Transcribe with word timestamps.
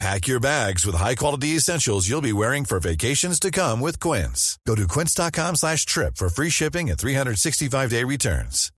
Pack 0.00 0.26
your 0.26 0.40
bags 0.40 0.84
with 0.84 0.96
high-quality 0.96 1.48
essentials 1.48 2.08
you'll 2.08 2.20
be 2.20 2.32
wearing 2.32 2.64
for 2.64 2.80
vacations 2.80 3.38
to 3.40 3.50
come 3.50 3.80
with 3.80 4.00
Quince. 4.00 4.58
Go 4.66 4.74
to 4.74 4.88
quince.com 4.88 5.56
slash 5.56 5.86
trip 5.86 6.16
for 6.16 6.28
free 6.28 6.50
shipping 6.50 6.90
and 6.90 6.98
365-day 6.98 8.04
returns. 8.04 8.70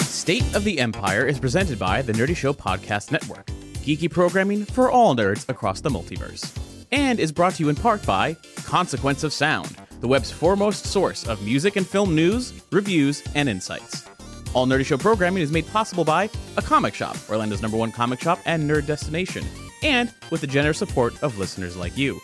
State 0.00 0.54
of 0.54 0.64
the 0.64 0.78
Empire 0.78 1.26
is 1.26 1.38
presented 1.38 1.78
by 1.78 2.00
the 2.00 2.12
Nerdy 2.12 2.36
Show 2.36 2.52
Podcast 2.52 3.10
Network, 3.10 3.46
geeky 3.84 4.10
programming 4.10 4.64
for 4.64 4.90
all 4.90 5.16
nerds 5.16 5.48
across 5.48 5.80
the 5.80 5.90
multiverse, 5.90 6.56
and 6.92 7.18
is 7.18 7.32
brought 7.32 7.54
to 7.54 7.64
you 7.64 7.68
in 7.68 7.76
part 7.76 8.04
by 8.06 8.36
Consequence 8.64 9.24
of 9.24 9.32
Sound, 9.32 9.76
the 10.00 10.08
web's 10.08 10.30
foremost 10.30 10.86
source 10.86 11.26
of 11.26 11.42
music 11.42 11.76
and 11.76 11.86
film 11.86 12.14
news, 12.14 12.52
reviews, 12.70 13.22
and 13.34 13.48
insights. 13.48 14.04
All 14.54 14.66
Nerdy 14.66 14.84
Show 14.84 14.98
programming 14.98 15.42
is 15.42 15.50
made 15.50 15.66
possible 15.68 16.04
by 16.04 16.28
A 16.58 16.62
Comic 16.62 16.94
Shop, 16.94 17.16
Orlando's 17.30 17.62
number 17.62 17.78
one 17.78 17.90
comic 17.90 18.20
shop 18.20 18.38
and 18.44 18.68
nerd 18.68 18.86
destination, 18.86 19.44
and 19.82 20.12
with 20.30 20.42
the 20.42 20.46
generous 20.46 20.76
support 20.76 21.20
of 21.22 21.38
listeners 21.38 21.74
like 21.74 21.96
you. 21.96 22.20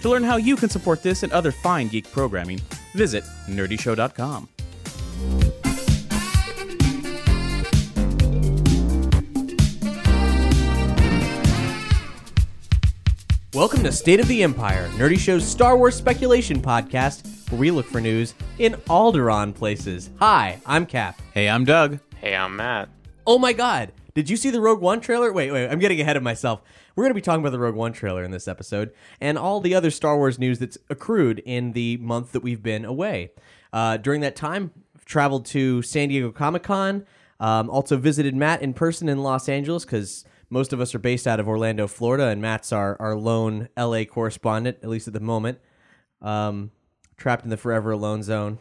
To 0.00 0.08
learn 0.08 0.24
how 0.24 0.36
you 0.36 0.56
can 0.56 0.70
support 0.70 1.02
this 1.02 1.22
and 1.22 1.30
other 1.30 1.52
fine 1.52 1.88
geek 1.88 2.10
programming, 2.10 2.58
visit 2.94 3.22
nerdyshow.com. 3.48 4.48
Welcome 13.52 13.82
to 13.82 13.92
State 13.92 14.18
of 14.18 14.28
the 14.28 14.42
Empire, 14.42 14.88
Nerdy 14.92 15.18
Show's 15.18 15.46
Star 15.46 15.76
Wars 15.76 15.94
speculation 15.94 16.62
podcast, 16.62 17.41
where 17.52 17.60
we 17.60 17.70
look 17.70 17.84
for 17.84 18.00
news 18.00 18.34
in 18.58 18.72
Alderaan 18.88 19.54
places. 19.54 20.08
Hi, 20.20 20.58
I'm 20.64 20.86
Cap. 20.86 21.20
Hey, 21.34 21.50
I'm 21.50 21.66
Doug. 21.66 21.98
Hey, 22.16 22.34
I'm 22.34 22.56
Matt. 22.56 22.88
Oh 23.26 23.38
my 23.38 23.52
god, 23.52 23.92
did 24.14 24.30
you 24.30 24.38
see 24.38 24.48
the 24.48 24.60
Rogue 24.60 24.80
One 24.80 25.02
trailer? 25.02 25.30
Wait, 25.30 25.50
wait, 25.50 25.68
I'm 25.68 25.78
getting 25.78 26.00
ahead 26.00 26.16
of 26.16 26.22
myself. 26.22 26.62
We're 26.96 27.04
going 27.04 27.10
to 27.10 27.14
be 27.14 27.20
talking 27.20 27.42
about 27.42 27.50
the 27.50 27.58
Rogue 27.58 27.74
One 27.74 27.92
trailer 27.92 28.24
in 28.24 28.30
this 28.30 28.48
episode 28.48 28.94
and 29.20 29.36
all 29.36 29.60
the 29.60 29.74
other 29.74 29.90
Star 29.90 30.16
Wars 30.16 30.38
news 30.38 30.60
that's 30.60 30.78
accrued 30.88 31.40
in 31.40 31.72
the 31.72 31.98
month 31.98 32.32
that 32.32 32.42
we've 32.42 32.62
been 32.62 32.86
away. 32.86 33.32
Uh, 33.70 33.98
during 33.98 34.22
that 34.22 34.34
time, 34.34 34.70
I've 34.96 35.04
traveled 35.04 35.44
to 35.46 35.82
San 35.82 36.08
Diego 36.08 36.32
Comic 36.32 36.62
Con, 36.62 37.04
um, 37.38 37.68
also 37.68 37.98
visited 37.98 38.34
Matt 38.34 38.62
in 38.62 38.72
person 38.72 39.10
in 39.10 39.22
Los 39.22 39.46
Angeles 39.50 39.84
because 39.84 40.24
most 40.48 40.72
of 40.72 40.80
us 40.80 40.94
are 40.94 40.98
based 40.98 41.26
out 41.26 41.38
of 41.38 41.46
Orlando, 41.46 41.86
Florida, 41.86 42.28
and 42.28 42.40
Matt's 42.40 42.72
our, 42.72 42.96
our 42.98 43.14
lone 43.14 43.68
LA 43.76 44.04
correspondent, 44.04 44.78
at 44.82 44.88
least 44.88 45.06
at 45.06 45.12
the 45.12 45.20
moment. 45.20 45.58
Um, 46.22 46.70
trapped 47.22 47.44
in 47.44 47.50
the 47.50 47.56
forever 47.56 47.92
alone 47.92 48.24
zone. 48.24 48.58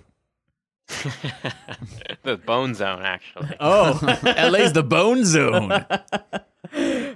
the 2.24 2.38
Bone 2.46 2.76
Zone, 2.76 3.02
actually. 3.02 3.50
Oh, 3.60 4.00
LA's 4.24 4.74
the 4.74 4.84
bone 4.84 5.26
zone. 5.26 5.72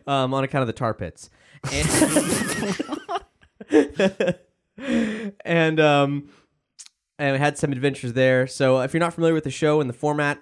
um, 0.08 0.34
on 0.34 0.44
account 0.44 0.62
of 0.62 0.68
the 0.68 0.74
tar 0.74 0.94
pits. 0.94 1.30
And, 1.72 2.86
and 5.44 5.80
um, 5.80 6.30
and 7.18 7.34
we 7.34 7.40
had 7.40 7.58
some 7.58 7.72
adventures 7.72 8.14
there. 8.14 8.48
So 8.48 8.82
if 8.82 8.94
you're 8.94 9.00
not 9.00 9.14
familiar 9.14 9.34
with 9.34 9.44
the 9.44 9.52
show 9.52 9.82
and 9.82 9.90
the 9.90 9.94
format, 9.94 10.40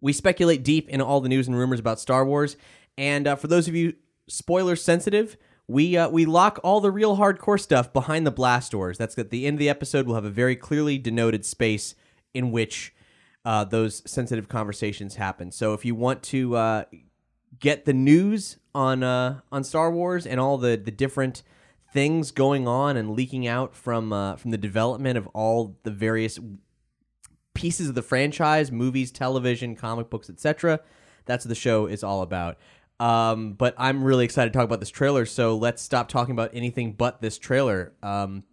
we 0.00 0.12
speculate 0.12 0.62
deep 0.62 0.88
in 0.88 1.00
all 1.00 1.20
the 1.20 1.28
news 1.28 1.46
and 1.46 1.56
rumors 1.56 1.80
about 1.80 2.00
Star 2.00 2.24
Wars. 2.24 2.56
And 2.98 3.26
uh, 3.26 3.36
for 3.36 3.48
those 3.48 3.68
of 3.68 3.74
you 3.74 3.94
spoiler 4.28 4.76
sensitive, 4.76 5.36
we 5.70 5.96
uh, 5.96 6.08
we 6.08 6.26
lock 6.26 6.58
all 6.64 6.80
the 6.80 6.90
real 6.90 7.16
hardcore 7.16 7.60
stuff 7.60 7.92
behind 7.92 8.26
the 8.26 8.30
blast 8.30 8.72
doors. 8.72 8.98
That's 8.98 9.16
at 9.18 9.30
the 9.30 9.46
end 9.46 9.54
of 9.54 9.58
the 9.60 9.68
episode. 9.68 10.06
We'll 10.06 10.16
have 10.16 10.24
a 10.24 10.30
very 10.30 10.56
clearly 10.56 10.98
denoted 10.98 11.44
space 11.44 11.94
in 12.34 12.50
which 12.50 12.92
uh, 13.44 13.64
those 13.64 14.02
sensitive 14.10 14.48
conversations 14.48 15.16
happen. 15.16 15.52
So 15.52 15.72
if 15.72 15.84
you 15.84 15.94
want 15.94 16.22
to 16.24 16.56
uh, 16.56 16.84
get 17.58 17.84
the 17.84 17.92
news 17.92 18.58
on 18.74 19.02
uh, 19.04 19.40
on 19.52 19.62
Star 19.62 19.92
Wars 19.92 20.26
and 20.26 20.40
all 20.40 20.58
the 20.58 20.76
the 20.76 20.90
different 20.90 21.42
things 21.92 22.30
going 22.32 22.66
on 22.66 22.96
and 22.96 23.10
leaking 23.10 23.46
out 23.46 23.74
from 23.74 24.12
uh, 24.12 24.36
from 24.36 24.50
the 24.50 24.58
development 24.58 25.16
of 25.18 25.28
all 25.28 25.76
the 25.84 25.90
various 25.92 26.40
pieces 27.54 27.88
of 27.88 27.94
the 27.94 28.02
franchise, 28.02 28.72
movies, 28.72 29.12
television, 29.12 29.76
comic 29.76 30.10
books, 30.10 30.28
etc. 30.28 30.80
That's 31.26 31.44
what 31.44 31.50
the 31.50 31.54
show 31.54 31.86
is 31.86 32.02
all 32.02 32.22
about. 32.22 32.58
Um, 33.00 33.54
but 33.54 33.74
I'm 33.78 34.04
really 34.04 34.24
excited 34.26 34.52
to 34.52 34.56
talk 34.58 34.64
about 34.66 34.78
this 34.80 34.90
trailer. 34.90 35.24
So 35.24 35.56
let's 35.56 35.80
stop 35.82 36.08
talking 36.08 36.32
about 36.32 36.50
anything 36.52 36.92
but 36.92 37.22
this 37.22 37.38
trailer. 37.38 37.92
Um, 38.02 38.44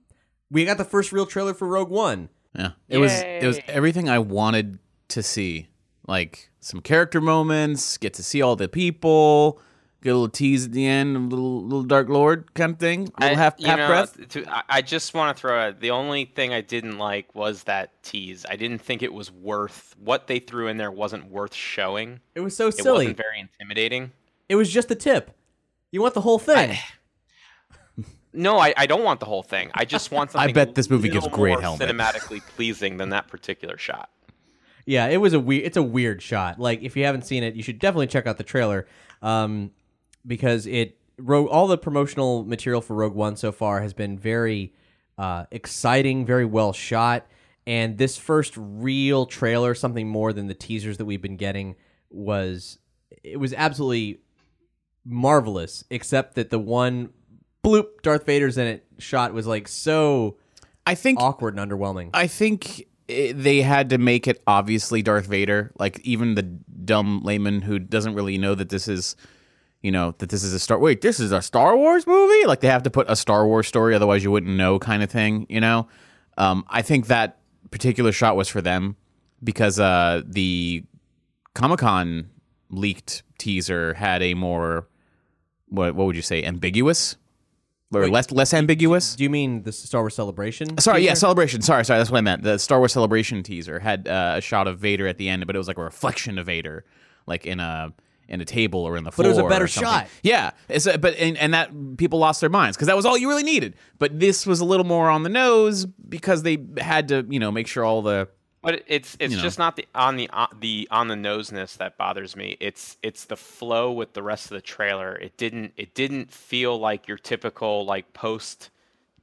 we 0.50 0.64
got 0.64 0.78
the 0.78 0.86
first 0.86 1.12
real 1.12 1.26
trailer 1.26 1.54
for 1.54 1.68
Rogue 1.68 1.90
One. 1.90 2.30
Yeah, 2.56 2.72
it 2.88 2.98
was 2.98 3.12
it 3.12 3.46
was 3.46 3.60
everything 3.68 4.10
I 4.10 4.20
wanted 4.20 4.80
to 5.10 5.22
see. 5.22 5.68
Like 6.08 6.50
some 6.62 6.80
character 6.80 7.20
moments, 7.20 7.98
get 7.98 8.14
to 8.14 8.24
see 8.24 8.42
all 8.42 8.56
the 8.56 8.70
people, 8.70 9.60
get 10.02 10.12
a 10.12 10.14
little 10.14 10.30
tease 10.30 10.66
at 10.68 10.72
the 10.72 10.88
end, 10.88 11.18
a 11.18 11.20
little 11.20 11.62
little 11.64 11.84
Dark 11.84 12.08
Lord 12.08 12.54
kind 12.54 12.72
of 12.72 12.80
thing, 12.80 13.12
a 13.18 13.22
little 13.26 13.38
I- 13.38 13.40
half 13.42 13.62
half 13.62 13.78
know, 13.78 13.88
breath. 13.88 14.30
to- 14.30 14.50
I- 14.50 14.64
I 14.70 14.82
just 14.82 15.14
want 15.14 15.36
to 15.36 15.42
throw 15.42 15.60
out 15.60 15.82
the 15.82 15.92
only 15.92 16.24
thing 16.24 16.54
I 16.54 16.62
didn't 16.62 16.98
like 16.98 17.36
was 17.36 17.64
that 17.64 18.02
tease. 18.02 18.46
I 18.50 18.56
didn't 18.56 18.80
think 18.80 19.04
it 19.04 19.14
was 19.14 19.30
worth 19.30 19.94
what 20.00 20.28
they 20.28 20.40
threw 20.40 20.68
in 20.68 20.78
there 20.78 20.92
wasn't 20.92 21.30
worth 21.30 21.54
showing. 21.54 22.22
It 22.34 22.40
was 22.40 22.56
so 22.56 22.70
silly. 22.70 22.90
It 22.90 23.10
wasn't 23.10 23.18
very 23.18 23.40
intimidating. 23.42 24.14
It 24.50 24.56
was 24.56 24.70
just 24.70 24.88
the 24.88 24.96
tip. 24.96 25.32
You 25.92 26.02
want 26.02 26.14
the 26.14 26.22
whole 26.22 26.40
thing. 26.40 26.78
No, 28.34 28.60
I, 28.60 28.74
I 28.78 28.86
don't 28.86 29.04
want 29.04 29.20
the 29.20 29.26
whole 29.26 29.44
thing. 29.44 29.72
I 29.74 29.86
just 29.86 30.12
want 30.12 30.32
something. 30.34 30.54
bet 30.54 30.76
this 30.76 30.90
movie 30.90 31.10
gives 31.10 31.28
great 31.28 31.54
more 31.54 31.62
helmet. 31.62 31.90
cinematically 31.90 32.42
pleasing 32.42 32.98
than 32.98 33.10
that 33.10 33.28
particular 33.28 33.78
shot. 33.78 34.10
Yeah, 34.86 35.08
it 35.08 35.18
was 35.18 35.34
a 35.34 35.40
weird. 35.40 35.66
It's 35.66 35.78
a 35.78 35.84
weird 35.84 36.22
shot. 36.22 36.60
Like 36.60 36.82
if 36.82 36.96
you 36.96 37.04
haven't 37.04 37.26
seen 37.26 37.44
it, 37.44 37.56
you 37.56 37.64
should 37.64 37.80
definitely 37.80 38.08
check 38.08 38.28
out 38.28 38.38
the 38.38 38.44
trailer, 38.44 38.88
um, 39.22 39.72
because 40.26 40.66
it 40.66 40.98
Rogue 41.18 41.48
all 41.48 41.68
the 41.68 41.78
promotional 41.78 42.46
material 42.46 42.82
for 42.82 42.96
Rogue 42.96 43.16
One 43.16 43.36
so 43.36 43.52
far 43.52 43.82
has 43.82 43.94
been 43.94 44.18
very 44.18 44.74
uh, 45.18 45.46
exciting, 45.52 46.26
very 46.26 46.46
well 46.46 46.72
shot, 46.72 47.26
and 47.66 47.98
this 47.98 48.18
first 48.18 48.54
real 48.56 49.26
trailer, 49.26 49.74
something 49.74 50.08
more 50.08 50.32
than 50.32 50.48
the 50.48 50.54
teasers 50.54 50.98
that 51.00 51.06
we've 51.06 51.22
been 51.22 51.38
getting, 51.38 51.76
was 52.10 52.78
it 53.24 53.42
was 53.42 53.54
absolutely 53.54 54.20
marvelous. 55.08 55.84
Except 55.90 56.36
that 56.36 56.50
the 56.50 56.60
one 56.60 57.10
bloop 57.64 58.02
Darth 58.04 58.26
Vader's 58.26 58.58
in 58.58 58.68
it 58.68 58.86
shot 59.00 59.34
was 59.34 59.48
like 59.48 59.68
so 59.68 60.38
I 60.86 60.96
think 60.96 61.20
awkward 61.20 61.58
and 61.58 61.70
underwhelming. 61.70 62.12
I 62.14 62.28
think 62.28 62.88
i 63.10 63.34
they 63.36 63.62
had 63.62 63.90
to 63.90 63.98
make 63.98 64.28
it 64.28 64.42
obviously 64.48 65.02
Darth 65.02 65.26
Vader. 65.26 65.72
Like 65.78 66.00
even 66.02 66.36
the 66.36 66.44
dumb 66.44 67.22
layman 67.24 67.62
who 67.62 67.80
doesn't 67.80 68.16
really 68.16 68.38
know 68.38 68.56
that 68.56 68.70
this 68.70 68.88
is, 68.88 69.16
you 69.82 69.92
know, 69.92 70.16
that 70.20 70.30
this 70.30 70.44
is 70.44 70.54
a 70.54 70.60
Star. 70.60 70.80
Wait, 70.80 71.02
this 71.02 71.20
is 71.20 71.32
a 71.32 71.42
Star 71.42 71.76
Wars 71.76 72.08
movie. 72.08 72.46
Like 72.46 72.62
they 72.62 72.68
have 72.68 72.84
to 72.84 72.90
put 72.90 73.10
a 73.10 73.16
Star 73.16 73.46
Wars 73.46 73.68
story, 73.68 73.96
otherwise 73.96 74.24
you 74.24 74.32
wouldn't 74.32 74.56
know, 74.56 74.80
kind 74.80 75.04
of 75.04 75.10
thing. 75.10 75.46
You 75.50 75.62
know, 75.62 75.88
um, 76.38 76.66
I 76.70 76.82
think 76.82 77.08
that 77.08 77.40
particular 77.72 78.12
shot 78.12 78.36
was 78.36 78.48
for 78.48 78.62
them 78.62 78.96
because 79.44 79.80
uh, 79.80 80.22
the 80.26 80.84
Comic 81.54 81.80
Con 81.80 82.30
leaked 82.70 83.24
teaser 83.38 83.94
had 83.94 84.22
a 84.22 84.34
more 84.34 84.88
what 85.70 85.96
what 85.96 86.06
would 86.08 86.16
you 86.16 86.22
say 86.22 86.44
ambiguous 86.44 87.18
or 87.94 88.02
Wait, 88.02 88.12
less 88.12 88.32
less 88.32 88.54
ambiguous. 88.54 89.16
Do 89.16 89.24
you 89.24 89.30
mean 89.30 89.64
the 89.64 89.72
Star 89.72 90.02
Wars 90.02 90.16
Celebration? 90.16 90.78
Sorry, 90.78 91.06
yeah, 91.06 91.14
celebration. 91.14 91.62
Sorry, 91.62 91.86
sorry, 91.86 92.00
that's 92.00 92.12
what 92.12 92.18
I 92.18 92.22
meant. 92.22 92.44
The 92.44 92.58
Star 92.58 92.80
Wars 92.80 92.92
celebration 92.94 93.44
teaser 93.44 93.80
had 93.80 94.08
uh, 94.08 94.34
a 94.38 94.42
shot 94.42 94.68
of 94.68 94.80
Vader 94.80 95.08
at 95.08 95.18
the 95.18 95.30
end, 95.30 95.46
but 95.48 95.56
it 95.56 95.60
was 95.60 95.68
like 95.68 95.78
a 95.78 95.84
reflection 95.84 96.38
of 96.38 96.48
Vader, 96.48 96.84
like 97.26 97.46
in 97.46 97.60
a 97.60 97.94
in 98.28 98.42
a 98.42 98.46
table 98.46 98.82
or 98.84 98.98
in 98.98 99.06
the 99.06 99.10
But 99.12 99.16
floor. 99.16 99.28
it 99.28 99.30
was 99.30 99.38
a 99.38 99.48
better 99.48 99.68
shot. 99.68 100.08
Yeah, 100.22 100.52
it's 100.68 100.86
a, 100.86 100.98
but 100.98 101.16
and, 101.16 101.38
and 101.38 101.54
that 101.54 101.98
people 101.98 102.20
lost 102.20 102.42
their 102.42 102.50
minds 102.50 102.76
because 102.76 102.88
that 102.88 102.96
was 102.98 103.06
all 103.06 103.18
you 103.18 103.30
really 103.30 103.44
needed. 103.44 103.76
But 104.00 104.20
this 104.20 104.46
was 104.46 104.60
a 104.60 104.66
little 104.66 104.86
more 104.86 105.10
on 105.10 105.24
the 105.24 105.30
nose 105.30 105.86
because 105.86 106.44
they 106.44 106.58
had 106.78 107.08
to, 107.08 107.26
you 107.30 107.40
know, 107.40 107.52
make 107.52 107.68
sure 107.68 107.86
all 107.86 108.02
the 108.02 108.28
But 108.68 108.84
it's 108.88 109.16
it's 109.22 109.32
You 109.32 109.38
know. 109.38 109.44
just 109.44 109.58
not 109.60 109.78
the 109.78 109.88
on 109.96 110.18
the 110.18 110.30
on 110.32 110.50
the 110.60 110.90
on 110.92 111.08
the 111.08 111.16
noseness 111.16 111.78
that 111.78 111.98
bothers 111.98 112.36
me. 112.36 112.58
It's 112.60 112.98
it's 113.02 113.24
the 113.24 113.38
flow 113.38 113.94
with 113.94 114.12
the 114.12 114.22
rest 114.22 114.48
of 114.48 114.56
the 114.56 114.62
trailer. 114.62 115.16
It 115.16 115.38
didn't 115.38 115.72
it 115.78 115.94
didn't 115.94 116.30
feel 116.34 116.78
like 116.78 117.08
your 117.08 117.18
typical 117.18 117.86
like 117.86 118.12
post 118.12 118.70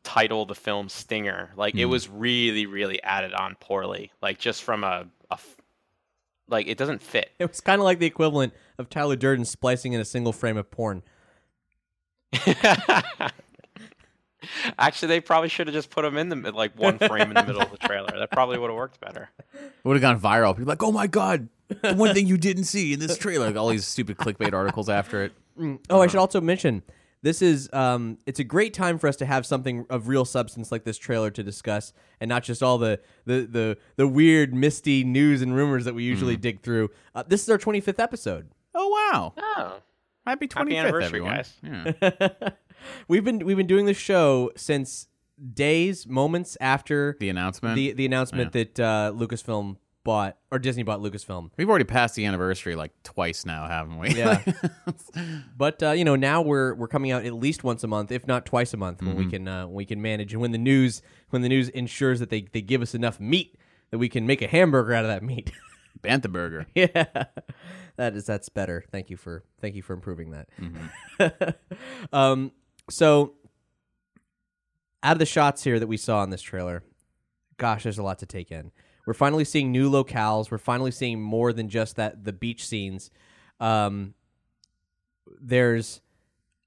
title 0.03 0.47
the 0.47 0.55
film 0.55 0.89
stinger. 0.89 1.51
Like 1.57 1.75
Hmm. 1.75 1.81
it 1.81 1.85
was 1.85 2.09
really 2.09 2.65
really 2.65 3.03
added 3.03 3.35
on 3.35 3.57
poorly. 3.61 4.13
Like 4.23 4.39
just 4.39 4.63
from 4.63 4.83
a, 4.83 5.09
a 5.31 5.39
like 6.49 6.67
it 6.67 6.79
doesn't 6.79 7.03
fit. 7.03 7.31
It 7.39 7.47
was 7.51 7.61
kind 7.61 7.83
of 7.83 7.85
like 7.85 7.99
the 7.99 8.07
equivalent 8.07 8.55
of 8.79 8.89
Tyler 8.89 9.15
Durden 9.17 9.45
splicing 9.45 9.93
in 9.93 10.01
a 10.01 10.07
single 10.07 10.33
frame 10.33 10.57
of 10.57 10.71
porn. 10.71 11.03
Actually, 14.79 15.09
they 15.09 15.21
probably 15.21 15.49
should 15.49 15.67
have 15.67 15.75
just 15.75 15.91
put 15.91 16.05
him 16.05 16.17
in 16.17 16.29
the 16.29 16.53
like 16.53 16.79
one 16.79 16.99
frame 16.99 17.29
in 17.29 17.35
the 17.35 17.45
middle 17.45 17.63
of 17.63 17.71
the 17.71 17.79
trailer. 17.79 18.19
That 18.19 18.31
probably 18.31 18.59
would 18.59 18.71
have 18.71 18.77
worked 18.77 19.01
better. 19.01 19.31
It 19.55 19.73
Would 19.85 20.01
have 20.01 20.03
gone 20.03 20.21
viral. 20.21 20.57
People 20.57 20.71
like, 20.71 20.83
oh 20.83 20.93
my 20.93 21.07
god, 21.07 21.49
the 21.83 21.95
one 21.95 22.15
thing 22.15 22.27
you 22.27 22.37
didn't 22.37 22.65
see 22.65 22.93
in 22.93 23.01
this 23.01 23.17
trailer. 23.19 23.47
Like 23.47 23.57
all 23.57 23.69
these 23.69 23.87
stupid 23.87 24.17
clickbait 24.17 24.53
articles 24.53 24.89
after 24.89 25.25
it. 25.25 25.33
Oh, 25.91 26.01
I 26.01 26.07
should 26.07 26.19
also 26.19 26.41
mention 26.41 26.83
this 27.23 27.41
is 27.41 27.71
um, 27.73 28.19
it's 28.27 28.39
a 28.39 28.45
great 28.45 28.75
time 28.75 28.99
for 28.99 29.09
us 29.09 29.17
to 29.17 29.25
have 29.27 29.47
something 29.47 29.87
of 29.89 30.09
real 30.09 30.27
substance 30.27 30.71
like 30.71 30.85
this 30.85 30.99
trailer 30.99 31.31
to 31.31 31.43
discuss, 31.43 31.95
and 32.21 32.29
not 32.29 32.43
just 32.43 32.63
all 32.63 32.77
the 32.77 33.01
the 33.25 33.49
the, 33.51 33.79
the 33.97 34.07
weird, 34.07 34.53
misty 34.55 35.05
news 35.05 35.41
and 35.41 35.57
rumors 35.57 35.87
that 35.87 35.95
we 35.95 36.03
usually 36.03 36.37
dig 36.37 36.61
through. 36.61 36.91
Uh, 37.15 37.23
this 37.27 37.43
is 37.43 37.49
our 37.49 37.57
25th 37.57 37.99
episode. 37.99 38.51
Oh 38.75 38.89
wow! 38.89 39.33
Oh, 39.39 39.79
Happy 40.27 40.49
25th, 40.49 40.77
anniversary, 40.77 41.05
everyone. 41.07 41.35
guys. 41.35 41.55
Yeah. 41.63 42.51
we've 43.09 43.25
been 43.25 43.45
we've 43.45 43.57
been 43.57 43.67
doing 43.67 43.87
this 43.87 43.97
show 43.97 44.51
since 44.57 45.09
days, 45.53 46.07
moments 46.07 46.57
after 46.61 47.17
The 47.21 47.29
announcement. 47.29 47.77
the 47.77 47.93
the 47.93 48.07
announcement 48.07 48.53
that 48.53 48.79
uh, 48.81 49.13
Lucasfilm 49.15 49.77
bought 50.05 50.37
or 50.53 50.59
Disney 50.59 50.83
bought 50.83 51.01
Lucasfilm. 51.01 51.51
We've 51.57 51.69
already 51.69 51.87
passed 51.87 52.15
the 52.15 52.27
anniversary 52.27 52.77
like 52.77 52.93
twice 53.03 53.47
now, 53.47 53.67
haven't 53.67 53.99
we? 53.99 54.11
Yeah. 54.11 54.43
But 55.57 55.83
uh, 55.83 55.91
you 55.93 56.05
know, 56.05 56.17
now 56.17 56.43
we're 56.43 56.75
we're 56.75 56.89
coming 56.89 57.11
out 57.11 57.25
at 57.25 57.33
least 57.33 57.65
once 57.65 57.83
a 57.85 57.87
month, 57.87 58.13
if 58.13 58.27
not 58.27 58.45
twice 58.45 58.75
a 58.75 58.77
month, 58.77 59.01
when 59.03 59.17
we 59.17 59.27
can 59.31 59.49
uh, 59.49 59.67
when 59.67 59.75
we 59.75 59.85
can 59.87 60.03
manage, 60.03 60.33
and 60.33 60.43
when 60.43 60.51
the 60.53 60.59
news 60.59 61.01
when 61.31 61.43
the 61.43 61.49
news 61.49 61.69
ensures 61.71 62.21
that 62.21 62.29
they, 62.31 62.43
they 62.53 62.61
give 62.61 62.83
us 62.83 62.95
enough 62.95 63.19
meat 63.21 63.57
that 63.91 63.99
we 63.99 64.09
can 64.09 64.27
make 64.27 64.43
a 64.43 64.47
hamburger 64.49 64.93
out 64.93 65.05
of 65.05 65.09
that 65.09 65.23
meat. 65.23 65.53
Bantha 66.03 66.31
Burger. 66.31 66.67
yeah, 66.75 67.07
that 67.97 68.15
is 68.15 68.27
that's 68.27 68.49
better. 68.51 68.85
Thank 68.91 69.09
you 69.11 69.17
for 69.17 69.43
thank 69.61 69.75
you 69.75 69.83
for 69.83 69.95
improving 69.95 70.33
that. 70.33 71.57
um, 72.13 72.53
so 72.91 73.35
out 75.03 75.13
of 75.13 75.19
the 75.19 75.27
shots 75.27 75.65
here 75.65 75.79
that 75.79 75.87
we 75.87 75.97
saw 75.97 76.23
in 76.23 76.31
this 76.31 76.43
trailer, 76.43 76.83
gosh, 77.57 77.83
there's 77.83 77.99
a 77.99 78.03
lot 78.03 78.19
to 78.21 78.27
take 78.27 78.51
in. 78.51 78.73
We're 79.07 79.15
finally 79.15 79.45
seeing 79.45 79.71
new 79.71 79.91
locales. 79.91 80.51
We're 80.51 80.59
finally 80.59 80.91
seeing 80.91 81.21
more 81.21 81.53
than 81.53 81.69
just 81.69 81.97
that 81.97 82.25
the 82.25 82.33
beach 82.33 82.67
scenes. 82.67 83.11
Um, 83.61 84.15
there's 85.41 86.01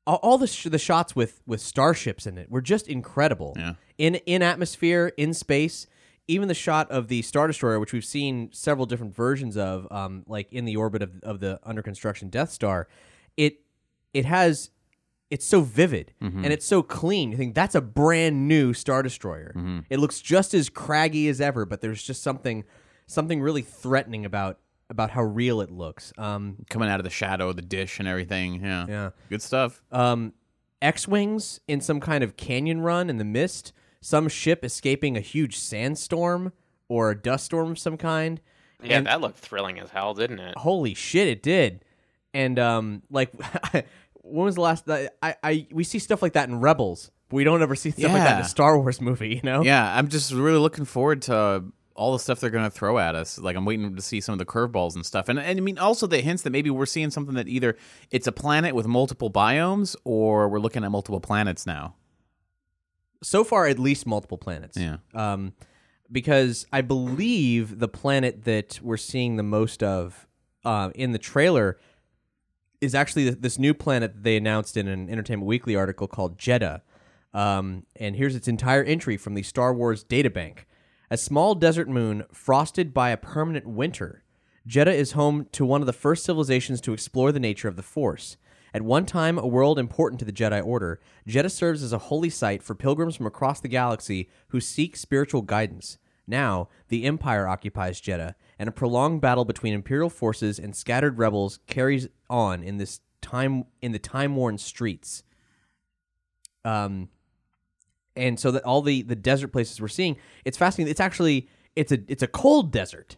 all, 0.06 0.38
the 0.38 0.48
sh- 0.48 0.66
the 0.66 0.80
shots 0.80 1.16
with 1.16 1.42
with 1.46 1.62
starships 1.62 2.26
in 2.26 2.38
it 2.38 2.50
were 2.50 2.62
just 2.62 2.88
incredible. 2.88 3.54
Yeah. 3.58 3.74
In 3.98 4.16
in 4.16 4.42
atmosphere, 4.42 5.12
in 5.18 5.34
space, 5.34 5.88
even 6.28 6.48
the 6.48 6.54
shot 6.54 6.90
of 6.92 7.08
the 7.08 7.24
star 7.24 7.48
destroyer, 7.48 7.80
which 7.80 7.92
we've 7.92 8.06
seen 8.06 8.50
several 8.54 8.86
different 8.86 9.16
versions 9.16 9.58
of, 9.58 9.88
um, 9.92 10.24
like 10.28 10.52
in 10.54 10.66
the 10.66 10.76
orbit 10.76 11.02
of 11.02 11.20
of 11.24 11.40
the 11.40 11.60
under 11.64 11.82
construction 11.82 12.30
Death 12.30 12.52
Star, 12.52 12.88
it 13.36 13.62
it 14.14 14.26
has 14.26 14.70
it's 15.30 15.46
so 15.46 15.62
vivid 15.62 16.14
and 16.22 16.46
it's 16.48 16.66
so 16.66 16.82
clean. 16.82 17.32
You 17.32 17.38
think 17.38 17.54
that's 17.56 17.76
a 17.76 17.82
brand 17.82 18.48
new 18.48 18.74
star 18.74 19.04
destroyer. 19.04 19.54
It 19.90 20.00
looks 20.00 20.22
just 20.22 20.54
as 20.54 20.70
craggy 20.70 21.28
as 21.28 21.42
ever, 21.42 21.66
but 21.66 21.82
there's 21.82 22.02
just 22.04 22.24
something 22.24 22.64
something 23.08 23.42
really 23.42 23.62
threatening 23.62 24.26
about 24.26 24.60
about 24.90 25.10
how 25.12 25.22
real 25.24 25.60
it 25.62 25.70
looks. 25.70 26.14
Um, 26.18 26.58
Coming 26.70 26.88
out 26.90 27.00
of 27.00 27.04
the 27.04 27.10
shadow 27.10 27.50
of 27.50 27.56
the 27.58 27.62
dish 27.62 28.00
and 28.00 28.08
everything. 28.08 28.64
Yeah. 28.64 28.86
Yeah. 28.88 29.10
Good 29.30 29.42
stuff. 29.42 29.82
um, 29.92 30.34
X-wings 30.82 31.60
in 31.68 31.82
some 31.82 32.00
kind 32.00 32.24
of 32.24 32.38
canyon 32.38 32.82
run 32.82 33.10
in 33.10 33.18
the 33.18 33.26
mist. 33.26 33.74
Some 34.00 34.30
ship 34.30 34.64
escaping 34.64 35.18
a 35.18 35.22
huge 35.22 35.58
sandstorm 35.58 36.54
or 36.88 37.10
a 37.12 37.18
dust 37.20 37.46
storm 37.46 37.72
of 37.72 37.80
some 37.80 37.98
kind. 37.98 38.40
Yeah, 38.84 38.98
And- 39.00 39.08
that 39.08 39.20
looked 39.20 39.40
thrilling 39.40 39.80
as 39.80 39.90
hell, 39.90 40.14
didn't 40.14 40.40
it? 40.40 40.56
Holy 40.58 40.94
shit, 40.94 41.28
it 41.28 41.42
did. 41.42 41.84
And 42.34 42.60
um, 42.60 43.02
like, 43.10 43.32
when 44.30 44.46
was 44.46 44.56
the 44.56 44.62
last? 44.62 44.86
that 44.86 45.18
I, 45.22 45.36
I 45.44 45.68
we 45.72 45.84
see 45.84 46.00
stuff 46.00 46.22
like 46.22 46.34
that 46.34 46.50
in 46.50 46.60
Rebels, 46.60 47.12
we 47.32 47.44
don't 47.44 47.62
ever 47.62 47.76
see 47.76 47.92
stuff 47.92 48.12
like 48.12 48.24
that 48.24 48.40
in 48.40 48.46
a 48.46 48.48
Star 48.48 48.80
Wars 48.80 49.02
movie. 49.02 49.36
You 49.36 49.42
know? 49.44 49.64
Yeah, 49.64 49.98
I'm 49.98 50.08
just 50.08 50.32
really 50.32 50.60
looking 50.60 50.86
forward 50.86 51.24
to 51.24 51.66
all 51.98 52.14
the 52.14 52.20
stuff 52.20 52.40
they're 52.40 52.52
going 52.52 52.64
to 52.64 52.70
throw 52.70 53.00
at 53.00 53.16
us. 53.16 53.40
Like 53.40 53.56
I'm 53.56 53.66
waiting 53.66 53.96
to 53.96 54.02
see 54.02 54.22
some 54.22 54.34
of 54.34 54.40
the 54.40 54.46
curveballs 54.46 54.96
and 54.96 55.06
stuff. 55.06 55.30
And, 55.30 55.40
and 55.40 55.58
I 55.58 55.62
mean 55.62 55.80
also 55.80 56.06
the 56.06 56.20
hints 56.20 56.44
that 56.44 56.52
maybe 56.52 56.70
we're 56.70 56.86
seeing 56.86 57.10
something 57.10 57.34
that 57.36 57.48
either 57.48 57.76
it's 58.12 58.28
a 58.28 58.32
planet 58.32 58.76
with 58.76 58.86
multiple 58.86 59.32
biomes 59.32 59.96
or 60.04 60.48
we're 60.48 60.60
looking 60.60 60.84
at 60.84 60.92
multiple 60.92 61.20
planets 61.20 61.66
now. 61.66 61.96
So 63.24 63.44
far, 63.44 63.66
at 63.66 63.80
least 63.80 64.06
multiple 64.06 64.38
planets. 64.38 64.78
Yeah. 64.78 64.98
Um, 65.16 65.54
because 66.12 66.68
I 66.72 66.82
believe 66.82 67.80
the 67.80 67.88
planet 67.88 68.46
that 68.46 68.80
we're 68.82 68.98
seeing 68.98 69.36
the 69.38 69.44
most 69.44 69.82
of 69.82 70.28
uh, 70.64 70.92
in 70.94 71.14
the 71.14 71.18
trailer 71.18 71.80
is 72.82 72.94
actually 72.96 73.30
this 73.30 73.58
new 73.58 73.74
planet 73.74 74.14
that 74.14 74.24
they 74.24 74.38
announced 74.38 74.78
in 74.78 74.88
an 74.88 75.10
Entertainment 75.10 75.48
Weekly 75.48 75.76
article 75.76 76.08
called 76.08 76.38
Jedha. 76.38 76.82
Um, 77.34 77.86
and 77.96 78.16
here's 78.16 78.36
its 78.36 78.48
entire 78.48 78.84
entry 78.84 79.18
from 79.18 79.34
the 79.34 79.44
Star 79.44 79.74
Wars 79.74 80.04
databank. 80.04 80.60
A 81.10 81.18
small 81.18 81.56
desert 81.56 81.88
moon 81.88 82.24
frosted 82.32 82.94
by 82.94 83.10
a 83.10 83.18
permanent 83.18 83.68
winter. 83.68 84.24
Jedha 84.68 84.94
is 84.94 85.14
home 85.14 85.48
to 85.54 85.66
one 85.66 85.82
of 85.82 85.88
the 85.88 85.94
first 85.94 86.26
civilizations 86.26 86.82
to 86.82 86.94
explore 86.94 87.32
the 87.32 87.40
nature 87.40 87.68
of 87.68 87.78
the 87.78 87.84
Force. 87.84 88.38
At 88.74 88.82
one 88.82 89.06
time 89.06 89.40
a 89.40 89.48
world 89.48 89.80
important 89.80 90.20
to 90.20 90.26
the 90.26 90.34
Jedi 90.34 90.64
Order, 90.64 91.00
Jedha 91.28 91.50
serves 91.50 91.82
as 91.82 91.94
a 91.94 91.98
holy 91.98 92.30
site 92.30 92.62
for 92.62 92.76
pilgrims 92.76 93.16
from 93.16 93.26
across 93.26 93.62
the 93.62 93.70
galaxy 93.70 94.30
who 94.50 94.60
seek 94.60 94.98
spiritual 94.98 95.42
guidance. 95.42 95.98
Now, 96.28 96.68
the 96.90 97.06
Empire 97.06 97.48
occupies 97.48 98.02
Jedha, 98.02 98.36
and 98.60 98.68
a 98.68 98.72
prolonged 98.72 99.22
battle 99.22 99.46
between 99.46 99.74
Imperial 99.74 100.10
forces 100.10 100.60
and 100.60 100.76
scattered 100.76 101.18
rebels 101.18 101.60
carries 101.68 102.08
on 102.30 102.64
in 102.64 102.78
this 102.78 103.00
time 103.22 103.66
in 103.82 103.94
the 103.94 104.00
time-worn 104.00 104.58
streets. 104.58 105.24
Um, 106.66 107.10
and 108.16 108.40
so 108.40 108.52
that 108.52 108.64
all 108.64 108.82
the 108.82 109.04
the 109.04 109.16
desert 109.16 109.50
places 109.50 109.80
we're 109.80 109.88
seeing, 109.88 110.18
it's 110.44 110.58
fascinating. 110.58 110.92
It's 110.92 111.00
actually 111.00 111.48
it's 111.76 111.92
a 111.92 112.00
it's 112.08 112.24
a 112.24 112.28
cold 112.28 112.72
desert. 112.72 113.16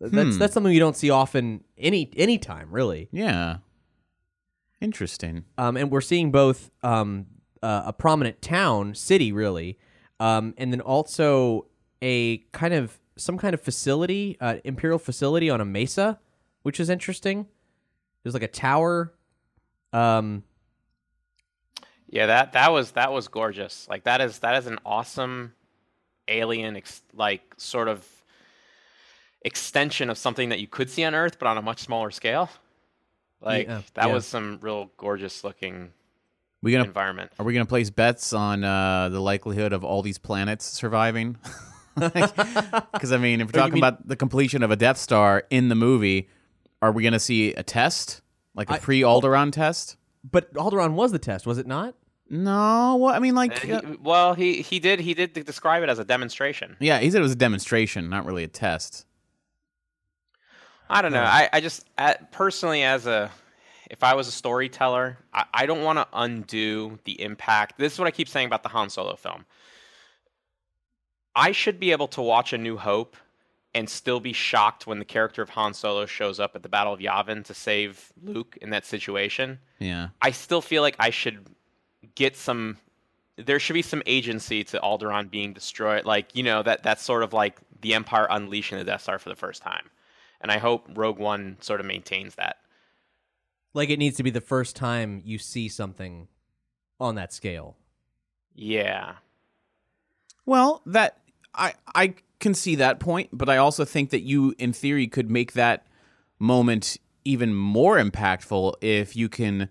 That's 0.00 0.34
Hmm. 0.34 0.38
that's 0.40 0.52
something 0.52 0.72
you 0.72 0.80
don't 0.80 0.96
see 0.96 1.10
often 1.10 1.62
any 1.78 2.10
any 2.16 2.36
time 2.36 2.70
really. 2.72 3.08
Yeah. 3.12 3.58
Interesting. 4.80 5.44
Um, 5.56 5.76
and 5.76 5.90
we're 5.92 6.00
seeing 6.00 6.32
both 6.32 6.70
um, 6.82 7.26
uh, 7.62 7.84
a 7.86 7.92
prominent 7.92 8.42
town, 8.42 8.96
city, 8.96 9.30
really, 9.30 9.78
um, 10.18 10.54
and 10.58 10.72
then 10.72 10.80
also 10.80 11.66
a 12.02 12.38
kind 12.52 12.74
of 12.74 12.98
some 13.16 13.38
kind 13.38 13.54
of 13.54 13.60
facility, 13.60 14.36
uh, 14.40 14.56
imperial 14.64 14.98
facility 14.98 15.48
on 15.48 15.60
a 15.60 15.64
mesa, 15.64 16.18
which 16.62 16.80
is 16.80 16.90
interesting. 16.90 17.46
There's 18.22 18.34
like 18.34 18.42
a 18.42 18.48
tower. 18.48 19.12
Um, 19.92 20.42
Yeah, 22.08 22.26
that 22.26 22.52
that 22.52 22.72
was 22.72 22.92
that 22.92 23.12
was 23.12 23.28
gorgeous. 23.28 23.86
Like 23.88 24.04
that 24.04 24.20
is 24.20 24.40
that 24.40 24.56
is 24.56 24.66
an 24.66 24.78
awesome 24.84 25.54
alien 26.28 26.76
ex- 26.76 27.02
like 27.14 27.42
sort 27.56 27.88
of 27.88 28.06
extension 29.42 30.08
of 30.10 30.16
something 30.18 30.50
that 30.50 30.60
you 30.60 30.66
could 30.68 30.88
see 30.90 31.04
on 31.04 31.14
Earth, 31.14 31.38
but 31.38 31.46
on 31.48 31.58
a 31.58 31.62
much 31.62 31.80
smaller 31.80 32.10
scale. 32.10 32.48
Like 33.40 33.66
Yeah, 33.66 33.82
that 33.94 34.06
yeah. 34.06 34.12
was 34.14 34.24
some 34.26 34.58
real 34.62 34.90
gorgeous 34.96 35.42
looking 35.42 35.92
We 36.62 36.70
gonna 36.72 36.84
environment. 36.84 37.32
are 37.38 37.44
we 37.44 37.52
gonna 37.52 37.66
place 37.66 37.90
bets 37.90 38.32
on 38.32 38.62
uh, 38.62 39.08
the 39.08 39.20
likelihood 39.20 39.72
of 39.72 39.82
all 39.84 40.00
these 40.02 40.18
planets 40.18 40.64
surviving? 40.64 41.36
Because 41.94 43.12
I 43.12 43.18
mean, 43.18 43.40
if 43.40 43.48
we're 43.48 43.52
talking 43.60 43.74
mean- 43.74 43.84
about 43.84 44.06
the 44.06 44.16
completion 44.16 44.62
of 44.62 44.70
a 44.70 44.76
Death 44.76 44.98
Star 44.98 45.44
in 45.50 45.68
the 45.68 45.74
movie, 45.74 46.28
are 46.80 46.92
we 46.92 47.02
gonna 47.02 47.18
see 47.20 47.52
a 47.54 47.62
test, 47.62 48.22
like 48.54 48.70
a 48.70 48.74
I- 48.74 48.78
pre-Alderaan 48.78 49.52
test? 49.52 49.96
but 50.24 50.52
Alderaan 50.54 50.92
was 50.92 51.10
the 51.12 51.18
test, 51.18 51.46
was 51.46 51.58
it 51.58 51.66
not? 51.66 51.94
No, 52.30 52.96
well, 53.00 53.14
I 53.14 53.18
mean, 53.18 53.34
like, 53.34 53.68
Uh, 53.68 53.74
uh, 53.74 53.80
he- 53.82 53.96
well, 54.00 54.34
he 54.34 54.62
he 54.62 54.78
did 54.78 55.00
he 55.00 55.12
did 55.14 55.32
describe 55.34 55.82
it 55.82 55.88
as 55.90 55.98
a 55.98 56.04
demonstration. 56.04 56.76
yeah, 56.80 56.98
he 56.98 57.10
said 57.10 57.18
it 57.18 57.22
was 57.22 57.32
a 57.32 57.36
demonstration, 57.36 58.08
not 58.08 58.24
really 58.24 58.44
a 58.44 58.48
test. 58.48 59.04
I 60.88 61.02
don't 61.02 61.12
know. 61.12 61.22
I, 61.22 61.48
I 61.52 61.60
just 61.60 61.84
uh 61.98 62.14
personally, 62.32 62.82
as 62.82 63.06
a, 63.06 63.30
if 63.90 64.02
I 64.02 64.14
was 64.14 64.28
a 64.28 64.32
storyteller, 64.32 65.18
I, 65.32 65.44
I 65.54 65.66
don't 65.66 65.82
want 65.82 65.98
to 65.98 66.06
undo 66.12 66.98
the 67.04 67.20
impact. 67.20 67.78
This 67.78 67.94
is 67.94 67.98
what 67.98 68.08
I 68.08 68.10
keep 68.10 68.28
saying 68.28 68.46
about 68.46 68.62
the 68.62 68.68
Han 68.70 68.90
Solo 68.90 69.16
film. 69.16 69.44
I 71.34 71.52
should 71.52 71.80
be 71.80 71.92
able 71.92 72.08
to 72.08 72.22
watch 72.22 72.52
A 72.52 72.58
New 72.58 72.76
Hope 72.76 73.16
and 73.74 73.88
still 73.88 74.20
be 74.20 74.32
shocked 74.34 74.86
when 74.86 74.98
the 74.98 75.04
character 75.04 75.40
of 75.40 75.50
Han 75.50 75.72
Solo 75.72 76.04
shows 76.04 76.38
up 76.38 76.54
at 76.54 76.62
the 76.62 76.68
Battle 76.68 76.92
of 76.92 77.00
Yavin 77.00 77.44
to 77.46 77.54
save 77.54 78.12
Luke 78.22 78.58
in 78.60 78.70
that 78.70 78.84
situation. 78.84 79.58
Yeah, 79.78 80.08
I 80.20 80.30
still 80.30 80.60
feel 80.60 80.82
like 80.82 80.96
I 80.98 81.10
should 81.10 81.46
get 82.14 82.36
some. 82.36 82.76
There 83.36 83.58
should 83.58 83.72
be 83.72 83.82
some 83.82 84.02
agency 84.04 84.62
to 84.64 84.78
Alderaan 84.80 85.30
being 85.30 85.54
destroyed. 85.54 86.04
Like 86.04 86.36
you 86.36 86.42
know 86.42 86.62
that 86.62 86.82
that's 86.82 87.02
sort 87.02 87.22
of 87.22 87.32
like 87.32 87.58
the 87.80 87.94
Empire 87.94 88.26
unleashing 88.28 88.78
the 88.78 88.84
Death 88.84 89.02
Star 89.02 89.18
for 89.18 89.30
the 89.30 89.36
first 89.36 89.62
time, 89.62 89.88
and 90.40 90.50
I 90.52 90.58
hope 90.58 90.86
Rogue 90.94 91.18
One 91.18 91.56
sort 91.60 91.80
of 91.80 91.86
maintains 91.86 92.34
that. 92.34 92.56
Like 93.74 93.88
it 93.88 93.98
needs 93.98 94.18
to 94.18 94.22
be 94.22 94.30
the 94.30 94.42
first 94.42 94.76
time 94.76 95.22
you 95.24 95.38
see 95.38 95.68
something 95.68 96.28
on 97.00 97.14
that 97.14 97.32
scale. 97.32 97.76
Yeah, 98.54 99.14
Well, 100.44 100.82
that 100.84 101.21
I 101.54 101.74
I 101.94 102.14
can 102.40 102.54
see 102.54 102.74
that 102.76 103.00
point, 103.00 103.30
but 103.32 103.48
I 103.48 103.56
also 103.56 103.84
think 103.84 104.10
that 104.10 104.22
you, 104.22 104.54
in 104.58 104.72
theory, 104.72 105.06
could 105.06 105.30
make 105.30 105.52
that 105.52 105.86
moment 106.38 106.98
even 107.24 107.54
more 107.54 107.98
impactful 107.98 108.74
if 108.80 109.14
you 109.14 109.28
can 109.28 109.68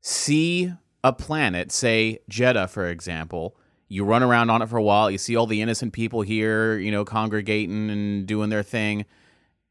see 0.00 0.72
a 1.02 1.12
planet, 1.12 1.72
say 1.72 2.20
Jedha, 2.30 2.68
for 2.68 2.88
example, 2.88 3.56
you 3.88 4.04
run 4.04 4.22
around 4.22 4.50
on 4.50 4.62
it 4.62 4.68
for 4.68 4.76
a 4.76 4.82
while, 4.82 5.10
you 5.10 5.18
see 5.18 5.36
all 5.36 5.46
the 5.46 5.62
innocent 5.62 5.92
people 5.92 6.22
here, 6.22 6.78
you 6.78 6.90
know, 6.90 7.04
congregating 7.04 7.90
and 7.90 8.26
doing 8.26 8.50
their 8.50 8.62
thing. 8.62 9.04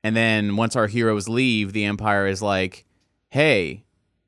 And 0.03 0.15
then 0.15 0.55
once 0.55 0.75
our 0.75 0.87
heroes 0.87 1.27
leave, 1.27 1.73
the 1.73 1.85
Empire 1.85 2.27
is 2.27 2.41
like, 2.41 2.85
hey, 3.29 3.85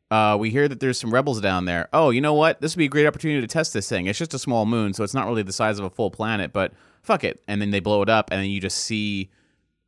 uh, 0.10 0.38
we 0.40 0.50
hear 0.50 0.68
that 0.68 0.80
there's 0.80 1.00
some 1.00 1.14
rebels 1.14 1.42
down 1.42 1.66
there. 1.66 1.90
Oh, 1.94 2.10
you 2.10 2.22
know 2.22 2.34
what? 2.34 2.62
This 2.62 2.76
would 2.76 2.80
be 2.80 2.86
a 2.86 2.90
great 2.90 3.06
opportunity 3.06 3.42
to 3.42 3.48
test 3.48 3.74
this 3.74 3.88
thing. 3.88 4.08
It's 4.08 4.20
just 4.20 4.34
a 4.34 4.40
small 4.40 4.66
moon, 4.66 4.94
so 4.94 5.04
it's 5.04 5.14
not 5.14 5.28
really 5.28 5.44
the 5.44 5.54
size 5.54 5.80
of 5.80 5.86
a 5.86 5.90
full 5.90 6.12
planet, 6.12 6.52
but 6.54 6.74
fuck 7.08 7.24
it. 7.24 7.42
And 7.48 7.62
then 7.62 7.72
they 7.72 7.80
blow 7.80 8.02
it 8.02 8.10
up, 8.10 8.30
and 8.32 8.42
then 8.42 8.50
you 8.50 8.60
just 8.60 8.78
see 8.80 9.32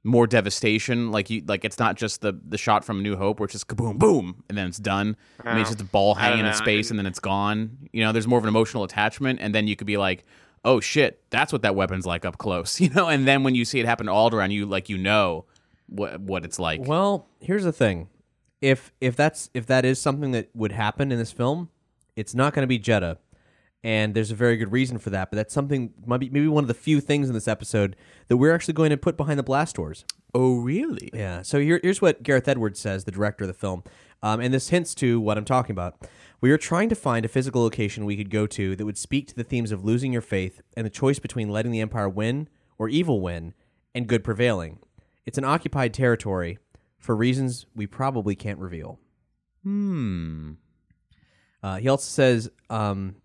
more 0.03 0.25
devastation. 0.25 1.11
Like 1.11 1.29
you, 1.29 1.43
like 1.47 1.65
it's 1.65 1.77
not 1.77 1.95
just 1.95 2.21
the 2.21 2.39
the 2.47 2.57
shot 2.57 2.83
from 2.83 3.03
New 3.03 3.15
Hope, 3.15 3.39
where 3.39 3.45
it's 3.45 3.53
just 3.53 3.67
kaboom, 3.67 3.99
boom, 3.99 4.43
and 4.49 4.57
then 4.57 4.67
it's 4.67 4.77
done. 4.79 5.15
I 5.43 5.51
mean, 5.51 5.61
it's 5.61 5.69
just 5.69 5.81
a 5.81 5.85
ball 5.85 6.15
hanging 6.15 6.45
in 6.45 6.53
space, 6.53 6.89
and 6.89 6.97
then 6.97 7.05
it's 7.05 7.19
gone. 7.19 7.89
You 7.91 8.03
know, 8.03 8.11
there's 8.11 8.27
more 8.27 8.39
of 8.39 8.45
an 8.45 8.49
emotional 8.49 8.83
attachment, 8.83 9.39
and 9.41 9.53
then 9.53 9.67
you 9.67 9.75
could 9.75 9.88
be 9.88 9.97
like, 9.97 10.25
oh 10.65 10.79
shit, 10.79 11.21
that's 11.29 11.51
what 11.53 11.61
that 11.61 11.75
weapon's 11.75 12.05
like 12.05 12.25
up 12.25 12.38
close. 12.38 12.79
You 12.89 12.89
know, 12.89 13.07
and 13.07 13.27
then 13.27 13.43
when 13.43 13.55
you 13.55 13.65
see 13.65 13.79
it 13.79 13.85
happen 13.85 14.07
to 14.07 14.11
Alderaan, 14.11 14.51
you 14.51 14.65
like 14.65 14.89
you 14.89 14.97
know 14.97 15.45
what 15.88 16.19
what 16.21 16.45
it's 16.45 16.59
like. 16.59 16.81
Well, 16.85 17.27
here's 17.39 17.63
the 17.65 17.73
thing: 17.73 18.07
if 18.61 18.93
if 19.01 19.15
that's 19.15 19.49
if 19.53 19.65
that 19.67 19.85
is 19.85 19.99
something 19.99 20.31
that 20.31 20.49
would 20.53 20.71
happen 20.71 21.11
in 21.11 21.19
this 21.19 21.31
film, 21.31 21.69
it's 22.15 22.33
not 22.33 22.53
going 22.53 22.63
to 22.63 22.67
be 22.67 22.79
Jedha, 22.79 23.17
and 23.83 24.13
there's 24.13 24.31
a 24.31 24.36
very 24.36 24.57
good 24.57 24.71
reason 24.71 24.98
for 24.98 25.09
that. 25.12 25.31
But 25.31 25.38
that's 25.38 25.53
something 25.53 25.93
might 26.05 26.19
be 26.19 26.29
maybe 26.29 26.48
one 26.48 26.63
of 26.63 26.67
the 26.67 26.74
few 26.74 27.00
things 27.00 27.27
in 27.27 27.33
this 27.33 27.48
episode 27.48 27.95
that 28.27 28.38
we're 28.38 28.53
actually 28.53 28.74
going 28.74 28.89
to 28.89 28.98
put 28.98 29.17
behind 29.17 29.39
the 29.39 29.43
blast 29.43 29.75
doors. 29.75 30.05
oh 30.33 30.57
really? 30.57 31.09
Yeah. 31.13 31.41
So 31.41 31.59
here, 31.59 31.79
here's 31.81 32.01
what 32.01 32.24
Gareth 32.24 32.48
Edwards 32.48 32.79
says, 32.79 33.05
the 33.05 33.12
director 33.12 33.45
of 33.45 33.48
the 33.48 33.53
film, 33.53 33.83
um, 34.21 34.39
and 34.39 34.53
this 34.53 34.69
hints 34.69 34.93
to 34.95 35.19
what 35.19 35.38
I'm 35.38 35.45
talking 35.45 35.74
about. 35.74 36.07
We 36.41 36.51
are 36.51 36.57
trying 36.57 36.89
to 36.89 36.95
find 36.95 37.25
a 37.25 37.29
physical 37.29 37.62
location 37.62 38.05
we 38.05 38.15
could 38.15 38.29
go 38.29 38.48
to 38.48 38.75
that 38.75 38.86
would 38.86 38.98
speak 38.98 39.27
to 39.27 39.36
the 39.36 39.43
themes 39.43 39.71
of 39.71 39.83
losing 39.83 40.13
your 40.13 40.21
faith 40.21 40.62
and 40.77 40.86
the 40.86 40.89
choice 40.89 41.19
between 41.19 41.50
letting 41.50 41.71
the 41.71 41.81
Empire 41.81 42.07
win 42.07 42.48
or 42.77 42.88
evil 42.88 43.19
win 43.21 43.53
and 43.93 44.07
good 44.07 44.24
prevailing. 44.24 44.79
It's 45.25 45.38
an 45.38 45.43
occupied 45.43 45.93
territory 45.93 46.57
for 46.98 47.15
reasons 47.15 47.65
we 47.75 47.88
probably 47.88 48.36
can't 48.36 48.59
reveal. 48.59 49.00
Hmm. 49.63 50.53
Uh, 51.62 51.77
he 51.77 51.89
also 51.89 52.09
says, 52.09 52.50
um, 52.69 53.15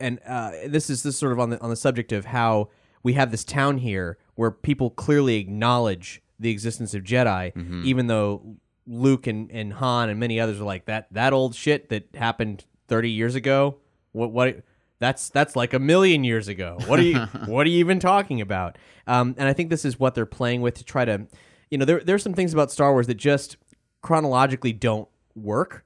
and 0.00 0.18
uh, 0.26 0.50
this 0.66 0.90
is 0.90 1.02
this 1.02 1.14
is 1.14 1.18
sort 1.18 1.32
of 1.32 1.40
on 1.40 1.50
the 1.50 1.60
on 1.60 1.70
the 1.70 1.76
subject 1.76 2.12
of 2.12 2.26
how 2.26 2.68
we 3.02 3.14
have 3.14 3.30
this 3.30 3.44
town 3.44 3.78
here 3.78 4.18
where 4.34 4.50
people 4.50 4.90
clearly 4.90 5.36
acknowledge 5.36 6.22
the 6.38 6.50
existence 6.50 6.94
of 6.94 7.02
Jedi, 7.02 7.84
even 7.84 8.06
though 8.06 8.56
Luke 8.86 9.26
and, 9.26 9.50
and 9.50 9.72
Han 9.74 10.08
and 10.08 10.18
many 10.20 10.38
others 10.40 10.60
are 10.60 10.64
like 10.64 10.84
that 10.86 11.08
that 11.12 11.32
old 11.32 11.54
shit 11.54 11.88
that 11.88 12.08
happened 12.14 12.64
thirty 12.86 13.10
years 13.10 13.34
ago. 13.34 13.78
What 14.12 14.30
what 14.32 14.62
that's 15.00 15.28
that's 15.30 15.54
like 15.56 15.74
a 15.74 15.78
million 15.78 16.24
years 16.24 16.48
ago. 16.48 16.78
What 16.86 16.98
are 16.98 17.02
you 17.04 17.18
what 17.46 17.66
are 17.66 17.70
you 17.70 17.78
even 17.78 18.00
talking 18.00 18.40
about? 18.40 18.78
Um, 19.06 19.34
and 19.38 19.48
I 19.48 19.52
think 19.52 19.70
this 19.70 19.84
is 19.84 19.98
what 19.98 20.14
they're 20.14 20.26
playing 20.26 20.60
with 20.60 20.74
to 20.74 20.84
try 20.84 21.04
to, 21.04 21.26
you 21.70 21.78
know, 21.78 21.84
there 21.84 22.00
there's 22.00 22.22
some 22.22 22.34
things 22.34 22.52
about 22.52 22.70
Star 22.70 22.92
Wars 22.92 23.06
that 23.08 23.14
just 23.16 23.56
chronologically 24.02 24.72
don't 24.72 25.08
work. 25.34 25.84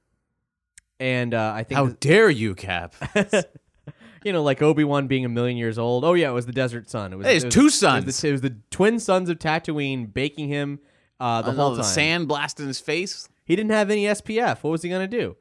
And 0.99 1.33
uh, 1.33 1.51
I 1.55 1.63
think 1.63 1.77
How 1.77 1.85
that- 1.87 1.99
dare 1.99 2.29
you, 2.29 2.53
Cap? 2.55 2.95
you 4.23 4.31
know, 4.33 4.43
like 4.43 4.61
Obi 4.61 4.83
Wan 4.83 5.07
being 5.07 5.25
a 5.25 5.29
million 5.29 5.57
years 5.57 5.77
old. 5.77 6.03
Oh 6.05 6.13
yeah, 6.13 6.29
it 6.29 6.33
was 6.33 6.45
the 6.45 6.51
desert 6.53 6.89
sun. 6.89 7.13
It 7.13 7.17
was, 7.17 7.25
Hey, 7.27 7.37
it 7.37 7.43
was- 7.45 7.53
two 7.53 7.69
It 8.03 8.05
was, 8.05 8.21
the, 8.21 8.27
it 8.27 8.31
was 8.31 8.41
the 8.41 8.55
twin 8.71 8.99
suns 8.99 9.29
of 9.29 9.39
Tatooine 9.39 10.13
baking 10.13 10.47
him 10.49 10.79
uh, 11.19 11.41
the 11.41 11.51
whole 11.51 11.69
time. 11.71 11.77
the 11.77 11.83
sand 11.83 12.27
blasting 12.27 12.67
his 12.67 12.79
face. 12.79 13.29
He 13.45 13.55
didn't 13.55 13.71
have 13.71 13.89
any 13.89 14.05
SPF. 14.05 14.63
What 14.63 14.71
was 14.71 14.81
he 14.83 14.89
gonna 14.89 15.07
do? 15.07 15.35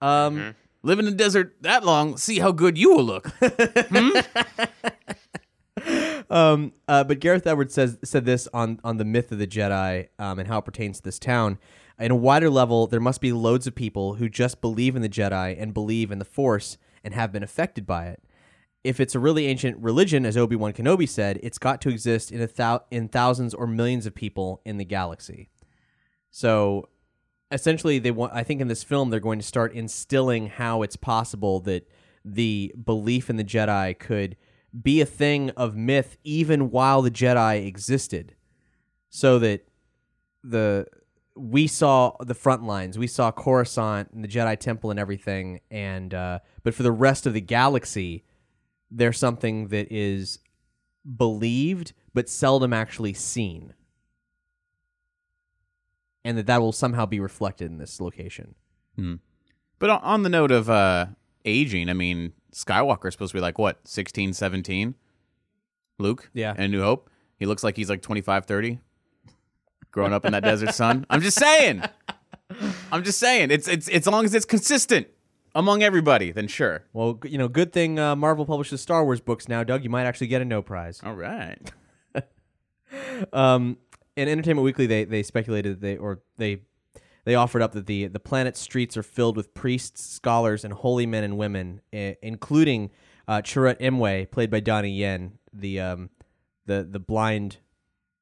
Um, 0.00 0.54
Live 0.82 0.98
in 1.00 1.04
the 1.06 1.10
desert 1.10 1.56
that 1.62 1.84
long, 1.84 2.16
see 2.16 2.38
how 2.38 2.52
good 2.52 2.78
you 2.78 2.94
will 2.94 3.04
look. 3.04 3.32
Um, 6.28 6.72
uh, 6.88 7.04
but 7.04 7.20
Gareth 7.20 7.46
Edwards 7.46 7.72
says 7.74 7.98
said 8.02 8.24
this 8.24 8.48
on 8.52 8.80
on 8.82 8.96
the 8.96 9.04
myth 9.04 9.30
of 9.30 9.38
the 9.38 9.46
Jedi 9.46 10.08
um, 10.18 10.40
and 10.40 10.48
how 10.48 10.58
it 10.58 10.64
pertains 10.64 10.96
to 10.96 11.02
this 11.04 11.18
town. 11.20 11.58
In 12.00 12.10
a 12.10 12.16
wider 12.16 12.50
level, 12.50 12.88
there 12.88 12.98
must 12.98 13.20
be 13.20 13.32
loads 13.32 13.66
of 13.68 13.74
people 13.76 14.14
who 14.14 14.28
just 14.28 14.60
believe 14.60 14.96
in 14.96 15.02
the 15.02 15.08
Jedi 15.08 15.54
and 15.60 15.72
believe 15.72 16.10
in 16.10 16.18
the 16.18 16.24
Force 16.24 16.78
and 17.04 17.14
have 17.14 17.30
been 17.30 17.44
affected 17.44 17.86
by 17.86 18.06
it. 18.06 18.22
If 18.86 19.00
it's 19.00 19.14
a 19.14 19.18
really 19.18 19.46
ancient 19.46 19.78
religion, 19.78 20.24
as 20.24 20.36
Obi 20.36 20.56
Wan 20.56 20.72
Kenobi 20.72 21.08
said, 21.08 21.40
it's 21.42 21.58
got 21.58 21.80
to 21.82 21.88
exist 21.88 22.30
in 22.30 22.40
a 22.40 22.46
thou- 22.46 22.84
in 22.90 23.08
thousands 23.08 23.52
or 23.52 23.66
millions 23.66 24.06
of 24.06 24.14
people 24.14 24.60
in 24.64 24.76
the 24.76 24.84
galaxy. 24.84 25.48
So, 26.30 26.88
essentially, 27.50 27.98
they 27.98 28.10
want. 28.10 28.32
I 28.32 28.42
think 28.42 28.60
in 28.60 28.68
this 28.68 28.84
film 28.84 29.10
they're 29.10 29.20
going 29.20 29.38
to 29.38 29.46
start 29.46 29.72
instilling 29.72 30.46
how 30.46 30.82
it's 30.82 30.96
possible 30.96 31.60
that 31.60 31.88
the 32.24 32.74
belief 32.82 33.30
in 33.30 33.36
the 33.36 33.44
Jedi 33.44 33.98
could 33.98 34.36
be 34.82 35.00
a 35.00 35.06
thing 35.06 35.50
of 35.50 35.76
myth 35.76 36.16
even 36.22 36.70
while 36.70 37.02
the 37.02 37.10
Jedi 37.10 37.66
existed, 37.66 38.34
so 39.08 39.38
that 39.38 39.66
the 40.44 40.86
we 41.36 41.66
saw 41.66 42.16
the 42.20 42.34
front 42.34 42.64
lines, 42.64 42.98
we 42.98 43.06
saw 43.06 43.30
Coruscant 43.30 44.10
and 44.12 44.24
the 44.24 44.28
Jedi 44.28 44.58
Temple 44.58 44.90
and 44.90 44.98
everything, 44.98 45.60
and 45.70 46.14
uh, 46.14 46.38
but 46.62 46.74
for 46.74 46.82
the 46.82 46.92
rest 46.92 47.26
of 47.26 47.34
the 47.34 47.40
galaxy, 47.40 48.24
there's 48.90 49.18
something 49.18 49.68
that 49.68 49.88
is 49.92 50.38
believed 51.16 51.92
but 52.14 52.28
seldom 52.28 52.72
actually 52.72 53.12
seen, 53.12 53.74
and 56.24 56.36
that 56.38 56.46
that 56.46 56.60
will 56.60 56.72
somehow 56.72 57.06
be 57.06 57.20
reflected 57.20 57.70
in 57.70 57.78
this 57.78 58.00
location. 58.00 58.54
but 59.78 59.90
on- 59.90 60.00
on 60.02 60.22
the 60.22 60.28
note 60.28 60.50
of 60.50 60.70
uh, 60.70 61.06
aging, 61.44 61.88
I 61.90 61.92
mean, 61.92 62.32
Skywalker's 62.54 63.12
supposed 63.14 63.32
to 63.32 63.36
be 63.36 63.42
like, 63.42 63.58
what, 63.58 63.86
16, 63.86 64.32
17? 64.32 64.94
Luke? 65.98 66.30
Yeah. 66.32 66.54
And 66.56 66.72
New 66.72 66.82
Hope? 66.82 67.10
He 67.38 67.44
looks 67.46 67.62
like 67.62 67.76
he's 67.76 67.90
like 67.90 68.00
25, 68.02 68.46
30. 68.46 68.78
Growing 69.90 70.12
up 70.12 70.24
in 70.24 70.32
that 70.32 70.42
desert 70.42 70.74
sun. 70.74 71.04
I'm 71.10 71.20
just 71.20 71.38
saying. 71.38 71.82
I'm 72.92 73.02
just 73.02 73.18
saying. 73.18 73.50
It's 73.50 73.66
it's 73.66 73.88
it's 73.88 74.06
as 74.06 74.12
long 74.12 74.24
as 74.26 74.34
it's 74.34 74.44
consistent 74.44 75.06
among 75.56 75.82
everybody, 75.82 76.30
then 76.30 76.46
sure. 76.46 76.84
Well, 76.92 77.18
you 77.24 77.38
know, 77.38 77.48
good 77.48 77.72
thing 77.72 77.98
uh, 77.98 78.14
Marvel 78.14 78.46
publishes 78.46 78.80
Star 78.80 79.04
Wars 79.04 79.20
books 79.20 79.48
now, 79.48 79.64
Doug. 79.64 79.82
You 79.82 79.90
might 79.90 80.04
actually 80.04 80.28
get 80.28 80.40
a 80.42 80.44
no 80.44 80.62
prize. 80.62 81.00
All 81.04 81.14
right. 81.14 81.58
Um, 83.32 83.78
in 84.14 84.28
Entertainment 84.28 84.64
Weekly, 84.64 84.86
they 84.86 85.04
they 85.04 85.22
speculated 85.22 85.74
that 85.74 85.80
they 85.80 85.96
or 85.96 86.20
they 86.38 86.60
they 87.24 87.34
offered 87.34 87.60
up 87.62 87.72
that 87.72 87.86
the 87.86 88.06
the 88.06 88.20
planet's 88.20 88.60
streets 88.60 88.96
are 88.96 89.02
filled 89.02 89.36
with 89.36 89.52
priests, 89.54 90.02
scholars, 90.06 90.64
and 90.64 90.72
holy 90.72 91.04
men 91.04 91.24
and 91.24 91.36
women, 91.36 91.80
I- 91.92 92.16
including 92.22 92.90
uh, 93.26 93.42
Chirrut 93.42 93.80
Imwe, 93.80 94.30
played 94.30 94.50
by 94.50 94.60
Donnie 94.60 94.92
Yen, 94.92 95.38
the 95.52 95.80
um, 95.80 96.10
the 96.66 96.86
the 96.88 97.00
blind 97.00 97.58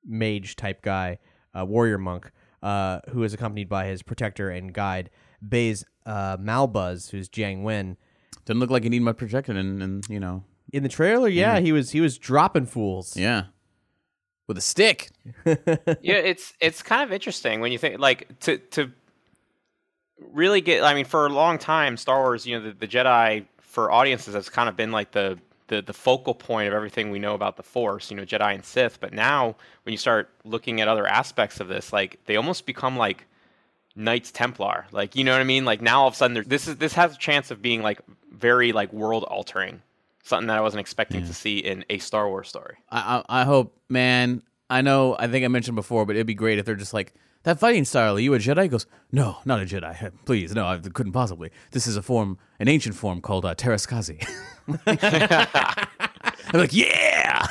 mage 0.05 0.57
type 0.57 0.83
guy, 0.83 1.19
uh, 1.57 1.65
warrior 1.65 1.99
monk, 1.99 2.33
uh, 2.63 3.01
who 3.11 3.23
is 3.23 3.35
accompanied 3.35 3.69
by 3.69 3.87
his 3.87 4.03
protector 4.03 4.51
and 4.51 4.73
guide, 4.73 5.11
Baze 5.47 5.85
uh, 6.07 6.37
Malbus, 6.39 7.11
who's 7.11 7.29
Jiang 7.29 7.63
Wen. 7.63 7.97
Doesn't 8.45 8.61
look 8.61 8.71
like 8.71 8.85
you 8.85 8.91
need 8.91 9.03
much 9.03 9.17
protection 9.17 9.57
and, 9.57 9.83
and 9.83 10.05
you 10.09 10.21
know, 10.21 10.45
In 10.73 10.83
the 10.83 10.89
trailer, 10.89 11.29
yeah, 11.29 11.61
he 11.61 11.73
was 11.73 11.91
he 11.93 12.01
was 12.01 12.19
dropping 12.19 12.67
fools. 12.67 13.17
yeah. 13.17 13.45
With 14.47 14.59
a 14.59 14.61
stick. 14.61 15.11
yeah, 15.47 15.57
it's 16.17 16.53
it's 16.61 16.83
kind 16.83 17.03
of 17.03 17.13
interesting 17.13 17.61
when 17.61 17.73
you 17.73 17.79
think 17.79 17.99
like 17.99 18.39
to 18.41 18.59
to 18.59 18.91
really 20.33 20.61
get. 20.61 20.85
I 20.85 20.93
mean, 20.93 21.07
for 21.07 21.25
a 21.25 21.31
long 21.31 21.57
time, 21.57 21.97
Star 21.97 22.21
Wars, 22.21 22.47
you 22.47 22.59
know, 22.59 22.67
the, 22.67 22.73
the 22.75 22.87
Jedi 22.87 23.47
for 23.59 23.91
audiences 23.91 24.35
has 24.35 24.51
kind 24.51 24.69
of 24.69 24.77
been 24.77 24.93
like 24.93 25.13
the, 25.13 25.39
the 25.69 25.81
the 25.81 25.95
focal 25.95 26.35
point 26.35 26.69
of 26.69 26.75
everything 26.75 27.11
we 27.11 27.19
know 27.19 27.35
about 27.35 27.57
the 27.57 27.63
Force. 27.63 28.11
You 28.11 28.19
know, 28.19 28.25
Jedi 28.25 28.55
and 28.55 28.63
Sith. 28.63 29.01
But 29.01 29.15
now, 29.15 29.57
when 29.85 29.93
you 29.93 29.99
start 29.99 30.29
looking 30.45 30.83
at 30.83 30.89
other 30.89 31.07
aspects 31.07 31.59
of 31.61 31.69
this, 31.69 31.91
like 31.91 32.19
they 32.27 32.37
almost 32.37 32.67
become 32.67 32.99
like 32.99 33.27
Knights 33.97 34.31
Templar. 34.31 34.87
Like 34.93 35.17
you 35.17 35.25
know 35.25 35.33
what 35.33 35.41
I 35.41 35.45
mean? 35.45 35.65
Like 35.65 35.81
now 35.81 36.03
all 36.03 36.09
of 36.09 36.15
a 36.15 36.17
sudden, 36.17 36.45
this 36.47 36.69
is 36.69 36.77
this 36.77 36.95
has 36.95 37.15
a 37.15 37.19
chance 37.19 37.51
of 37.51 37.63
being 37.63 37.83
like 37.83 38.01
very 38.33 38.73
like 38.73 38.93
world 38.93 39.25
altering. 39.25 39.83
Something 40.23 40.47
that 40.47 40.57
I 40.57 40.63
wasn't 40.63 40.81
expecting 40.81 41.27
to 41.27 41.35
see 41.35 41.59
in 41.59 41.85
a 41.91 41.99
Star 41.99 42.27
Wars 42.29 42.49
story. 42.49 42.77
I, 42.89 43.23
I 43.29 43.43
I 43.43 43.45
hope, 43.45 43.77
man. 43.91 44.43
I 44.71 44.81
know. 44.81 45.15
I 45.19 45.29
think 45.29 45.45
I 45.45 45.49
mentioned 45.49 45.77
before, 45.77 46.07
but 46.07 46.17
it'd 46.17 46.27
be 46.27 46.35
great 46.35 46.59
if 46.59 46.65
they're 46.65 46.75
just 46.75 46.95
like 46.95 47.13
that 47.45 47.61
fighting 47.61 47.85
style. 47.85 48.17
Are 48.17 48.21
you 48.21 48.35
a 48.35 48.39
Jedi? 48.39 48.63
He 48.65 48.69
goes, 48.69 48.87
no, 49.13 49.37
not 49.45 49.61
a 49.61 49.65
Jedi. 49.65 50.13
Please, 50.25 50.55
no, 50.55 50.67
I 50.67 50.79
couldn't 50.79 51.13
possibly. 51.13 51.51
This 51.71 51.87
is 51.87 51.97
a 51.97 52.03
form, 52.03 52.39
an 52.59 52.69
ancient 52.69 52.97
form 52.97 53.21
called 53.21 53.45
uh, 53.45 53.55
Teräs 53.55 53.87
Käsi. 53.87 54.27
I'm 56.53 56.59
like, 56.61 56.73
yeah. 56.73 57.47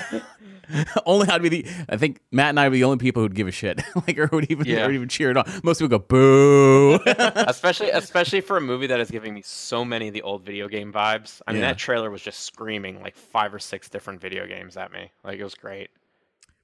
only 1.06 1.28
I'd 1.28 1.42
be 1.42 1.50
the. 1.50 1.66
I 1.90 1.98
think 1.98 2.20
Matt 2.32 2.50
and 2.50 2.60
I 2.60 2.68
are 2.68 2.70
the 2.70 2.84
only 2.84 2.98
people 2.98 3.22
who'd 3.22 3.36
give 3.36 3.48
a 3.48 3.52
shit, 3.52 3.82
like 4.08 4.18
or 4.18 4.28
would 4.32 4.50
even 4.52 4.66
Yeah. 4.66 4.86
or 4.86 4.92
even 4.92 5.08
cheer 5.10 5.32
it 5.32 5.38
on. 5.38 5.46
Most 5.64 5.80
people 5.80 5.98
go 6.00 6.06
boo. 6.06 7.00
especially 7.48 7.90
especially 7.90 8.42
for 8.42 8.58
a 8.58 8.62
movie 8.62 8.88
that 8.88 9.00
is 9.00 9.10
giving 9.12 9.34
me 9.34 9.42
so 9.44 9.84
many 9.86 10.08
of 10.08 10.14
the 10.14 10.22
old 10.22 10.44
video 10.46 10.68
game 10.68 10.92
vibes. 10.94 11.42
I 11.48 11.52
mean, 11.54 11.62
Yeah. 11.62 11.70
that 11.70 11.78
trailer 11.78 12.10
was 12.10 12.22
just 12.22 12.42
screaming 12.42 13.02
like 13.02 13.16
five 13.16 13.54
or 13.54 13.60
six 13.60 13.90
different 13.90 14.22
video 14.22 14.46
games 14.48 14.78
at 14.78 14.92
me. 14.92 15.12
Like 15.24 15.40
it 15.40 15.44
was 15.44 15.56
great. 15.56 15.90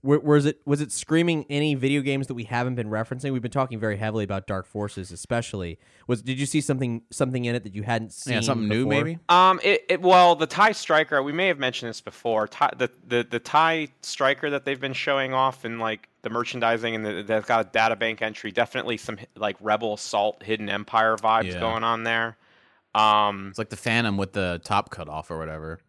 Were, 0.01 0.19
was 0.19 0.45
it 0.45 0.61
was 0.65 0.79
it 0.79 0.93
screaming 0.93 1.45
any 1.49 1.75
video 1.75 1.99
games 2.01 2.27
that 2.27 2.33
we 2.33 2.45
haven't 2.45 2.75
been 2.75 2.89
referencing? 2.89 3.33
We've 3.33 3.41
been 3.41 3.51
talking 3.51 3.79
very 3.79 3.97
heavily 3.97 4.23
about 4.23 4.47
Dark 4.47 4.65
Forces, 4.65 5.11
especially. 5.11 5.77
Was 6.07 6.21
did 6.21 6.39
you 6.39 6.45
see 6.45 6.61
something 6.61 7.01
something 7.11 7.43
in 7.43 7.53
it 7.53 7.63
that 7.65 7.75
you 7.75 7.83
hadn't 7.83 8.13
seen? 8.13 8.35
Yeah, 8.35 8.39
something 8.39 8.69
new 8.69 8.85
maybe. 8.85 9.19
Um, 9.27 9.59
it, 9.61 9.83
it 9.89 10.01
well, 10.01 10.35
the 10.37 10.47
Tie 10.47 10.71
striker. 10.71 11.21
We 11.21 11.33
may 11.33 11.47
have 11.47 11.59
mentioned 11.59 11.89
this 11.89 11.99
before. 11.99 12.47
TIE, 12.47 12.71
the, 12.77 12.89
the 13.07 13.27
the 13.29 13.39
TIE 13.39 13.89
striker 14.01 14.49
that 14.51 14.63
they've 14.63 14.79
been 14.79 14.93
showing 14.93 15.33
off 15.33 15.65
in 15.65 15.79
like 15.79 16.07
the 16.21 16.29
merchandising 16.29 16.95
and 16.95 17.05
the, 17.05 17.23
that's 17.23 17.45
got 17.47 17.65
a 17.67 17.69
data 17.69 17.97
bank 17.97 18.21
entry. 18.21 18.51
Definitely 18.51 18.95
some 18.95 19.17
like 19.35 19.57
Rebel 19.59 19.95
Assault, 19.95 20.41
Hidden 20.43 20.69
Empire 20.69 21.17
vibes 21.17 21.51
Yeah. 21.51 21.59
going 21.59 21.83
on 21.83 22.03
there. 22.03 22.37
Um, 22.95 23.47
It's 23.49 23.59
like 23.59 23.69
the 23.69 23.75
Phantom 23.75 24.15
with 24.15 24.31
the 24.31 24.61
top 24.63 24.91
cut 24.91 25.09
off 25.09 25.29
or 25.29 25.37
whatever. 25.37 25.79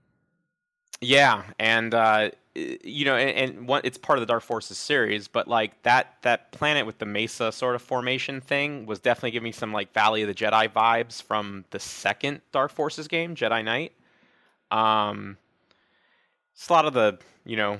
Yeah, 1.00 1.44
and 1.58 1.94
uh, 1.94 2.30
i- 2.30 2.32
you 2.54 3.04
know, 3.04 3.16
and, 3.16 3.68
and 3.68 3.80
it's 3.84 3.96
part 3.96 4.18
of 4.18 4.20
the 4.20 4.26
Dark 4.26 4.42
Forces 4.42 4.76
series, 4.76 5.28
but 5.28 5.46
like 5.46 5.82
that 5.82 6.16
that 6.22 6.52
planet 6.52 6.84
with 6.86 6.98
the 6.98 7.06
mesa 7.06 7.52
sort 7.52 7.74
of 7.74 7.82
formation 7.82 8.40
thing 8.40 8.86
was 8.86 8.98
definitely 8.98 9.30
giving 9.30 9.44
me 9.44 9.52
some 9.52 9.72
like 9.72 9.92
Valley 9.92 10.22
of 10.22 10.28
the 10.28 10.34
Jedi 10.34 10.68
vibes 10.68 11.22
from 11.22 11.64
the 11.70 11.78
second 11.78 12.40
Dark 12.52 12.72
Forces 12.72 13.08
game, 13.08 13.36
Jedi 13.36 13.64
Knight. 13.64 13.92
Um, 14.70 15.36
it's 16.54 16.68
a 16.68 16.72
lot 16.72 16.86
of 16.86 16.94
the 16.94 17.18
you 17.44 17.56
know, 17.56 17.78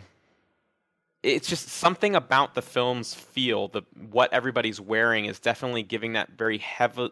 it's 1.23 1.49
just 1.49 1.69
something 1.69 2.15
about 2.15 2.55
the 2.55 2.63
film's 2.63 3.13
feel, 3.13 3.69
the 3.69 3.83
what 4.11 4.33
everybody's 4.33 4.81
wearing 4.81 5.25
is 5.25 5.41
definitely 5.41 5.83
giving 5.83 6.13
that 6.13 6.31
very 6.31 6.59
heavy 6.59 7.11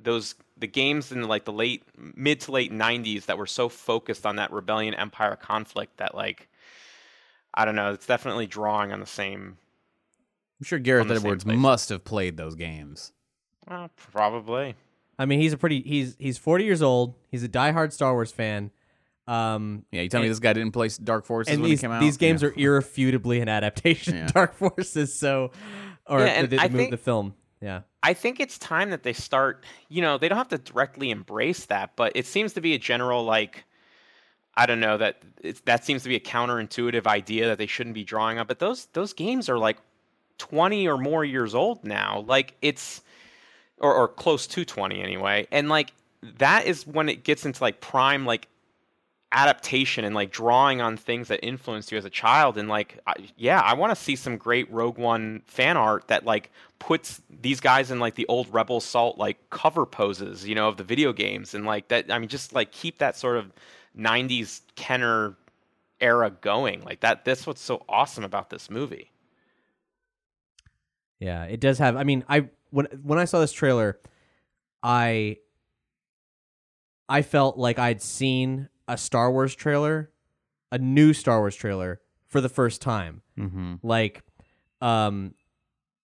those 0.00 0.34
the 0.56 0.66
games 0.66 1.10
in 1.10 1.26
like 1.26 1.44
the 1.44 1.52
late 1.52 1.82
mid 1.96 2.40
to 2.40 2.52
late 2.52 2.70
90s 2.72 3.24
that 3.24 3.36
were 3.36 3.46
so 3.46 3.68
focused 3.68 4.24
on 4.24 4.36
that 4.36 4.52
rebellion 4.52 4.94
empire 4.94 5.34
conflict 5.34 5.96
that 5.96 6.14
like 6.14 6.48
i 7.54 7.64
don't 7.64 7.76
know 7.76 7.92
it's 7.92 8.06
definitely 8.06 8.46
drawing 8.46 8.92
on 8.92 9.00
the 9.00 9.06
same 9.06 9.56
I'm 10.60 10.64
sure 10.64 10.78
Gareth 10.78 11.02
On 11.02 11.08
the 11.08 11.16
same 11.16 11.26
Edwards 11.26 11.44
must 11.46 11.88
have 11.88 12.04
played 12.04 12.36
those 12.36 12.54
games. 12.54 13.12
uh, 13.68 13.88
probably 14.12 14.76
I 15.18 15.26
mean, 15.26 15.40
he's 15.40 15.52
a 15.52 15.56
pretty 15.58 15.80
he's 15.82 16.16
he's 16.18 16.38
40 16.38 16.64
years 16.64 16.80
old. 16.82 17.14
He's 17.28 17.42
a 17.44 17.48
diehard 17.48 17.92
Star 17.92 18.12
Wars 18.14 18.30
fan. 18.32 18.70
Um, 19.26 19.84
Yeah, 19.90 20.02
you 20.02 20.08
tell 20.08 20.22
me 20.22 20.28
this 20.28 20.38
guy 20.38 20.52
didn't 20.52 20.72
play 20.72 20.88
Dark 21.02 21.24
Forces 21.24 21.52
and 21.52 21.60
when 21.62 21.70
these 21.70 21.80
it 21.80 21.82
came 21.82 21.90
out. 21.90 22.00
these 22.00 22.16
games 22.16 22.42
Yeah. 22.42 22.48
are 22.48 22.54
irrefutably 22.56 23.40
an 23.40 23.48
adaptation 23.48 24.14
Yeah. 24.16 24.24
of 24.26 24.32
Dark 24.32 24.54
Forces. 24.54 25.12
So, 25.18 25.50
or 26.06 26.20
Yeah, 26.20 26.24
the, 26.26 26.30
and 26.32 26.50
the, 26.50 26.58
I 26.60 26.68
the, 26.68 26.76
think- 26.78 26.90
the 26.92 26.96
film. 26.96 27.34
Yeah. 27.60 27.80
i 28.02 28.12
think 28.12 28.40
it's 28.40 28.58
time 28.58 28.90
that 28.90 29.02
they 29.04 29.12
start 29.14 29.64
you 29.88 30.02
know 30.02 30.18
they 30.18 30.28
don't 30.28 30.36
have 30.36 30.48
to 30.48 30.58
directly 30.58 31.10
embrace 31.10 31.64
that 31.66 31.96
but 31.96 32.12
it 32.14 32.26
seems 32.26 32.52
to 32.54 32.60
be 32.60 32.74
a 32.74 32.78
general 32.78 33.24
like 33.24 33.64
i 34.56 34.66
don't 34.66 34.80
know 34.80 34.96
that 34.96 35.22
that 35.64 35.84
seems 35.84 36.02
to 36.02 36.08
be 36.08 36.16
a 36.16 36.20
counterintuitive 36.20 37.06
idea 37.06 37.46
that 37.46 37.58
they 37.58 37.66
shouldn't 37.66 37.94
be 37.94 38.04
drawing 38.04 38.38
on 38.38 38.46
but 38.46 38.58
those 38.58 38.86
those 38.92 39.12
games 39.12 39.48
are 39.48 39.58
like 39.58 39.78
20 40.38 40.88
or 40.88 40.98
more 40.98 41.24
years 41.24 41.54
old 41.54 41.84
now. 41.84 42.24
Like 42.26 42.54
it's 42.62 43.02
or, 43.78 43.94
or 43.94 44.08
close 44.08 44.46
to 44.48 44.64
20 44.64 45.00
anyway. 45.00 45.46
And 45.50 45.68
like 45.68 45.92
that 46.38 46.66
is 46.66 46.86
when 46.86 47.08
it 47.08 47.24
gets 47.24 47.44
into 47.44 47.62
like 47.62 47.80
prime 47.80 48.24
like 48.24 48.48
adaptation 49.32 50.04
and 50.04 50.14
like 50.14 50.30
drawing 50.30 50.80
on 50.80 50.96
things 50.96 51.26
that 51.26 51.44
influenced 51.44 51.90
you 51.90 51.98
as 51.98 52.04
a 52.04 52.10
child. 52.10 52.56
And 52.56 52.68
like 52.68 53.00
I, 53.06 53.14
yeah 53.36 53.60
i 53.60 53.74
want 53.74 53.94
to 53.94 54.00
see 54.00 54.16
some 54.16 54.36
great 54.36 54.70
rogue 54.72 54.98
one 54.98 55.42
fan 55.46 55.76
art 55.76 56.08
that 56.08 56.24
like 56.24 56.50
puts 56.78 57.20
these 57.40 57.60
guys 57.60 57.90
in 57.90 57.98
like 57.98 58.14
the 58.14 58.26
old 58.26 58.52
Rebel 58.52 58.78
Assault 58.78 59.18
like 59.18 59.50
cover 59.50 59.86
poses 59.86 60.46
you 60.46 60.54
know 60.54 60.68
of 60.68 60.76
the 60.76 60.84
video 60.84 61.12
games. 61.12 61.54
And 61.54 61.64
like 61.64 61.88
that 61.88 62.10
i 62.10 62.18
mean 62.18 62.28
just 62.28 62.52
like 62.52 62.70
keep 62.70 62.98
that 62.98 63.16
sort 63.16 63.36
of 63.36 63.52
90s 63.94 64.62
kenner 64.76 65.36
era 66.00 66.30
going 66.40 66.82
like 66.82 67.00
that 67.00 67.24
that's 67.24 67.46
what's 67.46 67.60
so 67.62 67.84
awesome 67.88 68.24
about 68.24 68.50
this 68.50 68.68
movie 68.70 69.10
Yeah, 71.18 71.44
it 71.44 71.60
does 71.60 71.78
have. 71.78 71.96
I 71.96 72.04
mean, 72.04 72.24
I 72.28 72.48
when 72.70 72.86
when 73.02 73.18
I 73.18 73.24
saw 73.24 73.40
this 73.40 73.52
trailer, 73.52 73.98
I 74.82 75.38
I 77.08 77.22
felt 77.22 77.56
like 77.56 77.78
I'd 77.78 78.02
seen 78.02 78.68
a 78.88 78.96
Star 78.96 79.30
Wars 79.30 79.54
trailer, 79.54 80.10
a 80.72 80.78
new 80.78 81.12
Star 81.12 81.40
Wars 81.40 81.56
trailer 81.56 82.00
for 82.26 82.40
the 82.40 82.48
first 82.48 82.80
time. 82.82 83.22
Mhm. 83.38 83.78
Like, 83.82 84.22
um, 84.80 85.34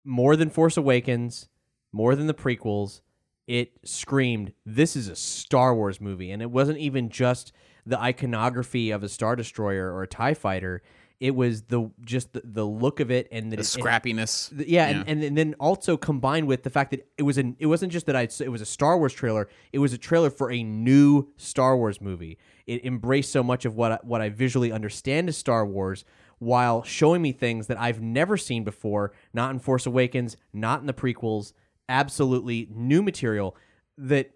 more 0.04 0.36
than 0.36 0.50
Force 0.50 0.78
Awakens, 0.78 1.50
more 1.92 2.16
than 2.16 2.28
the 2.28 2.34
prequels. 2.34 3.02
It 3.48 3.80
screamed, 3.84 4.54
"This 4.66 4.96
is 4.96 5.08
a 5.08 5.16
Star 5.16 5.74
Wars 5.74 6.00
movie," 6.00 6.32
and 6.32 6.42
it 6.42 6.52
wasn't 6.52 6.78
even 6.78 7.10
just 7.10 7.52
the 7.86 8.00
iconography 8.00 8.92
of 8.92 9.04
a 9.04 9.10
Star 9.10 9.36
Destroyer 9.36 9.92
or 9.94 10.04
a 10.04 10.08
Tie 10.08 10.34
Fighter. 10.34 10.82
It 11.20 11.36
was 11.36 11.64
the 11.64 11.92
just 12.06 12.32
the, 12.32 12.42
the 12.46 12.66
look 12.66 13.02
of 13.02 13.12
it 13.12 13.28
and 13.30 13.52
The 13.52 13.58
it- 13.60 13.64
scrappiness. 13.64 14.56
Th- 14.56 14.70
yeah, 14.70 14.88
And, 14.88 15.04
and 15.08 15.24
and 15.24 15.38
then 15.38 15.54
also 15.60 15.98
combined 15.98 16.48
with 16.48 16.64
the 16.64 16.70
fact 16.70 16.92
that 16.92 17.08
it 17.18 17.24
was 17.24 17.38
an 17.38 17.58
it 17.60 17.66
wasn't 17.66 17.92
just 17.92 18.06
that 18.06 18.16
I 18.16 18.22
it 18.42 18.50
was 18.50 18.62
a 18.62 18.66
Star 18.66 18.98
Wars 18.98 19.14
trailer. 19.14 19.50
It 19.74 19.80
was 19.80 19.92
a 19.92 19.98
trailer 19.98 20.30
for 20.30 20.50
a 20.50 20.64
new 20.64 21.28
Star 21.36 21.76
Wars 21.76 22.00
movie. 22.00 22.38
It 22.68 22.86
embraced 22.86 23.32
so 23.34 23.44
much 23.44 23.66
of 23.66 23.76
what 23.76 23.92
I, 23.92 24.00
what 24.04 24.22
I 24.22 24.30
visually 24.30 24.72
understand 24.72 25.28
as 25.28 25.36
Star 25.36 25.66
Wars, 25.66 26.06
while 26.38 26.84
showing 26.84 27.22
me 27.22 27.34
things 27.34 27.68
that 27.68 27.78
I've 27.78 28.02
never 28.02 28.38
seen 28.38 28.64
before. 28.64 29.12
Not 29.34 29.52
in 29.52 29.60
Force 29.60 29.86
Awakens, 29.86 30.38
not 30.54 30.80
in 30.80 30.86
the 30.88 30.94
prequels. 30.94 31.52
Absolutely 31.90 32.70
new 32.72 33.02
material 33.02 33.58
that, 33.98 34.32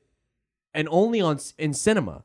and 0.74 0.88
only 0.92 1.22
on 1.22 1.40
in 1.60 1.74
cinema, 1.74 2.24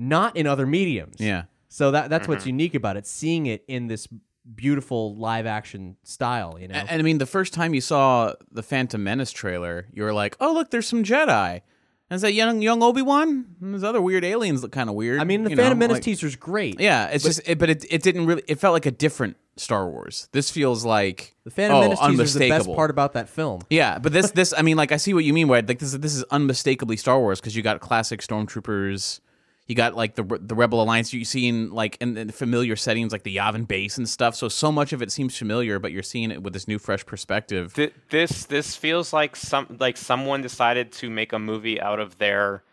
not 0.00 0.36
in 0.36 0.46
other 0.46 0.66
mediums. 0.66 1.16
yeah. 1.18 1.44
So 1.68 1.92
that 1.92 2.10
that's 2.10 2.26
what's 2.26 2.42
mm-hmm. 2.42 2.48
unique 2.48 2.74
about 2.74 2.96
it. 2.96 3.06
Seeing 3.06 3.46
it 3.46 3.64
in 3.68 3.86
this 3.86 4.08
beautiful 4.56 5.14
live 5.14 5.46
action 5.46 5.96
style. 6.02 6.58
You 6.58 6.66
know. 6.66 6.74
And, 6.74 6.90
and 6.90 7.00
I 7.00 7.02
mean, 7.04 7.18
the 7.18 7.26
first 7.26 7.54
time 7.54 7.74
you 7.74 7.80
saw 7.80 8.34
the 8.50 8.64
Phantom 8.64 9.00
Menace 9.02 9.30
trailer, 9.30 9.86
you 9.92 10.02
were 10.02 10.12
like, 10.12 10.36
"Oh, 10.40 10.52
look, 10.52 10.70
there's 10.70 10.88
some 10.88 11.04
Jedi." 11.04 11.60
And 12.10 12.16
is 12.16 12.22
that 12.22 12.32
young 12.32 12.60
young 12.60 12.82
Obi 12.82 13.02
Wan? 13.02 13.54
And 13.60 13.72
those 13.72 13.84
other 13.84 14.02
weird 14.02 14.24
aliens 14.24 14.62
look 14.62 14.72
kind 14.72 14.88
of 14.88 14.96
weird. 14.96 15.20
I 15.20 15.24
mean, 15.24 15.44
the 15.44 15.50
you 15.50 15.56
Phantom 15.56 15.78
know, 15.78 15.84
Menace 15.84 15.96
like- 15.96 16.02
teaser's 16.02 16.34
great. 16.34 16.80
Yeah, 16.80 17.06
it's 17.06 17.22
just, 17.22 17.40
it, 17.46 17.60
but 17.60 17.70
it 17.70 17.84
it 17.88 18.02
didn't 18.02 18.26
really. 18.26 18.42
It 18.48 18.58
felt 18.58 18.72
like 18.72 18.86
a 18.86 18.90
different 18.90 19.36
Star 19.56 19.88
Wars. 19.88 20.28
This 20.32 20.50
feels 20.50 20.84
like 20.84 21.36
The 21.44 21.50
Phantom 21.50 21.76
oh, 21.76 21.80
Menace 21.82 22.00
teaser 22.00 22.22
is 22.22 22.34
the 22.34 22.48
best 22.48 22.66
part 22.66 22.90
about 22.90 23.12
that 23.12 23.28
film. 23.28 23.62
Yeah, 23.70 24.00
but 24.00 24.12
this 24.12 24.32
this 24.32 24.52
I 24.56 24.62
mean, 24.62 24.76
like 24.76 24.90
I 24.90 24.96
see 24.96 25.14
what 25.14 25.24
you 25.24 25.32
mean. 25.32 25.46
Where 25.46 25.62
like 25.62 25.78
this 25.78 25.92
this 25.92 26.16
is 26.16 26.24
unmistakably 26.32 26.96
Star 26.96 27.20
Wars 27.20 27.40
because 27.40 27.54
you 27.54 27.62
got 27.62 27.78
classic 27.78 28.22
stormtroopers. 28.22 29.20
You 29.70 29.76
got 29.76 29.94
like 29.94 30.16
the 30.16 30.24
the 30.24 30.56
Rebel 30.56 30.82
Alliance 30.82 31.12
you 31.12 31.24
see 31.24 31.46
in 31.46 31.70
like 31.70 31.96
in, 32.00 32.16
in 32.16 32.32
familiar 32.32 32.74
settings 32.74 33.12
like 33.12 33.22
the 33.22 33.36
Yavin 33.36 33.68
base 33.68 33.98
and 33.98 34.08
stuff. 34.08 34.34
So 34.34 34.48
so 34.48 34.72
much 34.72 34.92
of 34.92 35.00
it 35.00 35.12
seems 35.12 35.38
familiar, 35.38 35.78
but 35.78 35.92
you're 35.92 36.02
seeing 36.02 36.32
it 36.32 36.42
with 36.42 36.54
this 36.54 36.66
new 36.66 36.80
fresh 36.80 37.06
perspective. 37.06 37.72
Th- 37.74 37.94
this 38.08 38.46
this 38.46 38.74
feels 38.74 39.12
like 39.12 39.36
some 39.36 39.76
like 39.78 39.96
someone 39.96 40.42
decided 40.42 40.90
to 40.94 41.08
make 41.08 41.32
a 41.32 41.38
movie 41.38 41.80
out 41.80 42.00
of 42.00 42.18
their 42.18 42.64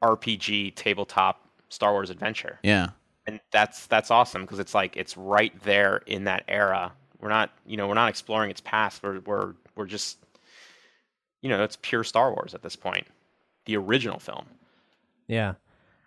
RPG 0.00 0.76
tabletop 0.76 1.44
Star 1.68 1.90
Wars 1.90 2.10
adventure. 2.10 2.60
Yeah. 2.62 2.90
and 3.26 3.40
that's 3.50 3.88
that's 3.88 4.12
awesome 4.12 4.42
because 4.42 4.60
it's 4.60 4.74
like 4.74 4.96
it's 4.96 5.16
right 5.16 5.52
there 5.64 6.02
in 6.06 6.22
that 6.24 6.44
era. 6.46 6.92
We're 7.20 7.28
not, 7.28 7.50
you 7.66 7.76
know, 7.76 7.88
we're 7.88 7.94
not 7.94 8.08
exploring 8.08 8.52
its 8.52 8.60
past. 8.60 9.02
We're 9.02 9.18
we're 9.26 9.54
we're 9.74 9.86
just, 9.86 10.18
you 11.42 11.48
know, 11.48 11.64
it's 11.64 11.76
pure 11.82 12.04
Star 12.04 12.32
Wars 12.32 12.54
at 12.54 12.62
this 12.62 12.76
point, 12.76 13.08
the 13.64 13.76
original 13.76 14.20
film. 14.20 14.46
Yeah. 15.26 15.54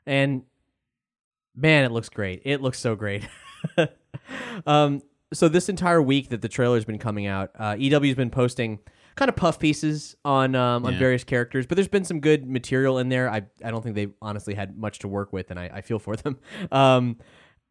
And 0.05 0.43
man, 1.55 1.83
it 1.85 1.91
looks 1.91 2.09
great. 2.09 2.41
It 2.45 2.61
looks 2.61 2.79
so 2.79 2.95
great. 2.95 3.27
um, 4.65 5.01
so 5.33 5.47
this 5.47 5.69
entire 5.69 6.01
week 6.01 6.29
that 6.29 6.41
the 6.41 6.49
trailer's 6.49 6.85
been 6.85 6.99
coming 6.99 7.25
out, 7.25 7.51
uh, 7.57 7.75
EW's 7.79 8.15
been 8.15 8.29
posting 8.29 8.79
kind 9.15 9.29
of 9.29 9.35
puff 9.35 9.59
pieces 9.59 10.15
on 10.25 10.55
um, 10.55 10.85
on 10.85 10.93
Yeah. 10.93 10.99
various 10.99 11.23
characters, 11.23 11.65
but 11.65 11.75
there's 11.75 11.87
been 11.87 12.03
some 12.05 12.19
good 12.19 12.47
material 12.49 12.97
in 12.97 13.09
there. 13.09 13.29
I 13.29 13.43
I 13.63 13.71
don't 13.71 13.81
think 13.83 13.95
they 13.95 14.07
honestly 14.21 14.53
had 14.55 14.77
much 14.77 14.99
to 14.99 15.07
work 15.07 15.31
with, 15.33 15.51
and 15.51 15.59
I, 15.59 15.69
I 15.75 15.81
feel 15.81 15.99
for 15.99 16.15
them. 16.15 16.37
Um, 16.71 17.17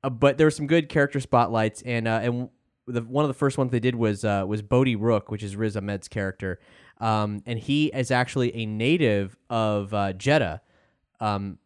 uh, 0.02 0.08
but 0.08 0.38
there 0.38 0.46
were 0.46 0.50
some 0.50 0.66
good 0.66 0.88
character 0.88 1.20
spotlights, 1.20 1.82
and 1.82 2.08
uh, 2.08 2.20
and 2.22 2.48
the 2.86 3.02
one 3.02 3.24
of 3.24 3.28
the 3.28 3.34
first 3.34 3.58
ones 3.58 3.70
they 3.70 3.80
did 3.80 3.94
was 3.94 4.24
uh, 4.24 4.44
was 4.48 4.62
Bodhi 4.62 4.96
Rook, 4.96 5.30
which 5.30 5.42
is 5.42 5.56
Riz 5.56 5.76
Ahmed's 5.76 6.08
character, 6.08 6.58
um, 6.98 7.42
and 7.44 7.58
he 7.58 7.86
is 7.88 8.10
actually 8.10 8.54
a 8.56 8.64
native 8.66 9.36
of 9.50 9.92
uh, 9.92 10.12
Jedha. 10.14 10.60
Um, 11.20 11.58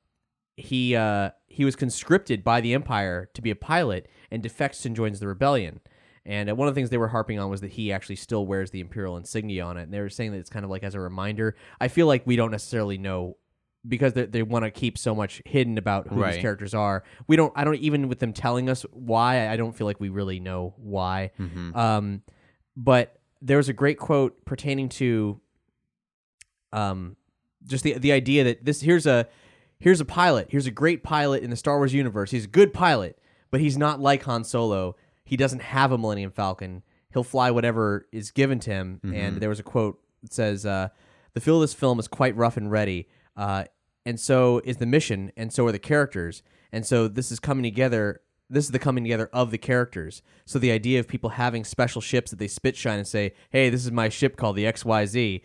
he 0.57 0.95
uh, 0.97 1.31
he 1.49 1.65
was 1.65 1.77
conscripted 1.77 2.43
by 2.45 2.61
the 2.61 2.75
Empire 2.75 3.29
to 3.35 3.43
be 3.43 3.51
a 3.51 3.57
pilot 3.57 4.09
and 4.31 4.43
defects 4.43 4.85
and 4.87 4.95
joins 4.97 5.21
the 5.21 5.27
rebellion. 5.29 5.81
And 6.27 6.49
uh, 6.51 6.55
one 6.55 6.69
of 6.69 6.75
the 6.75 6.79
things 6.79 6.91
they 6.91 6.97
were 6.99 7.09
harping 7.09 7.39
on 7.39 7.51
was 7.51 7.61
that 7.61 7.73
he 7.73 7.93
actually 7.93 8.17
still 8.17 8.47
wears 8.47 8.71
the 8.71 8.81
Imperial 8.81 9.17
insignia 9.17 9.65
on 9.65 9.77
it. 9.77 9.83
And 9.83 9.93
they 9.93 10.01
were 10.01 10.09
saying 10.09 10.33
that 10.33 10.39
it's 10.39 10.49
kind 10.51 10.65
of 10.65 10.71
like 10.71 10.83
as 10.83 10.95
a 10.95 11.01
reminder. 11.01 11.55
I 11.81 11.89
feel 11.89 12.07
like 12.07 12.27
we 12.27 12.37
don't 12.37 12.51
necessarily 12.51 12.97
know 12.97 13.37
because 13.87 14.15
they, 14.15 14.25
they 14.25 14.43
want 14.43 14.65
to 14.65 14.71
keep 14.71 14.97
so 14.97 15.15
much 15.15 15.43
hidden 15.45 15.77
about 15.77 16.09
who 16.09 16.23
Right. 16.23 16.33
these 16.35 16.41
characters 16.41 16.73
are. 16.73 17.05
We 17.27 17.37
don't. 17.37 17.53
I 17.55 17.65
don't 17.65 17.77
even 17.77 18.09
with 18.09 18.21
them 18.21 18.33
telling 18.33 18.71
us 18.71 18.87
why. 18.93 19.49
I 19.49 19.57
don't 19.57 19.77
feel 19.77 19.87
like 19.87 20.01
we 20.01 20.09
really 20.09 20.41
know 20.41 20.73
why. 20.79 21.33
Mhm. 21.39 21.77
Um, 21.77 22.23
but 22.77 23.21
there 23.43 23.59
was 23.59 23.69
a 23.69 23.75
great 23.75 23.99
quote 23.99 24.45
pertaining 24.47 24.89
to 24.89 25.39
um, 26.73 27.17
just 27.67 27.85
the 27.85 27.99
the 27.99 28.13
idea 28.13 28.45
that 28.45 28.65
this 28.65 28.81
here's 28.81 29.07
a 29.07 29.29
here's 29.85 30.01
a 30.01 30.05
pilot. 30.07 30.47
Here's 30.49 30.67
a 30.67 30.71
great 30.71 31.03
pilot 31.03 31.43
in 31.43 31.51
the 31.51 31.57
Star 31.57 31.77
Wars 31.77 31.93
universe. 31.93 32.31
He's 32.31 32.47
a 32.47 32.49
good 32.49 32.73
pilot, 32.73 33.19
but 33.51 33.61
he's 33.61 33.77
not 33.77 34.01
like 34.01 34.23
Han 34.23 34.43
Solo. 34.43 34.97
he 35.27 35.37
doesn't 35.37 35.61
have 35.61 35.93
a 35.93 35.99
Millennium 35.99 36.31
Falcon. 36.31 36.83
He'll 37.13 37.23
fly 37.23 37.51
whatever 37.51 38.07
is 38.11 38.31
given 38.31 38.61
to 38.61 38.71
him. 38.71 39.01
And 39.05 39.37
there 39.41 39.51
was 39.51 39.61
a 39.61 39.63
quote 39.63 40.01
that 40.23 40.33
says, 40.33 40.65
uh, 40.65 40.89
"The 41.35 41.41
feel 41.41 41.57
of 41.57 41.61
this 41.61 41.75
film 41.75 41.99
is 41.99 42.09
quite 42.09 42.35
rough 42.35 42.57
and 42.57 42.71
ready, 42.71 43.09
uh, 43.37 43.65
and 44.07 44.19
so 44.19 44.63
is 44.65 44.79
the 44.79 44.87
mission, 44.87 45.33
and 45.37 45.53
so 45.53 45.67
are 45.67 45.73
the 45.73 45.79
characters, 45.79 46.43
and 46.73 46.87
so 46.87 47.07
this 47.07 47.31
is 47.31 47.39
coming 47.39 47.63
together." 47.63 48.23
This 48.49 48.65
is 48.65 48.71
the 48.71 48.79
coming 48.79 49.05
together 49.05 49.29
of 49.33 49.51
the 49.51 49.59
characters. 49.59 50.23
So 50.47 50.59
the 50.59 50.71
idea 50.71 50.99
of 51.01 51.09
people 51.09 51.31
having 51.31 51.65
special 51.65 52.01
ships 52.01 52.31
that 52.31 52.39
they 52.39 52.49
spit 52.49 52.77
shine 52.77 52.99
and 52.99 53.09
say, 53.09 53.33
"Hey, 53.51 53.69
this 53.71 53.85
is 53.85 53.93
my 53.93 54.09
ship 54.09 54.37
called 54.37 54.57
the 54.57 54.67
XYZ," 54.67 55.43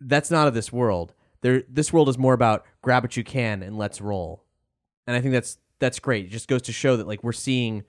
that's 0.00 0.30
not 0.30 0.48
of 0.48 0.54
this 0.54 0.72
world. 0.72 1.14
There, 1.42 1.62
this 1.68 1.92
world 1.92 2.08
is 2.08 2.18
more 2.18 2.34
about 2.34 2.64
grab 2.82 3.02
what 3.02 3.16
you 3.16 3.24
can 3.24 3.62
and 3.62 3.78
let's 3.78 4.00
roll. 4.00 4.44
And 5.06 5.16
I 5.16 5.20
think 5.20 5.32
that's 5.32 5.58
that's 5.78 5.98
great. 5.98 6.26
It 6.26 6.28
just 6.28 6.48
goes 6.48 6.62
to 6.62 6.72
show 6.72 6.96
that 6.96 7.06
like 7.06 7.24
we're 7.24 7.32
seeing, 7.32 7.84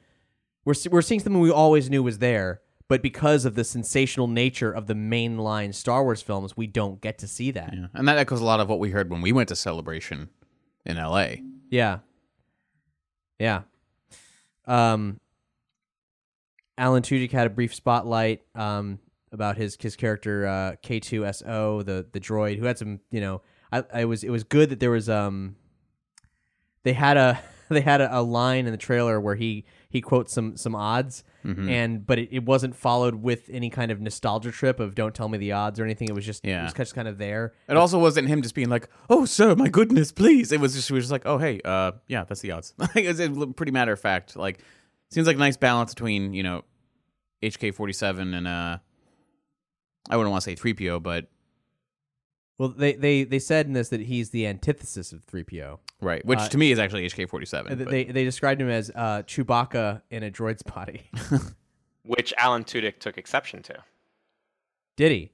we're 0.66 0.74
we're 0.90 1.02
seeing 1.02 1.20
something 1.20 1.40
we 1.40 1.52
always 1.52 1.90
knew 1.90 2.02
was 2.02 2.20
there, 2.20 2.62
but 2.88 3.02
because 3.02 3.46
of 3.46 3.56
the 3.56 3.64
sensational 3.64 4.28
nature 4.28 4.72
of 4.72 4.88
the 4.88 4.94
mainline 4.94 5.74
Star 5.74 6.04
Wars 6.04 6.22
films, 6.22 6.58
we 6.58 6.68
don't 6.68 7.02
get 7.02 7.18
to 7.20 7.28
see 7.28 7.52
that. 7.52 7.74
Yeah. 7.74 7.88
And 7.94 8.08
that 8.08 8.18
echoes 8.18 8.42
a 8.42 8.46
lot 8.46 8.60
of 8.60 8.70
what 8.70 8.80
we 8.80 8.92
heard 8.92 9.10
when 9.10 9.22
we 9.22 9.32
went 9.32 9.50
to 9.50 9.56
Celebration 9.56 10.30
in 10.86 10.98
LA. 10.98 11.36
Yeah. 11.70 12.00
Yeah. 13.40 13.62
Um 14.66 15.20
Alan 16.78 17.04
Tudyk 17.04 17.32
had 17.32 17.48
a 17.48 17.50
brief 17.50 17.76
spotlight 17.76 18.42
um 18.56 19.00
about 19.32 19.58
his 19.58 19.78
his 19.80 19.96
character 19.96 20.46
uh 20.48 20.76
K2SO, 20.84 21.86
the 21.86 22.06
the 22.12 22.20
droid 22.20 22.58
who 22.60 22.66
had 22.66 22.78
some, 22.78 23.00
you 23.12 23.22
know, 23.22 23.42
I 23.72 23.84
I 23.94 24.06
was 24.06 24.24
it 24.24 24.30
was 24.30 24.44
good 24.44 24.70
that 24.70 24.80
there 24.80 24.92
was 24.92 25.10
um 25.10 25.56
they 26.84 26.94
had 26.94 27.18
a 27.18 27.40
they 27.70 27.82
had 27.82 28.02
a, 28.02 28.20
a 28.20 28.22
line 28.22 28.66
in 28.66 28.72
the 28.72 28.78
trailer 28.78 29.20
where 29.22 29.36
he 29.36 29.66
he 29.90 30.02
quotes 30.02 30.34
some 30.34 30.58
some 30.58 30.76
odds 30.76 31.24
Mm-hmm. 31.44 31.70
and 31.70 32.06
but 32.06 32.20
it, 32.20 32.30
it 32.32 32.46
wasn't 32.46 32.76
followed 32.76 33.16
with 33.16 33.50
any 33.52 33.72
kind 33.72 33.90
of 33.92 34.00
nostalgia 34.00 34.52
trip 34.52 34.80
of 34.80 34.94
don't 34.94 35.16
tell 35.16 35.28
me 35.28 35.40
the 35.40 35.54
odds 35.54 35.80
or 35.80 35.84
anything 35.86 36.08
it 36.08 36.14
was 36.14 36.24
just 36.24 36.46
it 36.46 36.50
Yeah. 36.50 36.66
was 36.66 36.74
just 36.76 36.94
kind 36.94 37.08
of 37.08 37.18
there 37.18 37.54
It 37.68 37.78
also 37.78 37.98
wasn't 37.98 38.28
him 38.28 38.44
just 38.44 38.54
being 38.54 38.70
like, 38.70 38.88
"Oh, 39.10 39.26
sir, 39.26 39.56
my 39.56 39.68
goodness, 39.68 40.12
please." 40.12 40.52
It 40.52 40.60
was 40.60 40.76
just, 40.76 40.88
he 40.90 40.94
was 40.94 41.06
just 41.06 41.12
like, 41.12 41.24
"Oh, 41.26 41.40
hey, 41.40 41.60
uh, 41.66 41.94
yeah, 42.08 42.26
that's 42.26 42.42
the 42.42 42.52
odds." 42.52 42.76
Like, 42.80 42.96
it 42.96 43.32
was 43.32 43.48
pretty 43.56 43.72
matter 43.72 43.92
of 43.92 44.00
fact. 44.00 44.36
Like, 44.36 44.60
seems 45.10 45.26
like 45.26 45.36
a 45.36 45.40
nice 45.40 45.58
balance 45.58 45.96
between 45.96 46.36
you 46.36 46.44
know, 46.44 46.64
HK 47.42 47.74
forty 47.74 47.94
seven 47.94 48.36
and 48.36 48.48
uh, 48.48 48.78
I 50.10 50.18
wouldn't 50.18 50.32
want 50.32 50.44
to 50.44 50.50
say 50.50 50.56
three 50.56 50.74
PO, 50.74 51.00
but 51.00 51.28
well 52.58 52.70
they 52.70 52.94
they 52.94 53.24
they 53.24 53.40
said 53.40 53.66
in 53.68 53.74
this 53.74 53.90
that 53.90 54.02
he's 54.02 54.30
the 54.32 54.48
antithesis 54.48 55.12
of 55.14 55.26
3PO 55.26 55.80
right, 56.02 56.24
which 56.26 56.40
Uh, 56.40 56.50
to 56.50 56.58
me 56.58 56.72
is 56.72 56.80
actually 56.80 57.06
HK 57.08 57.30
forty 57.30 57.46
seven. 57.46 57.82
Uh, 57.82 57.90
They 57.90 58.06
they 58.06 58.24
described 58.24 58.62
him 58.62 58.70
as 58.70 58.92
uh, 58.96 59.24
Chewbacca 59.24 60.02
in 60.10 60.24
a 60.24 60.32
droid's 60.32 60.64
body. 60.64 61.10
which 62.04 62.34
Alan 62.38 62.64
Tudyk 62.64 63.00
took 63.00 63.18
exception 63.18 63.62
to. 63.64 63.84
Did 64.98 65.12
he? 65.12 65.32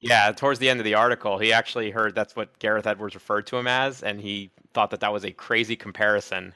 Yeah, 0.00 0.32
towards 0.32 0.58
the 0.58 0.68
end 0.68 0.80
of 0.80 0.84
the 0.84 0.94
article, 0.94 1.38
he 1.38 1.52
actually 1.52 1.90
heard 1.90 2.14
that's 2.14 2.36
what 2.36 2.58
Gareth 2.58 2.86
Edwards 2.86 3.14
referred 3.14 3.46
to 3.46 3.56
him 3.56 3.66
as, 3.66 4.02
and 4.02 4.20
he 4.20 4.50
thought 4.74 4.90
that 4.90 5.00
that 5.00 5.12
was 5.12 5.24
a 5.24 5.30
crazy 5.30 5.76
comparison. 5.76 6.54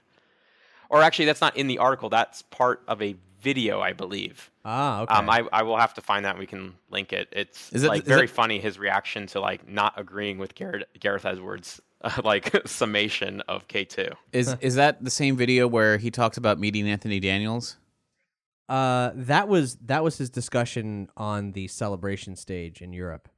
Or 0.91 1.03
actually, 1.03 1.25
that's 1.25 1.41
not 1.41 1.57
in 1.57 1.67
the 1.67 1.79
article. 1.79 2.11
That's 2.11 2.43
part 2.43 2.83
of 2.89 3.01
a 3.01 3.17
video, 3.41 3.81
I 3.81 3.93
believe. 3.93 4.51
Ah, 4.65 5.03
okay. 5.03 5.15
Um, 5.15 5.31
I, 5.31 5.43
I 5.53 5.63
will 5.63 5.77
have 5.77 5.95
to 5.95 6.01
find 6.01 6.25
that. 6.25 6.39
We 6.39 6.47
can 6.47 6.75
link 6.91 7.13
it. 7.13 7.29
It's 7.33 7.73
Is 7.73 7.85
it- 7.85 7.89
like 7.89 8.03
is 8.03 8.09
very 8.09 8.25
it- 8.25 8.31
funny 8.31 8.59
his 8.61 8.79
reaction 8.79 9.27
to 9.29 9.41
like 9.41 9.69
not 9.69 9.95
agreeing 9.97 10.39
with 10.39 10.55
Gareth 10.55 10.85
Gareth 11.01 11.25
Edwards' 11.25 11.81
uh, 12.03 12.21
like 12.25 12.51
summation 12.67 13.41
of 13.43 13.67
K 13.69 13.85
two. 13.85 14.09
is 14.33 14.55
is 14.61 14.75
that 14.77 15.03
the 15.05 15.11
same 15.11 15.37
video 15.37 15.67
where 15.67 15.97
he 15.99 16.11
talks 16.11 16.37
about 16.37 16.59
meeting 16.59 16.89
Anthony 16.89 17.21
Daniels? 17.21 17.77
uh, 18.69 19.13
that 19.15 19.49
was 19.49 19.77
that 19.87 20.05
was 20.05 20.19
his 20.19 20.29
discussion 20.31 21.09
on 21.17 21.53
the 21.53 21.69
celebration 21.69 22.37
stage 22.37 22.83
in 22.83 22.93
Europe. 22.93 23.29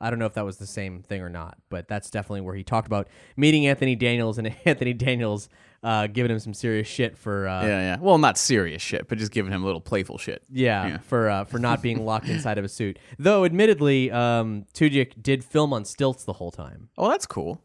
I 0.00 0.08
don't 0.10 0.18
know 0.18 0.26
if 0.26 0.34
that 0.34 0.44
was 0.46 0.56
the 0.56 0.66
same 0.66 1.02
thing 1.02 1.20
or 1.20 1.28
not, 1.28 1.58
but 1.68 1.86
that's 1.86 2.08
definitely 2.10 2.40
where 2.40 2.54
he 2.54 2.64
talked 2.64 2.86
about 2.86 3.06
meeting 3.36 3.66
Anthony 3.66 3.94
Daniels 3.94 4.38
and 4.38 4.54
Anthony 4.64 4.94
Daniels 4.94 5.48
uh, 5.82 6.06
giving 6.08 6.30
him 6.30 6.38
some 6.38 6.52
serious 6.54 6.86
shit 6.86 7.16
for 7.16 7.48
uh, 7.48 7.62
yeah, 7.62 7.80
yeah. 7.80 7.96
Well, 8.00 8.18
not 8.18 8.36
serious 8.36 8.82
shit, 8.82 9.08
but 9.08 9.16
just 9.18 9.32
giving 9.32 9.52
him 9.52 9.62
a 9.62 9.66
little 9.66 9.80
playful 9.80 10.18
shit. 10.18 10.42
Yeah, 10.50 10.86
Yeah. 10.86 10.98
for 10.98 11.28
uh, 11.30 11.44
for 11.44 11.58
not 11.58 11.80
being 11.82 12.04
locked 12.04 12.28
inside 12.34 12.58
of 12.58 12.64
a 12.64 12.68
suit. 12.68 12.98
Though, 13.18 13.44
admittedly, 13.44 14.10
um, 14.10 14.66
Tudyk 14.74 15.22
did 15.22 15.42
film 15.44 15.72
on 15.72 15.84
stilts 15.84 16.24
the 16.24 16.34
whole 16.34 16.50
time. 16.50 16.88
Oh, 16.98 17.08
that's 17.08 17.26
cool. 17.26 17.62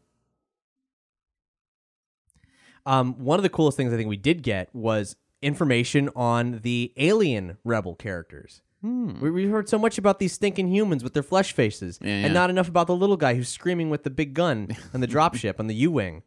Um, 2.84 3.14
one 3.18 3.38
of 3.38 3.42
the 3.42 3.48
coolest 3.48 3.76
things 3.76 3.92
I 3.92 3.96
think 3.96 4.08
we 4.08 4.16
did 4.16 4.42
get 4.42 4.72
was 4.74 5.16
information 5.42 6.08
on 6.14 6.60
the 6.62 6.92
alien 6.96 7.58
rebel 7.64 7.94
characters. 7.94 8.62
We, 8.82 9.32
we 9.32 9.46
heard 9.46 9.68
so 9.68 9.80
much 9.80 9.98
about 9.98 10.20
these 10.20 10.32
stinking 10.32 10.68
humans 10.68 11.02
with 11.02 11.12
their 11.12 11.24
flesh 11.24 11.52
faces, 11.52 11.98
Yeah, 12.00 12.24
and 12.24 12.32
not 12.32 12.50
enough 12.50 12.68
about 12.68 12.86
the 12.86 12.94
little 12.94 13.16
guy 13.16 13.34
who's 13.34 13.48
screaming 13.48 13.90
with 13.90 14.04
the 14.04 14.10
big 14.10 14.32
gun 14.32 14.68
on 14.94 15.00
the 15.00 15.08
dropship 15.08 15.58
on 15.58 15.66
the 15.66 15.74
U 15.74 15.90
wing. 15.90 16.22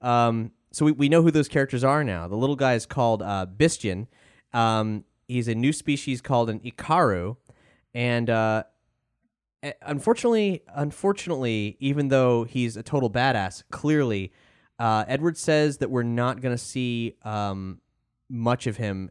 Um, 0.00 0.52
so 0.70 0.84
we, 0.84 0.92
we 0.92 1.08
know 1.08 1.22
who 1.22 1.30
those 1.30 1.48
characters 1.48 1.84
are 1.84 2.04
now. 2.04 2.28
The 2.28 2.36
little 2.36 2.56
guy 2.56 2.74
is 2.74 2.86
called 2.86 3.22
uh, 3.22 3.46
Bistan. 3.46 4.06
Um, 4.52 5.04
he's 5.26 5.48
a 5.48 5.54
new 5.54 5.72
species 5.72 6.20
called 6.20 6.50
an 6.50 6.60
Iakaru, 6.60 7.36
and 7.94 8.30
uh, 8.30 8.64
unfortunately, 9.82 10.62
unfortunately, 10.74 11.76
even 11.80 12.08
though 12.08 12.44
he's 12.44 12.76
a 12.76 12.82
total 12.82 13.10
badass, 13.10 13.62
clearly, 13.70 14.32
uh, 14.78 15.04
Edward 15.08 15.36
says 15.36 15.78
that 15.78 15.90
we're 15.90 16.02
not 16.02 16.40
going 16.40 16.54
to 16.54 16.62
see 16.62 17.16
um, 17.22 17.80
much 18.28 18.66
of 18.66 18.76
him, 18.76 19.10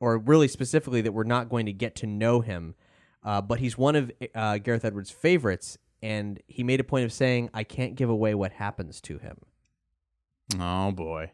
or 0.00 0.18
really 0.18 0.48
specifically 0.48 1.00
that 1.02 1.12
we're 1.12 1.24
not 1.24 1.48
going 1.48 1.66
to 1.66 1.72
get 1.72 1.94
to 1.96 2.06
know 2.06 2.40
him. 2.40 2.74
Uh, 3.22 3.40
but 3.40 3.58
he's 3.58 3.76
one 3.76 3.96
of 3.96 4.12
uh, 4.34 4.58
Gareth 4.58 4.84
Edwards' 4.84 5.10
favorites, 5.10 5.78
and 6.02 6.40
he 6.46 6.62
made 6.62 6.80
a 6.80 6.84
point 6.84 7.04
of 7.04 7.12
saying, 7.12 7.50
"I 7.52 7.64
can't 7.64 7.94
give 7.94 8.08
away 8.08 8.34
what 8.34 8.52
happens 8.52 9.00
to 9.02 9.18
him." 9.18 9.38
Oh 10.58 10.92
boy. 10.92 11.30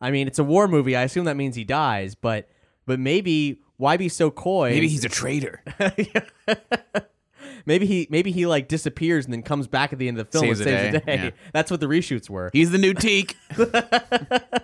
I 0.00 0.10
mean, 0.10 0.26
it's 0.26 0.38
a 0.38 0.44
war 0.44 0.68
movie. 0.68 0.96
I 0.96 1.02
assume 1.02 1.24
that 1.26 1.36
means 1.36 1.54
he 1.56 1.64
dies, 1.64 2.14
but 2.14 2.48
but 2.86 2.98
maybe 2.98 3.60
why 3.76 3.96
be 3.96 4.08
so 4.08 4.30
coy? 4.30 4.70
Maybe 4.70 4.88
he's 4.88 5.04
a 5.04 5.08
traitor. 5.08 5.62
maybe 7.66 7.86
he 7.86 8.06
maybe 8.10 8.32
he 8.32 8.46
like 8.46 8.68
disappears 8.68 9.24
and 9.24 9.32
then 9.32 9.42
comes 9.42 9.66
back 9.66 9.92
at 9.92 9.98
the 9.98 10.08
end 10.08 10.18
of 10.18 10.26
the 10.30 10.32
film 10.38 10.46
Saves 10.46 10.60
and 10.60 10.68
saves 10.68 10.92
the 10.92 10.98
day, 11.00 11.16
day. 11.16 11.24
yeah. 11.24 11.30
That's 11.52 11.70
what 11.70 11.80
the 11.80 11.86
reshoots 11.86 12.28
were. 12.30 12.50
He's 12.52 12.70
the 12.70 12.78
new 12.78 12.94
Teek. 12.94 13.36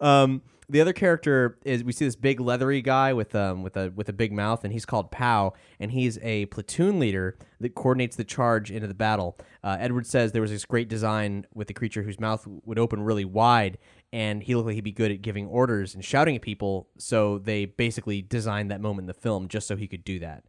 Um, 0.00 0.42
the 0.72 0.80
other 0.80 0.94
character 0.94 1.58
is 1.66 1.84
we 1.84 1.92
see 1.92 2.06
this 2.06 2.16
big 2.16 2.40
leathery 2.40 2.80
guy 2.80 3.12
with 3.12 3.34
um 3.34 3.62
with 3.62 3.76
a 3.76 3.92
with 3.94 4.08
a 4.08 4.12
big 4.12 4.32
mouth, 4.32 4.64
and 4.64 4.72
he's 4.72 4.86
called 4.86 5.10
Pao, 5.10 5.52
and 5.78 5.92
he's 5.92 6.18
a 6.22 6.46
platoon 6.46 6.98
leader 6.98 7.36
that 7.60 7.74
coordinates 7.74 8.16
the 8.16 8.24
charge 8.24 8.70
into 8.70 8.88
the 8.88 8.94
battle. 8.94 9.36
Uh, 9.62 9.76
Edward 9.78 10.06
says 10.06 10.32
there 10.32 10.40
was 10.40 10.50
this 10.50 10.64
great 10.64 10.88
design 10.88 11.46
with 11.54 11.68
the 11.68 11.74
creature 11.74 12.02
whose 12.02 12.18
mouth 12.18 12.46
would 12.64 12.78
open 12.78 13.02
really 13.02 13.26
wide, 13.26 13.76
and 14.14 14.42
he 14.42 14.54
looked 14.54 14.66
like 14.66 14.74
he'd 14.74 14.80
be 14.80 14.92
good 14.92 15.10
at 15.10 15.20
giving 15.20 15.46
orders 15.46 15.94
and 15.94 16.02
shouting 16.02 16.36
at 16.36 16.42
people. 16.42 16.88
So 16.96 17.38
they 17.38 17.66
basically 17.66 18.22
designed 18.22 18.70
that 18.70 18.80
moment 18.80 19.04
in 19.04 19.08
the 19.08 19.14
film 19.14 19.48
just 19.48 19.68
so 19.68 19.76
he 19.76 19.86
could 19.86 20.04
do 20.04 20.20
that. 20.20 20.44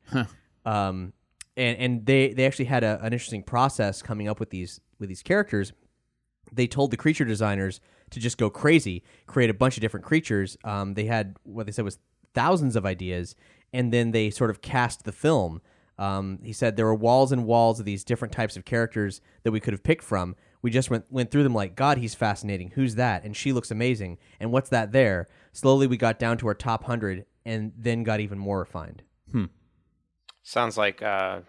Um, 0.66 1.12
and 1.58 1.78
and 1.78 2.06
they 2.06 2.34
they 2.34 2.46
actually 2.46 2.66
had 2.66 2.86
a, 2.86 2.98
an 3.02 3.12
interesting 3.12 3.44
process 3.44 4.02
coming 4.02 4.30
up 4.30 4.40
with 4.40 4.52
these 4.52 4.80
with 5.00 5.10
these 5.10 5.22
characters 5.22 5.74
they 6.52 6.68
told 6.68 6.92
the 6.92 6.98
creature 6.98 7.26
designers 7.26 7.80
to 8.14 8.20
just 8.20 8.38
go 8.38 8.50
crazy, 8.50 9.04
create 9.28 9.50
a 9.50 9.54
bunch 9.54 9.78
of 9.78 9.82
different 9.82 10.06
creatures. 10.06 10.58
Um, 10.64 10.94
they 10.94 11.06
had 11.06 11.36
what 11.44 11.66
they 11.66 11.72
said 11.72 11.86
was 11.86 12.00
thousands 12.34 12.76
of 12.76 12.86
ideas, 12.86 13.36
and 13.72 13.92
then 13.92 14.12
they 14.12 14.30
sort 14.30 14.50
of 14.50 14.62
cast 14.62 15.04
the 15.04 15.12
film. 15.12 15.62
Um, 15.98 16.40
he 16.44 16.54
said 16.54 16.76
there 16.76 16.86
were 16.86 16.96
walls 16.96 17.32
and 17.32 17.46
walls 17.46 17.80
of 17.80 17.86
these 17.86 18.04
different 18.04 18.32
types 18.32 18.58
of 18.58 18.66
characters 18.66 19.22
that 19.44 19.52
we 19.52 19.60
could 19.60 19.74
have 19.74 19.84
picked 19.84 20.04
from. 20.04 20.36
We 20.62 20.72
just 20.72 20.90
went 20.90 21.06
went 21.12 21.30
through 21.30 21.44
them 21.44 21.54
like, 21.54 21.76
God, 21.76 21.98
he's 21.98 22.16
fascinating. 22.16 22.72
Who's 22.72 22.96
that? 22.96 23.24
And 23.24 23.36
she 23.36 23.52
looks 23.52 23.70
amazing. 23.70 24.18
And 24.40 24.52
what's 24.52 24.70
that 24.70 24.92
there? 24.92 25.28
Slowly, 25.52 25.88
we 25.88 25.98
got 25.98 26.20
down 26.20 26.38
to 26.38 26.48
our 26.48 26.54
top 26.54 26.86
hundred, 26.86 27.26
and 27.46 27.74
then 27.78 28.04
got 28.04 28.20
even 28.22 28.40
more 28.40 28.60
refined. 28.60 29.04
Sounds 30.46 30.78
like 30.78 31.02
uh, 31.02 31.40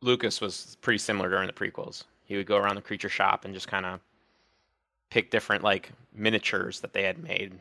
Lucas 0.00 0.40
was 0.40 0.76
pretty 0.80 0.98
similar 0.98 1.30
during 1.30 1.46
the 1.46 1.52
prequels. 1.52 2.02
He 2.24 2.36
would 2.36 2.46
go 2.46 2.56
around 2.56 2.74
the 2.74 2.82
creature 2.82 3.08
shop 3.08 3.44
and 3.44 3.54
just 3.54 3.68
kind 3.68 3.86
of 3.86 4.00
pick 5.12 5.30
different 5.30 5.62
like 5.62 5.90
miniatures 6.14 6.80
that 6.80 6.94
they 6.94 7.02
had 7.02 7.22
made, 7.22 7.52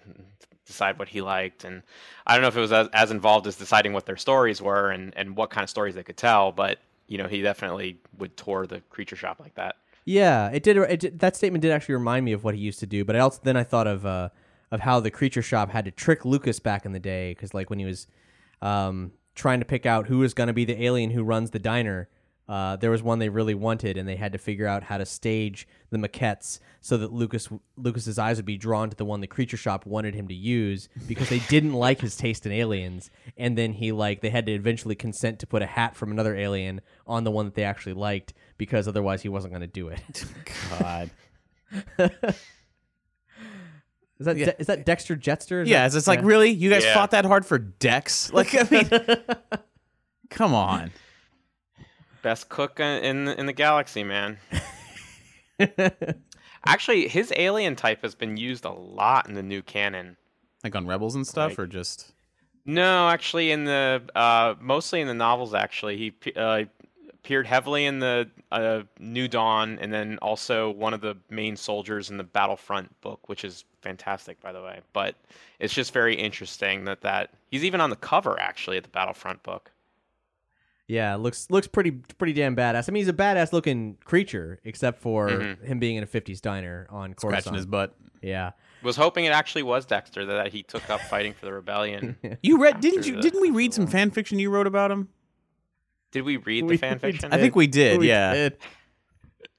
decide 0.65 0.97
what 0.97 1.09
he 1.09 1.19
liked. 1.19 1.65
And 1.65 1.83
I 2.25 2.33
don't 2.33 2.43
know 2.43 2.47
if 2.47 2.55
it 2.55 2.61
was 2.61 2.71
as, 2.71 2.87
as 2.93 3.11
involved 3.11 3.45
as 3.45 3.57
deciding 3.57 3.91
what 3.91 4.05
their 4.05 4.15
stories 4.15 4.61
were 4.61 4.89
and, 4.89 5.13
and 5.17 5.35
what 5.35 5.49
kind 5.49 5.61
of 5.61 5.69
stories 5.69 5.93
they 5.95 6.03
could 6.03 6.15
tell, 6.15 6.53
but 6.53 6.79
you 7.07 7.17
know, 7.17 7.27
he 7.27 7.41
definitely 7.41 7.99
would 8.17 8.37
tour 8.37 8.65
the 8.65 8.79
creature 8.89 9.17
shop 9.17 9.41
like 9.41 9.53
that. 9.55 9.75
Yeah, 10.05 10.49
it 10.51 10.63
did, 10.63 10.77
it 10.77 10.99
did. 11.01 11.19
That 11.19 11.35
statement 11.35 11.61
did 11.61 11.71
actually 11.71 11.95
remind 11.95 12.23
me 12.23 12.31
of 12.31 12.45
what 12.45 12.55
he 12.55 12.61
used 12.61 12.79
to 12.79 12.87
do. 12.87 13.03
But 13.03 13.17
I 13.17 13.19
also 13.19 13.41
then 13.43 13.57
I 13.57 13.65
thought 13.65 13.85
of 13.85 14.05
uh, 14.05 14.29
of 14.71 14.79
how 14.79 15.01
the 15.01 15.11
creature 15.11 15.41
shop 15.41 15.71
had 15.71 15.83
to 15.85 15.91
trick 15.91 16.23
Lucas 16.23 16.59
back 16.59 16.85
in 16.85 16.93
the 16.93 16.99
day 16.99 17.31
because 17.33 17.53
like 17.53 17.69
when 17.69 17.79
he 17.79 17.85
was 17.85 18.07
um, 18.61 19.11
trying 19.35 19.59
to 19.59 19.65
pick 19.65 19.85
out 19.85 20.07
who 20.07 20.19
was 20.19 20.33
going 20.33 20.47
to 20.47 20.53
be 20.53 20.63
the 20.63 20.81
alien 20.81 21.11
who 21.11 21.21
runs 21.21 21.51
the 21.51 21.59
diner, 21.59 22.07
Uh, 22.49 22.75
there 22.75 22.91
was 22.91 23.01
one 23.01 23.19
they 23.19 23.29
really 23.29 23.53
wanted, 23.55 23.95
and 23.97 24.05
they 24.07 24.17
had 24.17 24.33
to 24.33 24.37
figure 24.37 24.67
out 24.67 24.83
how 24.83 24.97
to 24.97 25.05
stage 25.05 25.67
the 25.89 25.97
maquettes 25.97 26.59
so 26.81 26.97
that 26.97 27.13
Lucas 27.13 27.47
Lucas's 27.77 28.19
eyes 28.19 28.35
would 28.37 28.45
be 28.45 28.57
drawn 28.57 28.89
to 28.89 28.95
the 28.97 29.05
one 29.05 29.21
the 29.21 29.27
Creature 29.27 29.55
Shop 29.57 29.85
wanted 29.85 30.15
him 30.15 30.27
to 30.27 30.33
use 30.33 30.89
because 31.07 31.29
they 31.29 31.39
didn't 31.47 31.73
like 31.73 32.01
his 32.01 32.17
taste 32.17 32.45
in 32.45 32.51
aliens. 32.51 33.09
And 33.37 33.57
then 33.57 33.73
he 33.73 33.91
like 33.93 34.19
they 34.21 34.29
had 34.31 34.45
to 34.47 34.51
eventually 34.51 34.95
consent 34.95 35.39
to 35.39 35.47
put 35.47 35.61
a 35.61 35.65
hat 35.65 35.95
from 35.95 36.11
another 36.11 36.35
alien 36.35 36.81
on 37.07 37.23
the 37.23 37.31
one 37.31 37.45
that 37.45 37.53
they 37.55 37.63
actually 37.63 37.93
liked 37.93 38.33
because 38.57 38.85
otherwise 38.87 39.21
he 39.21 39.29
wasn't 39.29 39.53
going 39.53 39.61
to 39.61 39.67
do 39.67 39.87
it. 39.87 40.25
God. 40.79 41.09
Is 44.19 44.25
that 44.25 44.35
De- 44.37 44.61
is 44.61 44.67
that 44.67 44.85
Dexter 44.85 45.15
Jettster? 45.15 45.63
Is 45.63 45.69
Yeah, 45.69 45.79
that- 45.79 45.85
it's 45.87 45.95
just 45.95 46.07
like 46.07 46.21
really, 46.23 46.51
you 46.51 46.69
guys 46.69 46.83
Yeah. 46.83 46.93
fought 46.93 47.11
that 47.11 47.25
hard 47.25 47.43
for 47.45 47.57
Dex? 47.57 48.31
Like, 48.31 48.53
I 48.59 48.67
mean, 48.69 48.89
come 50.29 50.53
on. 50.53 50.91
Best 52.21 52.49
cook 52.49 52.79
in 52.79 53.27
in 53.27 53.45
the, 53.45 53.53
galaxy, 53.53 54.03
man. 54.03 54.37
Actually, 56.65 57.07
his 57.07 57.33
alien 57.35 57.75
type 57.75 58.03
has 58.03 58.13
been 58.13 58.37
used 58.37 58.65
a 58.65 58.71
lot 58.71 59.27
in 59.27 59.33
the 59.33 59.43
new 59.43 59.61
canon. 59.61 60.17
Like 60.63 60.75
on 60.75 60.85
Rebels 60.85 61.15
and 61.15 61.25
stuff, 61.25 61.51
Like- 61.51 61.59
or 61.59 61.67
just 61.67 62.13
No, 62.65 63.09
actually, 63.09 63.51
in 63.51 63.65
the 63.65 64.03
uh, 64.15 64.55
mostly 64.59 65.01
in 65.01 65.07
the 65.07 65.13
novels. 65.15 65.53
Actually, 65.55 65.97
he 65.97 66.13
uh, 66.35 66.63
appeared 67.09 67.47
heavily 67.47 67.85
in 67.85 67.99
the 67.99 68.29
uh, 68.51 68.81
New 68.99 69.27
Dawn, 69.27 69.79
and 69.79 69.91
then 69.91 70.19
also 70.21 70.69
one 70.69 70.93
of 70.93 71.01
the 71.01 71.17
main 71.29 71.55
soldiers 71.55 72.09
in 72.11 72.17
the 72.17 72.23
Battlefront 72.23 72.99
book, 73.01 73.27
which 73.29 73.43
is 73.43 73.65
fantastic, 73.81 74.39
by 74.41 74.51
the 74.51 74.61
way. 74.61 74.81
But 74.93 75.15
it's 75.59 75.73
just 75.73 75.93
very 75.93 76.15
interesting 76.15 76.85
that 76.85 77.01
that 77.01 77.31
he's 77.49 77.63
even 77.63 77.81
on 77.81 77.89
the 77.89 77.95
cover 77.95 78.39
actually 78.39 78.77
at 78.77 78.83
the 78.83 78.89
Battlefront 78.89 79.41
book. 79.41 79.71
Yeah, 80.87 81.15
looks 81.15 81.49
looks 81.49 81.67
pretty 81.67 81.91
pretty 81.91 82.33
damn 82.33 82.55
badass. 82.55 82.89
I 82.89 82.91
mean, 82.91 83.01
he's 83.01 83.07
a 83.07 83.13
badass 83.13 83.53
looking 83.53 83.97
creature, 84.03 84.59
except 84.65 85.01
for 85.01 85.29
Mhm. 85.29 85.63
him 85.63 85.79
being 85.79 85.95
in 85.95 86.03
a 86.03 86.07
'50s 86.07 86.41
diner 86.41 86.85
on 86.89 87.13
Coruscant. 87.13 87.19
scratching 87.43 87.53
his 87.55 87.65
butt. 87.65 87.95
Yeah, 88.21 88.51
Was 88.83 88.97
hoping 88.97 89.25
it 89.25 89.31
actually 89.31 89.63
was 89.63 89.85
Dexter 89.85 90.25
that 90.25 90.51
he 90.51 90.61
took 90.63 90.87
up 90.89 91.01
fighting 91.01 91.33
for 91.33 91.45
the 91.45 91.53
rebellion. 91.53 92.17
You 92.43 92.61
read? 92.61 92.79
Didn't 92.81 93.07
you? 93.07 93.15
the- 93.15 93.21
Didn't 93.21 93.41
we 93.41 93.49
read 93.51 93.73
some 93.73 93.87
fan 93.87 94.11
fiction 94.11 94.37
you 94.37 94.49
wrote 94.49 94.67
about 94.67 94.91
him? 94.91 95.07
Did 96.11 96.23
we 96.23 96.37
read 96.37 96.65
We- 96.65 96.75
the 96.75 96.77
fan 96.77 96.99
fiction? 96.99 97.31
I 97.33 97.37
think 97.37 97.55
we 97.55 97.67
did. 97.67 97.99
We 97.99 98.09
yeah, 98.09 98.33
did. 98.33 98.57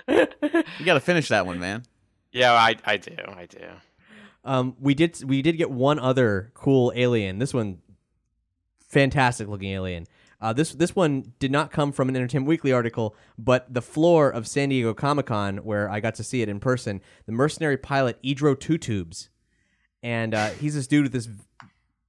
you 0.78 0.84
got 0.84 0.94
to 0.94 1.00
finish 1.00 1.28
that 1.28 1.46
one, 1.46 1.58
man. 1.58 1.82
Yeah, 2.30 2.52
I 2.52 2.76
I 2.84 2.96
do. 2.98 3.14
I 3.26 3.46
do. 3.46 3.58
Um, 4.44 4.76
we 4.80 4.94
did 4.94 5.22
we 5.24 5.40
did 5.42 5.56
get 5.56 5.70
one 5.70 5.98
other 5.98 6.50
cool 6.54 6.92
alien. 6.94 7.38
This 7.38 7.54
one, 7.54 7.78
fantastic 8.88 9.48
looking 9.48 9.70
alien. 9.70 10.06
Uh, 10.42 10.52
this 10.52 10.72
this 10.72 10.96
one 10.96 11.32
did 11.38 11.52
not 11.52 11.70
come 11.70 11.92
from 11.92 12.08
an 12.08 12.16
Entertainment 12.16 12.48
Weekly 12.48 12.72
article, 12.72 13.14
but 13.38 13.72
the 13.72 13.80
floor 13.80 14.28
of 14.28 14.48
San 14.48 14.70
Diego 14.70 14.92
Comic 14.92 15.26
Con, 15.26 15.58
where 15.58 15.88
I 15.88 16.00
got 16.00 16.16
to 16.16 16.24
see 16.24 16.42
it 16.42 16.48
in 16.48 16.58
person, 16.58 17.00
the 17.26 17.32
mercenary 17.32 17.76
pilot 17.76 18.20
Edrio 18.24 18.58
Two 18.58 18.76
Tubes, 18.76 19.30
and 20.02 20.34
uh, 20.34 20.48
he's 20.50 20.74
this 20.74 20.88
dude 20.88 21.04
with 21.04 21.12
this 21.12 21.28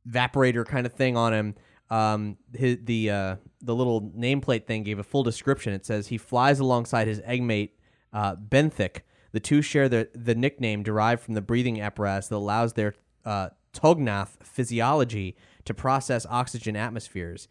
evaporator 0.10 0.65
kind 0.65 0.88
of 0.88 0.93
thing 0.93 1.15
on 1.15 1.32
him. 1.32 1.56
Um, 1.91 2.38
his, 2.56 2.80
the 2.84 3.12
uh, 3.12 3.36
the 3.62 3.76
little 3.76 4.02
nameplate 4.02 4.65
thing 4.65 4.82
gave 4.82 4.98
a 4.98 5.04
full 5.04 5.22
description. 5.22 5.72
It 5.74 5.86
says 5.86 6.08
he 6.08 6.17
flies 6.17 6.60
alongside 6.60 7.08
his 7.08 7.22
eggmate 7.26 7.78
uh, 8.12 8.36
Benthic. 8.36 9.02
The 9.32 9.39
two 9.39 9.62
share 9.62 9.88
the 9.88 10.10
the 10.15 10.34
nickname 10.34 10.82
derived 10.82 11.22
from 11.22 11.36
the 11.36 11.41
breathing 11.41 11.80
apparatus 11.80 12.30
that 12.30 12.36
allows 12.36 12.74
their 12.74 12.96
uh, 13.26 13.50
Tognath 13.76 14.43
physiology 14.43 15.36
to 15.65 15.74
process 15.76 16.26
oxygen 16.30 16.76
atmospheres. 16.76 17.48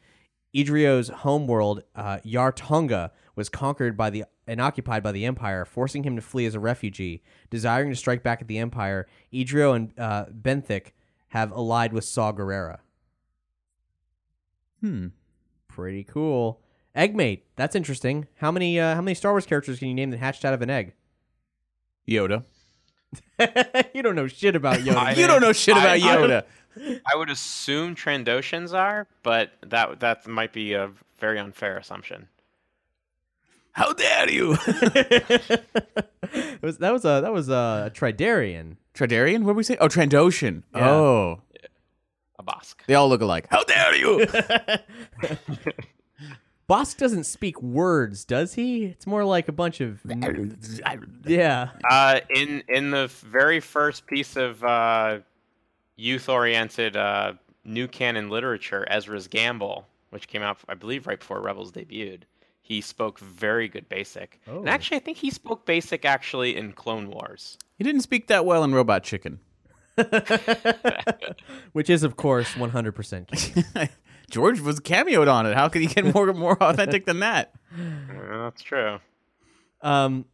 Edrio's 0.54 1.08
homeworld, 1.08 1.82
uh, 1.94 2.18
Yar 2.24 2.52
Togna, 2.52 3.10
was 3.34 3.48
conquered 3.48 3.96
by 3.96 4.10
the 4.10 4.24
and 4.46 4.60
occupied 4.60 5.02
by 5.02 5.12
the 5.12 5.24
Empire, 5.24 5.64
forcing 5.64 6.02
him 6.02 6.16
to 6.16 6.22
flee 6.22 6.46
as 6.46 6.54
a 6.54 6.60
refugee. 6.60 7.22
Desiring 7.48 7.90
to 7.90 7.96
strike 7.96 8.22
back 8.22 8.42
at 8.42 8.48
the 8.48 8.58
Empire, 8.58 9.06
Idrio 9.32 9.74
and 9.74 9.92
uh, 9.98 10.26
Benthic 10.26 10.88
have 11.28 11.52
allied 11.52 11.92
with 11.92 12.04
Saw 12.04 12.32
Gerrera. 12.32 12.80
Hmm. 14.80 15.08
Pretty 15.68 16.04
cool. 16.04 16.60
Eggmate, 16.94 17.44
that's 17.56 17.74
interesting. 17.74 18.26
How 18.36 18.50
many 18.50 18.78
uh, 18.78 18.94
how 18.94 19.00
many 19.00 19.14
Star 19.14 19.32
Wars 19.32 19.46
characters 19.46 19.78
can 19.78 19.88
you 19.88 19.94
name 19.94 20.10
that 20.10 20.18
hatched 20.18 20.44
out 20.44 20.52
of 20.52 20.60
an 20.60 20.68
egg? 20.68 20.92
Yoda. 22.06 22.44
you 23.94 24.02
don't 24.02 24.14
know 24.16 24.26
shit 24.26 24.54
about 24.56 24.78
Yoda. 24.80 25.16
You 25.16 25.26
don't 25.26 25.40
know 25.40 25.52
shit 25.52 25.76
about 25.76 25.86
I- 25.90 26.00
Yoda. 26.00 26.44
I 27.06 27.16
would 27.16 27.30
assume 27.30 27.94
Trandoshans 27.96 28.72
are, 28.74 29.06
but 29.22 29.52
that 29.66 30.00
that 30.00 30.26
might 30.26 30.52
be 30.52 30.72
a 30.74 30.90
very 31.18 31.38
unfair 31.38 31.76
assumption. 31.78 32.28
How 33.72 33.92
dare 33.92 34.30
you? 34.30 34.56
It 36.34 36.62
was, 36.62 36.78
that 36.78 36.92
was 36.92 37.04
a 37.04 37.20
that 37.22 37.32
was 37.32 37.48
a 37.48 37.90
Tridarian. 37.94 38.76
Tridarian? 38.94 39.42
What 39.42 39.52
did 39.52 39.56
we 39.56 39.62
say? 39.64 39.76
Oh, 39.80 39.88
Trandoshan. 39.88 40.62
Yeah. 40.74 40.90
Oh, 40.90 41.40
A 42.38 42.42
Bosk. 42.42 42.76
they 42.86 42.94
all 42.94 43.08
look 43.08 43.20
alike. 43.20 43.46
How 43.50 43.64
dare 43.64 43.94
you? 43.96 44.26
Bosk 46.70 46.96
doesn't 46.96 47.24
speak 47.24 47.60
words, 47.60 48.24
does 48.24 48.54
he? 48.54 48.84
It's 48.86 49.06
more 49.06 49.24
like 49.24 49.48
a 49.48 49.52
bunch 49.52 49.80
of 49.80 50.00
yeah. 51.26 51.70
Uh, 51.90 52.20
in 52.30 52.62
in 52.68 52.92
the 52.92 53.08
very 53.08 53.60
first 53.60 54.06
piece 54.06 54.36
of 54.36 54.62
uh, 54.64 55.18
youth-oriented 56.02 56.96
uh, 56.96 57.34
new 57.64 57.86
canon 57.86 58.28
literature, 58.28 58.84
Ezra's 58.90 59.28
Gamble, 59.28 59.86
which 60.10 60.26
came 60.26 60.42
out, 60.42 60.58
I 60.68 60.74
believe, 60.74 61.06
right 61.06 61.18
before 61.18 61.40
Rebels 61.40 61.70
debuted, 61.70 62.22
he 62.60 62.80
spoke 62.80 63.18
very 63.18 63.68
good 63.68 63.88
Basic. 63.88 64.40
Oh. 64.48 64.58
And 64.58 64.68
actually, 64.68 64.96
I 64.96 65.00
think 65.00 65.18
he 65.18 65.30
spoke 65.30 65.64
Basic 65.64 66.04
actually 66.04 66.56
in 66.56 66.72
Clone 66.72 67.08
Wars. 67.08 67.56
he 67.78 67.84
didn't 67.84 68.00
speak 68.02 68.26
that 68.26 68.44
well 68.44 68.64
in 68.64 68.74
Robot 68.74 69.04
Chicken. 69.04 69.38
Which 71.72 71.90
is 71.90 72.02
of 72.02 72.16
course 72.16 72.48
100% 72.54 73.90
George 74.30 74.60
was 74.60 74.80
cameoed 74.80 75.30
on 75.30 75.44
it. 75.44 75.54
How 75.54 75.68
could 75.68 75.82
he 75.82 75.88
get 75.88 76.14
more 76.14 76.32
more 76.32 76.60
authentic 76.62 77.04
than 77.04 77.20
that? 77.20 77.52
That's 78.08 78.62
true. 78.62 78.98
Um, 79.82 80.24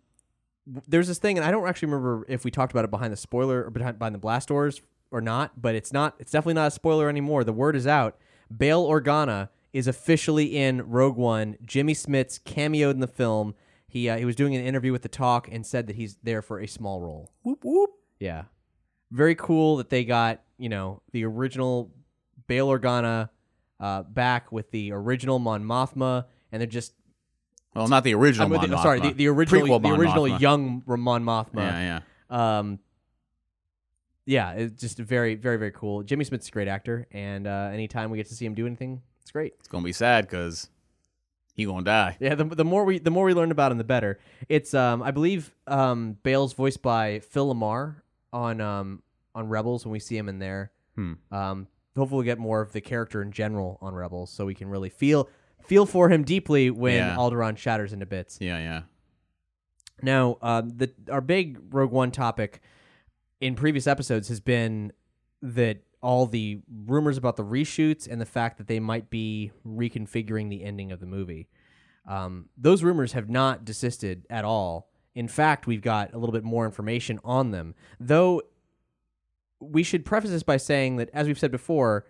there's 0.86 1.08
this 1.08 1.18
thing, 1.18 1.36
and 1.36 1.44
I 1.44 1.50
don't 1.50 1.66
actually 1.66 1.86
remember 1.90 2.24
if 2.28 2.44
we 2.44 2.52
talked 2.52 2.72
about 2.72 2.84
it 2.84 2.90
behind 2.90 3.12
the 3.12 3.16
spoiler 3.16 3.64
or 3.64 3.70
behind, 3.70 3.98
behind 3.98 4.14
the 4.14 4.20
blast 4.20 4.48
doors 4.48 4.80
or 5.10 5.20
not, 5.20 5.60
but 5.60 5.74
it's 5.74 5.92
not. 5.92 6.14
It's 6.18 6.32
definitely 6.32 6.54
not 6.54 6.68
a 6.68 6.70
spoiler 6.70 7.08
anymore. 7.08 7.44
The 7.44 7.52
word 7.52 7.76
is 7.76 7.86
out. 7.86 8.16
Bail 8.54 8.86
Organa 8.86 9.48
is 9.72 9.86
officially 9.86 10.56
in 10.56 10.82
Rogue 10.88 11.16
One. 11.16 11.56
Jimmy 11.64 11.94
Smits 11.94 12.40
cameoed 12.42 12.92
in 12.92 13.00
the 13.00 13.06
film. 13.06 13.54
He 13.86 14.08
uh, 14.08 14.16
he 14.18 14.24
was 14.24 14.36
doing 14.36 14.54
an 14.54 14.64
interview 14.64 14.92
with 14.92 15.02
the 15.02 15.08
Talk 15.08 15.48
and 15.50 15.66
said 15.66 15.86
that 15.86 15.96
he's 15.96 16.16
there 16.22 16.42
for 16.42 16.58
a 16.60 16.66
small 16.66 17.00
role. 17.00 17.32
Whoop 17.42 17.60
whoop. 17.64 17.90
Yeah, 18.20 18.44
very 19.10 19.34
cool 19.34 19.76
that 19.76 19.88
they 19.90 20.04
got 20.04 20.40
you 20.58 20.68
know 20.68 21.02
the 21.12 21.24
original 21.24 21.90
Bail 22.46 22.68
Organa 22.68 23.30
uh, 23.80 24.02
back 24.02 24.50
with 24.52 24.70
the 24.70 24.92
original 24.92 25.38
Mon 25.38 25.64
Mothma, 25.64 26.26
and 26.52 26.60
they're 26.60 26.66
just 26.66 26.92
Well, 27.74 27.88
not 27.88 28.04
the 28.04 28.14
original. 28.14 28.46
I'm 28.46 28.52
Mon 28.60 28.68
the- 28.70 28.82
sorry, 28.82 29.00
the, 29.00 29.12
the 29.12 29.28
original, 29.28 29.62
Prequel 29.66 29.82
the 29.82 29.88
Mon 29.88 30.00
original 30.00 30.24
Mothma. 30.24 30.40
young 30.40 30.82
Mon 30.86 31.24
Mothma. 31.24 31.56
Yeah, 31.56 32.00
yeah. 32.30 32.58
Um, 32.58 32.78
yeah, 34.28 34.52
it's 34.52 34.78
just 34.78 34.98
very, 34.98 35.36
very, 35.36 35.56
very 35.56 35.72
cool. 35.72 36.02
Jimmy 36.02 36.22
Smits 36.22 36.48
a 36.48 36.50
great 36.50 36.68
actor, 36.68 37.06
and 37.12 37.46
uh, 37.46 37.70
anytime 37.72 38.10
we 38.10 38.18
get 38.18 38.26
to 38.28 38.34
see 38.34 38.44
him 38.44 38.52
do 38.54 38.66
anything, 38.66 39.00
it's 39.22 39.30
great. 39.30 39.54
It's 39.58 39.68
gonna 39.68 39.82
be 39.84 39.92
sad 39.92 40.26
because 40.26 40.68
he 41.54 41.64
gonna 41.64 41.82
die. 41.82 42.18
Yeah, 42.20 42.34
the, 42.34 42.44
the 42.44 42.64
more 42.64 42.84
we 42.84 42.98
the 42.98 43.10
more 43.10 43.24
we 43.24 43.32
learn 43.32 43.50
about 43.50 43.72
him, 43.72 43.78
the 43.78 43.84
better. 43.84 44.18
It's 44.46 44.74
um, 44.74 45.02
I 45.02 45.12
believe 45.12 45.54
um, 45.66 46.18
Bail's 46.22 46.52
voiced 46.52 46.82
by 46.82 47.20
Phil 47.20 47.54
LaMarr 47.54 48.02
on 48.30 48.60
um 48.60 49.02
on 49.34 49.48
Rebels 49.48 49.86
when 49.86 49.92
we 49.92 49.98
see 49.98 50.18
him 50.18 50.28
in 50.28 50.38
there. 50.40 50.72
Hmm. 50.94 51.14
Um, 51.32 51.66
hopefully 51.96 52.18
we'll 52.18 52.26
get 52.26 52.38
more 52.38 52.60
of 52.60 52.72
the 52.72 52.82
character 52.82 53.22
in 53.22 53.32
general 53.32 53.78
on 53.80 53.94
Rebels, 53.94 54.30
so 54.30 54.44
we 54.44 54.54
can 54.54 54.68
really 54.68 54.90
feel 54.90 55.30
feel 55.64 55.86
for 55.86 56.10
him 56.10 56.22
deeply 56.22 56.70
when 56.70 56.96
Yeah. 56.96 57.16
Alderaan 57.16 57.56
shatters 57.56 57.94
into 57.94 58.04
bits. 58.04 58.36
Yeah, 58.42 58.58
yeah. 58.58 58.82
Now, 60.02 60.36
um, 60.42 60.68
the 60.68 60.92
our 61.10 61.22
big 61.22 61.58
Rogue 61.70 61.92
One 61.92 62.10
topic 62.10 62.60
in 63.40 63.54
previous 63.54 63.86
episodes 63.86 64.28
has 64.28 64.40
been 64.40 64.92
that 65.42 65.78
all 66.00 66.26
the 66.26 66.60
rumors 66.86 67.16
about 67.16 67.36
the 67.36 67.44
reshoots 67.44 68.08
and 68.10 68.20
the 68.20 68.26
fact 68.26 68.58
that 68.58 68.66
they 68.66 68.80
might 68.80 69.10
be 69.10 69.50
reconfiguring 69.66 70.48
the 70.48 70.64
ending 70.64 70.92
of 70.92 71.00
the 71.00 71.06
movie. 71.06 71.48
Um, 72.06 72.46
those 72.56 72.82
rumors 72.82 73.12
have 73.12 73.28
not 73.28 73.64
desisted 73.64 74.26
at 74.30 74.44
all. 74.44 74.90
In 75.14 75.28
fact, 75.28 75.66
we've 75.66 75.82
got 75.82 76.14
a 76.14 76.18
little 76.18 76.32
bit 76.32 76.44
more 76.44 76.64
information 76.64 77.18
on 77.24 77.50
them. 77.50 77.74
Though 77.98 78.42
we 79.60 79.82
should 79.82 80.04
preface 80.04 80.30
this 80.30 80.42
by 80.44 80.56
saying 80.56 80.96
that, 80.96 81.10
as 81.12 81.26
we've 81.26 81.38
said 81.38 81.50
before, 81.50 82.06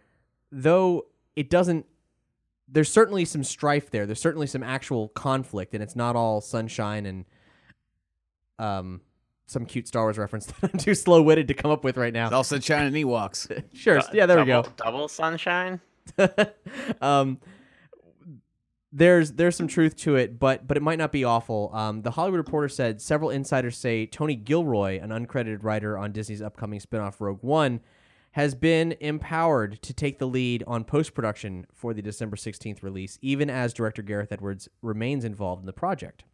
though 0.53 1.07
it 1.35 1.49
doesn't, 1.49 1.87
there's 2.69 2.91
certainly 2.91 3.25
some 3.25 3.43
strife 3.43 3.91
there. 3.91 4.05
There's 4.05 4.21
certainly 4.21 4.47
some 4.47 4.63
actual 4.63 5.09
conflict, 5.09 5.73
and 5.73 5.83
it's 5.83 5.97
not 5.97 6.17
all 6.17 6.43
sunshine 6.43 7.07
and 7.07 7.25
um, 8.59 9.01
some 9.49 9.67
cute 9.67 9.89
Star 9.89 10.05
Wars 10.05 10.19
reference 10.19 10.47
that 10.61 10.71
I'm 10.73 10.79
too 10.79 10.95
slow 10.95 11.23
witted 11.23 11.49
to 11.49 11.55
come 11.55 11.71
up 11.71 11.85
with 11.85 11.97
right 11.97 12.13
now. 12.13 12.27
It's 12.27 12.35
all 12.35 12.45
sunshine 12.45 12.87
and 12.87 12.95
Ewoks. 12.97 13.65
Sure, 13.75 14.01
yeah, 14.13 14.27
there 14.27 14.39
we 14.39 14.45
go. 14.45 14.63
Double- 14.63 14.75
Double 14.77 15.09
sunshine. 15.09 15.81
um, 17.01 17.39
there's 18.93 19.33
there's 19.33 19.57
some 19.57 19.69
truth 19.69 19.97
to 19.97 20.17
it, 20.17 20.39
but 20.39 20.67
but 20.67 20.77
it 20.77 20.83
might 20.83 20.99
not 20.99 21.13
be 21.13 21.25
awful. 21.25 21.71
Um, 21.75 22.03
the 22.03 22.13
Hollywood 22.13 22.39
Reporter 22.39 22.69
said 22.69 23.01
several 23.01 23.31
insiders 23.31 23.77
say 23.77 24.07
Tony 24.07 24.35
Gilroy, 24.35 25.01
an 25.01 25.11
uncredited 25.11 25.63
writer 25.63 25.99
on 25.99 26.13
Disney's 26.13 26.41
upcoming 26.41 26.81
spinoff 26.81 27.21
Rogue 27.21 27.43
One, 27.43 27.81
has 28.33 28.55
been 28.55 28.97
empowered 29.01 29.83
to 29.83 29.93
take 29.93 30.19
the 30.19 30.27
lead 30.27 30.65
on 30.67 30.85
post 30.85 31.15
production 31.15 31.67
for 31.75 31.93
the 31.93 32.01
December 32.03 32.37
16th 32.37 32.83
release, 32.83 33.19
even 33.21 33.51
as 33.51 33.75
director 33.75 34.03
Gareth 34.03 34.33
Edwards 34.33 34.69
remains 34.81 35.25
involved 35.25 35.61
in 35.61 35.67
the 35.67 35.73
project. 35.73 36.25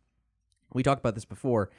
We 0.73 0.83
talked 0.83 1.01
about 1.01 1.15
this 1.15 1.25
before. 1.25 1.71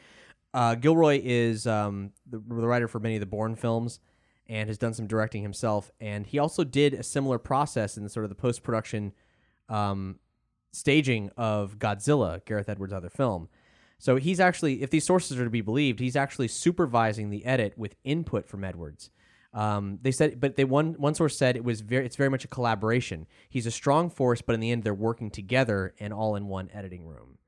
Uh, 0.55 0.73
Gilroy 0.73 1.19
is 1.21 1.67
um, 1.67 2.11
the, 2.25 2.37
the 2.37 2.65
writer 2.65 2.87
for 2.87 2.99
many 2.99 3.15
of 3.17 3.19
the 3.19 3.25
Bourne 3.25 3.55
films 3.57 3.99
and 4.47 4.69
has 4.69 4.77
done 4.77 4.93
some 4.93 5.05
directing 5.05 5.41
himself. 5.41 5.91
And 5.99 6.25
he 6.25 6.39
also 6.39 6.63
did 6.63 6.93
a 6.93 7.03
similar 7.03 7.37
process 7.37 7.97
in 7.97 8.07
sort 8.07 8.23
of 8.23 8.29
the 8.29 8.35
post 8.35 8.63
production 8.63 9.11
um, 9.67 10.17
staging 10.71 11.29
of 11.35 11.77
Godzilla, 11.77 12.43
Gareth 12.45 12.69
Edwards' 12.69 12.93
other 12.93 13.09
film. 13.09 13.49
So 13.97 14.15
he's 14.15 14.39
actually, 14.39 14.81
if 14.81 14.89
these 14.91 15.05
sources 15.05 15.37
are 15.37 15.43
to 15.43 15.49
be 15.49 15.59
believed, 15.59 15.99
he's 15.99 16.15
actually 16.15 16.47
supervising 16.47 17.31
the 17.31 17.45
edit 17.45 17.77
with 17.77 17.95
input 18.05 18.47
from 18.47 18.63
Edwards. 18.63 19.09
Um, 19.53 19.99
they 20.03 20.11
said, 20.11 20.39
but 20.39 20.55
they 20.55 20.63
one 20.63 20.93
one 20.93 21.15
source 21.15 21.37
said 21.37 21.57
it 21.57 21.63
was 21.65 21.81
very, 21.81 22.05
it's 22.05 22.15
very 22.15 22.29
much 22.29 22.45
a 22.45 22.49
collaboration. 22.49 23.27
He's 23.49 23.65
a 23.65 23.71
strong 23.71 24.09
force, 24.09 24.41
but 24.41 24.53
in 24.53 24.61
the 24.61 24.71
end, 24.71 24.83
they're 24.83 24.93
working 24.93 25.31
together 25.31 25.93
and 25.99 26.13
all 26.13 26.37
in 26.37 26.47
one 26.47 26.69
editing 26.73 27.05
room. 27.05 27.39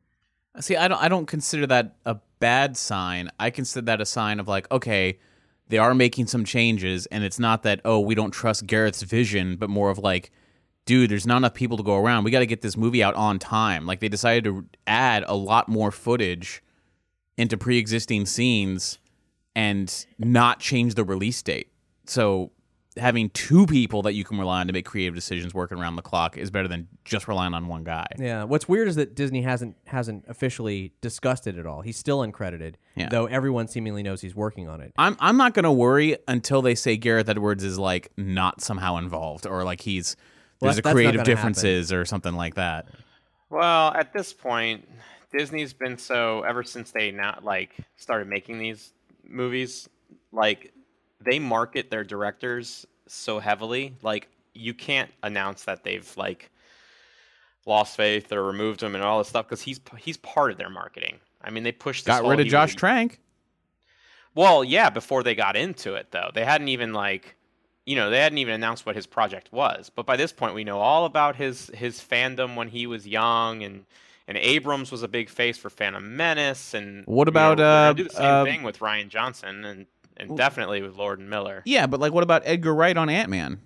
See, 0.60 0.76
I 0.76 0.88
don't 0.88 1.02
I 1.02 1.08
don't 1.08 1.26
consider 1.26 1.68
that 1.68 1.96
a 2.06 2.18
bad 2.40 2.78
sign. 2.78 3.30
I 3.40 3.50
consider 3.50 3.86
that 3.86 4.02
a 4.02 4.06
sign 4.06 4.40
of 4.40 4.48
like, 4.48 4.70
okay, 4.72 5.20
they 5.68 5.78
are 5.78 5.94
making 5.94 6.28
some 6.28 6.46
changes, 6.46 7.06
and 7.08 7.24
it's 7.24 7.40
not 7.40 7.64
that 7.64 7.82
oh 7.86 8.00
we 8.00 8.16
don't 8.16 8.32
trust 8.32 8.66
Gareth's 8.68 9.02
vision, 9.04 9.56
but 9.58 9.70
more 9.70 9.90
of 9.90 9.98
like, 10.00 10.32
dude, 10.86 11.12
there's 11.12 11.28
not 11.28 11.38
enough 11.38 11.54
people 11.54 11.78
to 11.78 11.84
go 11.84 11.96
around. 11.96 12.24
We 12.24 12.32
got 12.32 12.40
to 12.40 12.46
get 12.46 12.62
this 12.62 12.78
movie 12.78 13.04
out 13.04 13.16
on 13.16 13.40
time. 13.40 13.86
Like 13.86 14.00
they 14.00 14.10
decided 14.10 14.46
to 14.46 14.66
add 14.88 15.24
a 15.28 15.36
lot 15.36 15.70
more 15.70 15.92
footage 15.92 16.64
into 17.38 17.58
pre-existing 17.58 18.26
scenes 18.26 18.98
and 19.56 20.06
not 20.18 20.60
change 20.60 20.96
the 20.96 21.04
release 21.04 21.42
date. 21.42 21.72
So 22.06 22.52
having 22.98 23.30
two 23.32 23.66
people 23.66 24.02
that 24.04 24.14
you 24.14 24.24
can 24.24 24.38
rely 24.40 24.60
on 24.62 24.68
to 24.68 24.74
make 24.74 24.86
creative 24.86 25.16
decisions 25.16 25.54
working 25.54 25.78
around 25.78 25.96
the 25.96 26.02
clock 26.02 26.38
is 26.38 26.50
better 26.52 26.68
than 26.68 26.88
just 27.06 27.28
relying 27.28 27.54
on 27.54 27.68
one 27.68 27.84
guy. 27.84 28.06
Yeah. 28.18 28.44
What's 28.44 28.68
weird 28.68 28.88
is 28.88 28.96
that 28.96 29.16
Disney 29.16 29.42
hasn't 29.42 29.76
hasn't 29.86 30.26
officially 30.28 30.94
discussed 31.02 31.48
it 31.48 31.58
at 31.58 31.66
all. 31.66 31.82
He's 31.82 31.98
still 31.98 32.20
uncredited, 32.20 32.76
Yeah. 32.96 33.10
though 33.10 33.26
everyone 33.28 33.68
seemingly 33.68 34.04
knows 34.04 34.22
he's 34.22 34.36
working 34.36 34.68
on 34.68 34.82
it. 34.82 34.92
I'm 34.98 35.16
I'm 35.20 35.38
not 35.38 35.54
gonna 35.54 35.74
worry 35.74 36.18
until 36.28 36.62
they 36.62 36.76
say 36.76 36.98
Gareth 36.98 37.30
Edwards 37.30 37.64
is 37.64 37.78
like 37.80 38.12
not 38.18 38.62
somehow 38.62 38.98
involved 38.98 39.46
or 39.46 39.64
like 39.64 39.82
he's 39.82 40.16
Well, 40.62 40.68
there's 40.72 40.80
a 40.80 40.82
creative 40.82 41.16
gonna 41.20 41.26
differences 41.26 41.92
or 41.94 42.06
something 42.06 42.34
like 42.36 42.56
that. 42.56 42.88
Well, 43.50 43.94
at 43.94 44.12
this 44.14 44.34
point, 44.34 44.88
Disney's 45.32 45.74
been 45.74 45.98
so 45.98 46.42
ever 46.44 46.64
since 46.64 46.92
they 46.92 47.12
not 47.12 47.44
like 47.44 47.76
started 47.96 48.28
making 48.28 48.60
these 48.60 48.94
movies, 49.28 49.88
like 50.32 50.72
they 51.24 51.40
market 51.40 51.90
their 51.90 52.04
directors 52.04 52.86
so 53.08 53.40
heavily. 53.40 53.96
Like 54.02 54.30
you 54.54 54.74
can't 54.74 55.12
announce 55.24 55.64
that 55.64 55.84
they've 55.84 56.12
like 56.18 56.52
lost 57.66 57.98
faith 57.98 58.32
or 58.32 58.44
removed 58.44 58.82
him 58.82 58.96
and 58.96 59.04
all 59.04 59.20
this 59.20 59.30
stuff 59.30 59.46
because 59.46 59.62
he's 59.62 59.80
he's 59.98 60.18
part 60.18 60.52
of 60.52 60.58
their 60.58 60.70
marketing. 60.70 61.18
I 61.42 61.50
mean, 61.50 61.64
they 61.64 61.72
pushed. 61.72 62.06
This 62.06 62.16
Got 62.16 62.26
rid 62.28 62.40
of 62.40 62.48
Josh 62.48 62.70
was- 62.70 62.76
Trank. 62.76 63.20
Well, 64.36 64.64
yeah, 64.64 64.92
before 64.92 65.24
they 65.24 65.34
got 65.34 65.56
into 65.56 65.96
it 65.96 66.12
though. 66.12 66.30
They 66.34 66.46
hadn't 66.46 66.68
even 66.68 66.94
like 66.94 67.36
you 67.86 67.96
know, 67.96 68.10
they 68.10 68.20
hadn't 68.20 68.38
even 68.38 68.54
announced 68.54 68.86
what 68.86 68.98
his 68.98 69.08
project 69.08 69.52
was. 69.54 69.90
But 69.90 70.06
by 70.06 70.18
this 70.18 70.34
point 70.34 70.54
we 70.54 70.64
know 70.64 70.80
all 70.80 71.06
about 71.06 71.38
his 71.38 71.72
his 71.74 72.00
fandom 72.00 72.56
when 72.56 72.68
he 72.68 72.86
was 72.86 73.08
young 73.08 73.64
and 73.64 73.86
and 74.28 74.38
Abrams 74.38 74.92
was 74.92 75.04
a 75.04 75.08
big 75.08 75.30
face 75.30 75.58
for 75.58 75.70
Phantom 75.70 76.16
Menace 76.18 76.74
and 76.74 77.06
What 77.06 77.28
you 77.28 77.34
know, 77.34 77.54
about, 77.54 77.60
uh, 77.62 77.94
do 77.94 78.04
the 78.04 78.10
same 78.10 78.26
uh, 78.26 78.44
thing 78.44 78.62
with 78.64 78.80
Rian 78.80 79.08
Johnson 79.08 79.64
and 79.64 79.86
and 80.18 80.38
definitely 80.38 80.82
with 80.82 80.96
Lord 80.96 81.20
and 81.20 81.30
Miller. 81.30 81.62
Yeah, 81.66 81.88
but 81.88 82.00
like 82.00 82.12
what 82.12 82.24
about 82.24 82.44
Edgar 82.46 82.74
Wright 82.74 82.98
on 82.98 83.10
Ant 83.10 83.30
Man? 83.30 83.60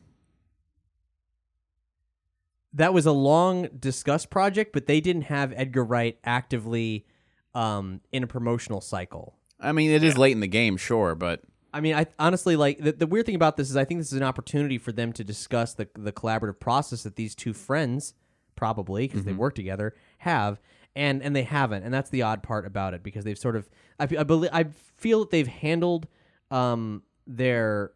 That 2.73 2.93
was 2.93 3.05
a 3.05 3.11
long 3.11 3.67
discussed 3.77 4.29
project, 4.29 4.71
but 4.71 4.85
they 4.85 5.01
didn't 5.01 5.23
have 5.23 5.51
Edgar 5.55 5.83
Wright 5.83 6.17
actively 6.23 7.05
um, 7.53 7.99
in 8.11 8.23
a 8.23 8.27
promotional 8.27 8.79
cycle. 8.79 9.35
I 9.59 9.73
mean, 9.73 9.91
it 9.91 10.03
is 10.03 10.17
late 10.17 10.31
in 10.31 10.39
the 10.39 10.47
game, 10.47 10.77
sure, 10.77 11.13
but 11.15 11.41
I 11.73 11.81
mean, 11.81 11.95
I 11.95 12.07
honestly 12.19 12.55
like 12.55 12.79
the, 12.79 12.91
the 12.91 13.07
weird 13.07 13.25
thing 13.25 13.35
about 13.35 13.57
this 13.57 13.69
is 13.69 13.77
I 13.77 13.85
think 13.85 13.99
this 13.99 14.11
is 14.11 14.17
an 14.17 14.23
opportunity 14.23 14.77
for 14.77 14.91
them 14.91 15.13
to 15.13 15.23
discuss 15.23 15.73
the 15.73 15.87
the 15.95 16.11
collaborative 16.11 16.59
process 16.59 17.03
that 17.03 17.15
these 17.15 17.35
two 17.35 17.53
friends 17.53 18.13
probably 18.55 19.07
because 19.07 19.23
they 19.23 19.33
work 19.33 19.55
together 19.55 19.95
have 20.19 20.59
and 20.95 21.23
and 21.23 21.35
they 21.35 21.43
haven't 21.43 21.83
and 21.83 21.93
that's 21.93 22.09
the 22.09 22.21
odd 22.21 22.43
part 22.43 22.65
about 22.65 22.93
it 22.93 23.01
because 23.01 23.23
they've 23.23 23.39
sort 23.39 23.55
of 23.55 23.69
I, 23.99 24.03
I 24.03 24.23
believe 24.23 24.51
I 24.53 24.65
feel 24.97 25.21
that 25.21 25.31
they've 25.31 25.47
handled 25.47 26.07
um 26.51 27.03
their 27.25 27.91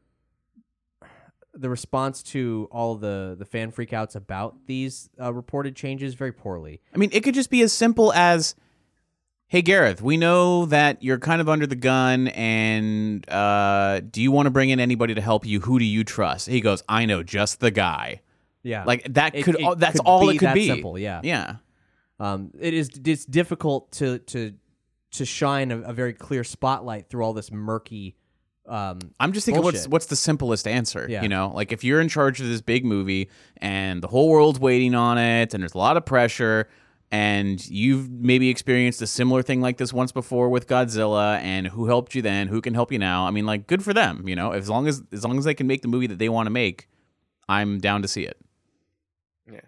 the 1.54 1.70
response 1.70 2.22
to 2.22 2.68
all 2.72 2.96
the 2.96 3.36
the 3.38 3.46
fan 3.46 3.72
freakouts 3.72 4.16
about 4.16 4.56
these 4.68 5.10
uh, 5.22 5.34
reported 5.34 5.76
changes 5.76 6.14
very 6.14 6.32
poorly. 6.34 6.82
I 6.94 6.98
mean, 6.98 7.10
it 7.14 7.22
could 7.24 7.34
just 7.34 7.50
be 7.50 7.62
as 7.62 7.72
simple 7.72 8.12
as, 8.14 8.56
"Hey 9.48 9.62
Gareth, 9.62 10.02
we 10.02 10.18
know 10.18 10.66
that 10.66 11.02
you're 11.02 11.20
kind 11.20 11.40
of 11.40 11.48
under 11.48 11.66
the 11.66 11.76
gun, 11.78 12.28
and 12.30 13.28
uh, 13.30 14.02
do 14.02 14.22
you 14.22 14.32
want 14.32 14.48
to 14.48 14.50
bring 14.50 14.70
in 14.70 14.80
anybody 14.82 15.14
to 15.14 15.22
help 15.22 15.46
you? 15.46 15.62
Who 15.62 15.80
do 15.80 15.86
you 15.86 16.04
trust?" 16.04 16.48
He 16.50 16.60
goes, 16.60 16.84
"I 16.90 17.06
know 17.06 17.24
just 17.24 17.60
the 17.62 17.72
guy." 17.72 18.22
Yeah, 18.64 18.84
Like 18.84 19.14
that 19.14 19.36
It- 19.36 19.44
could 19.44 19.56
it 19.60 19.64
all, 19.64 19.76
that's 19.76 20.00
could 20.00 20.08
all 20.08 20.28
be 20.28 20.36
it 20.36 20.40
could 20.40 20.56
be. 20.56 20.66
simple, 20.66 20.98
yeah. 20.98 21.22
yeah. 21.24 21.58
um, 22.20 22.50
it 22.60 22.74
is 22.74 22.90
it's 23.06 23.24
difficult 23.24 23.92
to 23.94 24.18
to 24.20 24.54
to 25.12 25.24
shine 25.24 25.72
a, 25.72 25.80
a 25.82 25.94
very 25.94 26.14
clear 26.14 26.44
spotlight 26.44 27.08
through 27.08 27.24
all 27.24 27.32
this 27.34 27.52
murky. 27.52 28.16
Um, 28.68 29.00
I'm 29.20 29.32
just 29.32 29.46
thinking 29.46 29.64
what's 29.64 29.88
what's 29.88 30.08
the 30.08 30.16
simplest 30.16 30.68
answer? 30.68 31.06
Yeah. 31.10 31.22
You 31.22 31.30
know, 31.30 31.52
like 31.54 31.72
if 31.72 31.84
you're 31.84 32.02
in 32.02 32.10
charge 32.10 32.42
of 32.42 32.48
this 32.48 32.62
big 32.62 32.84
movie 32.84 33.30
and 33.58 34.02
the 34.02 34.08
whole 34.08 34.30
world's 34.30 34.60
waiting 34.60 34.96
on 34.96 35.18
it 35.18 35.54
and 35.54 35.62
there's 35.62 35.76
a 35.76 35.78
lot 35.78 35.98
of 35.98 36.06
pressure 36.06 36.68
and 37.12 37.66
you've 37.70 38.10
maybe 38.10 38.50
experienced 38.50 39.02
a 39.02 39.08
similar 39.08 39.42
thing 39.42 39.62
like 39.62 39.78
this 39.78 39.94
once 39.94 40.12
before 40.12 40.50
with 40.50 40.68
Godzilla 40.68 41.40
and 41.40 41.68
who 41.68 41.86
helped 41.86 42.16
you 42.16 42.22
then, 42.22 42.48
who 42.48 42.62
can 42.62 42.74
help 42.74 42.92
you 42.92 43.00
now? 43.00 43.28
I 43.28 43.32
mean, 43.32 43.46
like 43.46 43.68
good 43.68 43.84
for 43.84 43.94
them, 43.94 44.28
you 44.28 44.36
know. 44.36 44.52
As 44.52 44.70
long 44.70 44.88
as 44.88 45.04
as 45.12 45.24
long 45.24 45.38
as 45.38 45.46
they 45.46 45.54
can 45.54 45.68
make 45.68 45.82
the 45.82 45.88
movie 45.88 46.08
that 46.08 46.20
they 46.20 46.30
want 46.30 46.48
to 46.48 46.52
make, 46.52 46.90
I'm 47.48 47.80
down 47.80 48.02
to 48.02 48.08
see 48.08 48.24
it. 48.24 48.38
Yeah, 49.50 49.60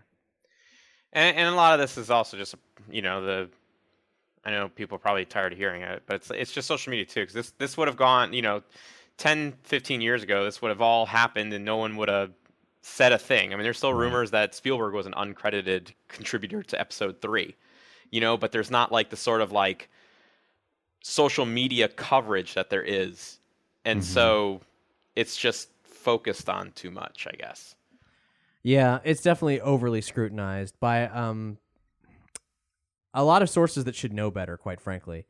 and, 1.14 1.38
and 1.38 1.50
a 1.50 1.56
lot 1.56 1.74
of 1.74 1.80
this 1.80 1.98
is 1.98 2.10
also 2.10 2.38
just 2.38 2.56
you 2.90 3.02
know 3.02 3.24
the. 3.24 3.50
I 4.48 4.52
know 4.52 4.70
people 4.70 4.96
are 4.96 5.00
probably 5.00 5.26
tired 5.26 5.52
of 5.52 5.60
hearing 5.60 5.82
it, 5.82 6.04
but 6.06 6.16
it's 6.16 6.32
it's 6.32 6.54
just 6.54 6.70
social 6.70 6.90
media 6.90 7.06
too. 7.06 7.20
Because 7.20 7.34
this 7.34 7.52
this 7.58 7.76
would 7.76 7.90
have 7.90 7.98
gone 7.98 8.32
you 8.32 8.42
know, 8.42 8.64
10, 9.18 9.54
15 9.64 10.00
years 10.00 10.24
ago, 10.24 10.46
this 10.46 10.62
would 10.62 10.70
have 10.70 10.80
all 10.80 11.06
happened, 11.06 11.54
and 11.54 11.66
no 11.66 11.76
one 11.76 11.98
would 11.98 12.08
have 12.08 12.32
said 12.82 13.12
a 13.12 13.18
thing. 13.18 13.52
I 13.52 13.58
mean, 13.58 13.64
there's 13.64 13.78
still 13.78 13.94
rumors 13.94 14.32
that 14.32 14.56
Spielberg 14.56 14.94
was 14.94 15.06
an 15.06 15.14
uncredited 15.14 15.92
contributor 16.08 16.64
to 16.64 16.80
Episode 16.80 17.22
Three, 17.22 17.56
you 18.10 18.22
know, 18.22 18.38
but 18.38 18.54
there's 18.54 18.72
not 18.72 18.90
like 18.90 19.10
the 19.10 19.18
sort 19.18 19.42
of 19.42 19.52
like 19.52 19.90
social 21.04 21.46
media 21.46 21.90
coverage 21.90 22.54
that 22.54 22.70
there 22.70 22.84
is, 22.84 23.40
and 23.84 24.02
so 24.02 24.62
it's 25.18 25.36
just 25.36 25.68
focused 25.84 26.48
on 26.48 26.72
too 26.72 26.90
much, 26.90 27.28
I 27.30 27.36
guess. 27.36 27.76
yeah, 28.64 29.00
it's 29.04 29.22
definitely 29.22 29.60
overly 29.60 30.00
scrutinized 30.00 30.80
by 30.80 31.08
um, 31.08 31.58
a 33.14 33.24
lot 33.24 33.42
of 33.42 33.50
sources 33.50 33.84
that 33.86 33.96
should 33.96 34.14
know 34.14 34.32
better. 34.32 34.58
Quite 34.58 34.82
frankly, 34.82 35.26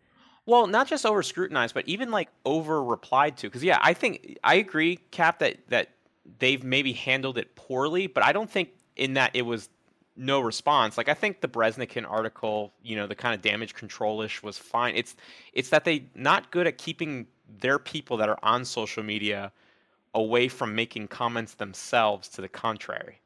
Well, 0.45 0.67
not 0.67 0.87
just 0.87 1.05
over 1.05 1.21
scrutinized, 1.23 1.73
but 1.73 1.87
even 1.87 2.11
like 2.11 2.29
over 2.45 2.83
replied 2.83 3.37
to. 3.37 3.47
Because 3.47 3.63
yeah, 3.63 3.79
I 3.81 3.93
think 3.93 4.37
I 4.43 4.55
agree, 4.55 4.97
Cap, 5.11 5.39
that 5.39 5.57
that 5.69 5.89
they've 6.39 6.63
maybe 6.63 6.93
handled 6.93 7.37
it 7.37 7.55
poorly, 7.55 8.07
but 8.07 8.23
I 8.23 8.31
don't 8.31 8.49
think 8.49 8.69
in 8.95 9.13
that 9.15 9.31
it 9.35 9.43
was 9.43 9.69
no 10.15 10.39
response. 10.39 10.97
Like 10.97 11.09
I 11.09 11.13
think 11.13 11.41
the 11.41 11.47
Breznican 11.47 12.09
article, 12.09 12.73
you 12.83 12.95
know, 12.95 13.07
the 13.07 13.15
kind 13.15 13.35
of 13.35 13.41
damage 13.41 13.73
control-ish 13.73 14.41
was 14.43 14.57
fine. 14.57 14.95
It's 14.95 15.15
it's 15.53 15.69
that 15.69 15.85
they 15.85 16.05
not 16.15 16.51
good 16.51 16.67
at 16.67 16.77
keeping 16.77 17.27
their 17.59 17.79
people 17.79 18.17
that 18.17 18.29
are 18.29 18.39
on 18.43 18.65
social 18.65 19.03
media 19.03 19.51
away 20.13 20.47
from 20.47 20.73
making 20.75 21.07
comments 21.07 21.53
themselves 21.55 22.27
to 22.29 22.41
the 22.41 22.49
contrary 22.49 23.19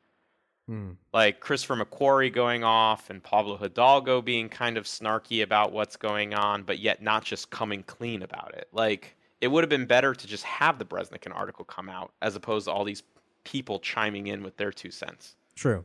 like 1.14 1.40
Christopher 1.40 1.76
McQuarrie 1.76 2.34
going 2.34 2.64
off 2.64 3.10
and 3.10 3.22
Pablo 3.22 3.58
Hidalgo 3.58 4.22
being 4.22 4.48
kind 4.50 4.78
of 4.78 4.86
snarky 4.86 5.44
about 5.44 5.72
what's 5.72 5.98
going 5.98 6.34
on, 6.34 6.64
but 6.64 6.80
yet 6.80 7.02
not 7.02 7.24
just 7.24 7.50
coming 7.50 7.84
clean 7.84 8.24
about 8.24 8.54
it. 8.54 8.68
Like 8.72 9.16
it 9.42 9.48
would 9.50 9.64
have 9.64 9.70
been 9.70 9.86
better 9.86 10.14
to 10.14 10.28
just 10.28 10.44
have 10.44 10.80
the 10.80 10.86
Breznican 10.86 11.36
article 11.36 11.66
come 11.66 11.90
out 11.90 12.14
as 12.22 12.36
opposed 12.36 12.66
to 12.66 12.72
all 12.72 12.84
these 12.84 13.04
people 13.44 13.80
chiming 13.80 14.28
in 14.28 14.44
with 14.44 14.56
their 14.58 14.72
two 14.72 14.92
cents. 14.92 15.36
True. 15.56 15.84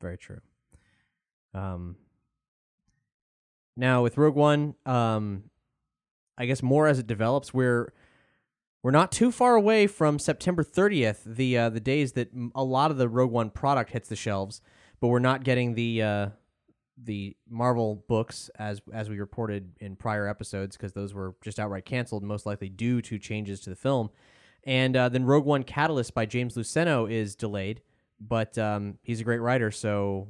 Very 0.00 0.16
true. 0.16 0.40
Um 1.52 1.96
now 3.76 4.02
with 4.02 4.16
Rogue 4.16 4.36
One, 4.36 4.74
um 4.86 5.44
I 6.38 6.46
guess 6.46 6.62
more 6.62 6.86
as 6.88 6.98
it 6.98 7.06
develops, 7.06 7.52
we're 7.52 7.92
we're 8.84 8.90
not 8.90 9.10
too 9.10 9.32
far 9.32 9.54
away 9.54 9.86
from 9.86 10.18
September 10.18 10.62
30th, 10.62 11.24
the 11.24 11.56
uh, 11.56 11.70
the 11.70 11.80
days 11.80 12.12
that 12.12 12.28
a 12.54 12.62
lot 12.62 12.90
of 12.90 12.98
the 12.98 13.08
Rogue 13.08 13.30
One 13.30 13.48
product 13.48 13.90
hits 13.90 14.10
the 14.10 14.14
shelves, 14.14 14.60
but 15.00 15.08
we're 15.08 15.20
not 15.20 15.42
getting 15.42 15.74
the 15.74 16.02
uh 16.02 16.28
the 17.02 17.34
Marvel 17.48 18.04
books 18.06 18.50
as 18.58 18.82
as 18.92 19.08
we 19.08 19.18
reported 19.18 19.72
in 19.80 19.96
prior 19.96 20.28
episodes 20.28 20.76
because 20.76 20.92
those 20.92 21.14
were 21.14 21.34
just 21.42 21.58
outright 21.58 21.86
canceled, 21.86 22.22
most 22.22 22.44
likely 22.44 22.68
due 22.68 23.00
to 23.00 23.18
changes 23.18 23.60
to 23.60 23.70
the 23.70 23.76
film. 23.76 24.10
And 24.64 24.94
uh, 24.94 25.08
then 25.08 25.24
Rogue 25.24 25.46
One 25.46 25.62
Catalyst 25.62 26.12
by 26.12 26.26
James 26.26 26.54
Luceno 26.54 27.10
is 27.10 27.34
delayed, 27.34 27.80
but 28.20 28.58
um, 28.58 28.98
he's 29.02 29.18
a 29.18 29.24
great 29.24 29.40
writer, 29.40 29.70
so 29.70 30.28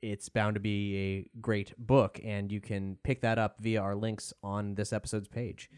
it's 0.00 0.28
bound 0.28 0.54
to 0.54 0.60
be 0.60 0.96
a 0.96 1.40
great 1.40 1.74
book, 1.76 2.20
and 2.22 2.52
you 2.52 2.60
can 2.60 2.98
pick 3.02 3.20
that 3.22 3.36
up 3.36 3.60
via 3.60 3.82
our 3.82 3.96
links 3.96 4.32
on 4.44 4.76
this 4.76 4.92
episode's 4.92 5.28
page. 5.28 5.68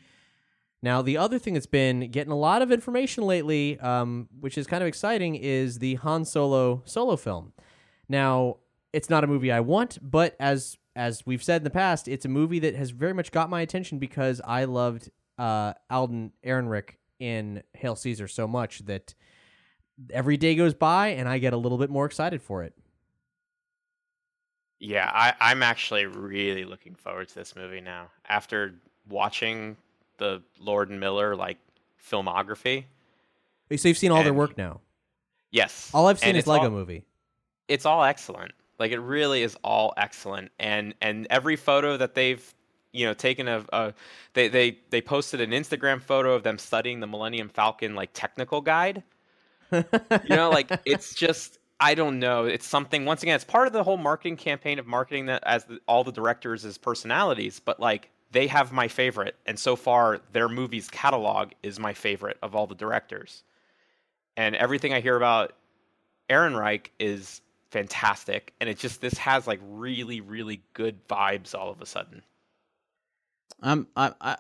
Now, 0.82 1.00
the 1.00 1.16
other 1.16 1.38
thing 1.38 1.54
that's 1.54 1.66
been 1.66 2.10
getting 2.10 2.32
a 2.32 2.36
lot 2.36 2.60
of 2.60 2.72
information 2.72 3.24
lately, 3.24 3.78
um, 3.78 4.28
which 4.40 4.58
is 4.58 4.66
kind 4.66 4.82
of 4.82 4.88
exciting, 4.88 5.36
is 5.36 5.78
the 5.78 5.94
Han 5.96 6.24
Solo 6.24 6.82
solo 6.84 7.16
film. 7.16 7.52
Now, 8.08 8.56
it's 8.92 9.08
not 9.08 9.22
a 9.22 9.28
movie 9.28 9.52
I 9.52 9.60
want, 9.60 9.98
but 10.02 10.36
as 10.40 10.76
as 10.94 11.24
we've 11.24 11.42
said 11.42 11.60
in 11.60 11.64
the 11.64 11.70
past, 11.70 12.08
it's 12.08 12.24
a 12.24 12.28
movie 12.28 12.58
that 12.58 12.74
has 12.74 12.90
very 12.90 13.14
much 13.14 13.32
got 13.32 13.48
my 13.48 13.60
attention 13.62 13.98
because 13.98 14.40
I 14.44 14.64
loved 14.64 15.10
uh, 15.38 15.72
Alden 15.88 16.32
Ehrenreich 16.44 16.96
in 17.18 17.62
Hail 17.74 17.96
Caesar 17.96 18.28
so 18.28 18.46
much 18.46 18.80
that 18.80 19.14
every 20.10 20.36
day 20.36 20.54
goes 20.54 20.74
by 20.74 21.08
and 21.08 21.28
I 21.28 21.38
get 21.38 21.52
a 21.52 21.56
little 21.56 21.78
bit 21.78 21.88
more 21.88 22.04
excited 22.04 22.42
for 22.42 22.62
it. 22.62 22.74
Yeah, 24.80 25.10
I, 25.14 25.34
I'm 25.40 25.62
actually 25.62 26.06
really 26.06 26.64
looking 26.64 26.94
forward 26.96 27.28
to 27.28 27.34
this 27.36 27.54
movie 27.54 27.80
now. 27.80 28.10
After 28.28 28.74
watching 29.08 29.76
the 30.18 30.42
Lord 30.58 30.90
and 30.90 31.00
Miller 31.00 31.36
like 31.36 31.58
filmography. 32.10 32.84
So 33.76 33.88
you've 33.88 33.98
seen 33.98 34.10
all 34.10 34.22
their 34.22 34.34
work 34.34 34.58
now. 34.58 34.80
Yes. 35.50 35.90
All 35.94 36.06
I've 36.08 36.18
seen 36.18 36.30
and 36.30 36.38
is 36.38 36.46
Lego 36.46 36.64
all- 36.64 36.70
Movie. 36.70 37.04
It's 37.68 37.86
all 37.86 38.04
excellent. 38.04 38.52
Like 38.78 38.92
it 38.92 38.98
really 38.98 39.42
is 39.42 39.56
all 39.62 39.94
excellent. 39.96 40.50
And 40.58 40.94
and 41.00 41.26
every 41.30 41.56
photo 41.56 41.96
that 41.96 42.14
they've 42.14 42.54
you 42.92 43.06
know 43.06 43.14
taken 43.14 43.48
of 43.48 43.68
uh 43.72 43.92
they 44.34 44.48
they 44.48 44.78
they 44.90 45.00
posted 45.00 45.40
an 45.40 45.50
Instagram 45.50 46.02
photo 46.02 46.34
of 46.34 46.42
them 46.42 46.58
studying 46.58 47.00
the 47.00 47.06
Millennium 47.06 47.48
Falcon 47.48 47.94
like 47.94 48.10
technical 48.12 48.60
guide. 48.60 49.02
you 49.72 49.84
know, 50.28 50.50
like 50.50 50.70
it's 50.84 51.14
just 51.14 51.58
I 51.80 51.94
don't 51.94 52.20
know. 52.20 52.44
It's 52.44 52.66
something. 52.66 53.04
Once 53.04 53.22
again, 53.22 53.34
it's 53.34 53.44
part 53.44 53.66
of 53.66 53.72
the 53.72 53.82
whole 53.82 53.96
marketing 53.96 54.36
campaign 54.36 54.78
of 54.78 54.86
marketing 54.86 55.26
that 55.26 55.42
as 55.44 55.64
the, 55.64 55.80
all 55.88 56.04
the 56.04 56.12
directors 56.12 56.64
as 56.64 56.78
personalities. 56.78 57.58
But 57.58 57.80
like 57.80 58.10
they 58.32 58.46
have 58.48 58.72
my 58.72 58.88
favorite, 58.88 59.36
and 59.46 59.58
so 59.58 59.76
far 59.76 60.20
their 60.32 60.48
movies 60.48 60.88
catalog 60.88 61.52
is 61.62 61.78
my 61.78 61.94
favorite 61.94 62.38
of 62.42 62.54
all 62.56 62.66
the 62.66 62.74
directors. 62.74 63.44
And 64.36 64.56
everything 64.56 64.92
I 64.92 65.00
hear 65.00 65.16
about 65.16 65.52
Ehrenreich 66.28 66.86
is 66.98 67.42
fantastic, 67.70 68.52
and 68.60 68.68
it 68.68 68.78
just 68.78 69.00
this 69.00 69.14
has 69.14 69.46
like 69.46 69.60
really 69.62 70.20
really 70.20 70.62
good 70.72 71.06
vibes 71.08 71.54
all 71.54 71.70
of 71.70 71.80
a 71.80 71.86
sudden. 71.86 72.22
Um, 73.62 73.86
I, 73.96 74.12
I, 74.20 74.36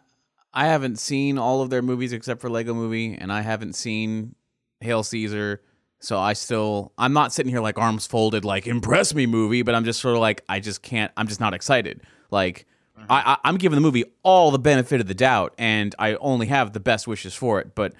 I 0.52 0.66
haven't 0.66 0.98
seen 0.98 1.38
all 1.38 1.62
of 1.62 1.70
their 1.70 1.82
movies 1.82 2.12
except 2.12 2.40
for 2.40 2.50
Lego 2.50 2.74
Movie, 2.74 3.14
and 3.14 3.32
I 3.32 3.42
haven't 3.42 3.74
seen 3.74 4.34
Hail 4.80 5.02
Caesar. 5.02 5.62
So 6.00 6.18
I 6.18 6.32
still, 6.32 6.92
I'm 6.98 7.12
not 7.12 7.32
sitting 7.32 7.50
here 7.50 7.60
like 7.60 7.78
arms 7.78 8.08
folded, 8.08 8.44
like 8.44 8.66
impress 8.66 9.14
me 9.14 9.26
movie, 9.26 9.62
but 9.62 9.76
I'm 9.76 9.84
just 9.84 10.00
sort 10.00 10.14
of 10.14 10.20
like, 10.20 10.42
I 10.48 10.58
just 10.58 10.82
can't, 10.82 11.12
I'm 11.16 11.28
just 11.28 11.38
not 11.38 11.54
excited. 11.54 12.00
Like, 12.32 12.66
I, 13.08 13.32
I, 13.32 13.36
I'm 13.44 13.56
giving 13.56 13.76
the 13.76 13.80
movie 13.80 14.04
all 14.22 14.50
the 14.50 14.58
benefit 14.58 15.00
of 15.00 15.06
the 15.06 15.14
doubt, 15.14 15.54
and 15.58 15.94
I 15.98 16.14
only 16.16 16.46
have 16.46 16.72
the 16.72 16.80
best 16.80 17.06
wishes 17.06 17.34
for 17.34 17.60
it. 17.60 17.74
But 17.74 17.94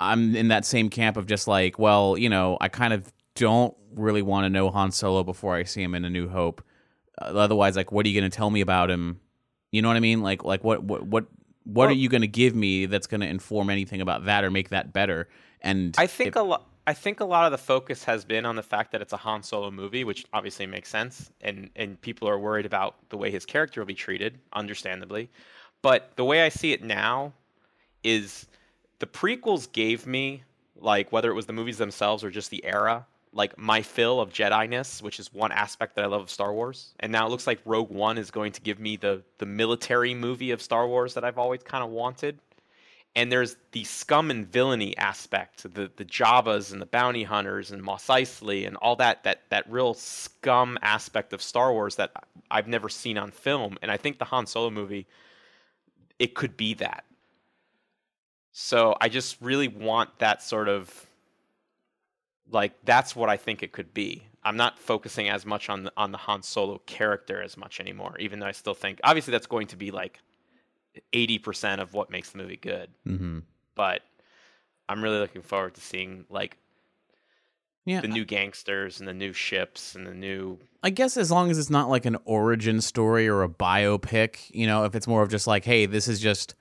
I'm 0.00 0.36
in 0.36 0.48
that 0.48 0.64
same 0.64 0.90
camp 0.90 1.16
of 1.16 1.26
just 1.26 1.48
like, 1.48 1.78
well, 1.78 2.16
you 2.16 2.28
know, 2.28 2.58
I 2.60 2.68
kind 2.68 2.92
of 2.92 3.12
don't 3.34 3.74
really 3.94 4.22
want 4.22 4.44
to 4.44 4.50
know 4.50 4.70
Han 4.70 4.92
Solo 4.92 5.24
before 5.24 5.54
I 5.54 5.64
see 5.64 5.82
him 5.82 5.94
in 5.94 6.04
A 6.04 6.10
New 6.10 6.28
Hope. 6.28 6.62
Uh, 7.20 7.26
otherwise, 7.26 7.76
like, 7.76 7.92
what 7.92 8.06
are 8.06 8.08
you 8.08 8.20
going 8.20 8.30
to 8.30 8.36
tell 8.36 8.50
me 8.50 8.60
about 8.60 8.90
him? 8.90 9.20
You 9.72 9.82
know 9.82 9.88
what 9.88 9.96
I 9.96 10.00
mean? 10.00 10.22
Like, 10.22 10.44
like 10.44 10.62
what, 10.62 10.84
what, 10.84 11.06
what, 11.06 11.26
what 11.64 11.88
are 11.88 11.94
you 11.94 12.08
going 12.08 12.20
to 12.20 12.28
give 12.28 12.54
me 12.54 12.86
that's 12.86 13.06
going 13.06 13.22
to 13.22 13.26
inform 13.26 13.70
anything 13.70 14.00
about 14.00 14.26
that 14.26 14.44
or 14.44 14.50
make 14.50 14.68
that 14.68 14.92
better? 14.92 15.28
And 15.60 15.94
I 15.98 16.06
think 16.06 16.28
if- 16.28 16.36
a 16.36 16.42
lot. 16.42 16.68
I 16.86 16.92
think 16.92 17.20
a 17.20 17.24
lot 17.24 17.46
of 17.46 17.52
the 17.52 17.58
focus 17.58 18.04
has 18.04 18.24
been 18.24 18.44
on 18.44 18.56
the 18.56 18.62
fact 18.62 18.92
that 18.92 19.00
it's 19.00 19.14
a 19.14 19.18
Han 19.18 19.42
Solo 19.42 19.70
movie, 19.70 20.04
which 20.04 20.26
obviously 20.34 20.66
makes 20.66 20.90
sense, 20.90 21.30
and 21.40 21.70
and 21.76 22.00
people 22.00 22.28
are 22.28 22.38
worried 22.38 22.66
about 22.66 22.96
the 23.08 23.16
way 23.16 23.30
his 23.30 23.46
character 23.46 23.80
will 23.80 23.86
be 23.86 23.94
treated, 23.94 24.38
understandably. 24.52 25.30
But 25.80 26.12
the 26.16 26.24
way 26.24 26.42
I 26.42 26.50
see 26.50 26.72
it 26.72 26.82
now 26.82 27.32
is 28.02 28.46
the 28.98 29.06
prequels 29.06 29.70
gave 29.70 30.06
me 30.06 30.42
like 30.76 31.10
whether 31.10 31.30
it 31.30 31.34
was 31.34 31.46
the 31.46 31.52
movies 31.52 31.78
themselves 31.78 32.22
or 32.22 32.30
just 32.30 32.50
the 32.50 32.62
era, 32.64 33.06
like 33.32 33.56
my 33.56 33.80
fill 33.80 34.20
of 34.20 34.30
Jedi-ness, 34.30 35.02
which 35.02 35.18
is 35.18 35.32
one 35.32 35.52
aspect 35.52 35.94
that 35.96 36.04
I 36.04 36.08
love 36.08 36.22
of 36.22 36.30
Star 36.30 36.52
Wars. 36.52 36.92
And 37.00 37.10
now 37.10 37.26
it 37.26 37.30
looks 37.30 37.46
like 37.46 37.60
Rogue 37.64 37.90
One 37.90 38.18
is 38.18 38.30
going 38.30 38.52
to 38.52 38.60
give 38.60 38.78
me 38.78 38.96
the 38.96 39.22
the 39.38 39.46
military 39.46 40.12
movie 40.12 40.50
of 40.50 40.60
Star 40.60 40.86
Wars 40.86 41.14
that 41.14 41.24
I've 41.24 41.38
always 41.38 41.62
kind 41.62 41.82
of 41.82 41.88
wanted 41.88 42.38
and 43.16 43.30
there's 43.30 43.56
the 43.72 43.84
scum 43.84 44.30
and 44.30 44.46
villainy 44.46 44.96
aspect, 44.96 45.62
the 45.62 45.90
the 45.96 46.04
Jawas 46.04 46.72
and 46.72 46.80
the 46.80 46.86
bounty 46.86 47.22
hunters 47.22 47.70
and 47.70 47.82
Mos 47.82 48.06
Eisley 48.06 48.66
and 48.66 48.76
all 48.76 48.96
that 48.96 49.22
that 49.24 49.42
that 49.50 49.70
real 49.70 49.94
scum 49.94 50.78
aspect 50.82 51.32
of 51.32 51.40
Star 51.40 51.72
Wars 51.72 51.96
that 51.96 52.12
I've 52.50 52.68
never 52.68 52.88
seen 52.88 53.16
on 53.18 53.30
film, 53.30 53.78
and 53.82 53.90
I 53.90 53.96
think 53.96 54.18
the 54.18 54.24
Han 54.26 54.46
Solo 54.46 54.70
movie 54.70 55.06
it 56.18 56.34
could 56.34 56.56
be 56.56 56.74
that. 56.74 57.04
So 58.52 58.96
I 59.00 59.08
just 59.08 59.36
really 59.40 59.68
want 59.68 60.18
that 60.18 60.42
sort 60.42 60.68
of 60.68 61.06
like 62.50 62.72
that's 62.84 63.14
what 63.14 63.28
I 63.28 63.36
think 63.36 63.62
it 63.62 63.72
could 63.72 63.94
be. 63.94 64.24
I'm 64.42 64.56
not 64.56 64.78
focusing 64.78 65.28
as 65.28 65.46
much 65.46 65.68
on 65.68 65.84
the 65.84 65.92
on 65.96 66.12
the 66.12 66.18
Han 66.18 66.42
Solo 66.42 66.78
character 66.86 67.40
as 67.42 67.56
much 67.56 67.78
anymore, 67.80 68.16
even 68.18 68.40
though 68.40 68.46
I 68.46 68.52
still 68.52 68.74
think 68.74 69.00
obviously 69.04 69.32
that's 69.32 69.46
going 69.46 69.68
to 69.68 69.76
be 69.76 69.90
like 69.90 70.20
80% 71.12 71.80
of 71.80 71.92
what 71.94 72.10
makes 72.10 72.30
the 72.30 72.38
movie 72.38 72.56
good. 72.56 72.90
Mhm. 73.06 73.42
But 73.74 74.02
I'm 74.88 75.02
really 75.02 75.18
looking 75.18 75.42
forward 75.42 75.74
to 75.74 75.80
seeing 75.80 76.24
like 76.28 76.56
yeah, 77.86 78.00
the 78.00 78.08
new 78.08 78.24
gangsters 78.24 78.98
and 78.98 79.08
the 79.08 79.12
new 79.14 79.32
ships 79.32 79.94
and 79.94 80.06
the 80.06 80.14
new 80.14 80.58
I 80.82 80.90
guess 80.90 81.16
as 81.16 81.30
long 81.30 81.50
as 81.50 81.58
it's 81.58 81.70
not 81.70 81.88
like 81.88 82.04
an 82.06 82.16
origin 82.24 82.80
story 82.80 83.28
or 83.28 83.42
a 83.42 83.48
biopic, 83.48 84.50
you 84.54 84.66
know, 84.66 84.84
if 84.84 84.94
it's 84.94 85.06
more 85.06 85.22
of 85.22 85.30
just 85.30 85.46
like, 85.46 85.64
hey, 85.64 85.86
this 85.86 86.08
is 86.08 86.20
just, 86.20 86.54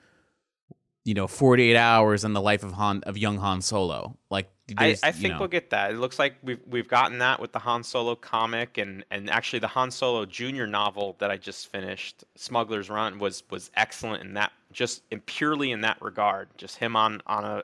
you 1.06 1.14
know, 1.14 1.28
48 1.28 1.76
hours 1.76 2.24
in 2.24 2.34
the 2.34 2.42
life 2.42 2.64
of 2.64 2.74
Han 2.74 3.04
of 3.04 3.18
young 3.18 3.38
Han 3.38 3.62
Solo. 3.62 4.18
Like, 4.30 4.50
I, 4.78 4.96
I 5.04 5.08
you 5.08 5.14
think 5.14 5.34
know- 5.34 5.40
we'll 5.40 5.48
get 5.50 5.72
that. 5.72 5.92
It 5.92 5.98
looks 5.98 6.18
like 6.18 6.36
we've 6.42 6.62
we've 6.66 6.88
gotten 6.88 7.18
that 7.20 7.40
with 7.42 7.52
the 7.52 7.60
Han 7.60 7.84
Solo 7.84 8.16
comic 8.16 8.78
and 8.78 9.04
and 9.12 9.30
actually 9.30 9.60
the 9.60 9.68
Han 9.68 9.92
Solo 9.92 10.26
Junior 10.26 10.66
novel 10.66 11.18
that 11.20 11.30
I 11.30 11.38
just 11.38 11.68
finished, 11.68 12.24
Smuggler's 12.36 12.90
Run, 12.90 13.20
was 13.20 13.44
was 13.50 13.70
excellent 13.76 14.24
in 14.24 14.34
that 14.36 14.54
just 14.72 15.04
in 15.12 15.20
purely 15.22 15.72
in 15.72 15.82
that 15.82 16.02
regard. 16.02 16.50
Just 16.58 16.78
him 16.78 16.96
on 16.96 17.22
on 17.28 17.44
a 17.44 17.64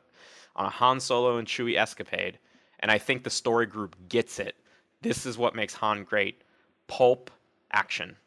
on 0.57 0.65
a 0.65 0.69
Han 0.69 0.99
Solo 0.99 1.37
and 1.37 1.47
Chewie 1.47 1.77
escapade, 1.77 2.37
and 2.81 2.91
I 2.91 2.97
think 2.97 3.23
the 3.23 3.29
story 3.29 3.65
group 3.65 3.95
gets 4.09 4.39
it. 4.39 4.55
This 5.01 5.25
is 5.25 5.37
what 5.37 5.55
makes 5.55 5.73
Han 5.75 6.03
great: 6.03 6.41
pulp 6.87 7.31
action. 7.71 8.17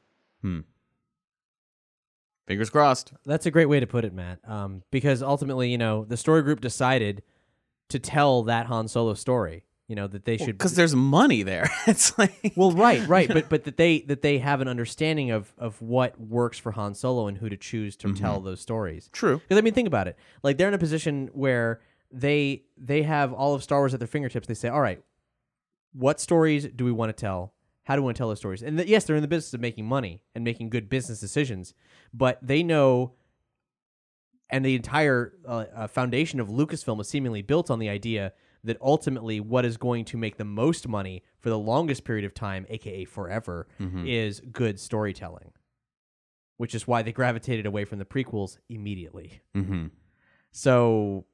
Hmm. 0.41 0.61
Fingers 2.47 2.71
crossed. 2.71 3.13
That's 3.25 3.47
a 3.47 3.51
great 3.51 3.67
way 3.67 3.81
to 3.81 3.87
put 3.87 4.05
it, 4.05 4.13
Matt. 4.13 4.39
Um, 4.47 4.83
because 4.91 5.23
ultimately, 5.23 5.71
you 5.71 5.79
know, 5.79 6.05
the 6.05 6.17
story 6.17 6.43
group 6.43 6.61
decided 6.61 7.23
to 7.89 7.99
tell 7.99 8.43
that 8.45 8.67
Han 8.67 8.89
Solo 8.89 9.15
story. 9.15 9.65
You 9.89 9.97
know 9.97 10.07
that 10.07 10.25
they 10.25 10.39
should 10.39 10.57
Because 10.57 10.75
there's 10.75 10.95
money 10.95 11.43
there. 11.43 11.71
it's 11.87 12.17
like, 12.17 12.53
Well, 12.57 12.73
right, 12.73 13.07
right, 13.07 13.29
but 13.29 13.49
but 13.51 13.65
that 13.65 13.77
they 13.77 14.01
that 14.03 14.23
they 14.23 14.39
have 14.39 14.63
an 14.63 14.69
understanding 14.69 15.31
of 15.31 15.53
of 15.59 15.83
what 15.83 16.19
works 16.19 16.57
for 16.57 16.73
Han 16.73 16.95
Solo 16.95 17.27
and 17.27 17.37
who 17.37 17.51
to 17.51 17.59
choose 17.59 17.95
to 17.97 18.15
tell 18.15 18.41
those 18.41 18.61
stories. 18.61 19.11
True. 19.13 19.39
Because 19.39 19.59
I 19.59 19.61
mean, 19.61 19.75
think 19.75 19.89
about 19.89 20.09
it. 20.09 20.17
Like 20.43 20.57
they're 20.57 20.69
in 20.69 20.75
a 20.75 20.79
position 20.79 21.29
where 21.35 21.81
they 22.11 22.63
they 22.79 23.03
have 23.03 23.35
all 23.35 23.55
of 23.55 23.63
Star 23.63 23.81
Wars 23.81 23.93
at 23.93 24.01
their 24.01 24.07
fingertips. 24.07 24.47
They 24.47 24.55
say, 24.55 24.69
"All 24.69 24.81
right, 24.81 25.03
what 25.93 26.21
stories 26.21 26.67
do 26.67 26.85
we 26.87 26.93
want 26.93 27.15
to 27.15 27.21
tell? 27.21 27.53
How 27.85 27.97
do 27.97 28.03
we 28.03 28.07
want 28.07 28.17
to 28.17 28.21
tell 28.21 28.29
those 28.29 28.39
stories?" 28.39 28.63
And 28.63 28.79
th- 28.79 28.89
yes, 28.89 29.05
they're 29.05 29.17
in 29.17 29.23
the 29.23 29.29
business 29.29 29.55
of 29.55 29.61
making 29.61 29.87
money 29.87 30.23
and 30.35 30.45
making 30.45 30.71
good 30.71 30.89
business 30.89 31.21
decisions, 31.21 31.75
but 32.13 32.39
they 32.43 32.63
know. 32.63 33.15
And 34.51 34.65
the 34.67 34.75
entire 34.75 35.33
uh, 35.49 35.65
uh, 35.75 35.87
foundation 35.87 36.39
of 36.39 36.49
Lucasfilm 36.49 37.01
is 37.01 37.09
seemingly 37.09 37.41
built 37.41 37.71
on 37.71 37.79
the 37.79 37.89
idea 37.89 38.35
that 38.65 38.77
ultimately 38.83 39.41
what 39.41 39.65
is 39.65 39.79
going 39.79 40.05
to 40.05 40.19
make 40.19 40.37
the 40.37 40.45
most 40.45 40.87
money 40.87 41.23
for 41.41 41.49
the 41.49 41.59
longest 41.59 42.05
period 42.05 42.27
of 42.27 42.35
time, 42.35 42.67
aka 42.69 43.07
forever, 43.07 43.67
is 44.07 44.41
good 44.41 44.79
storytelling. 44.79 45.53
Which 46.59 46.75
is 46.75 46.87
why 46.87 47.01
they 47.03 47.13
gravitated 47.13 47.65
away 47.65 47.87
from 47.87 47.99
the 47.99 48.05
prequels 48.05 48.59
immediately. 48.69 49.41
mm-hmm. 49.57 49.87
So 50.53 51.25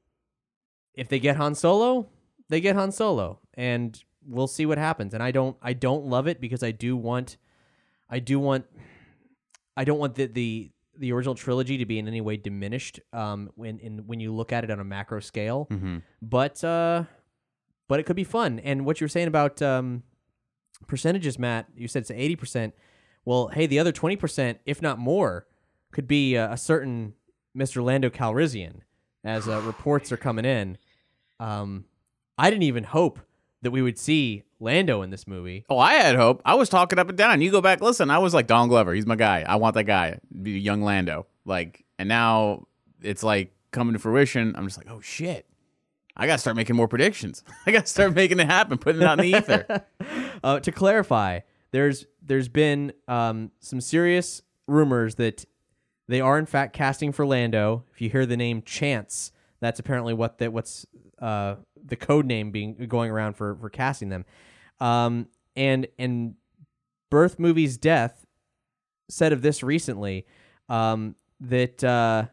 if 0.93 1.09
they 1.09 1.19
get 1.19 1.35
Han 1.35 1.55
Solo, 1.55 2.07
they 2.47 2.61
get 2.61 2.75
Han 2.75 2.91
Solo, 2.91 3.39
and 3.53 4.01
we'll 4.29 4.47
see 4.47 4.65
what 4.65 4.77
happens. 4.77 5.13
And 5.13 5.23
I 5.23 5.31
don't, 5.31 5.57
I 5.61 5.73
don't 5.73 6.05
love 6.05 6.27
it 6.27 6.39
because 6.39 6.63
I 6.63 6.71
do 6.71 6.95
want, 6.95 7.37
I 8.09 8.19
do 8.19 8.39
want, 8.39 8.65
I 9.75 9.83
don't 9.83 9.99
want 9.99 10.15
the 10.15 10.25
the 10.27 10.71
the 10.97 11.13
original 11.13 11.35
trilogy 11.35 11.77
to 11.77 11.85
be 11.85 11.97
in 11.97 12.07
any 12.07 12.19
way 12.21 12.35
diminished. 12.35 12.99
Um, 13.13 13.49
when 13.55 13.79
in 13.79 14.05
when 14.07 14.19
you 14.19 14.33
look 14.33 14.51
at 14.51 14.63
it 14.65 14.71
on 14.71 14.79
a 14.79 14.83
macro 14.83 15.19
scale, 15.21 15.67
Mm-hmm. 15.71 15.97
but 16.21 16.61
uh, 16.63 17.03
but 17.87 17.99
it 17.99 18.03
could 18.05 18.15
be 18.17 18.25
fun. 18.25 18.59
And 18.59 18.85
what 18.85 18.99
you 18.99 19.05
were 19.05 19.09
saying 19.09 19.29
about 19.29 19.61
um, 19.61 20.03
percentages, 20.87 21.39
Matt, 21.39 21.67
you 21.75 21.87
said 21.87 22.01
it's 22.01 22.11
eighty 22.11 22.35
percent. 22.35 22.73
Well, 23.23 23.47
hey, 23.47 23.65
the 23.67 23.79
other 23.79 23.91
twenty 23.93 24.17
percent, 24.17 24.59
if 24.65 24.81
not 24.81 24.99
more, 24.99 25.47
could 25.91 26.07
be 26.07 26.37
uh, 26.37 26.51
a 26.53 26.57
certain 26.57 27.13
Mister 27.53 27.81
Lando 27.81 28.09
Calrissian, 28.09 28.81
as 29.23 29.47
uh, 29.47 29.61
reports 29.61 30.11
are 30.11 30.17
coming 30.17 30.45
in. 30.45 30.77
Um, 31.39 31.85
I 32.37 32.49
didn't 32.49 32.63
even 32.63 32.83
hope 32.83 33.19
that 33.61 33.71
we 33.71 33.81
would 33.81 33.97
see 33.97 34.43
Lando 34.59 35.01
in 35.01 35.09
this 35.09 35.27
movie. 35.27 35.65
Oh, 35.69 35.77
I 35.77 35.93
had 35.93 36.15
hope. 36.15 36.41
I 36.45 36.55
was 36.55 36.69
talking 36.69 36.99
up 36.99 37.09
and 37.09 37.17
down. 37.17 37.41
You 37.41 37.51
go 37.51 37.61
back, 37.61 37.81
listen. 37.81 38.09
I 38.09 38.19
was 38.19 38.33
like 38.33 38.47
Don 38.47 38.67
Glover. 38.67 38.93
He's 38.93 39.05
my 39.05 39.15
guy. 39.15 39.43
I 39.47 39.55
want 39.57 39.75
that 39.75 39.85
guy. 39.85 40.19
Young 40.31 40.81
Lando. 40.81 41.27
Like, 41.45 41.85
and 41.97 42.09
now 42.09 42.67
it's 43.01 43.23
like 43.23 43.53
coming 43.71 43.93
to 43.93 43.99
fruition. 43.99 44.55
I'm 44.55 44.65
just 44.65 44.77
like, 44.77 44.89
oh 44.89 45.01
shit. 45.01 45.45
I 46.15 46.27
gotta 46.27 46.39
start 46.39 46.57
making 46.57 46.75
more 46.75 46.87
predictions. 46.87 47.43
I 47.65 47.71
gotta 47.71 47.87
start 47.87 48.13
making 48.13 48.39
it 48.39 48.47
happen, 48.47 48.77
putting 48.77 49.01
it 49.01 49.05
out 49.05 49.19
in 49.19 49.31
the 49.31 49.37
ether. 49.37 49.85
Uh, 50.41 50.57
to 50.57 50.71
clarify, 50.71 51.41
there's 51.71 52.05
there's 52.21 52.47
been 52.47 52.93
um, 53.09 53.51
some 53.59 53.81
serious 53.81 54.41
rumors 54.67 55.15
that 55.15 55.43
they 56.07 56.21
are 56.21 56.39
in 56.39 56.45
fact 56.45 56.71
casting 56.71 57.11
for 57.11 57.25
Lando. 57.25 57.83
If 57.93 57.99
you 57.99 58.09
hear 58.09 58.25
the 58.25 58.37
name 58.37 58.61
Chance, 58.61 59.33
that's 59.61 59.79
apparently 59.79 60.13
what 60.13 60.37
that 60.39 60.53
what's 60.53 60.85
uh, 61.19 61.55
the 61.83 61.95
code 61.95 62.25
name 62.25 62.51
being 62.51 62.75
going 62.87 63.11
around 63.11 63.33
for 63.33 63.55
for 63.55 63.69
casting 63.69 64.09
them. 64.09 64.25
Um, 64.79 65.27
and 65.55 65.87
and 65.97 66.35
Birth 67.09 67.39
Movie's 67.39 67.77
death 67.77 68.25
said 69.09 69.33
of 69.33 69.41
this 69.41 69.63
recently 69.63 70.25
um, 70.69 71.15
that 71.41 71.83
uh, 71.83 72.25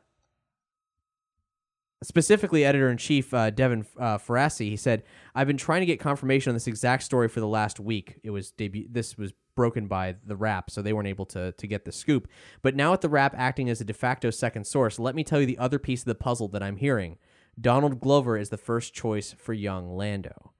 specifically 2.02 2.64
editor 2.64 2.90
in 2.90 2.98
chief 2.98 3.32
uh, 3.32 3.50
Devin 3.50 3.86
uh, 3.98 4.18
Faraci, 4.18 4.68
he 4.68 4.76
said, 4.76 5.02
"I've 5.34 5.46
been 5.46 5.56
trying 5.56 5.80
to 5.80 5.86
get 5.86 5.98
confirmation 5.98 6.50
on 6.50 6.54
this 6.54 6.66
exact 6.66 7.02
story 7.02 7.28
for 7.28 7.40
the 7.40 7.48
last 7.48 7.80
week. 7.80 8.18
It 8.22 8.30
was 8.30 8.52
debut. 8.52 8.86
This 8.90 9.16
was 9.16 9.32
broken 9.56 9.88
by 9.88 10.14
the 10.24 10.36
Wrap, 10.36 10.70
so 10.70 10.80
they 10.80 10.92
weren't 10.92 11.08
able 11.08 11.26
to 11.26 11.52
to 11.52 11.66
get 11.66 11.84
the 11.84 11.92
scoop. 11.92 12.28
But 12.62 12.76
now 12.76 12.92
with 12.92 13.00
the 13.00 13.08
Wrap 13.08 13.34
acting 13.36 13.68
as 13.68 13.80
a 13.80 13.84
de 13.84 13.92
facto 13.92 14.30
second 14.30 14.66
source, 14.66 14.98
let 15.00 15.16
me 15.16 15.24
tell 15.24 15.40
you 15.40 15.46
the 15.46 15.58
other 15.58 15.80
piece 15.80 16.02
of 16.02 16.06
the 16.06 16.14
puzzle 16.14 16.48
that 16.48 16.62
I'm 16.62 16.76
hearing. 16.76 17.18
Donald 17.60 17.98
Glover 17.98 18.36
is 18.36 18.50
the 18.50 18.56
first 18.56 18.94
choice 18.94 19.32
for 19.32 19.52
young 19.52 19.96
Lando." 19.96 20.52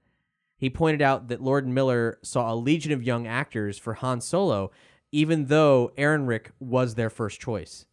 He 0.57 0.69
pointed 0.71 1.01
out 1.03 1.27
that 1.27 1.41
Lord 1.41 1.67
Miller 1.67 2.17
saw 2.23 2.51
a 2.51 2.55
legion 2.55 2.91
of 2.91 3.03
young 3.03 3.27
actors 3.27 3.77
for 3.77 3.93
Han 3.93 4.19
Solo, 4.21 4.71
even 5.11 5.45
though 5.45 5.91
Ehrenreich 5.97 6.47
was 6.59 6.95
their 6.95 7.11
first 7.11 7.39
choice. 7.39 7.85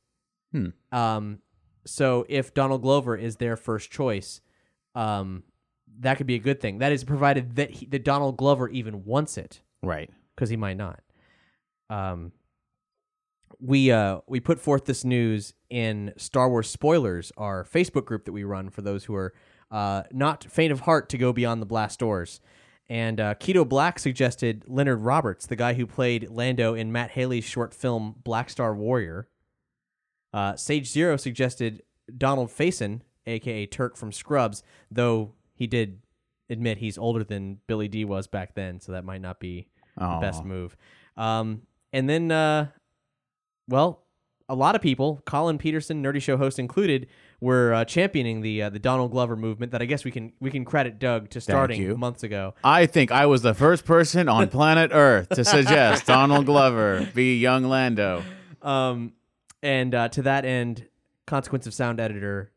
Hmm. 0.50 0.68
Um, 0.90 1.38
so 1.84 2.24
if 2.28 2.54
Donald 2.54 2.80
Glover 2.80 3.16
is 3.16 3.36
their 3.36 3.56
first 3.56 3.90
choice, 3.90 4.40
um, 4.94 5.42
that 6.00 6.16
could 6.16 6.26
be 6.26 6.36
a 6.36 6.40
good 6.40 6.58
thing. 6.58 6.78
That 6.78 6.92
is 6.92 7.04
provided 7.04 7.56
that 7.56 7.70
he, 7.70 7.86
that 7.86 8.02
Donald 8.02 8.38
Glover 8.38 8.68
even 8.70 9.04
wants 9.04 9.36
it, 9.36 9.60
Right. 9.82 10.10
Because 10.34 10.50
he 10.50 10.56
might 10.56 10.76
not. 10.76 11.00
Um, 11.90 12.32
we 13.60 13.90
uh 13.92 14.18
we 14.26 14.40
put 14.40 14.58
forth 14.58 14.84
this 14.84 15.04
news 15.04 15.54
in 15.70 16.12
Star 16.16 16.48
Wars 16.48 16.68
spoilers, 16.68 17.32
our 17.36 17.64
Facebook 17.64 18.04
group 18.04 18.24
that 18.24 18.32
we 18.32 18.44
run 18.44 18.70
for 18.70 18.82
those 18.82 19.04
who 19.04 19.14
are 19.14 19.32
uh, 19.70 20.02
not 20.12 20.44
faint 20.44 20.72
of 20.72 20.80
heart 20.80 21.08
to 21.08 21.18
go 21.18 21.32
beyond 21.32 21.60
the 21.60 21.66
blast 21.66 21.98
doors. 21.98 22.40
And 22.88 23.18
uh, 23.18 23.34
Keto 23.36 23.66
Black 23.66 23.98
suggested 23.98 24.64
Leonard 24.66 25.00
Roberts, 25.00 25.46
the 25.46 25.56
guy 25.56 25.74
who 25.74 25.86
played 25.86 26.28
Lando 26.28 26.74
in 26.74 26.92
Matt 26.92 27.12
Haley's 27.12 27.44
short 27.44 27.74
film 27.74 28.16
Black 28.22 28.50
Star 28.50 28.74
Warrior. 28.74 29.28
Uh, 30.32 30.54
Sage 30.56 30.90
Zero 30.90 31.16
suggested 31.16 31.82
Donald 32.16 32.50
Faison, 32.50 33.00
aka 33.26 33.66
Turk 33.66 33.96
from 33.96 34.12
Scrubs, 34.12 34.62
though 34.90 35.32
he 35.54 35.66
did 35.66 36.00
admit 36.50 36.78
he's 36.78 36.98
older 36.98 37.24
than 37.24 37.58
Billy 37.66 37.88
Dee 37.88 38.04
was 38.04 38.26
back 38.26 38.54
then, 38.54 38.80
so 38.80 38.92
that 38.92 39.04
might 39.04 39.22
not 39.22 39.40
be 39.40 39.68
the 39.96 40.18
best 40.20 40.44
move. 40.44 40.76
Um, 41.16 41.62
and 41.92 42.08
then, 42.08 42.30
uh, 42.30 42.68
well, 43.68 44.04
a 44.48 44.54
lot 44.54 44.74
of 44.74 44.82
people, 44.82 45.22
Colin 45.24 45.58
Peterson, 45.58 46.02
Nerdy 46.02 46.20
Show 46.20 46.36
host 46.36 46.58
included, 46.58 47.06
were 47.40 47.72
uh, 47.72 47.84
championing 47.84 48.40
the 48.40 48.62
uh, 48.62 48.70
the 48.70 48.78
Donald 48.78 49.10
Glover 49.10 49.36
movement. 49.36 49.72
That 49.72 49.82
I 49.82 49.86
guess 49.86 50.04
we 50.04 50.10
can 50.10 50.32
we 50.40 50.50
can 50.50 50.64
credit 50.64 50.98
Doug 50.98 51.30
to 51.30 51.40
starting 51.40 51.98
months 51.98 52.22
ago. 52.22 52.54
I 52.62 52.86
think 52.86 53.10
I 53.10 53.26
was 53.26 53.42
the 53.42 53.54
first 53.54 53.84
person 53.84 54.28
on 54.28 54.48
planet 54.48 54.90
Earth 54.92 55.28
to 55.30 55.44
suggest 55.44 56.06
Donald 56.06 56.46
Glover 56.46 57.08
be 57.14 57.38
young 57.38 57.64
Lando. 57.64 58.22
Um, 58.62 59.12
and 59.62 59.94
uh, 59.94 60.08
to 60.10 60.22
that 60.22 60.44
end, 60.44 60.88
Consequence 61.26 61.66
of 61.66 61.74
Sound 61.74 62.00
editor, 62.00 62.52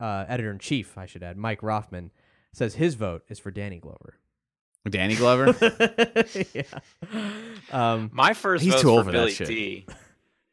uh, 0.00 0.24
editor 0.28 0.50
in 0.50 0.58
chief, 0.58 0.98
I 0.98 1.06
should 1.06 1.22
add, 1.22 1.36
Mike 1.36 1.60
Roffman 1.60 2.10
says 2.52 2.74
his 2.74 2.94
vote 2.94 3.22
is 3.28 3.38
for 3.38 3.50
Danny 3.50 3.78
Glover. 3.78 4.18
Danny 4.88 5.14
Glover? 5.14 5.54
yeah. 6.54 6.62
Um, 7.70 8.10
My 8.12 8.32
first 8.34 8.64
He's 8.64 8.72
vote's 8.72 8.82
too 8.82 8.90
old 8.90 9.00
for 9.00 9.04
for 9.06 9.12
that 9.12 9.18
Billy 9.18 9.32
shit. 9.32 9.48
D. 9.48 9.86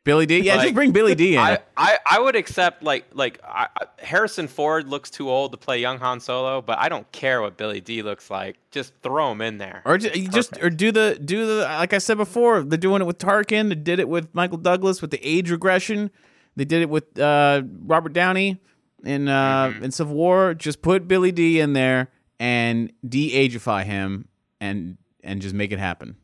Billy 0.04 0.26
Dee? 0.26 0.40
Yeah, 0.40 0.62
just 0.62 0.74
bring 0.74 0.92
Billy 0.92 1.16
Dee 1.16 1.34
in. 1.34 1.40
I, 1.42 1.58
I, 1.76 1.98
I 2.10 2.20
would 2.22 2.38
accept 2.38 2.82
like 2.82 3.06
like 3.14 3.42
I, 3.44 3.68
I- 3.76 3.86
Harrison 4.00 4.48
Ford 4.48 4.88
looks 4.88 5.10
too 5.10 5.30
old 5.30 5.52
to 5.52 5.58
play 5.58 5.80
young 5.82 6.00
Han 6.00 6.22
Solo, 6.22 6.62
but 6.62 6.78
I 6.78 6.88
don't 6.88 7.10
care 7.12 7.42
what 7.42 7.58
Billy 7.58 7.82
Dee 7.82 8.02
looks 8.04 8.30
like. 8.32 8.58
Just 8.72 8.94
throw 9.04 9.32
him 9.34 9.42
in 9.42 9.58
there. 9.58 9.82
Or 9.84 9.98
ju- 9.98 10.10
you 10.14 10.30
just 10.30 10.58
or 10.64 10.70
do 10.70 10.94
the 10.94 11.20
do 11.24 11.46
the 11.46 11.64
like 11.64 11.94
I 11.94 11.98
said 11.98 12.16
before, 12.16 12.64
they're 12.64 12.78
doing 12.78 13.02
it 13.02 13.06
with 13.06 13.18
Tarkin, 13.18 13.68
they 13.68 13.76
did 13.76 14.00
it 14.00 14.08
with 14.08 14.34
Michael 14.34 14.58
Douglas 14.58 15.02
with 15.02 15.12
the 15.12 15.20
age 15.22 15.52
regression. 15.52 16.10
They 16.56 16.64
did 16.66 16.82
it 16.82 16.90
with 16.90 17.20
uh, 17.20 17.64
Robert 17.86 18.14
Downey 18.14 18.62
in 19.04 19.28
uh, 19.28 19.74
in 19.82 19.92
Civil 19.92 20.16
War. 20.16 20.54
Just 20.54 20.82
put 20.82 21.10
Billy 21.10 21.34
Dee 21.34 21.60
in 21.60 21.74
there 21.74 22.08
and 22.40 22.92
de-ageify 23.08 23.84
him 23.84 24.28
and 24.62 24.98
and 25.24 25.42
just 25.42 25.56
make 25.56 25.72
it 25.72 25.80
happen. 25.80 26.16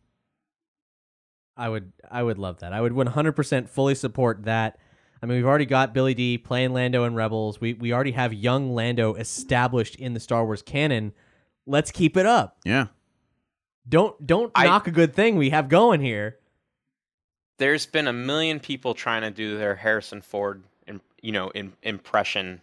I 1.56 1.70
would 1.70 1.92
I 2.10 2.24
would 2.24 2.38
love 2.38 2.60
that. 2.60 2.74
I 2.74 2.82
would 2.82 2.94
100% 2.94 3.70
fully 3.70 3.96
support 3.96 4.44
that. 4.46 4.78
I 5.22 5.26
mean, 5.26 5.38
we've 5.38 5.46
already 5.46 5.66
got 5.66 5.94
Billy 5.94 6.14
Dee 6.14 6.38
playing 6.38 6.74
Lando 6.74 7.04
in 7.06 7.14
Rebels. 7.16 7.62
We 7.62 7.74
we 7.74 7.94
already 7.94 8.12
have 8.12 8.34
young 8.34 8.74
Lando 8.74 9.14
established 9.14 9.96
in 9.96 10.14
the 10.14 10.20
Star 10.20 10.46
Wars 10.46 10.62
canon. 10.62 11.14
Let's 11.66 11.92
keep 11.92 12.18
it 12.18 12.26
up. 12.26 12.58
Yeah. 12.66 12.88
Don't 13.88 14.26
don't 14.26 14.52
I- 14.56 14.66
knock 14.66 14.88
a 14.88 14.92
good 14.92 15.14
thing 15.14 15.36
we 15.36 15.50
have 15.52 15.70
going 15.70 16.02
here. 16.02 16.38
There's 17.60 17.86
been 17.86 18.08
a 18.08 18.14
million 18.14 18.60
people 18.60 18.94
trying 18.96 19.22
to 19.22 19.30
do 19.32 19.58
their 19.58 19.76
Harrison 19.76 20.22
Ford, 20.22 20.64
im- 20.88 21.02
you 21.22 21.32
know, 21.32 21.50
in, 21.52 21.74
impression. 21.84 22.62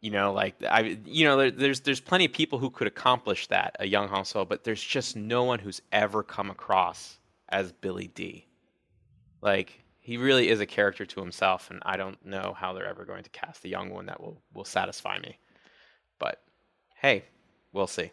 You 0.00 0.10
know, 0.10 0.32
like 0.32 0.62
I, 0.64 0.98
you 1.04 1.24
know, 1.24 1.36
there, 1.36 1.50
there's 1.50 1.80
there's 1.80 2.00
plenty 2.00 2.24
of 2.24 2.32
people 2.32 2.58
who 2.58 2.70
could 2.70 2.86
accomplish 2.86 3.48
that, 3.48 3.76
a 3.80 3.86
young 3.86 4.08
Han 4.08 4.24
Solo, 4.24 4.46
but 4.46 4.64
there's 4.64 4.82
just 4.82 5.14
no 5.14 5.44
one 5.44 5.58
who's 5.58 5.82
ever 5.92 6.22
come 6.22 6.50
across 6.50 7.18
as 7.50 7.72
Billy 7.72 8.06
Dee. 8.06 8.46
Like 9.42 9.82
he 9.98 10.16
really 10.16 10.48
is 10.48 10.60
a 10.60 10.66
character 10.66 11.04
to 11.04 11.20
himself, 11.20 11.70
and 11.70 11.80
I 11.84 11.98
don't 11.98 12.24
know 12.24 12.54
how 12.56 12.72
they're 12.72 12.88
ever 12.88 13.04
going 13.04 13.24
to 13.24 13.30
cast 13.30 13.64
a 13.66 13.68
young 13.68 13.90
one 13.90 14.06
that 14.06 14.20
will 14.20 14.40
will 14.54 14.64
satisfy 14.64 15.18
me. 15.18 15.38
But 16.18 16.42
hey, 16.96 17.26
we'll 17.72 17.86
see. 17.86 18.10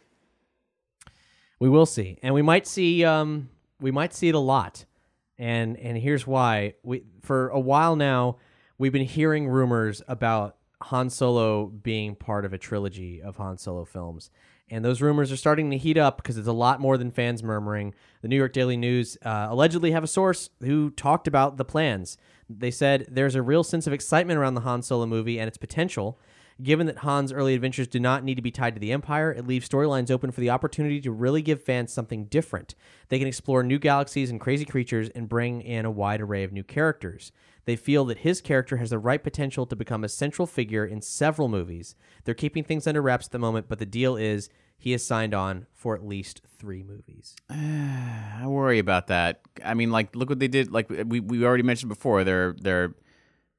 We 1.59 1.69
will 1.69 1.85
see, 1.85 2.19
and 2.21 2.33
we 2.33 2.41
might 2.41 2.67
see 2.67 3.05
um 3.05 3.49
we 3.79 3.91
might 3.91 4.13
see 4.13 4.27
it 4.27 4.35
a 4.35 4.39
lot, 4.39 4.83
and 5.37 5.77
and 5.77 5.97
here's 5.97 6.27
why. 6.27 6.73
We 6.83 7.03
for 7.21 7.47
a 7.47 7.59
while 7.59 7.95
now 7.95 8.37
we've 8.77 8.91
been 8.91 9.05
hearing 9.05 9.47
rumors 9.47 10.01
about 10.09 10.56
Han 10.83 11.09
Solo 11.09 11.65
being 11.67 12.15
part 12.15 12.45
of 12.45 12.53
a 12.53 12.57
trilogy 12.57 13.21
of 13.21 13.37
Han 13.37 13.57
Solo 13.57 13.85
films, 13.85 14.29
and 14.69 14.83
those 14.83 15.01
rumors 15.01 15.31
are 15.31 15.37
starting 15.37 15.71
to 15.71 15.77
heat 15.77 15.97
up 15.97 16.17
because 16.17 16.37
it's 16.37 16.47
a 16.47 16.53
lot 16.53 16.79
more 16.79 16.97
than 16.97 17.11
fans 17.11 17.41
murmuring. 17.41 17.93
The 18.21 18.27
New 18.27 18.35
York 18.35 18.53
Daily 18.53 18.77
News 18.77 19.17
uh, 19.23 19.47
allegedly 19.49 19.91
have 19.91 20.03
a 20.03 20.07
source 20.07 20.49
who 20.59 20.91
talked 20.91 21.27
about 21.27 21.57
the 21.57 21.65
plans. 21.65 22.17
They 22.49 22.71
said 22.71 23.07
there's 23.09 23.35
a 23.35 23.41
real 23.41 23.63
sense 23.63 23.87
of 23.87 23.93
excitement 23.93 24.39
around 24.39 24.55
the 24.55 24.61
Han 24.61 24.81
Solo 24.81 25.05
movie 25.05 25.39
and 25.39 25.47
its 25.47 25.57
potential. 25.57 26.19
Given 26.61 26.87
that 26.87 26.99
Han's 26.99 27.31
early 27.31 27.53
adventures 27.53 27.87
do 27.87 27.99
not 27.99 28.23
need 28.23 28.35
to 28.35 28.41
be 28.41 28.49
tied 28.49 28.73
to 28.73 28.79
the 28.79 28.91
Empire, 28.91 29.31
it 29.31 29.45
leaves 29.45 29.69
storylines 29.69 30.09
open 30.09 30.31
for 30.31 30.41
the 30.41 30.49
opportunity 30.49 30.99
to 31.01 31.11
really 31.11 31.43
give 31.43 31.61
fans 31.61 31.93
something 31.93 32.25
different. 32.25 32.73
They 33.09 33.19
can 33.19 33.27
explore 33.27 33.61
new 33.61 33.77
galaxies 33.77 34.31
and 34.31 34.41
crazy 34.41 34.65
creatures 34.65 35.09
and 35.09 35.29
bring 35.29 35.61
in 35.61 35.85
a 35.85 35.91
wide 35.91 36.19
array 36.19 36.43
of 36.43 36.51
new 36.51 36.63
characters. 36.63 37.31
They 37.67 37.75
feel 37.75 38.05
that 38.05 38.19
his 38.19 38.39
character 38.39 38.77
has 38.77 38.91
the 38.91 38.97
right 38.97 39.21
potential 39.21 39.65
to 39.65 39.75
become 39.75 40.05
a 40.05 40.09
central 40.09 40.45
figure 40.45 40.85
in 40.85 41.01
several 41.01 41.49
movies. 41.49 41.95
They're 42.23 42.33
keeping 42.33 42.63
things 42.63 42.87
under 42.87 43.01
wraps 43.01 43.25
at 43.25 43.33
the 43.33 43.39
moment, 43.39 43.67
but 43.67 43.77
the 43.77 43.85
deal 43.85 44.15
is 44.15 44.47
he 44.77 44.93
is 44.93 45.05
signed 45.05 45.33
on 45.33 45.67
for 45.73 45.93
at 45.93 46.01
least 46.01 46.41
three 46.57 46.81
movies. 46.81 47.35
I 47.49 48.45
worry 48.45 48.79
about 48.79 49.07
that. 49.07 49.41
I 49.65 49.73
mean, 49.73 49.91
like, 49.91 50.15
look 50.15 50.29
what 50.29 50.39
they 50.39 50.47
did. 50.47 50.71
Like 50.71 50.89
we 50.89 51.19
we 51.19 51.43
already 51.43 51.61
mentioned 51.61 51.89
before, 51.89 52.23
they're 52.23 52.55
they're 52.57 52.95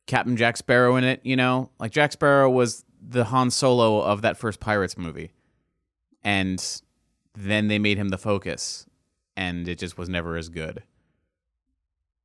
Captain 0.07 0.39
Jack 0.39 0.57
Sparrow 0.57 0.97
in 0.97 1.05
it. 1.05 1.21
You 1.23 1.37
know, 1.37 1.69
like 1.79 1.93
Jack 1.93 2.13
Sparrow 2.13 2.49
was 2.49 2.87
the 3.07 3.25
Han 3.25 3.51
Solo 3.51 4.01
of 4.01 4.23
that 4.23 4.39
first 4.39 4.59
Pirates 4.59 4.97
movie, 4.97 5.33
and 6.25 6.81
then 7.35 7.69
they 7.69 7.79
made 7.79 7.99
him 7.99 8.09
the 8.09 8.17
focus, 8.17 8.87
and 9.37 9.69
it 9.69 9.79
just 9.79 9.99
was 9.99 10.09
never 10.09 10.39
as 10.39 10.49
good. 10.49 10.83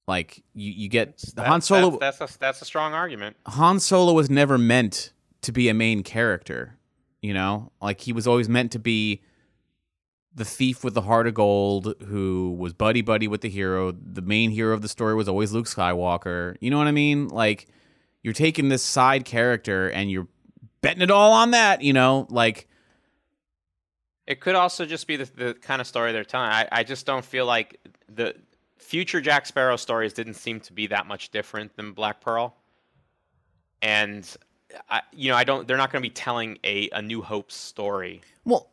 Like 0.07 0.43
you, 0.53 0.71
you 0.71 0.89
get 0.89 1.17
That- 1.35 1.47
Han 1.47 1.61
Solo. 1.61 1.97
That's, 1.97 2.17
that's 2.19 2.35
a 2.35 2.39
that's 2.39 2.61
a 2.61 2.65
strong 2.65 2.93
argument. 2.93 3.37
Han 3.47 3.79
Solo 3.79 4.13
was 4.13 4.29
never 4.29 4.57
meant 4.57 5.13
to 5.41 5.51
be 5.51 5.69
a 5.69 5.73
main 5.73 6.03
character. 6.03 6.77
You 7.21 7.33
know, 7.33 7.71
like 7.81 8.01
he 8.01 8.11
was 8.11 8.27
always 8.27 8.49
meant 8.49 8.71
to 8.73 8.79
be 8.79 9.21
the 10.35 10.43
thief 10.43 10.83
with 10.83 10.93
the 10.93 11.01
heart 11.01 11.27
of 11.27 11.33
gold 11.35 11.93
who 12.07 12.55
was 12.57 12.73
buddy 12.73 13.01
buddy 13.01 13.27
with 13.27 13.41
the 13.41 13.49
hero. 13.49 13.91
The 13.93 14.21
main 14.21 14.49
hero 14.51 14.73
of 14.73 14.81
the 14.81 14.89
story 14.89 15.15
was 15.15 15.29
always 15.29 15.51
Luke 15.53 15.67
Skywalker. 15.67 16.57
You 16.59 16.69
know 16.69 16.77
what 16.77 16.87
I 16.87 16.91
mean? 16.91 17.27
Like 17.29 17.67
you're 18.23 18.33
taking 18.33 18.67
this 18.69 18.83
side 18.83 19.23
character 19.25 19.89
and 19.89 20.11
you're 20.11 20.27
betting 20.81 21.01
it 21.01 21.11
all 21.11 21.31
on 21.31 21.51
that. 21.51 21.81
You 21.81 21.93
know, 21.93 22.27
like 22.29 22.67
It 24.27 24.39
could 24.41 24.55
also 24.55 24.85
just 24.85 25.07
be 25.07 25.17
the, 25.17 25.25
the 25.25 25.53
kind 25.53 25.79
of 25.81 25.87
story 25.87 26.11
they're 26.11 26.23
telling. 26.25 26.49
I, 26.49 26.67
I 26.71 26.83
just 26.83 27.05
don't 27.05 27.23
feel 27.25 27.45
like 27.45 27.79
the 28.09 28.35
future 28.83 29.21
Jack 29.21 29.45
Sparrow 29.45 29.77
stories 29.77 30.13
didn't 30.13 30.35
seem 30.35 30.59
to 30.61 30.73
be 30.73 30.87
that 30.87 31.07
much 31.07 31.29
different 31.29 31.75
than 31.75 31.93
Black 31.93 32.21
Pearl. 32.21 32.55
And 33.81 34.27
I, 34.89 35.01
you 35.11 35.31
know, 35.31 35.37
I 35.37 35.43
don't. 35.43 35.67
They're 35.67 35.77
not 35.77 35.91
going 35.91 36.01
to 36.01 36.07
be 36.07 36.13
telling 36.13 36.57
a 36.63 36.89
a 36.91 37.01
New 37.01 37.21
Hope 37.21 37.51
story. 37.51 38.21
Well, 38.45 38.69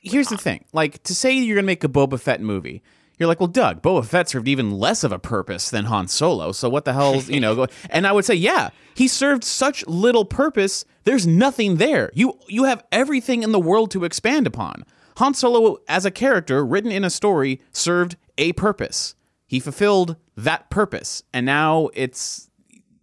here's 0.00 0.28
the 0.28 0.36
thing. 0.36 0.64
Like 0.72 1.02
to 1.04 1.14
say 1.14 1.32
you're 1.32 1.56
gonna 1.56 1.66
make 1.66 1.84
a 1.84 1.88
Boba 1.88 2.20
Fett 2.20 2.40
movie, 2.40 2.82
you're 3.18 3.28
like, 3.28 3.40
well, 3.40 3.46
Doug, 3.46 3.82
Boba 3.82 4.04
Fett 4.04 4.28
served 4.28 4.48
even 4.48 4.72
less 4.72 5.04
of 5.04 5.12
a 5.12 5.18
purpose 5.18 5.70
than 5.70 5.86
Han 5.86 6.08
Solo. 6.08 6.52
So 6.52 6.68
what 6.68 6.84
the 6.84 6.92
hell's 6.92 7.28
you 7.28 7.40
know? 7.40 7.66
And 7.90 8.06
I 8.06 8.12
would 8.12 8.24
say, 8.24 8.34
yeah, 8.34 8.70
he 8.94 9.08
served 9.08 9.44
such 9.44 9.86
little 9.86 10.24
purpose. 10.24 10.84
There's 11.04 11.26
nothing 11.26 11.76
there. 11.76 12.10
You 12.14 12.38
you 12.48 12.64
have 12.64 12.84
everything 12.92 13.42
in 13.42 13.52
the 13.52 13.60
world 13.60 13.90
to 13.92 14.04
expand 14.04 14.46
upon. 14.46 14.84
Han 15.18 15.34
Solo, 15.34 15.78
as 15.88 16.04
a 16.04 16.10
character 16.10 16.64
written 16.64 16.90
in 16.90 17.04
a 17.04 17.10
story, 17.10 17.60
served 17.70 18.16
a 18.38 18.52
purpose. 18.54 19.14
He 19.52 19.60
fulfilled 19.60 20.16
that 20.38 20.70
purpose, 20.70 21.22
and 21.34 21.44
now 21.44 21.90
it's 21.92 22.48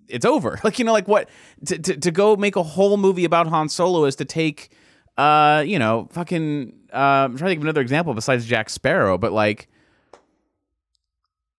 it's 0.07 0.25
over. 0.25 0.59
Like 0.63 0.79
you 0.79 0.83
know, 0.83 0.93
like 0.93 1.07
what 1.07 1.29
to, 1.67 1.77
to 1.77 1.95
to 1.95 2.09
go 2.09 2.35
make 2.35 2.55
a 2.55 2.63
whole 2.63 2.97
movie 2.97 3.23
about 3.23 3.45
Han 3.45 3.69
Solo 3.69 4.05
is 4.05 4.15
to 4.15 4.25
take, 4.25 4.71
uh, 5.15 5.63
you 5.63 5.77
know, 5.77 6.09
fucking. 6.11 6.73
Uh, 6.91 6.97
I'm 6.97 7.37
trying 7.37 7.49
to 7.49 7.51
think 7.51 7.57
of 7.59 7.65
another 7.65 7.81
example 7.81 8.15
besides 8.15 8.47
Jack 8.47 8.71
Sparrow, 8.71 9.19
but 9.19 9.31
like 9.31 9.67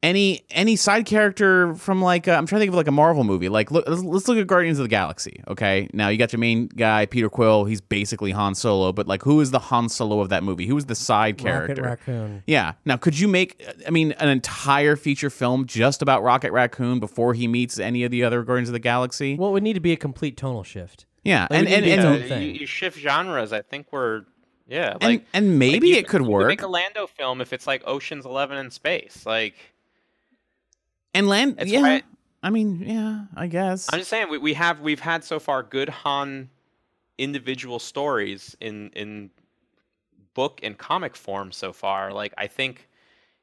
any 0.02 0.42
any 0.50 0.76
side 0.76 1.04
character 1.04 1.74
from 1.74 2.00
like 2.00 2.26
uh, 2.26 2.32
I'm 2.32 2.46
trying 2.46 2.60
to 2.60 2.62
think 2.62 2.70
of 2.70 2.74
like 2.76 2.86
a 2.88 2.90
Marvel 2.92 3.22
movie. 3.22 3.50
Like 3.50 3.70
look, 3.70 3.86
let's, 3.86 4.02
let's 4.02 4.28
look 4.28 4.38
at 4.38 4.46
Guardians 4.46 4.78
of 4.78 4.84
the 4.84 4.88
Galaxy. 4.88 5.42
Okay, 5.46 5.88
now 5.92 6.08
you 6.08 6.16
got 6.16 6.32
your 6.32 6.40
main 6.40 6.68
guy 6.68 7.04
Peter 7.04 7.28
Quill. 7.28 7.66
He's 7.66 7.82
basically 7.82 8.30
Han 8.30 8.54
Solo, 8.54 8.92
but 8.92 9.06
like 9.06 9.22
who 9.22 9.40
is 9.42 9.50
the 9.50 9.58
Han 9.58 9.90
Solo 9.90 10.20
of 10.20 10.30
that 10.30 10.42
movie? 10.42 10.66
Who 10.66 10.76
is 10.78 10.86
the 10.86 10.94
side 10.94 11.36
character? 11.36 11.82
Rocket 11.82 12.06
Raccoon. 12.06 12.42
Yeah. 12.46 12.72
Now, 12.86 12.96
could 12.96 13.18
you 13.18 13.28
make, 13.28 13.62
I 13.86 13.90
mean, 13.90 14.12
an 14.12 14.28
entire 14.30 14.96
feature 14.96 15.28
film 15.28 15.66
just 15.66 16.00
about 16.00 16.22
Rocket 16.22 16.52
Raccoon 16.52 16.98
before 16.98 17.34
he 17.34 17.46
meets 17.46 17.78
any 17.78 18.02
of 18.04 18.10
the 18.10 18.24
other 18.24 18.42
Guardians 18.42 18.70
of 18.70 18.72
the 18.72 18.78
Galaxy? 18.78 19.36
Well, 19.36 19.50
it 19.50 19.52
would 19.52 19.62
need 19.62 19.74
to 19.74 19.80
be 19.80 19.92
a 19.92 19.96
complete 19.98 20.36
tonal 20.38 20.62
shift. 20.64 21.04
yeah, 21.24 21.46
like, 21.50 21.58
and 21.58 21.68
it 21.68 21.72
and 21.74 21.84
and, 21.84 21.92
its 22.00 22.04
own 22.04 22.28
thing. 22.28 22.42
you, 22.42 22.60
you 22.60 22.66
shift 22.66 22.98
genres. 22.98 23.52
I 23.52 23.60
think 23.60 23.88
we're 23.92 24.22
yeah. 24.66 24.92
and, 24.92 25.02
Like 25.02 25.24
and 25.34 25.58
maybe 25.58 25.74
like, 25.74 25.84
you- 25.88 25.96
it 25.96 26.08
could 26.08 26.22
you 26.22 26.28
work. 26.30 26.46
Make 26.48 26.62
a 26.62 26.66
Lando 26.68 27.06
film 27.06 27.42
if 27.42 27.52
it's 27.52 27.66
like 27.66 27.82
Ocean's 27.86 28.24
Eleven 28.24 28.56
in 28.56 28.70
space. 28.70 29.26
Like 29.26 29.54
and 31.14 31.28
land, 31.28 31.56
It's 31.58 31.70
yeah. 31.70 31.82
right. 31.82 32.04
I 32.42 32.50
mean, 32.50 32.82
yeah, 32.86 33.24
I 33.36 33.46
guess. 33.48 33.88
I'm 33.92 33.98
just 33.98 34.10
saying 34.10 34.30
we, 34.30 34.38
we 34.38 34.54
have 34.54 34.80
we've 34.80 35.00
had 35.00 35.24
so 35.24 35.38
far 35.38 35.62
good 35.62 35.88
Han 35.88 36.48
individual 37.18 37.78
stories 37.78 38.56
in 38.60 38.90
in 38.96 39.30
book 40.32 40.60
and 40.62 40.78
comic 40.78 41.16
form 41.16 41.52
so 41.52 41.72
far. 41.72 42.12
Like 42.12 42.32
I 42.38 42.46
think 42.46 42.88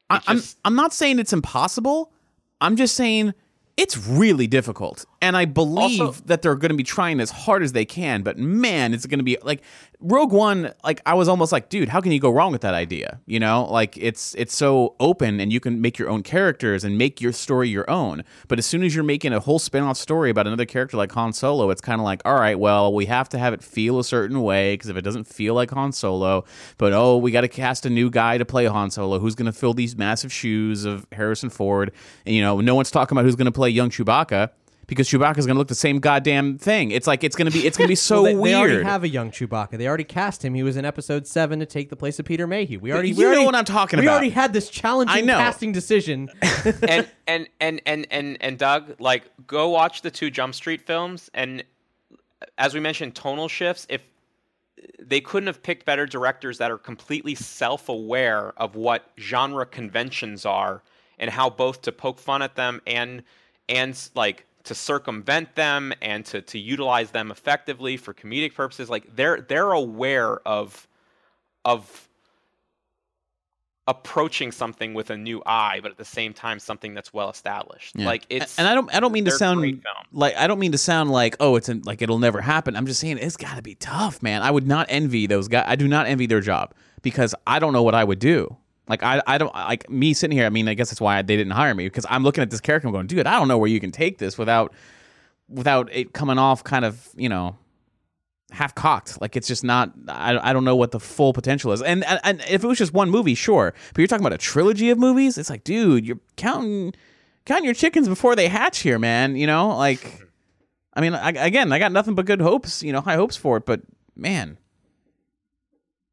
I, 0.10 0.18
it 0.18 0.24
I'm 0.28 0.42
I'm 0.66 0.76
not 0.76 0.94
saying 0.94 1.20
it's 1.20 1.34
impossible. 1.34 2.12
I'm 2.60 2.76
just 2.76 2.96
saying 2.96 3.36
it's 3.76 3.98
really 4.08 4.48
difficult, 4.48 5.06
and 5.22 5.36
I 5.36 5.46
believe 5.46 6.02
Also- 6.02 6.22
that 6.26 6.42
they're 6.42 6.56
going 6.56 6.70
to 6.72 6.78
be 6.78 6.84
trying 6.84 7.20
as 7.20 7.32
hard 7.32 7.64
as 7.64 7.74
they 7.74 7.86
can. 7.86 8.22
But 8.24 8.38
man, 8.38 8.94
it's 8.94 9.06
going 9.06 9.20
to 9.20 9.24
be 9.24 9.38
like 9.44 9.62
Rogue 10.00 10.32
One. 10.32 10.74
Like 10.84 11.02
I 11.06 11.16
was 11.16 11.28
almost 11.28 11.52
like, 11.52 11.70
dude, 11.70 11.90
how 11.90 12.02
can 12.02 12.12
you 12.12 12.20
go 12.20 12.30
wrong 12.30 12.52
with 12.52 12.62
that 12.62 12.76
idea? 12.76 13.20
You 13.26 13.40
know, 13.40 13.66
like 13.66 13.98
it's 13.98 14.36
it's 14.36 14.56
so 14.56 14.96
open, 15.00 15.40
and 15.40 15.52
you 15.52 15.60
can 15.60 15.82
make 15.82 15.98
your 15.98 16.10
own 16.10 16.22
characters 16.24 16.84
and 16.84 16.98
make 16.98 17.20
your 17.20 17.32
story 17.32 17.68
your 17.70 17.90
own. 17.90 18.24
But 18.48 18.60
as 18.60 18.66
soon 18.66 18.84
as 18.84 18.94
you're 18.94 19.04
making 19.04 19.34
a 19.34 19.40
whole 19.40 19.58
spin-off 19.60 19.98
story 19.98 20.30
about 20.30 20.46
another 20.46 20.66
character 20.66 20.98
like 20.98 21.12
Han 21.14 21.34
Solo, 21.34 21.70
it's 21.72 21.82
kind 21.82 22.00
of 22.00 22.06
like, 22.06 22.22
all 22.26 22.36
right, 22.36 22.60
well, 22.60 22.94
we 22.94 23.06
have 23.08 23.28
to 23.30 23.40
have 23.40 23.54
it 23.54 23.64
feel 23.64 23.98
a 24.00 24.04
certain 24.04 24.42
way 24.44 24.74
because 24.74 24.90
if 24.90 24.98
it 24.98 25.02
doesn't 25.02 25.26
feel 25.26 25.56
like 25.56 25.72
Han 25.72 25.92
Solo, 25.92 26.46
but 26.78 26.94
oh, 26.94 27.18
we 27.18 27.32
got 27.32 27.42
to 27.42 27.48
cast 27.48 27.86
a 27.86 27.90
new 27.90 28.10
guy 28.12 28.38
to 28.38 28.46
play 28.46 28.66
Han 28.66 28.92
Solo 28.92 29.18
who's 29.18 29.34
going 29.36 29.48
to 29.48 29.52
fill 29.52 29.74
these 29.74 29.98
massive 29.98 30.32
shoes 30.32 30.86
of 30.86 31.08
Harrison 31.12 31.50
Ford, 31.50 31.92
and 32.26 32.36
you 32.36 32.42
know, 32.44 32.62
no 32.62 32.76
one's 32.76 32.92
talking 32.92 33.18
about 33.18 33.26
who's 33.26 33.36
going 33.36 33.46
to 33.46 33.52
play 33.52 33.70
young 33.70 33.90
Chewbacca. 33.90 34.52
Because 34.88 35.10
Chewbacca's 35.10 35.46
gonna 35.46 35.60
look 35.60 35.68
the 35.68 35.76
same 35.76 36.00
goddamn 36.00 36.58
thing. 36.58 36.92
It's 36.92 37.08
like 37.08 37.24
it's 37.26 37.36
gonna 37.36 37.52
be 37.52 37.68
it's 37.68 37.78
gonna 37.78 37.90
be 37.90 37.96
so 37.96 38.16
Well, 38.16 38.24
they, 38.24 38.36
weird. 38.36 38.54
They 38.54 38.56
already 38.74 38.84
have 38.86 39.04
a 39.04 39.10
young 39.10 39.32
Chewbacca. 39.32 39.78
They 39.78 39.86
already 39.88 40.06
cast 40.06 40.44
him. 40.46 40.54
He 40.54 40.64
was 40.64 40.78
in 40.78 40.86
Episode 40.86 41.28
Seven 41.28 41.60
to 41.60 41.66
take 41.66 41.90
the 41.90 41.98
place 41.98 42.20
of 42.20 42.26
Peter 42.26 42.48
Mayhew. 42.48 42.80
We 42.80 42.94
already, 42.94 43.12
we 43.12 43.18
You 43.18 43.24
know 43.24 43.28
already- 43.32 43.46
what 43.46 43.56
I'm 43.56 43.66
talking 43.66 44.00
we 44.00 44.06
about. 44.06 44.12
We 44.14 44.16
already 44.16 44.30
had 44.30 44.54
this 44.54 44.70
challenging 44.70 45.28
casting 45.28 45.74
decision. 45.74 46.30
and, 46.88 47.08
and 47.28 47.48
and 47.60 47.82
and 47.86 48.08
and 48.10 48.38
and 48.40 48.58
Doug, 48.58 48.96
like 49.00 49.24
go 49.46 49.68
watch 49.70 50.04
the 50.04 50.12
two 50.12 50.30
Jump 50.32 50.56
Street 50.56 50.82
films 50.82 51.30
and 51.34 51.64
as 52.58 52.74
we 52.74 52.80
mentioned 52.80 53.14
tonal 53.16 53.48
shifts 53.50 53.86
if 53.90 54.02
they 55.00 55.20
couldn't 55.20 55.48
have 55.48 55.62
picked 55.64 55.86
better 55.86 56.06
directors 56.06 56.60
that 56.60 56.70
are 56.72 56.78
completely 56.78 57.34
self-aware 57.36 58.54
of 58.58 58.76
what 58.76 59.10
genre 59.20 59.66
conventions 59.66 60.46
are 60.46 60.84
and 61.20 61.30
how 61.32 61.50
both 61.50 61.82
to 61.82 61.92
poke 61.92 62.20
fun 62.20 62.42
at 62.42 62.56
them 62.56 62.80
and 62.88 63.24
and 63.68 64.10
like 64.16 64.46
to 64.68 64.76
circumvent 64.76 65.56
them 65.56 65.94
and 66.02 66.26
to 66.26 66.42
to 66.42 66.58
utilize 66.60 67.12
them 67.12 67.32
effectively 67.32 67.98
for 67.98 68.14
comedic 68.14 68.54
purposes 68.54 68.90
like 68.90 69.16
they're 69.16 69.42
they're 69.42 69.72
aware 69.72 70.36
of 70.48 70.88
of 71.66 72.04
approaching 73.90 74.52
something 74.52 74.94
with 74.94 75.10
a 75.10 75.16
new 75.16 75.42
eye 75.46 75.80
but 75.82 75.92
at 75.92 75.98
the 75.98 76.04
same 76.04 76.34
time 76.34 76.60
something 76.60 76.94
that's 76.94 77.14
well 77.14 77.30
established 77.30 77.96
Yeah. 77.96 78.06
like 78.06 78.26
it's 78.30 78.60
and 78.60 78.68
I 78.68 78.76
don't 78.76 78.94
I 78.94 79.00
don't 79.00 79.14
mean 79.14 79.24
to 79.26 79.32
sound 79.32 79.82
like 80.12 80.36
I 80.36 80.46
don't 80.46 80.60
mean 80.60 80.74
to 80.74 80.78
sound 80.78 81.10
like 81.10 81.38
oh 81.40 81.56
it's 81.56 81.70
in, 81.70 81.82
like 81.84 82.02
it'll 82.02 82.20
never 82.20 82.42
happen. 82.42 82.76
I'm 82.76 82.86
just 82.86 83.00
saying 83.00 83.18
it's 83.18 83.38
got 83.38 83.56
to 83.56 83.62
be 83.62 83.76
tough, 83.76 84.22
man. 84.22 84.42
I 84.42 84.52
would 84.52 84.68
not 84.68 84.88
envy 84.90 85.26
those 85.26 85.48
guys. 85.48 85.64
I 85.68 85.78
do 85.78 85.88
not 85.88 86.06
envy 86.06 86.26
their 86.26 86.42
job 86.42 86.74
because 87.02 87.34
I 87.46 87.60
don't 87.60 87.72
know 87.72 87.84
what 87.84 87.96
I 87.96 88.04
would 88.04 88.20
do. 88.20 88.58
Like 88.88 89.04
I 89.04 89.22
I 89.28 89.38
don't 89.38 89.54
like 89.54 89.90
me 89.90 90.14
sitting 90.14 90.38
here. 90.38 90.46
I 90.46 90.50
mean 90.50 90.68
I 90.68 90.74
guess 90.74 90.90
that's 90.90 91.02
why 91.02 91.22
they 91.22 91.36
didn't 91.36 91.54
hire 91.54 91.76
me 91.76 91.86
because 91.86 92.06
I'm 92.10 92.24
looking 92.24 92.42
at 92.42 92.50
this 92.50 92.62
character. 92.62 92.88
I'm 92.88 92.94
going, 92.94 93.08
dude, 93.08 93.28
I 93.28 93.38
don't 93.38 93.48
know 93.48 93.58
where 93.58 93.70
you 93.70 93.80
can 93.80 93.92
take 93.92 94.18
this 94.18 94.38
without 94.38 94.74
without 95.50 95.90
it 95.92 96.14
coming 96.14 96.38
off 96.38 96.64
kind 96.64 96.86
of 96.86 97.10
you 97.16 97.30
know 97.30 97.56
half 98.52 98.76
cocked. 98.76 99.20
Like 99.22 99.36
it's 99.36 99.48
just 99.48 99.64
not. 99.64 99.92
I, 100.08 100.50
I 100.50 100.54
don't 100.54 100.64
know 100.64 100.76
what 100.76 100.92
the 100.92 101.00
full 101.00 101.34
potential 101.34 101.72
is. 101.72 101.82
And, 101.82 102.04
and 102.06 102.20
and 102.24 102.42
if 102.50 102.64
it 102.64 102.68
was 102.68 102.78
just 102.78 102.94
one 102.94 103.10
movie, 103.10 103.36
sure. 103.36 103.74
But 103.94 104.00
you're 104.00 104.08
talking 104.08 104.26
about 104.26 104.34
a 104.34 104.38
trilogy 104.38 104.90
of 104.90 104.98
movies. 104.98 105.38
It's 105.38 105.50
like, 105.50 105.64
dude, 105.64 106.06
you're 106.06 106.20
counting 106.36 106.94
counting 107.46 107.66
your 107.66 107.74
chickens 107.74 108.08
before 108.08 108.36
they 108.36 108.48
hatch 108.48 108.80
here, 108.80 109.00
man. 109.00 109.36
You 109.36 109.48
know, 109.48 109.70
like. 109.70 110.24
I 110.94 111.02
mean, 111.02 111.14
I, 111.14 111.30
again, 111.30 111.72
I 111.72 111.78
got 111.78 111.92
nothing 111.92 112.16
but 112.16 112.26
good 112.26 112.42
hopes. 112.42 112.82
You 112.82 112.92
know, 112.92 113.02
high 113.02 113.18
hopes 113.18 113.36
for 113.36 113.58
it. 113.58 113.66
But 113.66 113.82
man. 114.16 114.58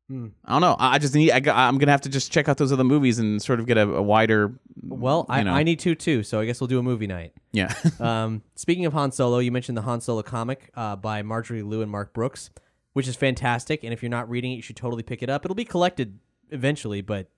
Hmm. 0.09 0.29
I 0.45 0.53
don't 0.53 0.61
know. 0.61 0.77
I 0.79 0.99
just 0.99 1.15
need. 1.15 1.31
I, 1.31 1.69
I'm 1.69 1.79
gonna 1.79 1.93
have 1.93 2.03
to 2.03 2.11
just 2.11 2.31
check 2.31 2.49
out 2.49 2.59
those 2.59 2.73
other 2.73 2.85
movies 2.85 3.19
and 3.19 3.41
sort 3.41 3.59
of 3.59 3.67
get 3.67 3.79
a, 3.79 3.89
a 3.89 4.03
wider. 4.03 4.53
well, 4.83 5.25
I, 5.31 5.39
you 5.39 5.45
know. 5.45 5.53
I 5.53 5.63
need 5.63 5.79
to 5.81 5.95
too. 5.95 6.23
So 6.23 6.41
I 6.41 6.45
guess 6.45 6.61
we'll 6.61 6.69
do 6.69 6.79
a 6.79 6.83
movie 6.83 7.07
night. 7.07 7.33
Yeah. 7.53 7.73
Um, 8.01 8.43
speaking 8.55 8.85
of 8.85 8.93
Han 8.93 9.13
Solo, 9.13 9.39
you 9.39 9.51
mentioned 9.51 9.79
the 9.79 9.83
Han 9.83 10.01
Solo 10.01 10.23
comic 10.23 10.71
uh, 10.75 10.97
by 10.97 11.23
Marjorie 11.23 11.63
Liu 11.63 11.81
and 11.81 11.91
Mark 11.91 12.13
Brooks, 12.13 12.51
which 12.93 13.09
is 13.09 13.17
fantastic. 13.17 13.83
And 13.83 13.93
if 13.95 14.03
you're 14.03 14.11
not 14.11 14.29
reading 14.29 14.53
it, 14.53 14.57
you 14.57 14.63
should 14.63 14.77
totally 14.77 15.03
pick 15.03 15.23
it 15.23 15.31
up. 15.31 15.45
It'll 15.45 15.55
be 15.55 15.65
collected 15.65 16.19
eventually, 16.51 17.01
but 17.01 17.31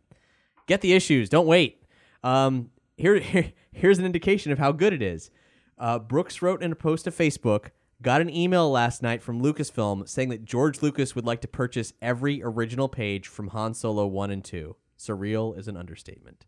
get 0.67 0.81
the 0.81 0.93
issues. 0.93 1.29
Don't 1.29 1.47
wait. 1.47 1.85
Um, 2.25 2.71
here, 2.97 3.19
here, 3.21 3.53
here's 3.73 3.99
an 3.99 4.05
indication 4.07 4.51
of 4.51 4.59
how 4.59 4.73
good 4.73 4.93
it 4.93 5.03
is. 5.03 5.31
Uh, 5.79 5.99
Brooks 6.01 6.43
wrote 6.43 6.63
in 6.63 6.73
a 6.73 6.77
post 6.77 7.05
to 7.05 7.11
Facebook, 7.13 7.67
got 8.03 8.21
an 8.21 8.31
email 8.31 8.71
last 8.71 9.03
night 9.03 9.23
from 9.23 9.43
Lucasfilm 9.43 10.09
saying 10.09 10.29
that 10.29 10.45
George 10.45 10.83
Lucas 10.83 11.15
would 11.15 11.25
like 11.25 11.41
to 11.41 11.49
purchase 11.49 11.93
every 12.03 12.43
original 12.43 12.89
page 12.89 13.29
from 13.29 13.49
Han 13.49 13.75
Solo 13.75 14.07
1 14.07 14.31
and 14.31 14.45
2. 14.45 14.77
Surreal 14.99 15.57
is 15.59 15.69
an 15.69 15.77
understatement. 15.77 16.47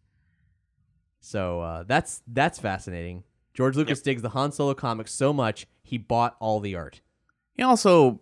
So 1.20 1.60
uh, 1.60 1.84
that's 1.86 2.22
that's 2.26 2.58
fascinating. 2.58 3.24
George 3.54 3.76
Lucas 3.76 4.00
digs 4.00 4.22
the 4.22 4.30
Han 4.30 4.52
Solo 4.52 4.74
comics 4.74 5.12
so 5.12 5.32
much 5.32 5.66
he 5.82 5.98
bought 5.98 6.36
all 6.38 6.60
the 6.60 6.76
art. 6.76 7.00
he 7.54 7.62
also 7.62 8.20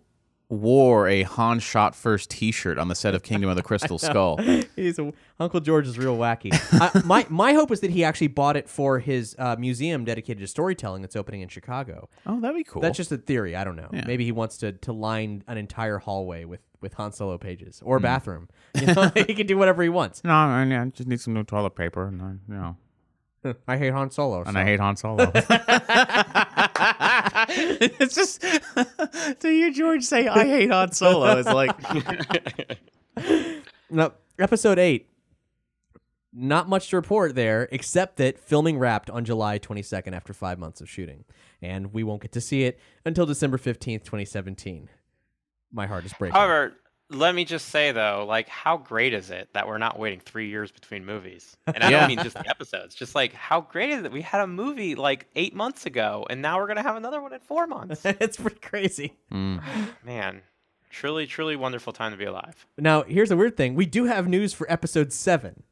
wore 0.49 1.07
a 1.09 1.23
Han 1.23 1.59
shot 1.59 1.93
first 1.95 2.29
T-shirt 2.29 2.77
on 2.77 2.87
the 2.87 2.95
set 2.95 3.13
of 3.13 3.21
Kingdom 3.21 3.49
of 3.49 3.55
the 3.57 3.63
Crystal 3.63 3.97
Skull. 3.99 4.37
He's 4.75 4.97
a, 4.97 5.11
Uncle 5.39 5.59
George 5.59 5.87
is 5.87 5.97
real 5.97 6.17
wacky. 6.17 6.49
I, 6.79 7.01
my 7.05 7.25
my 7.29 7.53
hope 7.53 7.69
is 7.71 7.81
that 7.81 7.91
he 7.91 8.03
actually 8.03 8.27
bought 8.29 8.55
it 8.55 8.69
for 8.69 8.99
his 8.99 9.35
uh, 9.37 9.55
museum 9.59 10.05
dedicated 10.05 10.39
to 10.39 10.47
storytelling 10.47 11.01
that's 11.01 11.15
opening 11.17 11.41
in 11.41 11.49
Chicago. 11.49 12.07
Oh, 12.25 12.39
that'd 12.39 12.55
be 12.55 12.63
cool. 12.63 12.81
That's 12.81 12.95
just 12.97 13.11
a 13.11 13.17
theory. 13.17 13.55
I 13.55 13.63
don't 13.65 13.75
know. 13.75 13.89
Yeah. 13.91 14.05
Maybe 14.07 14.23
he 14.23 14.31
wants 14.31 14.57
to 14.59 14.71
to 14.71 14.93
line 14.93 15.43
an 15.47 15.57
entire 15.57 15.97
hallway 15.97 16.45
with 16.45 16.61
with 16.79 16.93
Han 16.93 17.11
Solo 17.11 17.37
pages 17.37 17.81
or 17.83 17.97
a 17.97 17.99
Hmm. 17.99 18.03
bathroom. 18.03 18.49
You 18.79 18.87
know, 18.93 19.11
he 19.27 19.33
can 19.33 19.47
do 19.47 19.57
whatever 19.57 19.83
he 19.83 19.89
wants. 19.89 20.23
No, 20.23 20.31
I, 20.31 20.61
I 20.61 20.85
just 20.85 21.07
need 21.09 21.19
some 21.19 21.33
new 21.33 21.43
toilet 21.43 21.75
paper, 21.75 22.07
and 22.07 22.21
I, 22.21 22.29
you 22.47 22.53
know, 23.43 23.55
I 23.67 23.77
hate 23.77 23.91
Han 23.91 24.11
Solo. 24.11 24.43
and 24.43 24.53
so- 24.53 24.59
I 24.59 24.63
hate 24.63 24.79
Han 24.79 24.95
Solo. 24.95 25.31
it's 27.99 28.15
just 28.15 28.41
to 29.39 29.49
hear 29.49 29.71
George 29.71 30.03
say 30.03 30.27
I 30.27 30.45
hate 30.45 30.69
Han 30.69 30.91
Solo 30.91 31.37
is 31.37 31.45
like 31.45 31.75
No, 33.89 34.13
Episode 34.37 34.77
8. 34.77 35.09
Not 36.33 36.69
much 36.69 36.89
to 36.89 36.97
report 36.97 37.33
there, 37.35 37.67
except 37.71 38.17
that 38.17 38.37
filming 38.37 38.77
wrapped 38.77 39.09
on 39.09 39.25
July 39.25 39.57
22nd 39.57 40.13
after 40.13 40.33
five 40.33 40.59
months 40.59 40.81
of 40.81 40.89
shooting. 40.89 41.23
And 41.61 41.93
we 41.93 42.03
won't 42.03 42.21
get 42.21 42.33
to 42.33 42.41
see 42.41 42.63
it 42.65 42.79
until 43.05 43.25
December 43.25 43.57
15th, 43.57 44.03
2017. 44.03 44.89
My 45.71 45.87
heart 45.87 46.05
is 46.05 46.13
breaking. 46.13 46.35
However, 46.35 46.73
let 47.09 47.33
me 47.33 47.45
just 47.45 47.69
say 47.69 47.91
though, 47.91 48.25
like, 48.27 48.49
how 48.49 48.77
great 48.77 49.13
is 49.13 49.29
it 49.31 49.49
that 49.53 49.67
we're 49.67 49.77
not 49.77 49.97
waiting 49.97 50.19
three 50.19 50.49
years 50.49 50.71
between 50.71 51.05
movies? 51.05 51.55
And 51.65 51.83
I 51.83 51.89
Yeah. 51.89 51.99
don't 51.99 52.07
mean 52.09 52.19
just 52.23 52.35
the 52.35 52.49
episodes. 52.49 52.95
Just 52.95 53.15
like, 53.15 53.33
how 53.33 53.61
great 53.61 53.89
is 53.91 54.03
it? 54.03 54.11
We 54.11 54.21
had 54.21 54.41
a 54.41 54.47
movie 54.47 54.95
like 54.95 55.27
eight 55.35 55.55
months 55.55 55.85
ago, 55.85 56.25
and 56.29 56.41
now 56.41 56.57
we're 56.59 56.67
gonna 56.67 56.83
have 56.83 56.95
another 56.97 57.21
one 57.21 57.33
in 57.33 57.39
four 57.39 57.65
months. 57.67 58.01
it's 58.05 58.37
pretty 58.37 58.59
crazy. 58.59 59.13
Mm. 59.31 59.61
Man, 60.05 60.41
truly, 60.89 61.25
truly 61.27 61.55
wonderful 61.55 61.93
time 61.93 62.11
to 62.11 62.17
be 62.17 62.25
alive. 62.25 62.65
Now, 62.77 63.03
here's 63.03 63.29
the 63.29 63.37
weird 63.37 63.55
thing. 63.57 63.75
We 63.75 63.85
do 63.85 64.05
have 64.05 64.27
news 64.27 64.53
for 64.53 64.69
episode 64.71 65.13
7. 65.13 65.63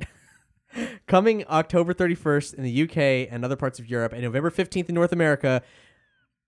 Coming 1.06 1.44
October 1.48 1.94
31st 1.94 2.54
in 2.54 2.64
the 2.64 2.82
UK 2.82 3.28
and 3.32 3.44
other 3.44 3.54
parts 3.56 3.78
of 3.78 3.88
Europe 3.88 4.12
and 4.12 4.22
November 4.22 4.50
15th 4.50 4.88
in 4.88 4.94
North 4.94 5.12
America. 5.12 5.62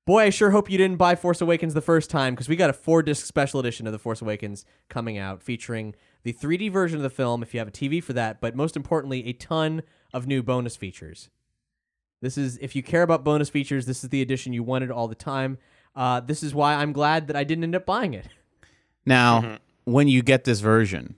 Boy, 0.07 0.23
I 0.23 0.31
sure 0.31 0.53
hope 0.53 0.71
you 0.71 0.79
didn't 0.79 0.99
buy 0.99 1.17
Force 1.17 1.41
Awakens 1.41 1.75
the 1.75 1.81
first 1.81 2.11
time 2.11 2.35
because 2.35 2.49
we 2.49 2.55
got 2.55 2.71
a 2.71 2.73
four 2.73 3.03
disc 3.03 3.27
special 3.27 3.59
edition 3.59 3.89
of 3.89 3.93
The 3.93 3.99
Force 3.99 4.23
Awakens 4.23 4.65
coming 4.89 5.19
out 5.19 5.43
featuring 5.43 5.97
the 6.23 6.33
3D 6.33 6.71
version 6.71 6.97
of 6.97 7.03
the 7.03 7.11
film 7.11 7.43
if 7.43 7.53
you 7.53 7.59
have 7.59 7.67
a 7.67 7.73
TV 7.73 8.01
for 8.01 8.13
that, 8.13 8.41
but 8.41 8.55
most 8.55 8.77
importantly, 8.77 9.27
a 9.27 9.33
ton 9.33 9.83
of 10.15 10.29
new 10.29 10.45
bonus 10.45 10.77
features. 10.77 11.29
This 12.23 12.39
is, 12.39 12.57
if 12.59 12.77
you 12.77 12.85
care 12.85 13.03
about 13.03 13.25
bonus 13.25 13.49
features, 13.49 13.87
this 13.87 14.05
is 14.05 14.11
the 14.11 14.23
edition 14.23 14.53
you 14.53 14.63
wanted 14.63 14.93
all 14.93 15.09
the 15.09 15.17
time. 15.17 15.59
Uh, 15.97 16.21
this 16.21 16.45
is 16.45 16.55
why 16.55 16.75
I'm 16.75 16.93
glad 16.93 17.27
that 17.27 17.35
I 17.35 17.43
didn't 17.43 17.65
end 17.65 17.75
up 17.75 17.85
buying 17.85 18.15
it. 18.15 18.29
Now, 19.05 19.59
when 19.87 20.07
you 20.07 20.23
get 20.23 20.45
this 20.45 20.61
version, 20.61 21.17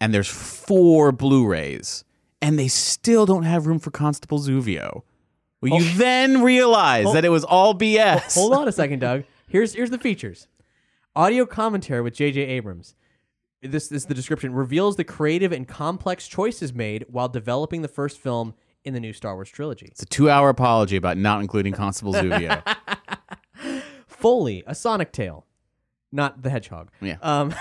and 0.00 0.14
there's 0.14 0.28
four 0.28 1.10
Blu-rays, 1.10 2.04
and 2.40 2.56
they 2.56 2.68
still 2.68 3.26
don't 3.26 3.42
have 3.42 3.66
room 3.66 3.80
for 3.80 3.90
Constable 3.90 4.38
Zuvio, 4.38 5.02
will 5.60 5.80
you 5.80 5.94
then 5.94 6.42
realize 6.42 7.12
that 7.12 7.24
it 7.24 7.30
was 7.30 7.44
all 7.44 7.74
BS? 7.74 8.34
Hold 8.34 8.54
on 8.54 8.68
a 8.68 8.72
second, 8.72 9.00
Doug. 9.00 9.24
Here's 9.48 9.74
here's 9.74 9.90
the 9.90 9.98
features. 9.98 10.48
Audio 11.16 11.46
commentary 11.46 12.00
with 12.00 12.14
J.J. 12.14 12.40
Abrams. 12.42 12.94
This, 13.60 13.88
this 13.88 14.02
is 14.02 14.06
the 14.06 14.14
description 14.14 14.54
reveals 14.54 14.94
the 14.94 15.02
creative 15.02 15.50
and 15.50 15.66
complex 15.66 16.28
choices 16.28 16.72
made 16.72 17.04
while 17.08 17.28
developing 17.28 17.82
the 17.82 17.88
first 17.88 18.18
film 18.20 18.54
in 18.84 18.94
the 18.94 19.00
new 19.00 19.12
Star 19.12 19.34
Wars 19.34 19.50
trilogy. 19.50 19.86
It's 19.86 20.02
a 20.02 20.06
two-hour 20.06 20.48
apology 20.48 20.96
about 20.96 21.16
not 21.16 21.40
including 21.40 21.72
Constable 21.72 22.12
Zuvio. 22.12 22.62
Foley, 24.06 24.62
a 24.66 24.76
Sonic 24.76 25.10
Tale, 25.10 25.44
not 26.12 26.42
the 26.42 26.50
Hedgehog. 26.50 26.90
Yeah. 27.00 27.16
Um, 27.20 27.52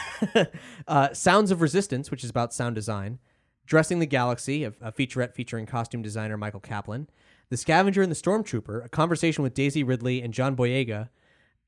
uh, 0.87 1.13
Sounds 1.13 1.49
of 1.49 1.61
Resistance, 1.61 2.11
which 2.11 2.23
is 2.23 2.29
about 2.29 2.53
sound 2.53 2.75
design. 2.75 3.17
Dressing 3.65 3.99
the 3.99 4.05
Galaxy, 4.05 4.63
a, 4.63 4.73
a 4.81 4.91
featurette 4.91 5.33
featuring 5.33 5.65
costume 5.65 6.01
designer 6.01 6.37
Michael 6.37 6.59
Kaplan. 6.59 7.09
The 7.49 7.57
Scavenger 7.57 8.01
and 8.01 8.11
the 8.11 8.15
Stormtrooper, 8.15 8.85
a 8.85 8.89
conversation 8.89 9.43
with 9.43 9.53
Daisy 9.53 9.83
Ridley 9.83 10.21
and 10.21 10.33
John 10.33 10.55
Boyega. 10.55 11.09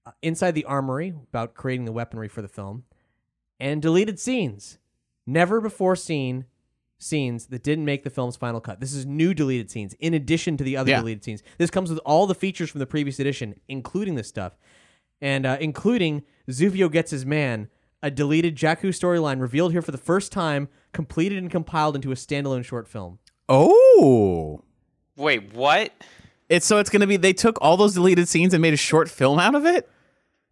Uh, 0.06 0.12
Inside 0.22 0.52
the 0.52 0.66
Armory, 0.66 1.10
about 1.30 1.54
creating 1.54 1.86
the 1.86 1.92
weaponry 1.92 2.28
for 2.28 2.42
the 2.42 2.48
film. 2.48 2.84
And 3.60 3.82
deleted 3.82 4.20
scenes. 4.20 4.78
Never 5.28 5.60
before 5.62 5.96
seen 5.96 6.46
scenes 6.98 7.48
that 7.48 7.64
didn't 7.64 7.86
make 7.86 8.04
the 8.04 8.10
film's 8.10 8.36
final 8.36 8.60
cut. 8.60 8.80
This 8.82 8.94
is 8.94 9.06
new 9.06 9.34
deleted 9.34 9.70
scenes 9.72 9.94
in 10.00 10.14
addition 10.14 10.58
to 10.58 10.64
the 10.64 10.76
other 10.76 10.92
Yeah. 10.92 11.00
deleted 11.00 11.24
scenes. 11.24 11.44
This 11.58 11.70
comes 11.70 11.90
with 11.90 12.00
all 12.06 12.28
the 12.28 12.36
features 12.36 12.70
from 12.70 12.80
the 12.80 12.86
previous 12.86 13.20
edition, 13.20 13.56
including 13.70 14.16
this 14.16 14.28
stuff. 14.28 14.58
And 15.22 15.46
uh, 15.46 15.58
including 15.60 16.24
Zuvio 16.50 16.92
Gets 16.92 17.12
His 17.12 17.26
Man, 17.26 17.70
a 18.02 18.10
deleted 18.10 18.56
Jakku 18.56 18.90
storyline 18.90 19.40
revealed 19.42 19.72
here 19.74 19.82
for 19.82 19.92
the 19.92 19.98
first 19.98 20.32
time, 20.32 20.68
completed 20.94 21.38
and 21.38 21.52
compiled 21.52 21.96
into 21.96 22.12
a 22.12 22.16
standalone 22.16 22.64
short 22.66 22.88
film. 22.88 23.20
oh. 23.50 24.64
Wait, 25.20 25.54
what? 25.54 25.92
It's 26.48 26.66
so 26.66 26.80
it's 26.80 26.90
gonna 26.90 27.06
be 27.08 27.18
they 27.18 27.34
took 27.34 27.60
all 27.62 27.78
those 27.78 27.94
deleted 27.94 28.28
scenes 28.28 28.54
and 28.54 28.62
made 28.62 28.74
a 28.74 28.78
short 28.78 29.10
film 29.10 29.38
out 29.38 29.54
of 29.54 29.66
it? 29.66 29.88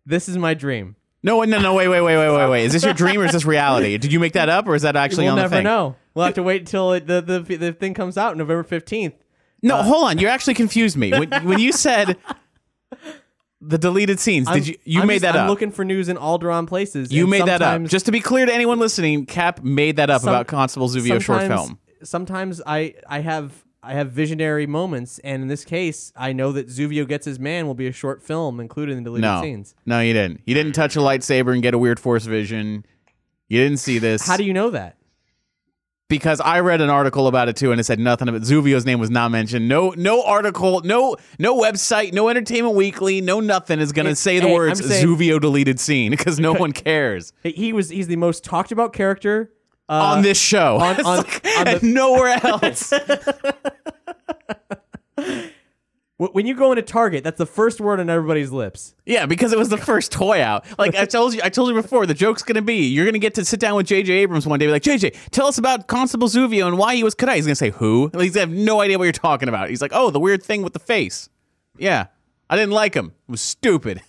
This 0.05 0.29
is 0.29 0.37
my 0.37 0.53
dream. 0.53 0.95
No, 1.23 1.41
no, 1.43 1.59
no, 1.59 1.73
wait, 1.73 1.87
wait, 1.87 2.01
wait, 2.01 2.15
wait, 2.17 2.29
wait, 2.37 2.49
wait. 2.49 2.65
Is 2.65 2.73
this 2.73 2.83
your 2.83 2.93
dream 2.93 3.19
or 3.19 3.25
is 3.25 3.31
this 3.31 3.43
reality? 3.45 3.97
Did 3.97 4.13
you 4.13 4.19
make 4.19 4.33
that 4.33 4.49
up 4.49 4.67
or 4.67 4.75
is 4.75 4.83
that 4.83 4.95
actually 4.95 5.23
we'll 5.23 5.31
on 5.31 5.37
the 5.37 5.41
never 5.43 5.55
thing? 5.55 5.63
know. 5.63 5.95
We'll 6.13 6.25
have 6.25 6.35
to 6.35 6.43
wait 6.43 6.61
until 6.61 6.93
it, 6.93 7.07
the, 7.07 7.21
the 7.21 7.39
the 7.57 7.73
thing 7.73 7.93
comes 7.93 8.17
out 8.17 8.37
November 8.37 8.63
15th. 8.63 9.13
No, 9.63 9.77
uh, 9.77 9.83
hold 9.83 10.03
on. 10.05 10.19
You 10.19 10.27
actually 10.27 10.53
confused 10.53 10.95
me. 10.95 11.11
When, 11.11 11.29
when 11.45 11.59
you 11.59 11.71
said 11.71 12.15
the 13.61 13.77
deleted 13.77 14.19
scenes, 14.19 14.47
I'm- 14.47 14.57
did 14.57 14.67
you 14.67 14.77
you 14.83 15.01
I'm 15.01 15.07
made 15.07 15.15
just- 15.15 15.23
that 15.23 15.35
I'm 15.35 15.45
up? 15.45 15.49
looking 15.49 15.71
for 15.71 15.83
news 15.83 16.09
in 16.09 16.17
all 16.17 16.37
drawn 16.37 16.67
places. 16.67 17.11
you 17.11 17.25
made 17.27 17.45
that 17.45 17.61
up. 17.61 17.81
Just 17.83 18.05
to 18.05 18.11
be 18.11 18.19
clear 18.19 18.45
to 18.45 18.53
anyone 18.53 18.79
listening, 18.79 19.25
Cap 19.25 19.63
made 19.63 19.95
that 19.97 20.09
up 20.09 20.21
some- 20.21 20.29
about 20.29 20.47
Constable 20.47 20.87
Zuvio 20.89 21.21
short 21.21 21.41
film. 21.47 21.79
Sometimes 22.03 22.61
I 22.65 22.93
I 23.09 23.19
have 23.21 23.51
I 23.83 23.93
have 23.93 24.11
visionary 24.11 24.65
moments, 24.67 25.19
and 25.19 25.41
in 25.43 25.47
this 25.47 25.63
case, 25.63 26.11
I 26.15 26.33
know 26.33 26.51
that 26.51 26.67
Zuvio 26.67 27.07
Gets 27.07 27.25
His 27.25 27.39
Man 27.39 27.67
will 27.67 27.75
be 27.75 27.87
a 27.87 27.91
short 27.91 28.21
film, 28.23 28.59
including 28.59 28.97
the 28.97 29.03
deleted 29.03 29.21
No, 29.21 29.41
scenes. 29.41 29.75
no, 29.85 29.99
you 30.01 30.13
didn't. 30.13 30.41
You 30.45 30.55
didn't 30.55 30.73
touch 30.73 30.95
a 30.95 30.99
lightsaber 30.99 31.53
and 31.53 31.61
get 31.61 31.73
a 31.73 31.77
weird 31.77 31.99
force 31.99 32.25
vision. 32.25 32.85
You 33.47 33.61
didn't 33.63 33.77
see 33.77 33.97
this. 33.99 34.25
How 34.27 34.35
do 34.37 34.43
you 34.43 34.53
know 34.53 34.69
that? 34.71 34.95
because 36.09 36.39
I 36.39 36.61
read 36.61 36.79
an 36.79 36.89
article 36.89 37.27
about 37.27 37.49
it 37.49 37.57
too, 37.57 37.71
and 37.71 37.81
it 37.81 37.83
said 37.83 37.99
nothing 37.99 38.29
it. 38.29 38.33
Zuvio's 38.43 38.85
name 38.85 38.97
was 38.97 39.09
not 39.09 39.29
mentioned. 39.29 39.67
No, 39.67 39.93
no 39.97 40.23
article, 40.23 40.79
no, 40.85 41.17
no 41.37 41.57
website, 41.59 42.13
no 42.13 42.29
Entertainment 42.29 42.75
Weekly, 42.75 43.19
no 43.19 43.41
nothing 43.41 43.81
is 43.81 43.91
gonna 43.91 44.09
Hey, 44.11 44.15
say 44.15 44.39
the 44.39 44.47
hey, 44.47 44.53
words 44.53 44.85
saying- 44.87 45.05
Zuvio 45.05 45.37
deleted 45.41 45.81
scene 45.81 46.11
because 46.11 46.39
no 46.39 46.53
one 46.53 46.71
cares 46.71 47.33
He 47.43 47.73
was 47.73 47.89
he's 47.89 48.07
the 48.07 48.15
most 48.15 48.45
talked 48.45 48.71
about 48.71 48.93
character 48.93 49.51
uh, 49.89 49.93
on 50.15 50.21
this 50.23 50.39
show. 50.39 50.77
on- 50.77 50.99
on- 51.05 51.17
like- 51.17 51.45
on 51.57 51.67
and 51.67 51.81
the- 51.81 51.87
nowhere 51.87 52.39
else. 52.43 52.93
When 56.19 56.47
you 56.47 56.55
go 56.55 56.71
into 56.71 56.81
Target, 56.81 57.23
that's 57.23 57.37
the 57.37 57.45
first 57.45 57.79
word 57.79 57.99
on 57.99 58.09
everybody's 58.09 58.51
lips. 58.51 58.95
yeah, 59.05 59.27
because 59.27 59.53
it 59.53 59.57
was 59.59 59.69
the 59.69 59.77
first 59.77 60.11
toy 60.11 60.41
out. 60.41 60.65
Like 60.79 60.95
I 60.95 61.05
told 61.05 61.35
you, 61.35 61.41
I 61.43 61.49
told 61.49 61.69
you 61.69 61.79
before. 61.79 62.07
The 62.07 62.15
joke's 62.15 62.41
gonna 62.41 62.63
be 62.63 62.87
you're 62.87 63.05
gonna 63.05 63.19
get 63.19 63.35
to 63.35 63.45
sit 63.45 63.59
down 63.59 63.75
with 63.75 63.85
J.J. 63.85 64.11
Abrams 64.13 64.47
one 64.47 64.57
day, 64.57 64.65
be 64.65 64.71
like, 64.71 64.81
J.J., 64.81 65.11
tell 65.29 65.45
us 65.45 65.59
about 65.59 65.85
Constable 65.85 66.27
Zuvio 66.27 66.65
and 66.67 66.79
why 66.79 66.95
he 66.95 67.03
was 67.03 67.13
Kadai. 67.13 67.35
He's 67.35 67.45
gonna 67.45 67.53
say 67.55 67.69
who? 67.69 68.09
Like, 68.13 68.23
he's 68.23 68.33
gonna 68.33 68.47
have 68.47 68.57
no 68.57 68.81
idea 68.81 68.97
what 68.97 69.03
you're 69.03 69.11
talking 69.13 69.47
about. 69.47 69.69
He's 69.69 69.81
like, 69.81 69.91
oh, 69.93 70.09
the 70.09 70.19
weird 70.19 70.41
thing 70.41 70.63
with 70.63 70.73
the 70.73 70.79
face. 70.79 71.29
Yeah, 71.77 72.07
I 72.49 72.55
didn't 72.55 72.73
like 72.73 72.95
him. 72.95 73.13
It 73.27 73.31
was 73.31 73.41
stupid. 73.41 74.01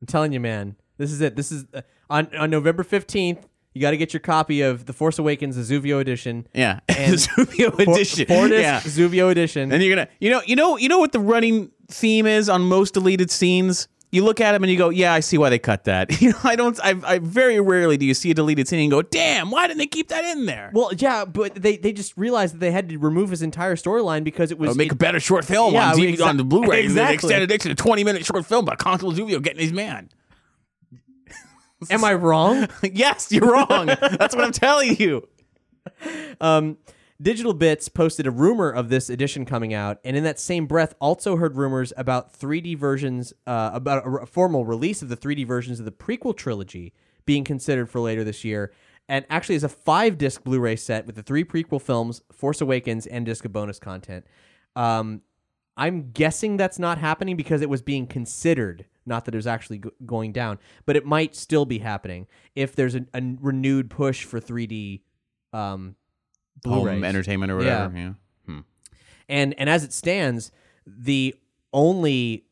I'm 0.00 0.06
telling 0.08 0.32
you, 0.32 0.40
man. 0.40 0.74
This 0.96 1.12
is 1.12 1.20
it. 1.20 1.36
This 1.36 1.52
is 1.52 1.66
uh, 1.72 1.82
on 2.10 2.34
on 2.36 2.50
November 2.50 2.82
15th. 2.82 3.44
You 3.72 3.80
got 3.80 3.92
to 3.92 3.96
get 3.96 4.12
your 4.12 4.20
copy 4.20 4.62
of 4.62 4.86
The 4.86 4.92
Force 4.92 5.18
Awakens, 5.18 5.54
the 5.54 5.62
Zuvio 5.80 6.00
edition. 6.00 6.46
Yeah, 6.54 6.80
And 6.88 7.12
the 7.12 7.16
Zuvio 7.18 7.78
edition. 7.78 8.26
Yeah, 8.28 8.80
Zuvio 8.80 9.30
edition. 9.30 9.72
and 9.72 9.82
you're 9.82 9.94
gonna, 9.94 10.08
you 10.20 10.30
know, 10.30 10.42
you 10.44 10.56
know, 10.56 10.76
you 10.76 10.88
know 10.88 10.98
what 10.98 11.12
the 11.12 11.20
running 11.20 11.70
theme 11.88 12.26
is 12.26 12.48
on 12.48 12.62
most 12.62 12.94
deleted 12.94 13.30
scenes. 13.30 13.86
You 14.12 14.24
look 14.24 14.40
at 14.40 14.50
them 14.50 14.64
and 14.64 14.72
you 14.72 14.76
go, 14.76 14.88
"Yeah, 14.88 15.12
I 15.12 15.20
see 15.20 15.38
why 15.38 15.50
they 15.50 15.60
cut 15.60 15.84
that." 15.84 16.10
You 16.20 16.30
know, 16.32 16.38
I 16.42 16.56
don't. 16.56 16.76
I, 16.82 16.96
I 17.04 17.18
very 17.20 17.60
rarely 17.60 17.96
do 17.96 18.04
you 18.04 18.12
see 18.14 18.32
a 18.32 18.34
deleted 18.34 18.66
scene 18.66 18.80
and 18.80 18.90
go, 18.90 19.02
"Damn, 19.02 19.52
why 19.52 19.68
didn't 19.68 19.78
they 19.78 19.86
keep 19.86 20.08
that 20.08 20.24
in 20.24 20.46
there?" 20.46 20.72
well, 20.74 20.90
yeah, 20.92 21.24
but 21.24 21.54
they, 21.54 21.76
they 21.76 21.92
just 21.92 22.16
realized 22.16 22.54
that 22.56 22.58
they 22.58 22.72
had 22.72 22.88
to 22.88 22.98
remove 22.98 23.30
his 23.30 23.40
entire 23.40 23.76
storyline 23.76 24.24
because 24.24 24.50
it 24.50 24.58
was 24.58 24.72
Or 24.72 24.74
make 24.74 24.88
it- 24.88 24.94
a 24.94 24.96
better 24.96 25.20
short 25.20 25.44
film 25.44 25.74
Yeah, 25.74 25.92
on, 25.92 26.00
we 26.00 26.12
exa- 26.16 26.26
on 26.26 26.38
the 26.38 26.42
Blu-ray. 26.44 26.82
Exactly. 26.82 27.14
extended 27.14 27.52
it 27.52 27.60
to 27.60 27.70
a 27.70 27.74
20 27.76 28.02
minute 28.02 28.26
short 28.26 28.44
film 28.46 28.64
about 28.64 28.78
Constable 28.78 29.12
Zuvio 29.12 29.40
getting 29.40 29.60
his 29.62 29.72
man. 29.72 30.08
Am 31.88 32.04
I 32.04 32.14
wrong? 32.14 32.68
yes, 32.82 33.32
you're 33.32 33.50
wrong. 33.50 33.86
That's 33.86 34.34
what 34.34 34.44
I'm 34.44 34.52
telling 34.52 34.96
you. 34.96 35.26
Um, 36.40 36.76
Digital 37.20 37.52
Bits 37.52 37.88
posted 37.88 38.26
a 38.26 38.30
rumor 38.30 38.70
of 38.70 38.88
this 38.88 39.10
edition 39.10 39.44
coming 39.44 39.74
out, 39.74 39.98
and 40.04 40.16
in 40.16 40.24
that 40.24 40.38
same 40.38 40.66
breath, 40.66 40.94
also 41.00 41.36
heard 41.36 41.56
rumors 41.56 41.92
about 41.96 42.32
3D 42.32 42.78
versions, 42.78 43.34
uh, 43.46 43.70
about 43.74 44.22
a, 44.22 44.26
formal 44.26 44.64
release 44.64 45.02
of 45.02 45.10
the 45.10 45.16
3D 45.16 45.46
versions 45.46 45.78
of 45.78 45.84
the 45.84 45.92
prequel 45.92 46.34
trilogy 46.34 46.94
being 47.26 47.44
considered 47.44 47.90
for 47.90 48.00
later 48.00 48.24
this 48.24 48.42
year. 48.42 48.72
And 49.06 49.26
actually, 49.28 49.56
is 49.56 49.64
a 49.64 49.68
five 49.68 50.16
disc 50.16 50.44
Blu 50.44 50.60
ray 50.60 50.76
set 50.76 51.04
with 51.04 51.16
the 51.16 51.22
three 51.22 51.44
prequel 51.44 51.82
films, 51.82 52.22
Force 52.32 52.60
Awakens, 52.60 53.06
and 53.06 53.26
disc 53.26 53.44
of 53.44 53.52
bonus 53.52 53.78
content. 53.78 54.24
Um, 54.76 55.22
I'm 55.76 56.10
guessing 56.10 56.56
that's 56.56 56.78
not 56.78 56.98
happening 56.98 57.36
because 57.36 57.62
it 57.62 57.70
was 57.70 57.82
being 57.82 58.06
considered, 58.06 58.86
not 59.06 59.24
that 59.24 59.34
it 59.34 59.38
was 59.38 59.46
actually 59.46 59.78
go- 59.78 59.92
going 60.04 60.32
down, 60.32 60.58
but 60.84 60.96
it 60.96 61.06
might 61.06 61.34
still 61.34 61.64
be 61.64 61.78
happening 61.78 62.26
if 62.54 62.74
there's 62.76 62.94
a, 62.94 63.06
a 63.14 63.36
renewed 63.40 63.88
push 63.88 64.24
for 64.24 64.40
3D 64.40 65.00
um, 65.52 65.96
Blu-rays. 66.62 66.94
Home 66.94 67.04
entertainment 67.04 67.50
or 67.50 67.56
whatever. 67.56 67.96
Yeah. 67.96 68.12
And 69.30 69.54
and 69.58 69.70
as 69.70 69.84
it 69.84 69.92
stands, 69.92 70.50
the 70.84 71.34
only 71.72 72.46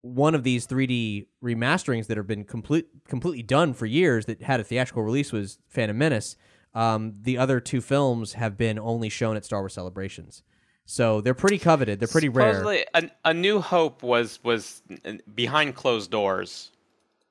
one 0.00 0.34
of 0.34 0.42
these 0.42 0.66
3D 0.66 1.26
remasterings 1.44 2.06
that 2.06 2.16
have 2.16 2.26
been 2.26 2.44
complete 2.44 2.86
completely 3.06 3.42
done 3.42 3.74
for 3.74 3.84
years 3.84 4.24
that 4.24 4.42
had 4.42 4.58
a 4.58 4.64
theatrical 4.64 5.02
release 5.02 5.32
was 5.32 5.58
Phantom 5.68 5.96
Menace. 5.96 6.36
Um, 6.74 7.14
the 7.20 7.36
other 7.36 7.60
two 7.60 7.80
films 7.80 8.34
have 8.34 8.56
been 8.56 8.78
only 8.78 9.08
shown 9.10 9.36
at 9.36 9.44
Star 9.44 9.60
Wars 9.60 9.74
celebrations, 9.74 10.42
so 10.90 11.20
they're 11.20 11.34
pretty 11.34 11.58
coveted. 11.58 12.00
They're 12.00 12.08
pretty 12.08 12.30
rare. 12.30 12.54
Supposedly, 12.54 12.86
a, 12.94 13.10
a 13.26 13.34
New 13.34 13.60
Hope 13.60 14.02
was 14.02 14.42
was 14.42 14.82
uh, 15.04 15.12
behind 15.34 15.74
closed 15.74 16.10
doors, 16.10 16.70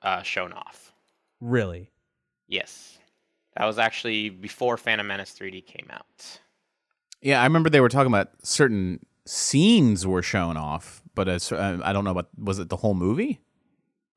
uh, 0.04 0.22
shown 0.22 0.54
off. 0.54 0.94
Really, 1.42 1.90
Yes, 2.48 2.98
That 3.58 3.66
was 3.66 3.80
actually 3.80 4.30
before 4.30 4.78
Phantom 4.78 5.06
Menace 5.06 5.36
3D 5.38 5.66
came 5.66 5.88
out. 5.92 6.40
Yeah, 7.22 7.42
I 7.42 7.44
remember 7.46 7.70
they 7.70 7.82
were 7.82 7.90
talking 7.90 8.12
about 8.12 8.30
certain 8.44 9.06
scenes 9.26 10.06
were 10.06 10.22
shown 10.22 10.56
off, 10.56 11.02
but 11.16 11.28
as, 11.28 11.52
uh, 11.52 11.80
I 11.84 11.94
don't 11.94 12.04
know 12.04 12.12
about 12.12 12.30
was 12.38 12.60
it 12.60 12.70
the 12.70 12.78
whole 12.78 12.94
movie? 12.94 13.42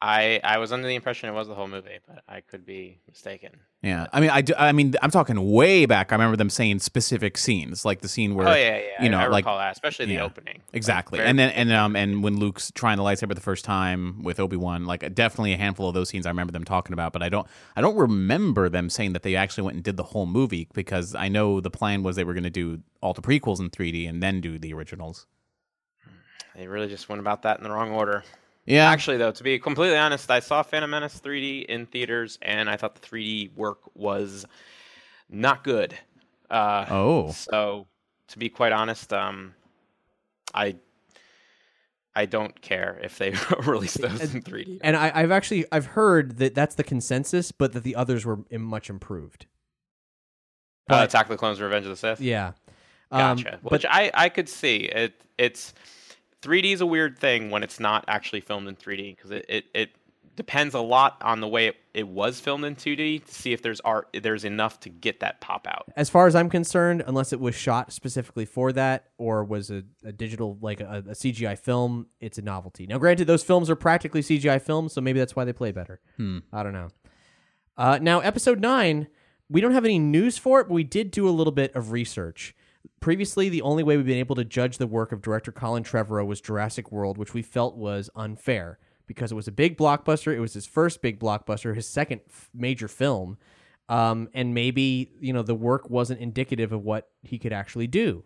I 0.02 0.40
I 0.42 0.58
was 0.58 0.72
under 0.72 0.88
the 0.88 0.94
impression 0.94 1.28
it 1.28 1.32
was 1.32 1.46
the 1.46 1.54
whole 1.54 1.68
movie, 1.68 1.98
but 2.08 2.22
I 2.28 2.40
could 2.40 2.64
be 2.64 3.00
mistaken. 3.06 3.50
Yeah, 3.82 4.06
I 4.12 4.20
mean, 4.20 4.28
I, 4.28 4.42
do, 4.42 4.52
I 4.58 4.72
mean, 4.72 4.94
I'm 5.00 5.10
talking 5.10 5.52
way 5.52 5.86
back. 5.86 6.12
I 6.12 6.14
remember 6.14 6.36
them 6.36 6.50
saying 6.50 6.80
specific 6.80 7.38
scenes, 7.38 7.84
like 7.86 8.00
the 8.00 8.08
scene 8.08 8.34
where, 8.34 8.46
oh 8.48 8.54
yeah, 8.54 8.78
yeah, 8.78 9.02
you 9.02 9.08
know, 9.08 9.18
I, 9.18 9.24
I 9.24 9.26
like 9.28 9.44
recall 9.44 9.58
that, 9.58 9.72
especially 9.72 10.04
the 10.06 10.14
yeah, 10.14 10.24
opening. 10.24 10.60
exactly, 10.74 11.18
Like, 11.18 11.28
and 11.28 11.38
then 11.38 11.50
and 11.50 11.72
um 11.72 11.96
and 11.96 12.22
when 12.22 12.38
Luke's 12.38 12.70
trying 12.74 12.96
the 12.98 13.02
lightsaber 13.02 13.34
the 13.34 13.40
first 13.40 13.64
time 13.64 14.22
with 14.22 14.38
Obi 14.40 14.56
Wan, 14.56 14.84
like 14.86 15.14
definitely 15.14 15.52
a 15.54 15.56
handful 15.58 15.88
of 15.88 15.94
those 15.94 16.08
scenes 16.08 16.26
I 16.26 16.30
remember 16.30 16.52
them 16.52 16.64
talking 16.64 16.92
about, 16.92 17.12
but 17.12 17.22
I 17.22 17.28
don't 17.28 17.46
I 17.76 17.80
don't 17.80 17.96
remember 17.96 18.68
them 18.68 18.90
saying 18.90 19.12
that 19.14 19.22
they 19.22 19.34
actually 19.36 19.64
went 19.64 19.74
and 19.76 19.84
did 19.84 19.96
the 19.96 20.02
whole 20.04 20.26
movie 20.26 20.68
because 20.74 21.14
I 21.14 21.28
know 21.28 21.60
the 21.60 21.70
plan 21.70 22.02
was 22.02 22.16
they 22.16 22.24
were 22.24 22.34
going 22.34 22.44
to 22.44 22.50
do 22.50 22.80
all 23.02 23.12
the 23.14 23.22
prequels 23.22 23.60
in 23.60 23.70
3D 23.70 24.08
and 24.08 24.22
then 24.22 24.40
do 24.40 24.58
the 24.58 24.72
originals. 24.74 25.26
they 26.54 26.66
really 26.66 26.88
just 26.88 27.08
went 27.08 27.20
about 27.20 27.42
that 27.42 27.58
in 27.58 27.64
the 27.64 27.70
wrong 27.70 27.90
order. 27.92 28.24
Yeah, 28.66 28.88
Actually, 28.90 29.16
though, 29.16 29.32
to 29.32 29.42
be 29.42 29.58
completely 29.58 29.96
honest, 29.96 30.30
I 30.30 30.40
saw 30.40 30.62
Phantom 30.62 30.90
Menace 30.90 31.18
3D 31.20 31.64
in 31.66 31.86
theaters, 31.86 32.38
and 32.42 32.68
I 32.70 32.76
thought 32.76 32.94
the 32.94 33.00
3D 33.06 33.54
work 33.56 33.78
was 33.94 34.44
not 35.28 35.64
good. 35.64 35.96
Uh, 36.50 36.84
Oh. 36.88 37.30
so 37.32 37.86
to 38.28 38.38
be 38.38 38.48
quite 38.48 38.72
honest, 38.72 39.12
um, 39.12 39.54
I 40.54 40.76
I 42.14 42.26
don't 42.26 42.60
care 42.60 42.98
if 43.02 43.18
they 43.18 43.30
release 43.66 43.94
those 43.94 44.34
in 44.34 44.42
3D. 44.42 44.80
And 44.82 44.96
I, 44.96 45.10
I've 45.14 45.30
actually 45.30 45.64
I've 45.72 45.86
heard 45.86 46.38
that 46.38 46.54
that's 46.54 46.74
the 46.74 46.84
consensus, 46.84 47.50
but 47.52 47.72
that 47.72 47.82
the 47.82 47.96
others 47.96 48.24
were 48.26 48.40
im- 48.50 48.62
much 48.62 48.90
improved. 48.90 49.46
Uh, 50.88 51.04
Attack 51.08 51.26
of 51.26 51.30
the 51.30 51.36
Clones: 51.36 51.60
Revenge 51.60 51.86
of 51.86 51.90
the 51.90 51.96
Sith. 51.96 52.20
Yeah, 52.20 52.48
Um, 53.12 53.36
Gotcha. 53.36 53.60
but 53.62 53.72
Which 53.72 53.86
I 53.88 54.10
I 54.12 54.28
could 54.28 54.48
see. 54.48 54.76
It 54.86 55.20
it's 55.38 55.72
3D 56.42 56.72
is 56.72 56.80
a 56.80 56.86
weird 56.86 57.18
thing 57.18 57.50
when 57.50 57.62
it's 57.62 57.78
not 57.80 58.04
actually 58.08 58.40
filmed 58.40 58.68
in 58.68 58.76
3D 58.76 59.16
because 59.16 59.30
it, 59.30 59.44
it 59.48 59.64
it 59.74 59.90
depends 60.36 60.74
a 60.74 60.80
lot 60.80 61.18
on 61.20 61.40
the 61.40 61.48
way 61.48 61.66
it, 61.66 61.76
it 61.92 62.08
was 62.08 62.40
filmed 62.40 62.64
in 62.64 62.74
2D 62.74 63.24
to 63.26 63.34
see 63.34 63.52
if 63.52 63.60
there's 63.60 63.80
art 63.80 64.08
there's 64.22 64.44
enough 64.44 64.80
to 64.80 64.88
get 64.88 65.20
that 65.20 65.40
pop 65.40 65.66
out. 65.66 65.86
as 65.96 66.08
far 66.08 66.26
as 66.26 66.34
I'm 66.34 66.48
concerned, 66.48 67.02
unless 67.06 67.32
it 67.34 67.40
was 67.40 67.54
shot 67.54 67.92
specifically 67.92 68.46
for 68.46 68.72
that 68.72 69.08
or 69.18 69.44
was 69.44 69.70
a, 69.70 69.82
a 70.04 70.12
digital 70.12 70.56
like 70.62 70.80
a, 70.80 71.04
a 71.08 71.12
CGI 71.12 71.58
film, 71.58 72.06
it's 72.20 72.38
a 72.38 72.42
novelty. 72.42 72.86
Now, 72.86 72.96
granted, 72.98 73.26
those 73.26 73.42
films 73.42 73.68
are 73.68 73.76
practically 73.76 74.22
CGI 74.22 74.62
films, 74.62 74.94
so 74.94 75.00
maybe 75.02 75.18
that's 75.18 75.36
why 75.36 75.44
they 75.44 75.52
play 75.52 75.72
better. 75.72 76.00
I 76.52 76.62
don't 76.62 76.72
know. 76.72 76.88
Uh, 77.76 77.98
now, 78.00 78.20
episode 78.20 78.60
nine, 78.60 79.08
we 79.50 79.60
don't 79.60 79.72
have 79.72 79.84
any 79.84 79.98
news 79.98 80.38
for 80.38 80.60
it, 80.60 80.68
but 80.68 80.74
we 80.74 80.84
did 80.84 81.10
do 81.10 81.28
a 81.28 81.30
little 81.30 81.52
bit 81.52 81.74
of 81.74 81.92
research. 81.92 82.54
Previously, 83.00 83.48
the 83.48 83.62
only 83.62 83.82
way 83.82 83.96
we've 83.96 84.06
been 84.06 84.18
able 84.18 84.36
to 84.36 84.44
judge 84.44 84.78
the 84.78 84.86
work 84.86 85.12
of 85.12 85.22
director 85.22 85.52
Colin 85.52 85.84
Trevorrow 85.84 86.26
was 86.26 86.40
Jurassic 86.40 86.92
World, 86.92 87.16
which 87.18 87.32
we 87.34 87.42
felt 87.42 87.76
was 87.76 88.10
unfair 88.14 88.78
because 89.06 89.32
it 89.32 89.34
was 89.34 89.48
a 89.48 89.52
big 89.52 89.76
blockbuster. 89.76 90.34
It 90.34 90.40
was 90.40 90.54
his 90.54 90.66
first 90.66 91.00
big 91.02 91.18
blockbuster, 91.18 91.74
his 91.74 91.86
second 91.88 92.20
f- 92.28 92.48
major 92.54 92.88
film, 92.88 93.38
um, 93.88 94.28
and 94.34 94.54
maybe 94.54 95.12
you 95.20 95.32
know 95.32 95.42
the 95.42 95.54
work 95.54 95.88
wasn't 95.90 96.20
indicative 96.20 96.72
of 96.72 96.82
what 96.84 97.08
he 97.22 97.38
could 97.38 97.52
actually 97.52 97.86
do. 97.86 98.22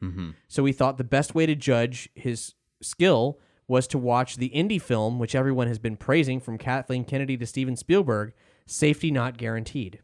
So 0.49 0.63
we 0.63 0.73
thought 0.73 0.99
the 0.99 1.05
best 1.05 1.35
way 1.35 1.47
to 1.47 1.55
judge 1.55 2.09
his 2.15 2.55
skill 2.83 3.39
was 3.67 3.87
to 3.89 3.97
watch 3.99 4.37
the 4.37 4.51
indie 4.51 4.83
film, 4.83 5.19
which 5.19 5.35
everyone 5.35 5.69
has 5.69 5.79
been 5.79 5.97
praising, 5.97 6.39
from 6.41 6.59
Kathleen 6.59 7.05
Kennedy 7.05 7.37
to 7.39 7.47
Steven 7.47 7.77
Spielberg, 7.77 8.33
"Safety 8.67 9.11
Not 9.11 9.37
Guaranteed." 9.39 10.01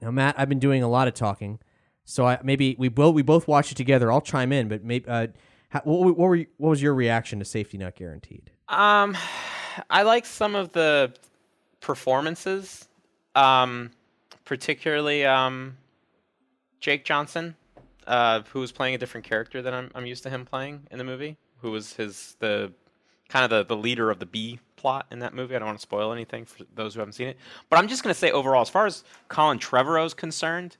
Now, 0.00 0.10
Matt, 0.12 0.38
I've 0.38 0.48
been 0.48 0.60
doing 0.60 0.82
a 0.82 0.88
lot 0.88 1.08
of 1.08 1.14
talking, 1.14 1.58
so 2.08 2.26
I 2.26 2.38
maybe 2.42 2.74
we 2.78 2.88
both 2.88 3.14
we 3.14 3.20
both 3.20 3.46
watch 3.46 3.70
it 3.70 3.74
together. 3.74 4.10
I'll 4.10 4.22
chime 4.22 4.50
in, 4.50 4.68
but 4.68 4.82
maybe 4.82 5.06
uh, 5.06 5.26
how, 5.68 5.82
what, 5.84 6.16
what 6.16 6.28
were 6.28 6.36
you, 6.36 6.46
what 6.56 6.70
was 6.70 6.80
your 6.80 6.94
reaction 6.94 7.38
to 7.38 7.44
Safety 7.44 7.76
Not 7.76 7.96
Guaranteed? 7.96 8.50
Um, 8.70 9.14
I 9.90 10.02
like 10.02 10.24
some 10.24 10.54
of 10.54 10.72
the 10.72 11.12
performances, 11.80 12.88
um, 13.34 13.90
particularly 14.46 15.26
um, 15.26 15.76
Jake 16.80 17.04
Johnson, 17.04 17.54
uh, 18.06 18.40
who 18.52 18.60
was 18.60 18.72
playing 18.72 18.94
a 18.94 18.98
different 18.98 19.26
character 19.26 19.60
than 19.60 19.74
I'm, 19.74 19.90
I'm 19.94 20.06
used 20.06 20.22
to 20.22 20.30
him 20.30 20.46
playing 20.46 20.86
in 20.90 20.96
the 20.96 21.04
movie. 21.04 21.36
Who 21.60 21.72
was 21.72 21.92
his 21.92 22.36
the 22.38 22.72
kind 23.28 23.44
of 23.44 23.50
the, 23.50 23.74
the 23.74 23.78
leader 23.78 24.10
of 24.10 24.18
the 24.18 24.26
B 24.26 24.58
plot 24.76 25.04
in 25.10 25.18
that 25.18 25.34
movie. 25.34 25.54
I 25.54 25.58
don't 25.58 25.66
want 25.66 25.78
to 25.78 25.82
spoil 25.82 26.12
anything 26.12 26.46
for 26.46 26.64
those 26.74 26.94
who 26.94 27.00
haven't 27.00 27.12
seen 27.12 27.28
it, 27.28 27.36
but 27.68 27.78
I'm 27.78 27.86
just 27.88 28.02
gonna 28.02 28.14
say 28.14 28.30
overall, 28.30 28.62
as 28.62 28.70
far 28.70 28.86
as 28.86 29.04
Colin 29.28 29.58
Trevorrow 29.58 30.06
is 30.06 30.14
concerned, 30.14 30.78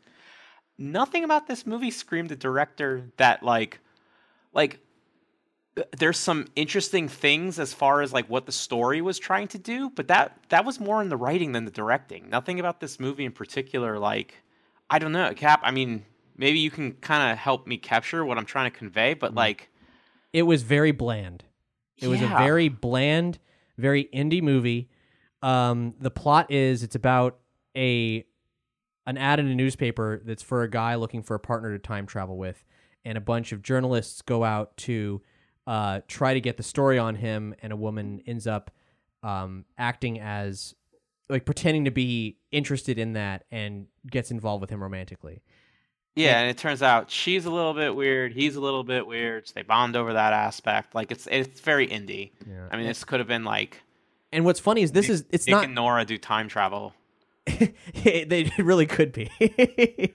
nothing 0.79 1.24
about 1.24 1.47
this 1.47 1.66
movie 1.66 1.91
screamed 1.91 2.31
a 2.31 2.37
director 2.37 3.11
that 3.16 3.43
like 3.43 3.81
like 4.53 4.79
there's 5.97 6.18
some 6.18 6.47
interesting 6.57 7.09
things 7.09 7.59
as 7.59 7.72
far 7.72 8.03
as 8.03 8.12
like 8.12 8.29
what 8.29 8.47
the 8.47 8.53
story 8.53 9.01
was 9.01 9.18
trying 9.18 9.49
to 9.49 9.59
do, 9.59 9.91
but 9.91 10.09
that 10.09 10.39
that 10.49 10.64
was 10.64 10.81
more 10.81 11.03
in 11.03 11.09
the 11.09 11.16
writing 11.16 11.53
than 11.53 11.64
the 11.64 11.70
directing. 11.70 12.29
Nothing 12.31 12.59
about 12.61 12.81
this 12.81 12.99
movie 12.99 13.24
in 13.24 13.33
particular 13.33 13.99
like 13.99 14.35
I 14.91 14.99
don't 14.99 15.12
know, 15.12 15.35
Cap, 15.35 15.61
I 15.62 15.70
mean, 15.70 16.05
maybe 16.37 16.59
you 16.61 16.70
can 16.70 16.93
kind 16.95 17.31
of 17.31 17.37
help 17.37 17.66
me 17.66 17.76
capture 17.76 18.24
what 18.24 18.39
I'm 18.39 18.47
trying 18.47 18.70
to 18.70 18.76
convey, 18.76 19.14
but 19.14 19.35
like 19.35 19.68
It 20.33 20.43
was 20.43 20.62
very 20.62 20.93
bland. 20.93 21.45
It 21.97 22.07
was 22.07 22.22
a 22.22 22.29
very 22.29 22.68
bland, 22.68 23.39
very 23.76 24.05
indie 24.14 24.43
movie. 24.43 24.89
Um, 25.43 25.95
the 26.01 26.11
plot 26.11 26.51
is 26.51 26.83
it's 26.83 26.95
about 26.95 27.39
a 27.76 28.24
an 29.09 29.17
ad 29.17 29.41
in 29.41 29.47
a 29.49 29.55
newspaper 29.55 30.21
that's 30.25 30.43
for 30.43 30.63
a 30.63 30.71
guy 30.71 30.95
looking 30.95 31.23
for 31.23 31.35
a 31.35 31.41
partner 31.41 31.73
to 31.73 31.79
time 31.79 32.07
travel 32.07 32.37
with, 32.37 32.63
and 33.07 33.17
a 33.17 33.21
bunch 33.23 33.53
of 33.53 33.63
journalists 33.63 34.21
go 34.21 34.45
out 34.45 34.77
to 34.77 35.23
uh, 35.67 36.01
try 36.09 36.35
to 36.35 36.41
get 36.41 36.59
the 36.59 36.63
story 36.63 36.99
on 36.99 37.15
him, 37.15 37.55
and 37.63 37.73
a 37.73 37.77
woman 37.77 38.21
ends 38.27 38.47
up 38.47 38.71
um, 39.23 39.65
acting 39.79 40.21
as 40.21 40.75
like 41.31 41.47
pretending 41.47 41.87
to 41.87 41.91
be 41.91 42.37
interested 42.53 42.99
in 42.99 43.15
that 43.15 43.45
and 43.51 43.87
gets 44.11 44.31
involved 44.31 44.61
with 44.61 44.71
him 44.71 44.83
romantically. 44.83 45.43
yeah, 46.15 46.41
and 46.41 46.51
it 46.51 46.59
turns 46.59 46.83
out 46.83 47.11
she's 47.11 47.47
a 47.47 47.51
little 47.51 47.75
bit 47.75 47.97
weird, 47.97 48.33
he's 48.35 48.57
a 48.57 48.61
little 48.61 48.85
bit 48.85 49.07
weird. 49.07 49.49
So 49.49 49.53
they 49.55 49.63
bond 49.63 49.97
over 49.97 50.13
that 50.13 50.35
aspect. 50.35 50.95
Like 50.95 51.11
it's 51.11 51.27
it's 51.31 51.61
very 51.61 51.89
indie. 51.89 52.33
Yeah. 52.47 52.69
I 52.71 52.77
mean, 52.77 52.87
this 52.87 53.05
could 53.05 53.21
have 53.21 53.29
been 53.29 53.45
like 53.45 53.83
And 54.33 54.45
what's 54.45 54.61
funny 54.61 54.83
is 54.83 54.93
this 54.93 55.09
is 55.09 55.25
it's 55.31 55.47
Nick 55.47 55.53
not 55.53 55.65
and 55.65 55.75
Nora 55.75 56.05
do 56.05 56.19
time 56.19 56.49
travel. 56.49 56.93
they 58.05 58.51
really 58.59 58.86
could 58.86 59.12
be. 59.12 59.30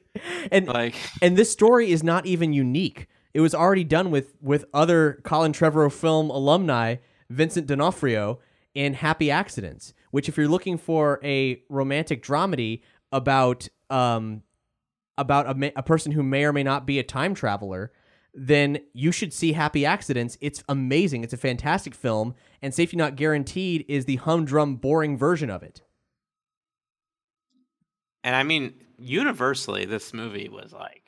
and 0.51 0.67
Like 0.67 0.95
and 1.21 1.37
this 1.37 1.51
story 1.51 1.91
is 1.91 2.03
not 2.03 2.25
even 2.25 2.53
unique. 2.53 3.07
It 3.33 3.41
was 3.41 3.55
already 3.55 3.83
done 3.83 4.11
with 4.11 4.35
with 4.41 4.65
other 4.73 5.21
Colin 5.23 5.53
Trevorrow 5.53 5.91
film 5.91 6.29
alumni, 6.29 6.97
Vincent 7.29 7.67
D'Onofrio, 7.67 8.39
in 8.73 8.93
Happy 8.93 9.31
Accidents. 9.31 9.93
Which, 10.11 10.29
if 10.29 10.37
you're 10.37 10.47
looking 10.47 10.77
for 10.77 11.19
a 11.23 11.63
romantic 11.69 12.23
dramedy 12.23 12.81
about 13.11 13.67
um 13.89 14.43
about 15.17 15.49
a, 15.49 15.53
ma- 15.53 15.69
a 15.75 15.83
person 15.83 16.11
who 16.11 16.23
may 16.23 16.43
or 16.43 16.53
may 16.53 16.63
not 16.63 16.85
be 16.87 16.99
a 16.99 17.03
time 17.03 17.35
traveler, 17.35 17.91
then 18.33 18.79
you 18.93 19.11
should 19.11 19.33
see 19.33 19.53
Happy 19.53 19.85
Accidents. 19.85 20.37
It's 20.41 20.63
amazing. 20.67 21.23
It's 21.23 21.33
a 21.33 21.37
fantastic 21.37 21.93
film, 21.93 22.35
and 22.61 22.73
Safety 22.73 22.97
Not 22.97 23.15
Guaranteed 23.15 23.85
is 23.87 24.05
the 24.05 24.17
humdrum, 24.17 24.77
boring 24.77 25.17
version 25.17 25.49
of 25.49 25.63
it. 25.63 25.81
And 28.23 28.35
I 28.35 28.43
mean, 28.43 28.73
universally, 28.97 29.85
this 29.85 30.13
movie 30.13 30.49
was 30.49 30.73
like, 30.73 31.03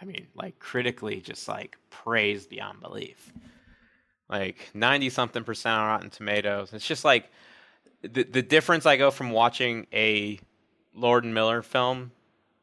I 0.00 0.04
mean, 0.04 0.26
like 0.34 0.58
critically 0.58 1.20
just 1.20 1.48
like 1.48 1.76
praised 1.90 2.48
beyond 2.48 2.80
belief. 2.80 3.32
Like 4.28 4.70
90 4.74 5.10
something 5.10 5.44
percent 5.44 5.76
on 5.76 5.88
Rotten 5.88 6.10
Tomatoes. 6.10 6.72
It's 6.72 6.86
just 6.86 7.04
like 7.04 7.30
the, 8.02 8.22
the 8.24 8.42
difference 8.42 8.86
I 8.86 8.96
go 8.96 9.10
from 9.10 9.30
watching 9.30 9.86
a 9.92 10.38
Lord 10.94 11.24
and 11.24 11.34
Miller 11.34 11.62
film 11.62 12.12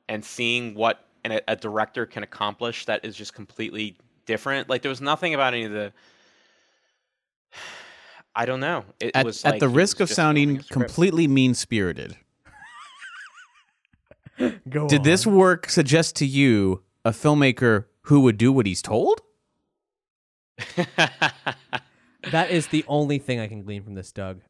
and 0.07 0.23
seeing 0.23 0.73
what 0.75 1.05
an, 1.23 1.41
a 1.47 1.55
director 1.55 2.05
can 2.05 2.23
accomplish 2.23 2.85
that 2.85 3.03
is 3.03 3.15
just 3.15 3.33
completely 3.33 3.97
different. 4.25 4.69
Like 4.69 4.81
there 4.81 4.89
was 4.89 5.01
nothing 5.01 5.33
about 5.33 5.53
any 5.53 5.63
of 5.63 5.71
the. 5.71 5.93
I 8.35 8.45
don't 8.45 8.59
know. 8.59 8.85
It 8.99 9.15
at, 9.15 9.25
was 9.25 9.43
at 9.43 9.53
like 9.53 9.59
the 9.59 9.67
risk 9.67 9.99
of 9.99 10.11
sounding 10.11 10.59
completely 10.69 11.27
mean 11.27 11.55
spirited. 11.55 12.15
Go 14.69 14.87
Did 14.87 15.03
this 15.03 15.25
work 15.25 15.69
suggest 15.69 16.15
to 16.17 16.25
you 16.25 16.83
a 17.03 17.11
filmmaker 17.11 17.85
who 18.03 18.21
would 18.21 18.37
do 18.37 18.51
what 18.51 18.65
he's 18.65 18.81
told? 18.81 19.21
That 22.31 22.51
is 22.51 22.67
the 22.67 22.83
only 22.87 23.19
thing 23.19 23.39
I 23.39 23.47
can 23.47 23.63
glean 23.63 23.83
from 23.83 23.93
this, 23.93 24.11
Doug. 24.11 24.41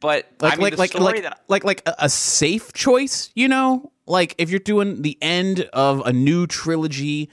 but 0.00 0.28
Like 0.40 0.54
I 0.54 0.56
mean, 0.56 0.62
like 0.62 0.78
like 0.78 0.94
like, 0.94 1.22
that 1.22 1.40
like 1.48 1.64
like 1.64 1.82
a, 1.86 1.94
a 2.00 2.08
safe 2.08 2.72
choice, 2.72 3.30
you 3.34 3.48
know? 3.48 3.92
Like 4.06 4.34
if 4.38 4.50
you're 4.50 4.60
doing 4.60 5.02
the 5.02 5.18
end 5.20 5.68
of 5.72 6.06
a 6.06 6.12
new 6.12 6.46
trilogy, 6.46 7.30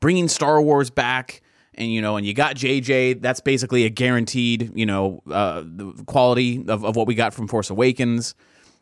bringing 0.00 0.28
Star 0.28 0.60
Wars 0.60 0.90
back 0.90 1.42
and 1.74 1.92
you 1.92 2.00
know, 2.00 2.16
and 2.16 2.26
you 2.26 2.34
got 2.34 2.56
JJ, 2.56 3.20
that's 3.20 3.40
basically 3.40 3.84
a 3.84 3.90
guaranteed, 3.90 4.72
you 4.74 4.86
know, 4.86 5.22
uh, 5.30 5.62
the 5.64 5.92
quality 6.06 6.64
of, 6.68 6.84
of 6.84 6.96
what 6.96 7.06
we 7.06 7.14
got 7.14 7.34
from 7.34 7.48
Force 7.48 7.70
Awakens. 7.70 8.34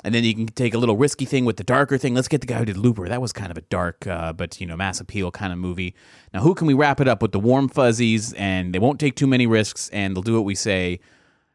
And 0.05 0.15
then 0.15 0.25
you 0.25 0.35
can 0.35 0.47
take 0.47 0.75
a 0.75 0.79
little 0.79 0.97
risky 0.97 1.25
thing 1.25 1.45
with 1.45 1.57
the 1.57 1.65
darker 1.65 1.97
thing. 1.99 2.15
Let's 2.15 2.29
get 2.29 2.41
the 2.41 2.47
guy 2.47 2.59
who 2.59 2.65
did 2.65 2.77
Looper. 2.77 3.09
That 3.09 3.21
was 3.21 3.33
kind 3.33 3.51
of 3.51 3.59
a 3.59 3.63
dark, 3.63 4.07
uh, 4.07 4.33
but 4.33 4.61
you 4.61 4.67
know, 4.67 4.77
mass 4.77 5.01
appeal 5.01 5.31
kind 5.31 5.53
of 5.53 5.59
movie. 5.59 5.95
Now, 6.35 6.41
who 6.41 6.55
can 6.55 6.67
we 6.67 6.75
wrap 6.75 7.01
it 7.01 7.09
up 7.09 7.23
with 7.23 7.33
the 7.33 7.41
warm 7.41 7.69
fuzzies 7.69 8.33
and 8.35 8.75
they 8.75 8.79
won't 8.79 8.99
take 9.01 9.15
too 9.17 9.27
many 9.27 9.47
risks 9.47 9.89
and 9.91 10.15
they'll 10.17 10.23
do 10.23 10.35
what 10.35 10.45
we 10.45 10.55
say? 10.55 11.01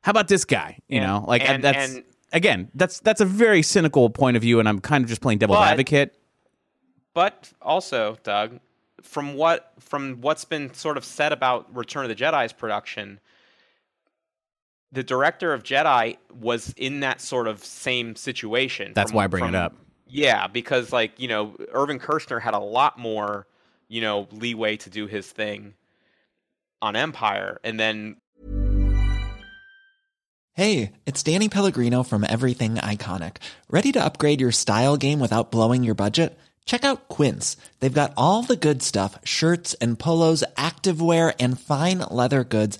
How 0.02 0.12
about 0.12 0.28
this 0.28 0.46
guy? 0.46 0.78
You 0.88 1.00
And- 1.02 1.08
know, 1.08 1.26
like 1.28 1.48
and- 1.48 1.64
that's 1.64 1.96
and- 1.96 2.04
again, 2.32 2.70
that's 2.76 3.00
that's 3.02 3.20
a 3.22 3.26
very 3.26 3.62
cynical 3.62 4.10
point 4.10 4.38
of 4.38 4.42
view, 4.44 4.60
and 4.60 4.68
I'm 4.70 4.80
kind 4.80 5.04
of 5.04 5.10
just 5.10 5.22
playing 5.22 5.40
devil's 5.40 5.58
But- 5.60 5.68
advocate. 5.72 6.14
But 7.14 7.52
also, 7.62 8.18
Doug, 8.24 8.60
from 9.02 9.34
what 9.34 9.74
from 9.80 10.22
what's 10.22 10.46
been 10.46 10.74
sort 10.74 10.98
of 10.98 11.04
said 11.06 11.32
about 11.32 11.74
Return 11.76 12.04
of 12.04 12.10
the 12.10 12.16
Jedi's 12.16 12.54
production, 12.54 13.20
the 14.92 15.04
director 15.04 15.54
of 15.54 15.64
Jedi 15.64 16.18
was 16.40 16.74
in 16.78 17.02
that 17.02 17.22
sort 17.22 17.48
of 17.48 17.64
same 17.64 18.16
situation. 18.16 18.94
That's 18.96 19.12
from- 19.12 19.18
why 19.18 19.24
I 19.26 19.28
bring 19.28 19.46
it 19.46 19.56
up. 19.56 19.76
Yeah, 20.10 20.48
because 20.48 20.94
like 20.94 21.20
you 21.20 21.28
know, 21.28 21.56
Irvin 21.74 22.00
Kershner 22.00 22.42
had 22.42 22.54
a 22.54 22.60
lot 22.60 22.98
more 22.98 23.46
you 23.90 24.02
know 24.02 24.28
leeway 24.32 24.78
to 24.78 24.90
do 24.90 25.08
his 25.08 25.30
thing 25.30 25.74
on 26.82 26.96
Empire, 26.96 27.60
and 27.64 27.80
then 27.80 28.18
Hey, 30.54 30.94
it's 31.06 31.22
Danny 31.22 31.50
Pellegrino 31.50 32.02
from 32.02 32.26
Everything 32.28 32.78
Iconic. 32.78 33.38
Ready 33.70 33.92
to 33.92 34.04
upgrade 34.04 34.42
your 34.42 34.52
style 34.52 34.98
game 34.98 35.20
without 35.20 35.52
blowing 35.52 35.84
your 35.84 35.94
budget? 35.94 36.36
Check 36.66 36.84
out 36.84 37.08
Quince. 37.10 37.58
They've 37.80 37.94
got 37.94 38.12
all 38.18 38.42
the 38.42 38.56
good 38.56 38.82
stuff 38.82 39.20
shirts 39.24 39.76
and 39.76 40.00
polos, 40.00 40.44
activewear, 40.58 41.36
and 41.40 41.60
fine 41.60 42.00
leather 42.10 42.44
goods, 42.44 42.80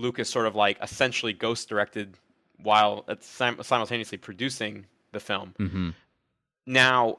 Lucas 0.00 0.28
sort 0.28 0.46
of 0.46 0.54
like 0.54 0.78
essentially 0.82 1.32
ghost 1.32 1.68
directed 1.68 2.16
while 2.62 3.04
sim- 3.20 3.62
simultaneously 3.62 4.18
producing 4.18 4.86
the 5.12 5.20
film. 5.20 5.54
Mm-hmm. 5.58 5.90
Now, 6.66 7.18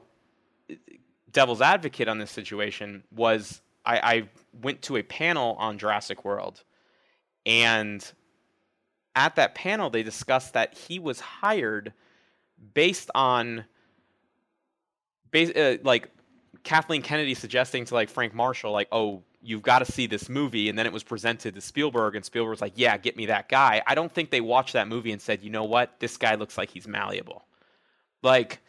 devil's 1.30 1.60
advocate 1.60 2.08
on 2.08 2.18
this 2.18 2.30
situation 2.30 3.04
was 3.14 3.60
I, 3.84 3.98
I 3.98 4.28
went 4.62 4.82
to 4.82 4.96
a 4.96 5.02
panel 5.02 5.56
on 5.58 5.78
Jurassic 5.78 6.24
World, 6.24 6.62
and 7.44 8.04
at 9.14 9.36
that 9.36 9.54
panel 9.54 9.90
they 9.90 10.02
discussed 10.02 10.54
that 10.54 10.74
he 10.74 10.98
was 10.98 11.20
hired 11.20 11.92
based 12.74 13.10
on 13.14 13.64
bas- 15.30 15.50
uh, 15.50 15.76
like 15.82 16.10
Kathleen 16.62 17.02
Kennedy 17.02 17.34
suggesting 17.34 17.84
to 17.86 17.94
like 17.94 18.08
Frank 18.08 18.34
Marshall 18.34 18.72
like 18.72 18.88
oh 18.92 19.22
you've 19.42 19.62
got 19.62 19.80
to 19.80 19.84
see 19.90 20.06
this 20.06 20.28
movie 20.28 20.68
and 20.68 20.78
then 20.78 20.86
it 20.86 20.92
was 20.92 21.02
presented 21.02 21.54
to 21.54 21.60
Spielberg 21.60 22.14
and 22.16 22.24
Spielberg 22.24 22.50
was 22.50 22.60
like 22.60 22.74
yeah 22.76 22.96
get 22.96 23.16
me 23.16 23.26
that 23.26 23.48
guy. 23.48 23.82
I 23.86 23.94
don't 23.94 24.12
think 24.12 24.30
they 24.30 24.40
watched 24.40 24.72
that 24.74 24.88
movie 24.88 25.12
and 25.12 25.20
said 25.20 25.42
you 25.42 25.50
know 25.50 25.64
what? 25.64 25.98
This 26.00 26.16
guy 26.16 26.34
looks 26.36 26.56
like 26.56 26.70
he's 26.70 26.86
malleable. 26.86 27.44
Like 28.22 28.60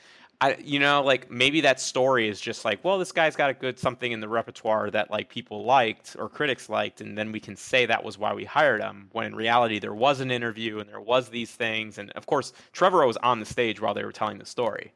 I 0.41 0.57
you 0.59 0.79
know 0.79 1.01
like 1.03 1.31
maybe 1.31 1.61
that 1.61 1.79
story 1.79 2.27
is 2.27 2.41
just 2.41 2.65
like 2.65 2.83
well 2.83 2.97
this 2.97 3.11
guy's 3.11 3.35
got 3.35 3.49
a 3.49 3.53
good 3.53 3.79
something 3.79 4.11
in 4.11 4.19
the 4.19 4.27
repertoire 4.27 4.89
that 4.91 5.11
like 5.11 5.29
people 5.29 5.63
liked 5.63 6.15
or 6.19 6.27
critics 6.27 6.69
liked 6.69 7.01
and 7.01 7.17
then 7.17 7.31
we 7.31 7.39
can 7.39 7.55
say 7.55 7.85
that 7.85 8.03
was 8.03 8.17
why 8.17 8.33
we 8.33 8.43
hired 8.43 8.81
him 8.81 9.09
when 9.11 9.25
in 9.25 9.35
reality 9.35 9.79
there 9.79 9.93
was 9.93 10.19
an 10.19 10.31
interview 10.31 10.79
and 10.79 10.89
there 10.89 10.99
was 10.99 11.29
these 11.29 11.51
things 11.51 11.97
and 11.97 12.11
of 12.11 12.25
course 12.25 12.51
Trevor 12.73 13.05
was 13.05 13.17
on 13.17 13.39
the 13.39 13.45
stage 13.45 13.79
while 13.79 13.93
they 13.93 14.03
were 14.03 14.11
telling 14.11 14.37
the 14.37 14.45
story. 14.45 14.91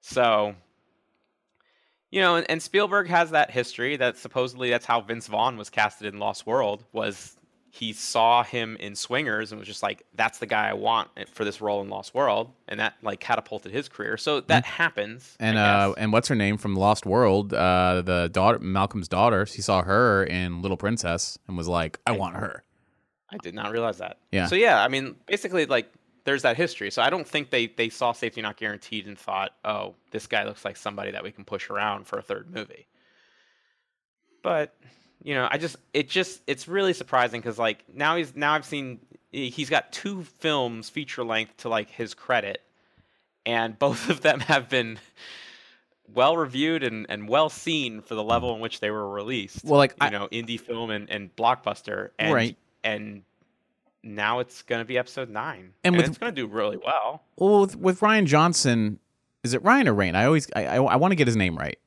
So 0.00 0.54
you 2.10 2.20
know 2.20 2.36
and, 2.36 2.50
and 2.50 2.62
Spielberg 2.62 3.08
has 3.08 3.30
that 3.30 3.50
history 3.50 3.96
that 3.96 4.16
supposedly 4.16 4.70
that's 4.70 4.86
how 4.86 5.00
Vince 5.00 5.26
Vaughn 5.26 5.56
was 5.56 5.70
casted 5.70 6.12
in 6.12 6.20
Lost 6.20 6.46
World 6.46 6.84
was 6.92 7.36
he 7.76 7.92
saw 7.92 8.42
him 8.42 8.76
in 8.80 8.94
Swingers 8.94 9.52
and 9.52 9.58
was 9.58 9.68
just 9.68 9.82
like, 9.82 10.02
"That's 10.14 10.38
the 10.38 10.46
guy 10.46 10.70
I 10.70 10.72
want 10.72 11.10
for 11.30 11.44
this 11.44 11.60
role 11.60 11.82
in 11.82 11.90
Lost 11.90 12.14
World," 12.14 12.50
and 12.68 12.80
that 12.80 12.94
like 13.02 13.20
catapulted 13.20 13.70
his 13.70 13.86
career. 13.88 14.16
So 14.16 14.40
that 14.40 14.64
happens. 14.64 15.36
And 15.38 15.58
uh, 15.58 15.92
and 15.98 16.10
what's 16.10 16.28
her 16.28 16.34
name 16.34 16.56
from 16.56 16.74
Lost 16.74 17.04
World? 17.04 17.52
Uh, 17.52 18.02
the 18.02 18.30
daughter, 18.32 18.58
Malcolm's 18.60 19.08
daughter. 19.08 19.44
He 19.44 19.60
saw 19.60 19.82
her 19.82 20.24
in 20.24 20.62
Little 20.62 20.78
Princess 20.78 21.38
and 21.46 21.56
was 21.56 21.68
like, 21.68 21.98
"I 22.06 22.12
want 22.12 22.36
her." 22.36 22.62
I 23.28 23.36
did 23.38 23.54
not 23.54 23.72
realize 23.72 23.98
that. 23.98 24.18
Yeah. 24.32 24.46
So 24.46 24.54
yeah, 24.54 24.82
I 24.82 24.88
mean, 24.88 25.16
basically, 25.26 25.66
like, 25.66 25.92
there's 26.26 26.42
that 26.42 26.56
history. 26.58 26.90
So 26.90 27.00
I 27.00 27.08
don't 27.08 27.26
think 27.26 27.48
they 27.50 27.68
they 27.68 27.88
saw 27.88 28.12
Safety 28.12 28.42
Not 28.42 28.58
Guaranteed 28.58 29.06
and 29.06 29.18
thought, 29.18 29.52
"Oh, 29.64 29.94
this 30.10 30.26
guy 30.26 30.44
looks 30.44 30.64
like 30.64 30.76
somebody 30.76 31.12
that 31.12 31.22
we 31.24 31.32
can 31.32 31.44
push 31.44 31.70
around 31.70 32.06
for 32.06 32.18
a 32.18 32.22
third 32.22 32.54
movie." 32.54 32.86
But 34.42 34.74
you 35.22 35.34
know, 35.34 35.48
I 35.50 35.58
just 35.58 35.76
it 35.94 36.08
just 36.10 36.42
it's 36.46 36.68
really 36.68 36.92
surprising 36.92 37.40
because 37.40 37.58
like 37.58 37.84
now 37.92 38.16
he's 38.16 38.36
now 38.36 38.52
I've 38.52 38.64
seen 38.66 39.00
he's 39.32 39.70
got 39.70 39.92
two 39.92 40.22
films 40.38 40.90
feature 40.90 41.24
length 41.24 41.56
to 41.58 41.68
like 41.68 41.90
his 41.90 42.12
credit, 42.14 42.60
and 43.44 43.78
both 43.78 44.08
of 44.10 44.20
them 44.20 44.40
have 44.52 44.68
been 44.68 44.98
well 46.14 46.36
reviewed 46.36 46.84
and, 46.84 47.06
and 47.08 47.28
well 47.28 47.48
seen 47.48 48.00
for 48.00 48.14
the 48.14 48.22
level 48.22 48.54
in 48.54 48.60
which 48.60 48.78
they 48.78 48.90
were 48.92 49.08
released. 49.08 49.64
Well, 49.64 49.78
like, 49.78 49.90
you 49.92 50.06
I- 50.06 50.10
know, 50.10 50.28
indie 50.30 50.60
film 50.60 50.90
and, 50.90 51.10
and 51.10 51.34
blockbuster, 51.34 52.10
and 52.18 52.32
Right. 52.32 52.56
and 52.84 53.22
now 54.06 54.38
it's 54.40 54.62
gonna 54.62 54.84
be 54.84 54.96
episode 54.98 55.28
nine, 55.30 55.72
And 55.84 55.94
and, 55.94 55.96
with- 55.96 56.06
it's 56.08 56.18
gonna 56.18 56.32
do 56.32 56.46
really 56.46 56.76
well. 56.76 57.22
Well, 57.36 57.60
with, 57.62 57.76
with 57.76 58.00
Rian 58.00 58.26
Johnson, 58.26 58.98
is 59.44 59.54
it 59.54 59.62
Ryan 59.62 59.88
or 59.88 59.94
Rain? 59.94 60.14
I 60.14 60.24
always 60.26 60.48
I, 60.56 60.66
I, 60.66 60.76
I 60.76 60.96
want 60.96 61.12
to 61.12 61.16
get 61.16 61.26
his 61.26 61.36
name 61.36 61.56
right. 61.56 61.78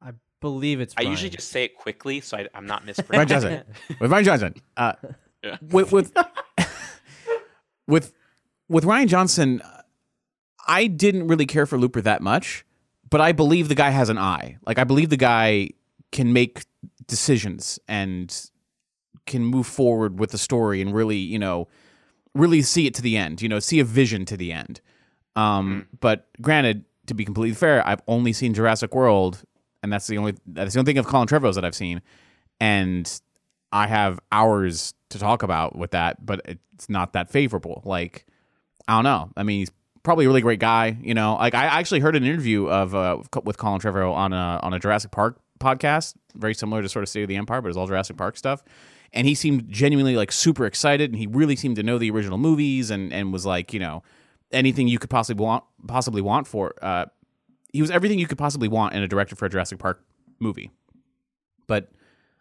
I 0.00 0.12
believe 0.40 0.80
it's. 0.80 0.94
I 0.96 1.02
usually 1.02 1.30
just 1.30 1.48
say 1.50 1.64
it 1.64 1.76
quickly 1.76 2.20
so 2.20 2.36
I, 2.38 2.48
I'm 2.54 2.66
not 2.66 2.84
mispronouncing. 2.86 3.36
Ryan 3.38 3.64
mispronouncing. 3.64 3.74
Johnson. 3.88 3.96
with 4.00 4.10
Rian 4.10 4.24
Johnson. 4.24 4.54
Uh, 4.76 4.92
Yeah. 5.44 5.56
with 5.72 5.90
with 5.90 6.12
with 7.86 8.12
with 8.68 8.84
Rian 8.84 9.08
Johnson, 9.08 9.60
I 10.66 10.86
didn't 10.86 11.26
really 11.28 11.46
care 11.46 11.66
for 11.66 11.76
Looper 11.78 12.00
that 12.00 12.22
much, 12.22 12.64
but 13.10 13.20
I 13.20 13.32
believe 13.32 13.68
the 13.68 13.74
guy 13.74 13.90
has 13.90 14.08
an 14.08 14.18
eye. 14.18 14.58
Like 14.66 14.78
I 14.78 14.84
believe 14.84 15.10
the 15.10 15.16
guy 15.16 15.70
can 16.12 16.32
make 16.32 16.64
decisions 17.06 17.78
and 17.88 18.50
can 19.26 19.44
move 19.44 19.66
forward 19.66 20.18
with 20.18 20.30
the 20.30 20.38
story 20.38 20.80
and 20.80 20.94
really, 20.94 21.16
you 21.16 21.38
know, 21.38 21.68
really 22.34 22.62
see 22.62 22.86
it 22.86 22.94
to 22.94 23.02
the 23.02 23.16
end. 23.16 23.42
You 23.42 23.48
know, 23.48 23.58
see 23.58 23.80
a 23.80 23.84
vision 23.84 24.24
to 24.26 24.36
the 24.36 24.52
end. 24.52 24.80
Um, 25.36 25.88
but 26.00 26.28
granted, 26.40 26.84
to 27.06 27.14
be 27.14 27.24
completely 27.24 27.54
fair, 27.54 27.86
I've 27.86 28.02
only 28.06 28.32
seen 28.32 28.54
Jurassic 28.54 28.94
World, 28.94 29.42
and 29.82 29.92
that's 29.92 30.06
the 30.06 30.18
only 30.18 30.34
that's 30.46 30.74
the 30.74 30.80
only 30.80 30.90
thing 30.90 30.98
of 30.98 31.06
Colin 31.06 31.28
Trevorrow's 31.28 31.54
that 31.56 31.64
I've 31.64 31.74
seen, 31.74 32.02
and 32.60 33.20
I 33.72 33.86
have 33.86 34.20
hours 34.30 34.94
to 35.10 35.18
talk 35.18 35.42
about 35.42 35.76
with 35.76 35.92
that, 35.92 36.24
but 36.24 36.42
it's 36.46 36.88
not 36.88 37.12
that 37.14 37.30
favorable. 37.30 37.82
Like, 37.84 38.26
I 38.86 38.94
don't 38.94 39.04
know. 39.04 39.30
I 39.36 39.42
mean, 39.42 39.60
he's 39.60 39.72
probably 40.02 40.26
a 40.26 40.28
really 40.28 40.42
great 40.42 40.60
guy. 40.60 40.96
You 41.00 41.14
know, 41.14 41.34
like 41.36 41.54
I 41.54 41.64
actually 41.64 42.00
heard 42.00 42.16
an 42.16 42.24
interview 42.24 42.68
of 42.68 42.94
uh, 42.94 43.18
with 43.44 43.56
Colin 43.58 43.80
Trevorrow 43.80 44.12
on 44.14 44.32
a 44.32 44.60
on 44.62 44.74
a 44.74 44.78
Jurassic 44.78 45.10
Park 45.10 45.40
podcast, 45.58 46.14
very 46.34 46.54
similar 46.54 46.82
to 46.82 46.88
sort 46.88 47.02
of 47.02 47.08
State 47.08 47.22
of 47.22 47.28
the 47.28 47.36
Empire, 47.36 47.60
but 47.60 47.68
it's 47.68 47.78
all 47.78 47.86
Jurassic 47.86 48.16
Park 48.16 48.36
stuff. 48.36 48.62
And 49.12 49.26
he 49.26 49.34
seemed 49.34 49.68
genuinely 49.68 50.16
like 50.16 50.32
super 50.32 50.64
excited, 50.64 51.10
and 51.10 51.18
he 51.18 51.26
really 51.26 51.56
seemed 51.56 51.76
to 51.76 51.82
know 51.82 51.98
the 51.98 52.10
original 52.10 52.38
movies, 52.38 52.90
and 52.90 53.12
and 53.12 53.32
was 53.32 53.44
like, 53.44 53.72
you 53.72 53.80
know, 53.80 54.02
anything 54.52 54.88
you 54.88 54.98
could 54.98 55.10
possibly 55.10 55.42
want 55.42 55.64
possibly 55.86 56.22
want 56.22 56.46
for. 56.46 56.74
Uh, 56.80 57.06
he 57.72 57.80
was 57.80 57.90
everything 57.90 58.18
you 58.18 58.26
could 58.26 58.38
possibly 58.38 58.68
want 58.68 58.94
in 58.94 59.02
a 59.02 59.08
director 59.08 59.36
for 59.36 59.46
a 59.46 59.48
Jurassic 59.50 59.78
Park 59.78 60.02
movie. 60.38 60.70
But 61.66 61.90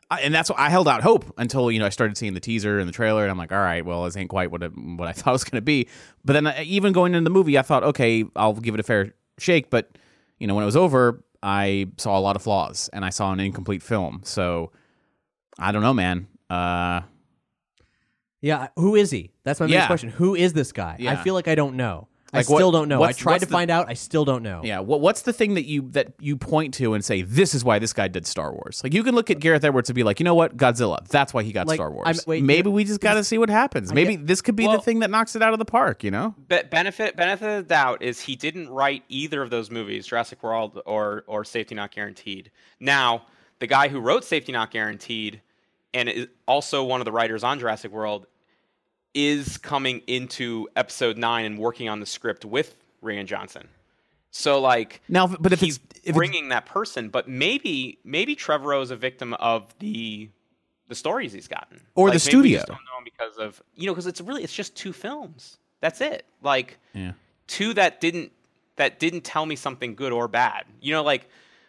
I, 0.10 0.22
and 0.22 0.34
that's 0.34 0.50
what 0.50 0.60
I 0.60 0.70
held 0.70 0.88
out 0.88 1.02
hope 1.02 1.34
until 1.38 1.72
you 1.72 1.80
know 1.80 1.86
I 1.86 1.90
started 1.90 2.18
seeing 2.18 2.34
the 2.34 2.40
teaser 2.40 2.80
and 2.80 2.88
the 2.88 2.94
trailer, 2.94 3.24
and 3.24 3.32
I'm 3.32 3.38
like, 3.38 3.52
all 3.52 3.60
right, 3.60 3.86
well, 3.86 4.04
this 4.04 4.18
ain't 4.18 4.30
quite 4.30 4.52
what 4.52 4.64
it, 4.64 4.72
what 4.76 5.08
I 5.08 5.12
thought 5.14 5.32
it 5.32 5.34
was 5.34 5.44
going 5.44 5.58
to 5.58 5.66
be. 5.66 5.88
But 6.24 6.34
then 6.34 6.48
uh, 6.48 6.64
even 6.64 6.94
going 6.94 7.16
into 7.16 7.24
the 7.24 7.34
movie, 7.34 7.58
I 7.58 7.62
thought, 7.62 7.84
okay, 7.84 8.26
I'll 8.36 8.54
give 8.54 8.74
it 8.74 8.80
a 8.80 8.84
fair 8.84 9.14
shake. 9.40 9.70
But 9.70 9.98
you 10.40 10.48
know, 10.48 10.56
when 10.56 10.64
it 10.64 10.66
was 10.66 10.76
over, 10.76 11.24
I 11.44 11.88
saw 11.98 12.18
a 12.18 12.22
lot 12.22 12.36
of 12.36 12.42
flaws 12.42 12.90
and 12.94 13.06
I 13.06 13.10
saw 13.10 13.32
an 13.32 13.40
incomplete 13.40 13.82
film. 13.82 14.22
So 14.24 14.72
I 15.58 15.72
don't 15.72 15.82
know, 15.82 15.94
man. 15.94 16.28
Uh, 16.52 17.02
Yeah, 18.44 18.70
who 18.76 18.96
is 18.96 19.12
he? 19.12 19.32
That's 19.44 19.60
my 19.60 19.68
main 19.68 19.86
question. 19.86 20.10
Who 20.10 20.34
is 20.36 20.54
this 20.54 20.72
guy? 20.72 20.96
I 21.00 21.04
Yeah. 21.04 21.22
feel 21.24 21.36
like 21.36 21.48
I 21.48 21.54
don't 21.56 21.76
know. 21.76 22.08
Like, 22.34 22.48
I 22.48 22.52
what- 22.52 22.58
still 22.60 22.72
don't 22.72 22.88
know. 22.88 22.96
I 22.96 23.00
what's- 23.00 23.18
tried 23.18 23.34
what's 23.34 23.42
to 23.44 23.48
the- 23.48 23.52
find 23.52 23.70
out. 23.70 23.90
I 23.90 23.94
still 23.94 24.24
don't 24.26 24.42
know. 24.42 24.62
yeah. 24.64 24.80
What 24.80 25.02
What's 25.02 25.22
the 25.24 25.34
thing 25.34 25.54
that 25.56 25.66
you 25.66 25.90
that 25.92 26.14
you 26.20 26.38
point 26.38 26.74
to 26.76 26.94
and 26.94 27.04
say 27.06 27.22
this 27.24 27.54
is 27.54 27.64
why 27.66 27.78
this 27.78 27.92
guy 27.94 28.08
did 28.08 28.26
Star 28.26 28.52
Wars? 28.54 28.80
Like 28.84 28.94
you 28.94 29.04
can 29.04 29.14
look 29.16 29.30
at 29.30 29.40
Gareth 29.42 29.64
Edwards 29.66 29.90
and 29.90 29.96
be 29.96 30.02
like, 30.04 30.20
you 30.20 30.24
know 30.24 30.34
what, 30.34 30.56
Godzilla. 30.58 31.06
That's 31.10 31.34
why 31.34 31.44
he 31.44 31.52
got 31.52 31.68
Like, 31.68 31.76
Star 31.76 31.92
Wars. 31.92 32.08
I'm- 32.08 32.16
wait, 32.26 32.42
Maybe 32.44 32.70
we 32.70 32.84
just 32.86 33.02
got 33.02 33.14
to 33.16 33.24
see 33.26 33.38
what 33.38 33.50
happens. 33.50 33.94
Maybe 33.94 34.16
this 34.16 34.42
could 34.42 34.56
be 34.56 34.66
Well- 34.66 34.78
the 34.78 34.82
thing 34.82 35.00
that 35.00 35.10
knocks 35.12 35.36
it 35.36 35.44
out 35.44 35.52
of 35.54 35.60
the 35.60 35.66
park. 35.66 36.04
You 36.06 36.10
know? 36.12 36.34
Be- 36.48 36.62
benefit 36.70 37.16
benefit 37.18 37.46
of 37.60 37.68
the 37.68 37.70
doubt 37.70 38.02
is 38.02 38.22
he 38.22 38.36
didn't 38.38 38.70
write 38.70 39.04
either 39.10 39.42
of 39.44 39.50
those 39.50 39.70
movies, 39.70 40.08
Jurassic 40.08 40.42
World 40.42 40.82
or 40.88 41.26
or 41.28 41.44
Safety 41.44 41.76
Not 41.76 41.92
Guaranteed. 41.92 42.50
Now, 42.80 43.24
the 43.60 43.68
guy 43.68 43.90
who 43.90 44.00
wrote 44.00 44.24
Safety 44.24 44.54
Not 44.54 44.72
Guaranteed 44.72 45.42
and 45.94 46.10
is 46.10 46.28
also 46.48 46.84
one 46.84 47.02
of 47.02 47.06
the 47.06 47.12
writers 47.12 47.44
on 47.44 47.60
Jurassic 47.60 47.92
World 47.92 48.28
is 49.14 49.58
coming 49.58 50.02
into 50.08 50.68
episode 50.76 51.18
9 51.18 51.46
and 51.46 51.58
working 51.58 51.90
on 51.90 52.00
the 52.00 52.06
script 52.06 52.46
with 52.46 52.78
Rian 53.04 53.26
Johnson. 53.26 53.68
So 54.32 54.62
like 54.62 55.02
Now, 55.10 55.28
but 55.28 55.52
if 55.52 55.60
he's 55.60 55.78
it's 55.78 56.00
if 56.00 56.10
it's, 56.10 56.18
bringing 56.18 56.50
that 56.50 56.66
person, 56.66 57.10
but 57.10 57.28
maybe 57.28 58.00
maybe 58.04 58.36
Trevorrow 58.36 58.82
is 58.82 58.92
a 58.92 58.96
victim 58.96 59.34
of 59.36 59.74
the 59.80 60.30
the 60.88 60.96
stories 60.96 61.34
he's 61.34 61.48
gotten, 61.48 61.82
Or 61.96 62.10
the 62.10 62.16
Like, 62.16 62.26
maybe 62.26 62.36
we 62.38 62.42
studio. 62.42 62.58
just 62.58 62.68
don't 62.68 62.76
know 62.78 62.98
him 63.00 63.04
because 63.04 63.38
of 63.38 63.62
you 63.76 63.88
know 63.88 63.94
because 63.94 64.08
it's 64.08 64.22
really 64.22 64.44
it's 64.44 64.54
just 64.54 64.76
two 64.76 64.94
films. 64.94 65.58
That's 65.82 66.00
it. 66.00 66.26
Like 66.42 66.78
yeah. 66.94 67.12
two 67.48 67.74
that 67.74 68.00
didn't 68.00 68.32
that 68.78 69.00
didn't 69.00 69.22
tell 69.22 69.46
me 69.46 69.58
something 69.58 69.96
good 69.96 70.14
or 70.14 70.30
bad. 70.30 70.64
You 70.80 70.94
know, 70.94 71.04
like 71.04 71.28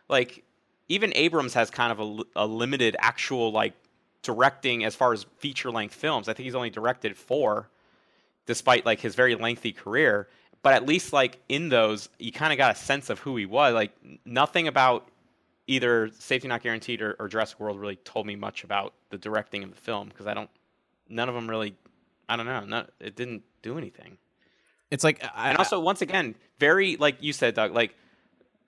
like 0.08 0.44
even 0.88 1.12
Abrams 1.16 1.54
has 1.54 1.70
kind 1.70 1.90
of 1.90 1.98
a, 2.00 2.42
a 2.44 2.46
limited 2.46 2.94
actual 3.00 3.50
like 3.50 3.74
directing 4.22 4.84
as 4.84 4.94
far 4.94 5.12
as 5.12 5.26
feature 5.38 5.70
length 5.70 5.94
films. 5.94 6.28
I 6.28 6.32
think 6.32 6.44
he's 6.44 6.54
only 6.54 6.70
directed 6.70 7.16
four, 7.16 7.68
despite 8.46 8.86
like 8.86 9.00
his 9.00 9.14
very 9.14 9.34
lengthy 9.34 9.72
career. 9.72 10.28
But 10.62 10.74
at 10.74 10.86
least 10.86 11.12
like 11.12 11.40
in 11.48 11.68
those, 11.68 12.08
you 12.18 12.32
kind 12.32 12.52
of 12.52 12.56
got 12.56 12.74
a 12.74 12.78
sense 12.78 13.10
of 13.10 13.18
who 13.18 13.36
he 13.36 13.46
was. 13.46 13.74
Like 13.74 13.92
nothing 14.24 14.68
about 14.68 15.08
either 15.66 16.10
Safety 16.18 16.48
Not 16.48 16.62
Guaranteed 16.62 17.02
or, 17.02 17.16
or 17.18 17.28
Jurassic 17.28 17.58
World 17.58 17.80
really 17.80 17.96
told 17.96 18.26
me 18.26 18.36
much 18.36 18.64
about 18.64 18.94
the 19.10 19.18
directing 19.18 19.64
of 19.64 19.70
the 19.70 19.80
film 19.80 20.08
because 20.08 20.26
I 20.26 20.34
don't. 20.34 20.50
None 21.08 21.28
of 21.28 21.34
them 21.34 21.50
really. 21.50 21.74
I 22.28 22.36
don't 22.36 22.46
know. 22.46 22.64
Not, 22.64 22.90
it 23.00 23.16
didn't 23.16 23.42
do 23.60 23.76
anything. 23.76 24.18
It's 24.90 25.04
like 25.04 25.24
I, 25.34 25.50
And 25.50 25.58
also, 25.58 25.80
once 25.80 26.02
again, 26.02 26.34
very 26.58 26.96
like 26.96 27.16
you 27.20 27.32
said, 27.32 27.54
Doug. 27.54 27.72
Like 27.72 27.96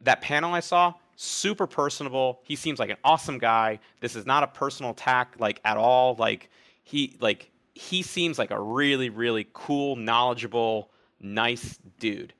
that 0.01 0.21
panel 0.21 0.53
I 0.53 0.61
saw, 0.61 0.95
super 1.17 1.67
personable. 1.67 2.41
He 2.45 2.57
seems 2.57 2.79
like 2.79 2.91
an 2.91 2.97
awesome 3.05 3.39
guy. 3.39 3.81
This 4.01 4.17
is 4.17 4.27
not 4.27 4.43
a 4.43 4.47
personal 4.49 4.93
attack, 4.93 5.37
like 5.39 5.61
at 5.65 5.77
all. 5.77 6.15
Like 6.19 6.51
he, 6.83 7.17
like 7.21 7.51
he 7.75 8.03
seems 8.03 8.39
like 8.39 8.51
a 8.51 8.61
really, 8.61 9.09
really 9.11 9.47
cool, 9.53 9.97
knowledgeable, 9.97 10.91
nice 11.21 11.79
dude. 11.99 12.33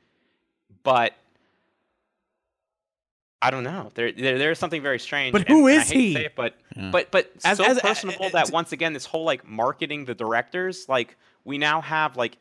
But 0.83 1.15
I 3.43 3.51
don't 3.51 3.65
know. 3.65 3.91
There, 3.95 4.11
there 4.11 4.39
there's 4.39 4.59
something 4.59 4.81
very 4.83 4.99
strange. 4.99 5.33
But 5.33 5.43
and- 5.43 5.49
who 5.49 5.67
and 5.69 5.79
I 5.79 5.83
is 5.83 5.91
hate 5.91 5.95
to 5.95 6.01
he? 6.01 6.15
say 6.15 6.25
it, 6.27 6.33
but 6.35 6.55
but 6.93 7.11
but 7.11 7.31
As- 7.45 7.59
so 7.59 7.65
as- 7.65 7.81
personable 7.81 8.27
uh, 8.27 8.31
that 8.31 8.51
once 8.51 8.73
again, 8.73 8.93
this 8.93 9.05
whole 9.07 9.25
like 9.25 9.47
marketing 9.47 10.05
the 10.07 10.15
directors, 10.15 10.89
like 10.89 11.17
we 11.45 11.59
now 11.59 11.81
have 11.83 12.17
like 12.17 12.39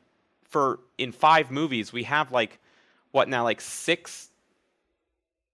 for 0.48 0.80
in 0.98 1.12
five 1.12 1.50
movies 1.52 1.92
we 1.92 2.04
have 2.04 2.32
like 2.32 2.60
what 3.12 3.28
now 3.28 3.44
like 3.44 3.60
six 3.60 4.30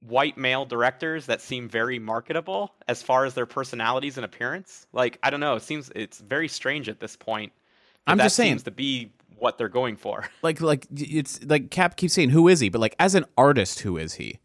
white 0.02 0.38
male 0.38 0.66
directors 0.66 1.26
that 1.26 1.41
seem 1.41 1.68
very 1.68 2.00
marketable 2.00 2.74
as 2.88 3.02
far 3.04 3.26
as 3.26 3.34
their 3.34 3.45
personalities 3.45 4.18
and 4.18 4.24
appearance. 4.26 4.88
Like 4.93 5.20
I 5.24 5.30
don't 5.30 5.39
know, 5.41 5.56
it 5.56 5.64
seems 5.64 5.91
it's 5.95 6.20
very 6.20 6.47
strange 6.47 6.88
at 6.89 7.00
this 7.00 7.16
point. 7.16 7.52
I'm 8.08 8.18
just 8.18 8.36
saying- 8.36 8.52
seems 8.54 8.64
to 8.64 8.72
be 8.72 9.12
what 9.38 9.58
they're 9.58 9.70
going 9.70 9.95
for. 9.97 10.26
like 10.41 10.62
like 10.62 10.86
it's 10.95 11.43
like 11.43 11.70
Cap 11.72 11.95
keeps 11.97 12.14
saying 12.14 12.30
who 12.30 12.47
is 12.47 12.60
he, 12.60 12.70
but 12.70 12.80
like 12.82 12.95
as 13.00 13.16
an 13.16 13.26
artist, 13.38 13.80
who 13.82 13.97
is 13.97 14.14
he? 14.16 14.39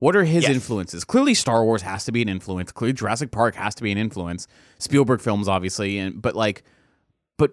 What 0.00 0.14
are 0.14 0.22
his 0.24 0.44
Yes. 0.44 0.52
influences? 0.52 1.04
Clearly, 1.04 1.34
Star 1.34 1.64
Wars 1.64 1.82
has 1.82 2.04
to 2.04 2.12
be 2.12 2.22
an 2.22 2.28
influence. 2.28 2.70
Clearly, 2.70 2.92
Jurassic 2.92 3.32
Park 3.32 3.56
has 3.56 3.74
to 3.76 3.82
be 3.82 3.90
an 3.90 3.98
influence. 3.98 4.46
Spielberg 4.78 5.20
films, 5.20 5.48
obviously, 5.48 5.98
and 5.98 6.22
but 6.22 6.36
like, 6.36 6.62
but 7.36 7.52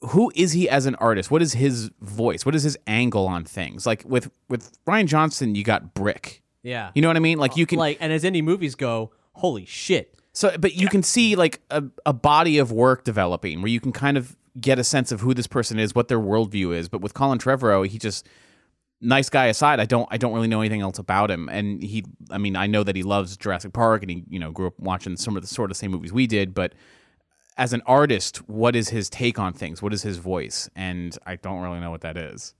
who 0.00 0.32
is 0.34 0.52
he 0.52 0.66
as 0.68 0.86
an 0.86 0.94
artist? 0.94 1.30
What 1.30 1.42
is 1.42 1.52
his 1.52 1.90
voice? 2.00 2.46
What 2.46 2.54
is 2.54 2.62
his 2.62 2.78
angle 2.86 3.26
on 3.26 3.44
things? 3.44 3.86
Like 3.86 4.02
with 4.06 4.30
with 4.48 4.82
Rian 4.86 5.04
Johnson, 5.06 5.54
you 5.54 5.62
got 5.64 5.92
Brick. 5.92 6.40
Yeah. 6.64 6.90
You 6.94 7.02
know 7.02 7.08
what 7.08 7.16
I 7.16 7.20
mean? 7.20 7.38
Like 7.38 7.56
you 7.56 7.66
can 7.66 7.78
like, 7.78 7.98
and 8.00 8.12
as 8.12 8.24
indie 8.24 8.42
movies 8.42 8.74
go, 8.74 9.12
holy 9.34 9.66
shit. 9.66 10.18
so, 10.32 10.56
but 10.58 10.74
you 10.74 10.88
can 10.88 11.04
see 11.04 11.36
like 11.36 11.60
a, 11.70 11.84
a 12.04 12.12
body 12.12 12.58
of 12.58 12.72
work 12.72 13.04
developing 13.04 13.62
where 13.62 13.70
you 13.70 13.80
can 13.80 13.92
kind 13.92 14.16
of 14.16 14.36
get 14.60 14.78
a 14.78 14.84
sense 14.84 15.12
of 15.12 15.20
who 15.20 15.34
this 15.34 15.46
person 15.46 15.78
is, 15.78 15.94
what 15.94 16.08
their 16.08 16.18
worldview 16.18 16.74
is. 16.74 16.88
But 16.88 17.02
with 17.02 17.14
Colin 17.14 17.38
Trevorrow, 17.38 17.86
he 17.86 17.98
just 17.98 18.26
nice 19.00 19.28
guy 19.28 19.46
aside, 19.46 19.78
I 19.78 19.84
don't 19.84 20.08
I 20.10 20.16
don't 20.16 20.32
really 20.32 20.48
know 20.48 20.60
anything 20.60 20.80
else 20.80 20.98
about 20.98 21.30
him. 21.30 21.48
And 21.50 21.82
he, 21.82 22.04
I 22.30 22.38
mean, 22.38 22.56
I 22.56 22.66
know 22.66 22.82
that 22.82 22.96
he 22.96 23.02
loves 23.02 23.36
Jurassic 23.36 23.72
Park 23.72 24.02
and 24.02 24.10
he 24.10 24.24
you 24.28 24.38
know 24.38 24.50
grew 24.50 24.68
up 24.68 24.80
watching 24.80 25.16
some 25.16 25.36
of 25.36 25.42
the 25.42 25.48
sort 25.48 25.70
of 25.70 25.76
same 25.76 25.92
movies 25.92 26.12
we 26.12 26.26
did, 26.26 26.54
but. 26.54 26.74
As 27.56 27.72
an 27.72 27.82
artist, 27.86 28.38
what 28.48 28.74
is 28.74 28.88
his 28.88 29.08
take 29.08 29.38
on 29.38 29.52
things? 29.52 29.80
What 29.80 29.94
is 29.94 30.02
his 30.02 30.16
voice? 30.16 30.68
And 30.74 31.16
I 31.24 31.36
don't 31.36 31.62
really 31.62 31.78
know 31.78 31.92
what 31.92 32.00
that 32.00 32.16
is. 32.16 32.52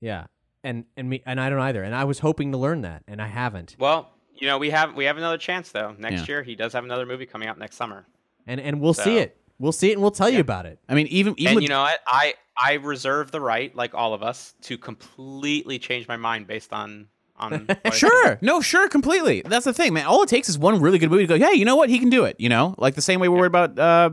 Yeah. 0.00 0.26
And 0.62 0.84
and 0.96 1.08
me 1.08 1.22
and 1.24 1.40
I 1.40 1.48
don't 1.50 1.60
either. 1.60 1.82
And 1.82 1.94
I 1.94 2.04
was 2.04 2.18
hoping 2.18 2.52
to 2.52 2.58
learn 2.58 2.82
that, 2.82 3.02
and 3.08 3.20
I 3.22 3.26
haven't. 3.26 3.76
Well, 3.78 4.10
you 4.34 4.46
know, 4.46 4.58
we 4.58 4.70
have 4.70 4.94
we 4.94 5.04
have 5.04 5.16
another 5.16 5.38
chance 5.38 5.70
though. 5.70 5.94
Next 5.98 6.22
Yeah. 6.22 6.34
year 6.34 6.42
he 6.42 6.54
does 6.54 6.72
have 6.72 6.84
another 6.84 7.06
movie 7.06 7.26
coming 7.26 7.48
out 7.48 7.58
next 7.58 7.76
summer. 7.76 8.06
And 8.46 8.60
and 8.60 8.80
we'll 8.80 8.94
see 8.94 9.18
it. 9.18 9.36
We'll 9.58 9.72
see 9.72 9.90
it, 9.90 9.94
and 9.94 10.02
we'll 10.02 10.10
tell 10.10 10.30
you 10.30 10.40
about 10.40 10.64
it. 10.66 10.78
I 10.88 10.94
mean, 10.94 11.06
even 11.08 11.34
even 11.38 11.48
and 11.48 11.54
with, 11.56 11.62
you 11.62 11.68
know 11.68 11.82
what? 11.82 12.00
I 12.06 12.34
I 12.62 12.74
reserve 12.74 13.30
the 13.30 13.40
right, 13.40 13.74
like 13.74 13.94
all 13.94 14.14
of 14.14 14.22
us, 14.22 14.54
to 14.62 14.76
completely 14.78 15.78
change 15.78 16.08
my 16.08 16.16
mind 16.16 16.46
based 16.46 16.72
on 16.72 17.08
on. 17.36 17.52
what 17.66 17.80
I 17.84 17.90
see. 17.90 17.98
Sure. 17.98 18.38
No, 18.40 18.60
sure, 18.60 18.88
completely. 18.88 19.42
That's 19.44 19.64
the 19.64 19.72
thing, 19.72 19.92
man. 19.94 20.06
All 20.06 20.22
it 20.22 20.28
takes 20.28 20.48
is 20.48 20.58
one 20.58 20.80
really 20.80 20.98
good 20.98 21.10
movie 21.10 21.26
to 21.26 21.38
go, 21.38 21.46
hey, 21.46 21.54
you 21.54 21.64
know 21.64 21.76
what? 21.76 21.88
He 21.90 21.98
can 21.98 22.10
do 22.10 22.24
it. 22.24 22.36
You 22.38 22.48
know? 22.48 22.74
Like 22.78 22.94
the 22.94 23.02
same 23.02 23.20
way 23.20 23.28
we're 23.28 23.38
worried 23.38 23.46
about 23.46 23.78
uh, 23.78 24.10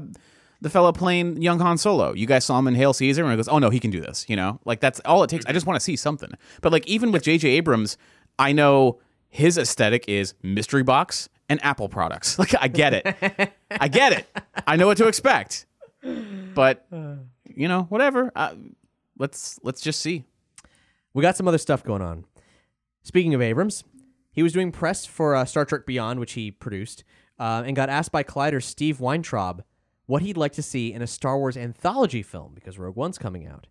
the 0.61 0.69
fellow 0.69 0.91
playing 0.91 1.41
young 1.41 1.59
Han 1.59 1.77
Solo. 1.77 2.13
You 2.13 2.25
guys 2.25 2.45
saw 2.45 2.57
him 2.59 2.67
in 2.67 2.75
Hail 2.75 2.93
Caesar 2.93 3.23
and 3.23 3.33
it 3.33 3.35
goes, 3.35 3.47
oh, 3.47 3.59
no, 3.59 3.69
he 3.69 3.79
can 3.79 3.91
do 3.91 4.01
this. 4.01 4.25
You 4.27 4.35
know? 4.35 4.59
Like 4.65 4.79
that's 4.79 4.99
all 5.01 5.23
it 5.23 5.29
takes. 5.29 5.45
I 5.45 5.53
just 5.53 5.65
want 5.65 5.77
to 5.77 5.83
see 5.83 5.95
something. 5.95 6.31
But 6.61 6.71
like 6.71 6.87
even 6.87 7.11
with 7.11 7.23
J.J. 7.23 7.49
Abrams, 7.49 7.97
I 8.39 8.51
know 8.51 8.99
his 9.29 9.57
aesthetic 9.57 10.05
is 10.07 10.33
mystery 10.41 10.83
box 10.83 11.29
and 11.49 11.63
Apple 11.63 11.89
products. 11.89 12.37
Like 12.47 12.55
I 12.59 12.67
get 12.67 12.93
it. 12.93 13.51
I 13.71 13.87
get 13.87 14.13
it. 14.13 14.27
I 14.65 14.75
know 14.75 14.87
what 14.87 14.97
to 14.97 15.07
expect. 15.07 15.65
But, 16.01 16.85
you 16.91 17.67
know, 17.67 17.83
whatever. 17.83 18.31
Uh, 18.35 18.55
let's 19.17 19.59
let's 19.63 19.81
just 19.81 19.99
see. 19.99 20.23
We 21.13 21.21
got 21.21 21.35
some 21.35 21.47
other 21.47 21.57
stuff 21.57 21.83
going 21.83 22.01
on. 22.01 22.25
Speaking 23.03 23.33
of 23.33 23.41
Abrams, 23.41 23.83
he 24.31 24.43
was 24.43 24.53
doing 24.53 24.71
press 24.71 25.05
for 25.05 25.35
uh, 25.35 25.45
Star 25.45 25.65
Trek 25.65 25.85
Beyond, 25.85 26.19
which 26.19 26.33
he 26.33 26.51
produced, 26.51 27.03
uh, 27.39 27.63
and 27.65 27.75
got 27.75 27.89
asked 27.89 28.11
by 28.11 28.23
Collider's 28.23 28.65
Steve 28.65 28.99
Weintraub 28.99 29.63
what 30.07 30.21
he'd 30.23 30.37
like 30.37 30.53
to 30.53 30.63
see 30.63 30.91
in 30.91 31.01
a 31.01 31.07
Star 31.07 31.37
Wars 31.37 31.55
anthology 31.55 32.23
film 32.23 32.53
because 32.55 32.79
Rogue 32.79 32.95
One's 32.95 33.17
coming 33.17 33.45
out. 33.45 33.67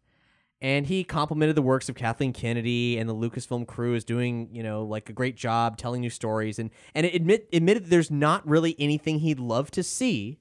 And 0.63 0.87
he 0.87 1.05
complimented 1.05 1.55
the 1.57 1.63
works 1.63 1.91
of 1.91 1.97
Kathleen 1.97 2.33
Kennedy 2.33 2.97
and 2.97 3.09
the 3.09 3.15
Lucasfilm 3.15 3.67
crew 3.67 3.95
as 3.95 4.05
doing, 4.05 4.49
you 4.53 4.63
know, 4.63 4.85
like 4.85 5.11
a 5.11 5.13
great 5.13 5.37
job 5.37 5.77
telling 5.77 6.01
new 6.01 6.09
stories, 6.09 6.59
and 6.59 6.71
and 6.95 7.05
admit 7.05 7.47
admitted 7.53 7.85
that 7.85 7.91
there's 7.91 8.11
not 8.11 8.47
really 8.49 8.75
anything 8.79 9.19
he'd 9.19 9.39
love 9.39 9.71
to 9.73 9.83
see, 9.83 10.39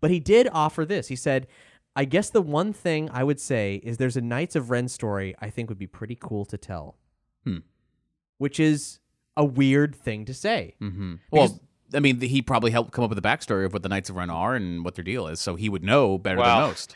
but 0.00 0.12
he 0.12 0.20
did 0.20 0.48
offer 0.52 0.84
this. 0.84 1.08
He 1.08 1.16
said, 1.16 1.48
"I 1.96 2.04
guess 2.04 2.30
the 2.30 2.42
one 2.42 2.72
thing 2.72 3.10
I 3.10 3.24
would 3.24 3.40
say 3.40 3.80
is 3.82 3.96
there's 3.96 4.16
a 4.16 4.20
Knights 4.20 4.54
of 4.54 4.70
Ren 4.70 4.86
story 4.86 5.34
I 5.40 5.50
think 5.50 5.68
would 5.68 5.78
be 5.78 5.88
pretty 5.88 6.14
cool 6.14 6.44
to 6.44 6.56
tell." 6.56 6.96
Hmm. 7.42 7.58
Which 8.38 8.60
is 8.60 9.00
a 9.36 9.44
weird 9.44 9.96
thing 9.96 10.24
to 10.26 10.34
say. 10.34 10.76
Mm-hmm. 10.80 11.16
Well, 11.32 11.60
I 11.94 12.00
mean, 12.00 12.20
he 12.20 12.42
probably 12.42 12.70
helped 12.72 12.90
come 12.92 13.04
up 13.04 13.10
with 13.10 13.22
the 13.22 13.26
backstory 13.28 13.64
of 13.64 13.72
what 13.72 13.82
the 13.82 13.88
Knights 13.88 14.10
of 14.10 14.16
Ren 14.16 14.28
are 14.28 14.54
and 14.54 14.84
what 14.84 14.96
their 14.96 15.04
deal 15.04 15.28
is, 15.28 15.38
so 15.40 15.54
he 15.54 15.68
would 15.68 15.84
know 15.84 16.18
better 16.18 16.38
Well, 16.38 16.58
than 16.58 16.68
most. 16.68 16.94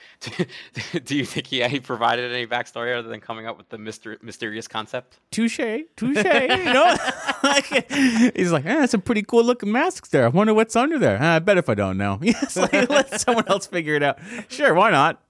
do 1.05 1.17
you 1.17 1.25
think 1.25 1.47
he, 1.47 1.62
he 1.69 1.79
provided 1.81 2.33
any 2.33 2.47
backstory 2.47 2.97
other 2.99 3.09
than 3.09 3.21
coming 3.21 3.47
up 3.47 3.57
with 3.57 3.69
the 3.69 3.77
myster- 3.77 4.21
mysterious 4.23 4.67
concept? 4.67 5.19
Touche, 5.31 5.59
touche. 5.97 6.17
you 6.25 6.73
know, 6.73 6.97
like, 7.43 7.91
he's 8.37 8.51
like, 8.53 8.67
eh, 8.67 8.81
that's 8.81 8.93
some 8.93 9.01
pretty 9.01 9.23
cool 9.23 9.45
looking 9.45 9.71
masks 9.71 10.09
there. 10.09 10.25
I 10.25 10.29
wonder 10.29 10.55
what's 10.55 10.75
under 10.75 10.99
there. 10.99 11.19
"Ah, 11.21 11.37
I 11.37 11.39
bet 11.39 11.57
if 11.59 11.69
I 11.69 11.75
don't 11.75 11.97
know. 11.97 12.19
Yes, 12.23 12.57
like, 12.57 12.89
let 12.91 13.21
someone 13.21 13.47
else 13.49 13.67
figure 13.67 13.95
it 13.95 14.03
out. 14.03 14.19
Sure, 14.49 14.75
why 14.75 14.91
not? 14.91 15.21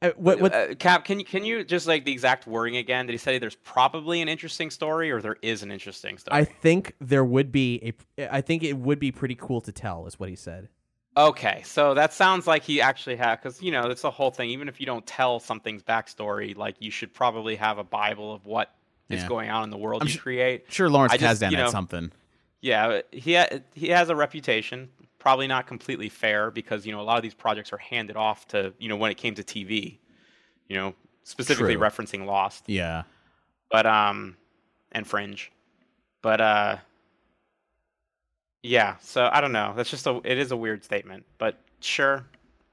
Uh, 0.00 0.10
what, 0.16 0.40
what, 0.40 0.54
Uh, 0.54 0.74
Cap, 0.76 1.04
can 1.04 1.18
you 1.18 1.24
can 1.24 1.44
you 1.44 1.64
just 1.64 1.88
like 1.88 2.04
the 2.04 2.12
exact 2.12 2.46
wording 2.46 2.76
again? 2.76 3.06
Did 3.06 3.12
he 3.12 3.18
say 3.18 3.38
there's 3.38 3.56
probably 3.56 4.22
an 4.22 4.28
interesting 4.28 4.70
story 4.70 5.10
or 5.10 5.20
there 5.20 5.36
is 5.42 5.62
an 5.64 5.72
interesting 5.72 6.18
story? 6.18 6.40
I 6.40 6.44
think 6.44 6.94
there 7.00 7.24
would 7.24 7.50
be 7.50 7.94
a. 8.18 8.32
I 8.36 8.40
think 8.40 8.62
it 8.62 8.74
would 8.74 9.00
be 9.00 9.10
pretty 9.10 9.34
cool 9.34 9.60
to 9.62 9.72
tell, 9.72 10.06
is 10.06 10.18
what 10.20 10.28
he 10.28 10.36
said. 10.36 10.68
Okay, 11.16 11.62
so 11.64 11.94
that 11.94 12.12
sounds 12.12 12.46
like 12.46 12.62
he 12.62 12.80
actually 12.80 13.16
had, 13.16 13.36
because 13.42 13.60
you 13.60 13.72
know 13.72 13.90
it's 13.90 14.02
the 14.02 14.10
whole 14.10 14.30
thing. 14.30 14.50
Even 14.50 14.68
if 14.68 14.78
you 14.78 14.86
don't 14.86 15.04
tell 15.04 15.40
something's 15.40 15.82
backstory, 15.82 16.56
like 16.56 16.76
you 16.78 16.92
should 16.92 17.12
probably 17.12 17.56
have 17.56 17.78
a 17.78 17.84
bible 17.84 18.32
of 18.32 18.46
what 18.46 18.72
is 19.08 19.22
Yeah. 19.22 19.28
going 19.28 19.50
on 19.50 19.64
in 19.64 19.70
the 19.70 19.78
world 19.78 20.02
I'm 20.02 20.06
you 20.08 20.14
su- 20.14 20.20
create. 20.20 20.66
Sure, 20.68 20.88
Lawrence 20.88 21.14
Kasdan 21.14 21.50
you 21.50 21.56
had 21.56 21.70
something. 21.70 22.12
Yeah, 22.60 23.00
he 23.10 23.34
ha- 23.34 23.48
he 23.74 23.88
has 23.88 24.10
a 24.10 24.14
reputation 24.16 24.90
probably 25.18 25.46
not 25.46 25.66
completely 25.66 26.08
fair 26.08 26.50
because 26.50 26.86
you 26.86 26.92
know 26.92 27.00
a 27.00 27.02
lot 27.02 27.16
of 27.16 27.22
these 27.22 27.34
projects 27.34 27.72
are 27.72 27.78
handed 27.78 28.16
off 28.16 28.46
to 28.48 28.72
you 28.78 28.88
know 28.88 28.96
when 28.96 29.10
it 29.10 29.16
came 29.16 29.34
to 29.34 29.42
TV, 29.42 29.98
you 30.68 30.76
know 30.76 30.94
specifically 31.24 31.74
True. 31.76 31.82
referencing 31.86 32.24
Lost, 32.26 32.64
Yeah. 32.66 33.02
but 33.70 33.84
um, 33.86 34.36
and 34.92 35.06
Fringe, 35.06 35.52
but 36.22 36.40
uh, 36.40 36.76
yeah. 38.62 38.96
So 39.00 39.28
I 39.32 39.40
don't 39.40 39.52
know. 39.52 39.72
That's 39.76 39.90
just 39.90 40.06
a 40.06 40.20
it 40.24 40.38
is 40.38 40.50
a 40.52 40.56
weird 40.56 40.84
statement, 40.84 41.24
but 41.38 41.58
sure, 41.80 42.24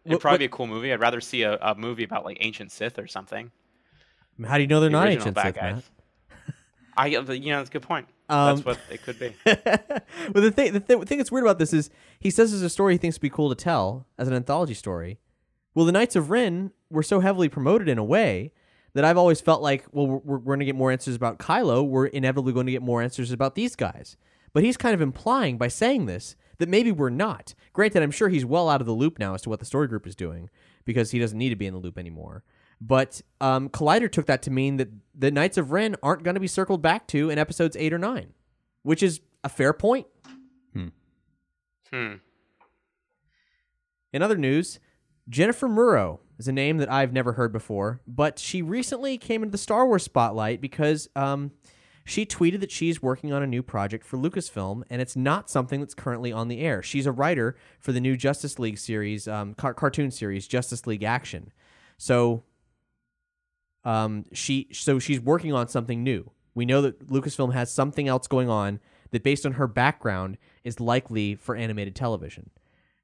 it'd 0.05 0.13
What- 0.13 0.21
probably 0.21 0.35
what- 0.35 0.39
be 0.39 0.45
a 0.45 0.49
cool 0.49 0.67
movie. 0.67 0.93
I'd 0.93 0.99
rather 1.01 1.21
see 1.21 1.43
a, 1.43 1.57
a 1.61 1.75
movie 1.75 2.03
about 2.03 2.25
like 2.25 2.37
ancient 2.41 2.71
Sith 2.71 2.97
or 2.99 3.07
something. 3.07 3.51
How 4.45 4.55
do 4.57 4.61
you 4.61 4.67
know 4.67 4.79
they're 4.81 4.89
The 4.89 4.93
not 4.97 5.07
ancient 5.09 5.37
Sith? 5.37 5.91
I 6.97 7.07
you 7.07 7.19
know 7.21 7.57
that's 7.57 7.69
a 7.69 7.73
good 7.73 7.81
point. 7.81 8.07
Um, 8.27 8.55
that's 8.55 8.65
what 8.65 8.79
it 8.89 9.03
could 9.03 9.19
be. 9.19 9.33
well, 9.45 10.43
the 10.43 10.51
thing, 10.51 10.73
the 10.73 10.79
thing, 10.79 10.99
the 10.99 11.05
thing 11.05 11.17
that's 11.17 11.31
weird 11.31 11.45
about 11.45 11.59
this 11.59 11.73
is 11.73 11.89
he 12.19 12.29
says 12.29 12.51
there's 12.51 12.63
a 12.63 12.69
story 12.69 12.95
he 12.95 12.97
thinks 12.97 13.17
would 13.17 13.21
be 13.21 13.29
cool 13.29 13.49
to 13.49 13.55
tell 13.55 14.07
as 14.17 14.27
an 14.27 14.33
anthology 14.33 14.73
story. 14.73 15.19
Well, 15.73 15.85
the 15.85 15.91
Knights 15.91 16.15
of 16.15 16.29
Ren 16.29 16.71
were 16.89 17.03
so 17.03 17.19
heavily 17.19 17.49
promoted 17.49 17.89
in 17.89 17.97
a 17.97 18.03
way 18.03 18.51
that 18.93 19.03
I've 19.03 19.17
always 19.17 19.41
felt 19.41 19.61
like, 19.61 19.85
well, 19.91 20.07
we're, 20.07 20.37
we're 20.37 20.37
going 20.39 20.59
to 20.59 20.65
get 20.65 20.75
more 20.75 20.91
answers 20.91 21.15
about 21.15 21.37
Kylo. 21.37 21.85
We're 21.85 22.07
inevitably 22.07 22.53
going 22.53 22.65
to 22.65 22.71
get 22.71 22.81
more 22.81 23.01
answers 23.01 23.31
about 23.31 23.55
these 23.55 23.75
guys. 23.75 24.15
But 24.53 24.63
he's 24.63 24.77
kind 24.77 24.95
of 24.95 25.01
implying 25.01 25.57
by 25.57 25.67
saying 25.67 26.05
this 26.05 26.37
that 26.59 26.69
maybe 26.69 26.91
we're 26.91 27.09
not. 27.09 27.53
Granted, 27.73 28.01
I'm 28.01 28.11
sure 28.11 28.29
he's 28.29 28.45
well 28.45 28.69
out 28.69 28.79
of 28.79 28.87
the 28.87 28.93
loop 28.93 29.19
now 29.19 29.33
as 29.33 29.41
to 29.41 29.49
what 29.49 29.59
the 29.59 29.65
story 29.65 29.87
group 29.89 30.07
is 30.07 30.15
doing 30.15 30.49
because 30.85 31.11
he 31.11 31.19
doesn't 31.19 31.37
need 31.37 31.49
to 31.49 31.57
be 31.57 31.65
in 31.65 31.73
the 31.73 31.79
loop 31.79 31.97
anymore. 31.97 32.45
But 32.81 33.21
um, 33.41 33.69
Collider 33.69 34.11
took 34.11 34.25
that 34.25 34.41
to 34.43 34.51
mean 34.51 34.77
that 34.77 34.89
the 35.13 35.31
Knights 35.31 35.57
of 35.57 35.71
Ren 35.71 35.95
aren't 36.03 36.23
going 36.23 36.35
to 36.35 36.41
be 36.41 36.47
circled 36.47 36.81
back 36.81 37.07
to 37.07 37.29
in 37.29 37.37
episodes 37.39 37.75
eight 37.77 37.93
or 37.93 37.97
nine, 37.97 38.33
which 38.83 39.01
is 39.01 39.21
a 39.43 39.49
fair 39.49 39.73
point. 39.73 40.07
Hmm. 41.89 42.15
In 44.11 44.21
other 44.21 44.37
news, 44.37 44.79
Jennifer 45.29 45.67
Muro 45.67 46.19
is 46.37 46.47
a 46.47 46.51
name 46.51 46.77
that 46.77 46.91
I've 46.91 47.13
never 47.13 47.33
heard 47.33 47.51
before, 47.51 48.01
but 48.07 48.39
she 48.39 48.61
recently 48.61 49.17
came 49.17 49.41
into 49.43 49.51
the 49.51 49.57
Star 49.57 49.85
Wars 49.87 50.03
spotlight 50.03 50.61
because 50.61 51.09
um, 51.15 51.51
she 52.05 52.25
tweeted 52.25 52.59
that 52.59 52.71
she's 52.71 53.01
working 53.01 53.33
on 53.33 53.41
a 53.41 53.47
new 53.47 53.63
project 53.63 54.05
for 54.05 54.17
Lucasfilm, 54.17 54.83
and 54.89 55.01
it's 55.01 55.15
not 55.15 55.49
something 55.49 55.79
that's 55.79 55.93
currently 55.93 56.31
on 56.31 56.47
the 56.47 56.61
air. 56.61 56.83
She's 56.83 57.05
a 57.05 57.11
writer 57.11 57.55
for 57.79 57.91
the 57.91 58.01
new 58.01 58.15
Justice 58.15 58.59
League 58.59 58.77
series, 58.77 59.27
um, 59.27 59.53
car- 59.55 59.73
cartoon 59.73 60.11
series, 60.11 60.47
Justice 60.47 60.85
League 60.85 61.03
Action. 61.03 61.51
So, 61.97 62.43
um, 63.85 64.25
she 64.33 64.67
so 64.71 64.99
she's 64.99 65.21
working 65.21 65.53
on 65.53 65.69
something 65.69 66.03
new. 66.03 66.31
We 66.53 66.65
know 66.65 66.81
that 66.81 67.07
Lucasfilm 67.07 67.53
has 67.53 67.71
something 67.71 68.07
else 68.07 68.27
going 68.27 68.49
on 68.49 68.79
that, 69.11 69.23
based 69.23 69.45
on 69.45 69.53
her 69.53 69.67
background, 69.67 70.37
is 70.63 70.79
likely 70.79 71.35
for 71.35 71.55
animated 71.55 71.95
television. 71.95 72.49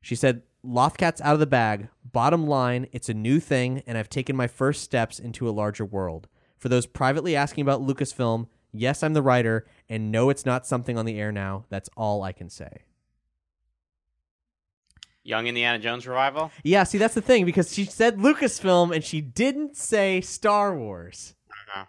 She 0.01 0.15
said, 0.15 0.41
Lothcat's 0.65 1.21
out 1.21 1.33
of 1.33 1.39
the 1.39 1.45
bag. 1.45 1.89
Bottom 2.11 2.47
line, 2.47 2.87
it's 2.91 3.09
a 3.09 3.13
new 3.13 3.39
thing, 3.39 3.83
and 3.85 3.97
I've 3.97 4.09
taken 4.09 4.35
my 4.35 4.47
first 4.47 4.83
steps 4.83 5.19
into 5.19 5.47
a 5.47 5.51
larger 5.51 5.85
world. 5.85 6.27
For 6.57 6.69
those 6.69 6.85
privately 6.85 7.35
asking 7.35 7.63
about 7.63 7.81
Lucasfilm, 7.81 8.47
yes, 8.71 9.03
I'm 9.03 9.13
the 9.13 9.21
writer, 9.21 9.65
and 9.89 10.11
no, 10.11 10.29
it's 10.29 10.45
not 10.45 10.67
something 10.67 10.97
on 10.97 11.05
the 11.05 11.19
air 11.19 11.31
now. 11.31 11.65
That's 11.69 11.89
all 11.95 12.23
I 12.23 12.31
can 12.31 12.49
say. 12.49 12.83
Young 15.23 15.47
Indiana 15.47 15.77
Jones 15.79 16.07
revival. 16.07 16.51
Yeah, 16.63 16.83
see, 16.83 16.97
that's 16.97 17.13
the 17.13 17.21
thing, 17.21 17.45
because 17.45 17.73
she 17.73 17.85
said 17.85 18.17
Lucasfilm 18.17 18.93
and 18.93 19.03
she 19.03 19.21
didn't 19.21 19.77
say 19.77 20.19
Star 20.21 20.75
Wars. 20.75 21.35
Uh-huh. 21.49 21.85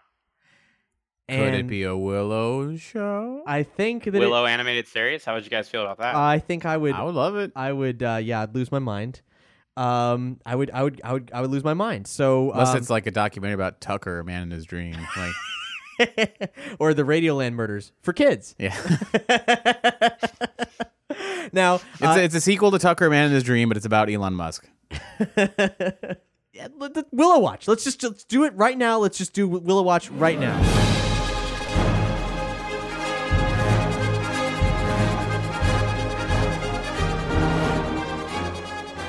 And 1.28 1.44
Could 1.52 1.54
it 1.60 1.66
be 1.66 1.84
a 1.84 1.96
Willow 1.96 2.76
show? 2.76 3.42
I 3.46 3.62
think 3.62 4.04
that 4.04 4.14
it- 4.14 4.18
Willow 4.18 4.44
animated 4.44 4.86
series. 4.88 5.24
How 5.24 5.34
would 5.34 5.44
you 5.44 5.50
guys 5.50 5.68
feel 5.68 5.82
about 5.82 5.98
that? 5.98 6.14
I 6.14 6.38
think 6.40 6.66
I 6.66 6.76
would 6.76 6.92
I 6.94 7.02
would 7.04 7.14
love 7.14 7.36
it. 7.36 7.52
I 7.56 7.72
would 7.72 8.02
uh 8.02 8.18
yeah, 8.22 8.42
I'd 8.42 8.54
lose 8.54 8.70
my 8.70 8.80
mind. 8.80 9.22
Um 9.76 10.38
I 10.44 10.54
would 10.54 10.70
I 10.72 10.82
would 10.82 11.00
I 11.02 11.12
would 11.14 11.30
I 11.32 11.40
would 11.40 11.50
lose 11.50 11.64
my 11.64 11.72
mind. 11.74 12.06
So 12.08 12.50
Unless 12.52 12.70
um, 12.72 12.76
it's 12.78 12.90
like 12.90 13.06
a 13.06 13.10
documentary 13.10 13.54
about 13.54 13.80
Tucker, 13.80 14.18
a 14.18 14.24
man 14.24 14.42
in 14.42 14.50
his 14.50 14.66
dream. 14.66 14.96
Like, 15.16 15.34
or 16.80 16.94
the 16.94 17.02
Radioland 17.04 17.52
murders 17.52 17.92
for 18.02 18.12
kids. 18.12 18.56
yeah, 18.58 18.74
now, 21.52 21.76
it's, 21.94 22.02
uh, 22.02 22.14
a, 22.18 22.22
it's 22.22 22.34
a 22.34 22.40
sequel 22.40 22.70
to 22.70 22.78
Tucker, 22.78 23.10
man 23.10 23.26
in 23.26 23.32
his 23.32 23.42
dream, 23.44 23.68
but 23.68 23.76
it's 23.76 23.86
about 23.86 24.10
Elon 24.10 24.34
Musk. 24.34 24.66
yeah, 25.36 25.48
let- 26.78 26.96
let- 26.96 27.12
Willow 27.12 27.38
Watch. 27.38 27.68
Let's 27.68 27.84
just 27.84 28.02
let's 28.02 28.24
do 28.24 28.44
it 28.44 28.54
right 28.54 28.76
now. 28.76 28.98
Let's 28.98 29.18
just 29.18 29.32
do 29.34 29.48
Willow 29.48 29.82
Watch 29.82 30.10
right 30.10 30.38
now. 30.38 30.58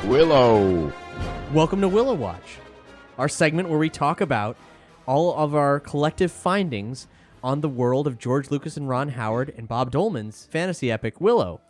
Willow. 0.06 0.92
Welcome 1.54 1.80
to 1.82 1.88
Willow 1.88 2.14
Watch, 2.14 2.58
our 3.18 3.30
segment 3.30 3.70
where 3.70 3.80
we 3.80 3.90
talk 3.90 4.20
about 4.22 4.58
all 5.06 5.34
of 5.36 5.56
our 5.56 5.80
collective 5.80 6.32
findings 6.32 7.08
on 7.42 7.62
the 7.62 7.70
world 7.70 8.06
of 8.06 8.20
George 8.20 8.52
Lucas 8.52 8.76
and 8.76 8.88
Ron 8.90 9.10
Howard 9.10 9.54
and 9.58 9.68
Bob 9.68 9.92
Dolman's 9.92 10.46
fantasy 10.52 10.92
epic 10.92 11.22
Willow, 11.22 11.62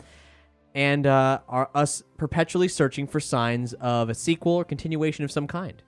and 0.73 1.05
uh, 1.05 1.39
are 1.47 1.69
us 1.75 2.03
perpetually 2.17 2.67
searching 2.67 3.07
for 3.07 3.19
signs 3.19 3.73
of 3.75 4.09
a 4.09 4.13
sequel 4.15 4.53
or 4.53 4.63
continuation 4.65 5.23
of 5.23 5.31
some 5.31 5.47
kind. 5.47 5.83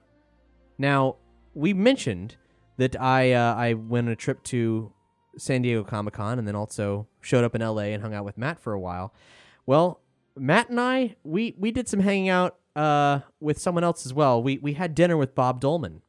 Now, 0.77 1.15
we 1.53 1.73
mentioned 1.73 2.35
that 2.77 2.99
I 3.01 3.31
uh, 3.33 3.55
I 3.55 3.73
went 3.73 4.07
on 4.07 4.13
a 4.13 4.15
trip 4.15 4.43
to 4.43 4.91
San 5.37 5.61
Diego 5.61 5.83
Comic 5.83 6.13
Con 6.13 6.39
and 6.39 6.47
then 6.47 6.55
also 6.55 7.07
showed 7.21 7.43
up 7.43 7.55
in 7.55 7.61
L.A. 7.61 7.93
and 7.93 8.01
hung 8.03 8.13
out 8.13 8.25
with 8.25 8.37
Matt 8.37 8.59
for 8.59 8.73
a 8.73 8.79
while. 8.79 9.13
Well, 9.65 10.01
Matt 10.37 10.69
and 10.69 10.79
I 10.79 11.15
we 11.23 11.55
we 11.57 11.71
did 11.71 11.87
some 11.87 12.01
hanging 12.01 12.29
out 12.29 12.57
uh, 12.75 13.19
with 13.39 13.57
someone 13.59 13.83
else 13.83 14.05
as 14.05 14.13
well. 14.13 14.43
We 14.43 14.57
we 14.59 14.73
had 14.73 14.93
dinner 14.93 15.17
with 15.17 15.33
Bob 15.33 15.61
Dolman, 15.61 16.01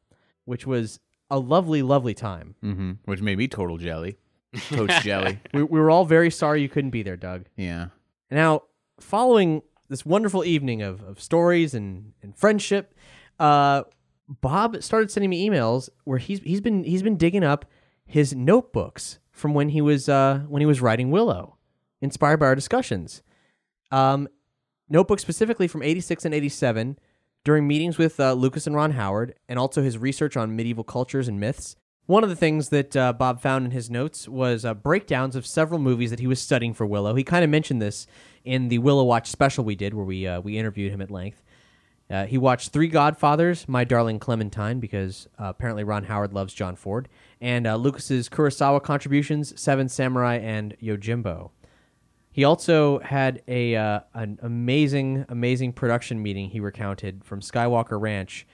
which 0.45 0.67
was 0.67 0.99
a 1.29 1.39
lovely, 1.39 1.81
lovely 1.81 2.13
time. 2.13 2.55
hmm 2.61 2.91
Which 3.05 3.21
made 3.21 3.37
me 3.37 3.47
total 3.47 3.77
jelly. 3.77 4.17
Toast 4.69 5.01
jelly. 5.01 5.39
We, 5.53 5.63
we 5.63 5.79
were 5.79 5.91
all 5.91 6.05
very 6.05 6.31
sorry 6.31 6.61
you 6.61 6.69
couldn't 6.69 6.91
be 6.91 7.03
there, 7.03 7.17
Doug. 7.17 7.45
Yeah. 7.57 7.87
Now, 8.31 8.63
following 8.99 9.61
this 9.89 10.05
wonderful 10.05 10.43
evening 10.43 10.81
of, 10.81 11.01
of 11.03 11.21
stories 11.21 11.73
and, 11.73 12.13
and 12.21 12.35
friendship, 12.35 12.93
uh, 13.39 13.83
Bob 14.27 14.81
started 14.83 15.09
sending 15.11 15.29
me 15.29 15.47
emails 15.47 15.89
where 16.03 16.17
he's 16.17 16.39
he's 16.39 16.61
been 16.61 16.83
he's 16.83 17.03
been 17.03 17.15
digging 17.15 17.43
up 17.43 17.65
his 18.05 18.35
notebooks 18.35 19.19
from 19.31 19.53
when 19.53 19.69
he 19.69 19.81
was 19.81 20.09
uh, 20.09 20.39
when 20.47 20.61
he 20.61 20.65
was 20.65 20.81
writing 20.81 21.11
Willow, 21.11 21.57
inspired 22.01 22.37
by 22.37 22.47
our 22.47 22.55
discussions. 22.55 23.21
Um, 23.91 24.27
notebooks 24.89 25.21
specifically 25.21 25.67
from 25.67 25.81
'86 25.81 26.25
and 26.25 26.33
'87 26.33 26.99
during 27.45 27.67
meetings 27.67 27.97
with 27.97 28.19
uh, 28.19 28.33
Lucas 28.33 28.67
and 28.67 28.75
Ron 28.75 28.91
Howard, 28.91 29.35
and 29.47 29.57
also 29.57 29.81
his 29.81 29.97
research 29.97 30.35
on 30.35 30.55
medieval 30.55 30.83
cultures 30.83 31.29
and 31.29 31.39
myths. 31.39 31.77
One 32.07 32.23
of 32.23 32.29
the 32.29 32.37
things 32.37 32.69
that 32.69 32.95
uh, 32.95 33.11
Bob 33.11 33.41
found 33.41 33.65
in 33.65 33.71
his 33.71 33.89
notes 33.89 34.29
was 34.29 34.63
uh, 34.63 34.73
breakdowns 34.73 35.35
of 35.35 35.45
several 35.45 35.77
movies 35.77 36.09
that 36.09 36.21
he 36.21 36.27
was 36.27 36.39
studying 36.39 36.73
for 36.73 36.85
Willow. 36.85 37.15
He 37.15 37.23
kind 37.25 37.43
of 37.43 37.49
mentioned 37.49 37.81
this 37.81 38.07
in 38.45 38.69
the 38.69 38.77
Willow 38.77 39.03
Watch 39.03 39.29
special 39.29 39.65
we 39.65 39.75
did, 39.75 39.93
where 39.93 40.05
we 40.05 40.25
uh, 40.25 40.39
we 40.39 40.57
interviewed 40.57 40.93
him 40.93 41.01
at 41.01 41.11
length. 41.11 41.43
Uh, 42.09 42.25
he 42.25 42.37
watched 42.37 42.69
Three 42.71 42.87
Godfathers, 42.87 43.67
My 43.67 43.83
Darling 43.83 44.19
Clementine, 44.19 44.79
because 44.79 45.27
uh, 45.37 45.47
apparently 45.47 45.83
Ron 45.83 46.05
Howard 46.05 46.31
loves 46.31 46.53
John 46.53 46.77
Ford, 46.77 47.09
and 47.41 47.67
uh, 47.67 47.75
Lucas's 47.75 48.29
Kurosawa 48.29 48.81
contributions, 48.81 49.59
Seven 49.59 49.89
Samurai 49.89 50.37
and 50.37 50.77
Yojimbo. 50.81 51.49
He 52.31 52.45
also 52.45 52.99
had 52.99 53.41
a 53.49 53.73
an 54.13 54.39
amazing, 54.41 55.25
amazing 55.27 55.73
production 55.73 56.23
meeting 56.23 56.51
he 56.51 56.61
recounted 56.61 57.25
from 57.25 57.41
Skywalker 57.41 57.99
Ranch, 57.99 58.47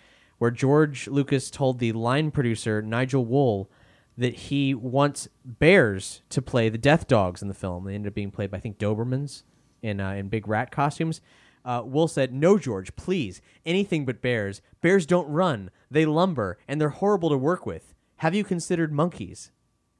where 0.43 0.51
George 0.51 1.07
Lucas 1.07 1.49
told 1.49 1.79
the 1.79 1.93
line 1.93 2.29
producer 2.29 2.81
Nigel 2.81 3.23
Wooll 3.23 3.71
that 4.17 4.33
he 4.35 4.73
wants 4.73 5.29
bears 5.45 6.21
to 6.27 6.41
play 6.41 6.67
the 6.67 6.77
Death 6.77 7.07
Dogs 7.07 7.41
in 7.41 7.47
the 7.47 7.53
film. 7.53 7.85
They 7.85 7.95
ended 7.95 8.09
up 8.09 8.13
being 8.13 8.29
played 8.29 8.51
by 8.51 8.57
I 8.57 8.59
think 8.59 8.77
Dobermans 8.77 9.43
in 9.81 10.01
uh, 10.01 10.11
in 10.11 10.27
big 10.27 10.45
rat 10.45 10.69
costumes. 10.69 11.21
Uh, 11.63 11.83
Wooll 11.85 12.09
said, 12.09 12.33
"No, 12.33 12.57
George, 12.57 12.93
please, 12.97 13.41
anything 13.65 14.05
but 14.05 14.21
bears. 14.21 14.61
Bears 14.81 15.05
don't 15.05 15.29
run; 15.29 15.71
they 15.89 16.05
lumber, 16.05 16.57
and 16.67 16.81
they're 16.81 16.89
horrible 16.89 17.29
to 17.29 17.37
work 17.37 17.65
with. 17.65 17.93
Have 18.17 18.35
you 18.35 18.43
considered 18.43 18.91
monkeys?" 18.91 19.49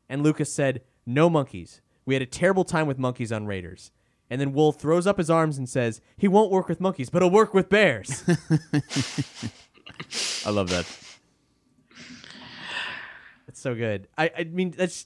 And 0.10 0.24
Lucas 0.24 0.54
said, 0.54 0.82
No 1.06 1.30
monkeys. 1.30 1.80
We 2.06 2.16
had 2.16 2.22
a 2.22 2.26
terrible 2.26 2.66
time 2.66 2.86
with 2.86 3.00
monkeys 3.00 3.32
on 3.32 3.46
Raiders. 3.46 3.92
And 4.30 4.42
then 4.42 4.52
Wolf 4.52 4.78
throws 4.78 5.08
up 5.08 5.20
his 5.20 5.30
arms 5.30 5.58
and 5.58 5.70
says, 5.70 6.02
He 6.18 6.28
won't 6.28 6.52
work 6.52 6.68
with 6.68 6.82
monkeys, 6.82 7.10
but 7.10 7.22
he'll 7.22 7.32
work 7.32 7.54
with 7.54 7.70
bears. 7.70 8.26
I 10.46 10.50
love 10.50 10.70
that. 10.70 10.86
It's 13.48 13.60
so 13.60 13.76
good. 13.76 14.08
I, 14.18 14.32
I 14.38 14.44
mean, 14.46 14.72
that's 14.72 15.06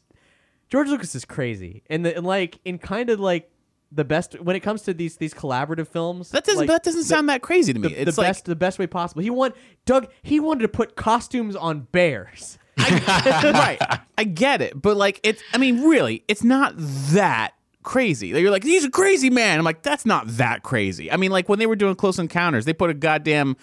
George 0.70 0.88
Lucas 0.88 1.16
is 1.16 1.26
crazy. 1.26 1.84
And, 1.90 2.06
the, 2.06 2.16
and 2.16 2.26
like, 2.26 2.60
in 2.66 2.78
kind 2.78 3.10
of 3.10 3.20
like 3.20 3.50
the 3.92 4.04
best, 4.04 4.40
when 4.40 4.56
it 4.56 4.60
comes 4.62 4.84
to 4.84 4.94
these 4.94 5.18
these 5.18 5.34
collaborative 5.34 5.88
films, 5.88 6.30
That 6.32 6.44
doesn't 6.44 6.60
like, 6.62 6.68
that 6.68 6.84
doesn't 6.84 7.02
the- 7.02 7.06
sound 7.08 7.30
that 7.30 7.42
crazy 7.42 7.74
to 7.74 7.80
me. 7.80 7.90
the, 7.90 8.04
the 8.06 8.22
like 8.22 8.28
best 8.28 8.46
the 8.46 8.56
best 8.56 8.80
way 8.80 8.88
possible. 8.88 9.22
He 9.22 9.30
want 9.30 9.56
Doug. 9.86 10.08
He 10.24 10.40
wanted 10.40 10.62
to 10.62 10.68
put 10.68 10.96
costumes 10.96 11.56
on 11.56 11.88
bears. 11.92 12.58
right. 12.78 13.78
I 14.18 14.24
get 14.24 14.62
it, 14.62 14.80
but 14.80 14.98
like 14.98 15.20
it's 15.24 15.42
I 15.54 15.58
mean 15.58 15.84
really, 15.84 16.24
it's 16.28 16.44
not 16.44 16.74
that 16.78 17.54
crazy. 17.82 18.28
You're 18.28 18.52
like, 18.52 18.64
he's 18.64 18.84
a 18.86 18.90
crazy 18.92 19.30
man. 19.30 19.58
I'm 19.58 19.66
like, 19.66 19.82
that's 19.82 20.06
not 20.06 20.28
that 20.38 20.62
crazy. 20.62 21.12
I 21.12 21.16
mean, 21.18 21.32
like 21.32 21.50
when 21.50 21.58
they 21.58 21.66
were 21.66 21.76
doing 21.78 21.96
Close 21.96 22.20
Encounters, 22.20 22.66
they 22.66 22.74
put 22.74 22.90
a 22.90 22.94
goddamn 22.94 23.58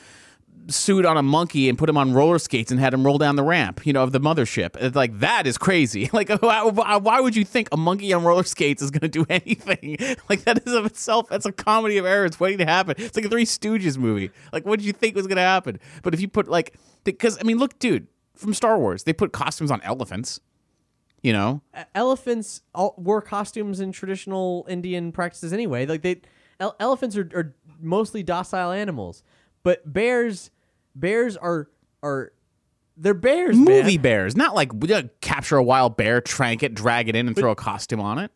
suit 0.69 1.05
on 1.05 1.17
a 1.17 1.23
monkey 1.23 1.69
and 1.69 1.77
put 1.77 1.89
him 1.89 1.97
on 1.97 2.13
roller 2.13 2.39
skates 2.39 2.71
and 2.71 2.81
had 2.81 2.95
him 2.95 3.05
roll 3.05 3.19
down 3.19 3.37
the 3.37 3.43
ramp, 3.43 3.85
you 3.87 3.93
know, 3.93 4.03
of 4.03 4.13
the 4.13 4.21
mothership. 4.21 4.77
It's 4.81 4.97
like 4.97 5.19
that 5.21 5.47
is 5.47 5.59
crazy. 5.59 6.11
Like, 6.15 6.29
why, 6.43 6.63
why 6.97 7.21
would 7.21 7.35
you 7.35 7.45
think 7.45 7.69
a 7.73 7.77
monkey 7.77 8.13
on 8.13 8.25
roller 8.25 8.45
skates 8.45 8.81
is 8.81 8.91
going 8.91 9.01
to 9.01 9.09
do 9.09 9.27
anything? 9.31 10.17
Like 10.29 10.45
that 10.45 10.67
is 10.67 10.73
of 10.73 10.87
itself, 10.87 11.29
that's 11.29 11.45
a 11.45 11.53
comedy 11.53 11.99
of 11.99 12.07
errors 12.07 12.39
waiting 12.39 12.59
to 12.59 12.67
happen. 12.67 12.95
It's 12.99 13.17
like 13.17 13.25
a 13.25 13.29
Three 13.29 13.45
Stooges 13.45 13.99
movie. 13.99 14.31
Like, 14.53 14.65
what 14.65 14.79
did 14.79 14.87
you 14.87 14.93
think 14.93 15.17
was 15.17 15.27
going 15.27 15.37
to 15.37 15.43
happen? 15.43 15.81
But 16.03 16.15
if 16.15 16.21
you 16.21 16.29
put 16.29 16.49
like, 16.49 16.75
because 17.03 17.37
I 17.41 17.43
mean, 17.43 17.59
look, 17.59 17.79
dude, 17.79 18.07
from 18.35 18.55
Star 18.55 18.79
Wars, 18.79 19.05
they 19.05 19.13
put 19.13 19.33
costumes 19.33 19.71
on 19.71 19.81
elephants. 19.83 20.41
You 21.23 21.33
know, 21.33 21.63
elephants 21.95 22.61
wore 22.75 23.23
costumes 23.23 23.81
in 23.81 23.93
traditional 23.93 24.67
Indian 24.69 25.11
practices 25.11 25.53
anyway. 25.55 25.87
Like 25.87 26.03
they, 26.03 26.21
ele- 26.61 26.77
elephants 26.79 27.17
are, 27.17 27.29
are 27.35 27.55
mostly 27.81 28.23
docile 28.23 28.73
animals, 28.73 29.23
but 29.63 29.91
bears, 29.91 30.51
bears 30.95 31.37
are 31.37 31.69
are 32.03 32.33
they're 32.97 33.15
bears. 33.15 33.57
man. 33.57 33.65
movie 33.65 33.99
bears, 33.99 34.37
not 34.37 34.55
like 34.55 34.73
we 34.73 34.87
gotta 34.89 35.11
capture 35.21 35.57
a 35.57 35.63
wild 35.63 35.97
bear, 35.97 36.21
trank 36.21 36.63
it, 36.63 36.75
drag 36.75 37.09
it 37.09 37.17
in, 37.17 37.27
and 37.27 37.37
throw 37.37 37.51
a 37.51 37.57
costume 37.57 38.01
on 38.01 38.19
it, 38.19 38.31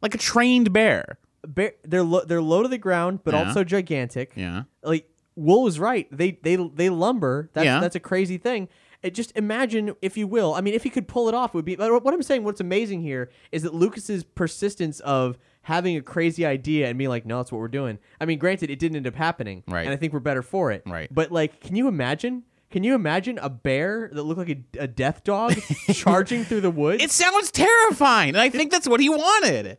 like 0.00 0.14
a 0.14 0.18
trained 0.18 0.72
bear. 0.72 1.18
Bear, 1.46 1.72
they're 1.84 2.02
lo- 2.02 2.24
they're 2.24 2.42
low 2.42 2.62
to 2.62 2.68
the 2.68 2.78
ground, 2.78 3.20
but 3.24 3.34
Yeah. 3.34 3.46
also 3.48 3.64
gigantic. 3.64 4.32
Yeah. 4.34 4.64
like 4.82 5.08
Wooll 5.36 5.62
was 5.62 5.78
right. 5.78 6.08
They 6.10 6.32
they 6.42 6.56
they 6.56 6.90
lumber. 6.90 7.50
That's 7.52 7.64
Yeah. 7.64 7.80
that's 7.80 7.94
a 7.96 8.00
crazy 8.00 8.38
thing. 8.38 8.68
It 9.02 9.14
just 9.14 9.30
imagine, 9.36 9.94
if 10.02 10.16
you 10.16 10.26
will. 10.26 10.54
I 10.54 10.60
mean, 10.60 10.74
if 10.74 10.82
he 10.82 10.90
could 10.90 11.06
pull 11.06 11.28
it 11.28 11.34
off, 11.34 11.50
it 11.50 11.54
would 11.54 11.64
be. 11.64 11.76
But 11.76 12.02
what 12.02 12.12
I'm 12.12 12.22
saying, 12.24 12.42
what's 12.42 12.60
amazing 12.60 13.02
here 13.02 13.30
is 13.52 13.62
that 13.62 13.72
Lucas's 13.72 14.24
persistence 14.24 14.98
of 15.00 15.38
having 15.68 15.96
a 15.98 16.02
crazy 16.02 16.46
idea 16.46 16.88
and 16.88 16.96
being 16.96 17.10
like, 17.10 17.26
"No, 17.26 17.36
that's 17.36 17.52
what 17.52 17.58
we're 17.58 17.68
doing." 17.68 17.98
I 18.20 18.24
mean, 18.24 18.38
granted, 18.38 18.70
it 18.70 18.78
didn't 18.78 18.96
end 18.96 19.06
up 19.06 19.14
happening, 19.14 19.62
Right. 19.68 19.84
And 19.84 19.90
I 19.92 19.96
think 19.96 20.14
we're 20.14 20.20
better 20.20 20.42
for 20.42 20.72
it, 20.72 20.82
Right. 20.86 21.08
But 21.14 21.30
like, 21.30 21.60
can 21.60 21.76
you 21.76 21.88
imagine? 21.88 22.42
Can 22.70 22.84
you 22.84 22.94
imagine 22.94 23.38
a 23.38 23.48
bear 23.50 24.10
that 24.12 24.22
looked 24.22 24.38
like 24.38 24.50
a, 24.50 24.82
a 24.84 24.86
death 24.86 25.24
dog 25.24 25.54
charging 25.92 26.44
through 26.44 26.62
the 26.62 26.70
woods? 26.70 27.02
It 27.02 27.10
sounds 27.10 27.50
terrifying, 27.50 28.30
and 28.30 28.38
I 28.40 28.48
think 28.50 28.70
that's 28.70 28.88
what 28.88 29.00
he 29.00 29.08
wanted. 29.10 29.78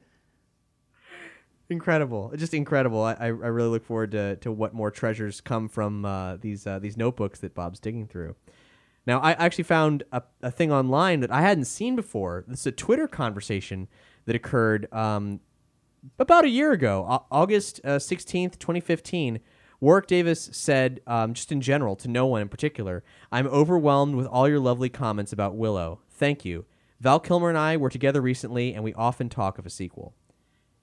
incredible 1.69 2.31
just 2.35 2.53
incredible 2.53 3.03
I, 3.03 3.13
I 3.19 3.27
really 3.27 3.69
look 3.69 3.83
forward 3.85 4.11
to, 4.11 4.35
to 4.37 4.51
what 4.51 4.73
more 4.73 4.89
treasures 4.91 5.39
come 5.41 5.67
from 5.69 6.03
uh, 6.05 6.37
these 6.37 6.65
uh, 6.65 6.79
these 6.79 6.97
notebooks 6.97 7.39
that 7.41 7.53
bob's 7.53 7.79
digging 7.79 8.07
through 8.07 8.35
now 9.05 9.19
i 9.19 9.33
actually 9.33 9.65
found 9.65 10.01
a, 10.11 10.21
a 10.41 10.49
thing 10.49 10.71
online 10.71 11.19
that 11.19 11.31
i 11.31 11.41
hadn't 11.41 11.65
seen 11.65 11.95
before 11.95 12.43
this 12.47 12.61
is 12.61 12.65
a 12.67 12.71
twitter 12.71 13.07
conversation 13.07 13.87
that 14.25 14.35
occurred 14.35 14.91
um, 14.91 15.39
about 16.17 16.45
a 16.45 16.49
year 16.49 16.71
ago 16.71 17.25
august 17.31 17.81
uh, 17.83 17.97
16th 17.97 18.57
2015 18.59 19.39
warwick 19.79 20.07
davis 20.07 20.49
said 20.51 21.01
um, 21.07 21.33
just 21.33 21.51
in 21.51 21.61
general 21.61 21.95
to 21.95 22.07
no 22.07 22.25
one 22.25 22.41
in 22.41 22.49
particular 22.49 23.03
i'm 23.31 23.47
overwhelmed 23.47 24.15
with 24.15 24.25
all 24.27 24.47
your 24.47 24.59
lovely 24.59 24.89
comments 24.89 25.33
about 25.33 25.55
willow 25.55 25.99
thank 26.09 26.45
you 26.45 26.65
val 26.99 27.19
kilmer 27.19 27.49
and 27.49 27.57
i 27.57 27.75
were 27.75 27.89
together 27.89 28.21
recently 28.21 28.73
and 28.73 28.83
we 28.83 28.93
often 28.93 29.29
talk 29.29 29.57
of 29.57 29.65
a 29.65 29.69
sequel 29.69 30.13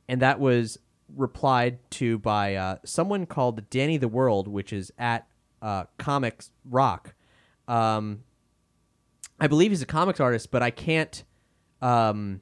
and 0.08 0.22
that 0.22 0.38
was 0.38 0.78
replied 1.14 1.78
to 1.90 2.18
by 2.18 2.54
uh, 2.54 2.76
someone 2.84 3.26
called 3.26 3.68
Danny 3.70 3.96
the 3.96 4.08
World, 4.08 4.48
which 4.48 4.72
is 4.72 4.92
at 4.98 5.26
uh, 5.62 5.84
Comics 5.98 6.50
Rock. 6.64 7.14
Um, 7.68 8.22
I 9.38 9.46
believe 9.46 9.70
he's 9.70 9.82
a 9.82 9.86
comics 9.86 10.20
artist, 10.20 10.50
but 10.50 10.62
I 10.62 10.70
can't. 10.70 11.24
Um, 11.82 12.40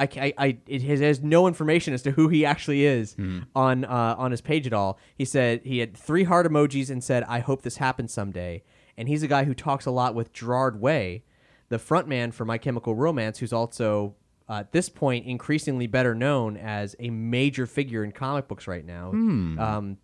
I, 0.00 0.08
I, 0.16 0.34
I 0.38 0.58
it 0.66 0.82
has, 0.82 1.00
has 1.00 1.22
no 1.22 1.46
information 1.46 1.92
as 1.94 2.02
to 2.02 2.10
who 2.12 2.28
he 2.28 2.44
actually 2.44 2.84
is 2.84 3.14
on 3.54 3.84
uh, 3.84 4.14
on 4.18 4.30
his 4.30 4.40
page 4.40 4.66
at 4.66 4.72
all. 4.72 4.98
He 5.14 5.24
said 5.24 5.60
he 5.64 5.78
had 5.78 5.96
three 5.96 6.24
heart 6.24 6.46
emojis 6.50 6.90
and 6.90 7.04
said, 7.04 7.22
"I 7.24 7.40
hope 7.40 7.62
this 7.62 7.76
happens 7.76 8.12
someday." 8.12 8.62
And 8.96 9.08
he's 9.08 9.22
a 9.22 9.28
guy 9.28 9.44
who 9.44 9.54
talks 9.54 9.86
a 9.86 9.90
lot 9.90 10.14
with 10.14 10.32
Gerard 10.32 10.80
Way, 10.80 11.24
the 11.68 11.78
frontman 11.78 12.32
for 12.34 12.44
My 12.44 12.58
Chemical 12.58 12.94
Romance, 12.94 13.38
who's 13.38 13.52
also 13.52 14.14
uh, 14.48 14.60
at 14.60 14.72
this 14.72 14.88
point 14.88 15.26
increasingly 15.26 15.86
better 15.86 16.14
known 16.14 16.56
as 16.56 16.96
a 16.98 17.10
major 17.10 17.66
figure 17.66 18.02
in 18.02 18.12
comic 18.12 18.48
books 18.48 18.66
right 18.66 18.84
now. 18.84 19.10
Um, 19.58 19.96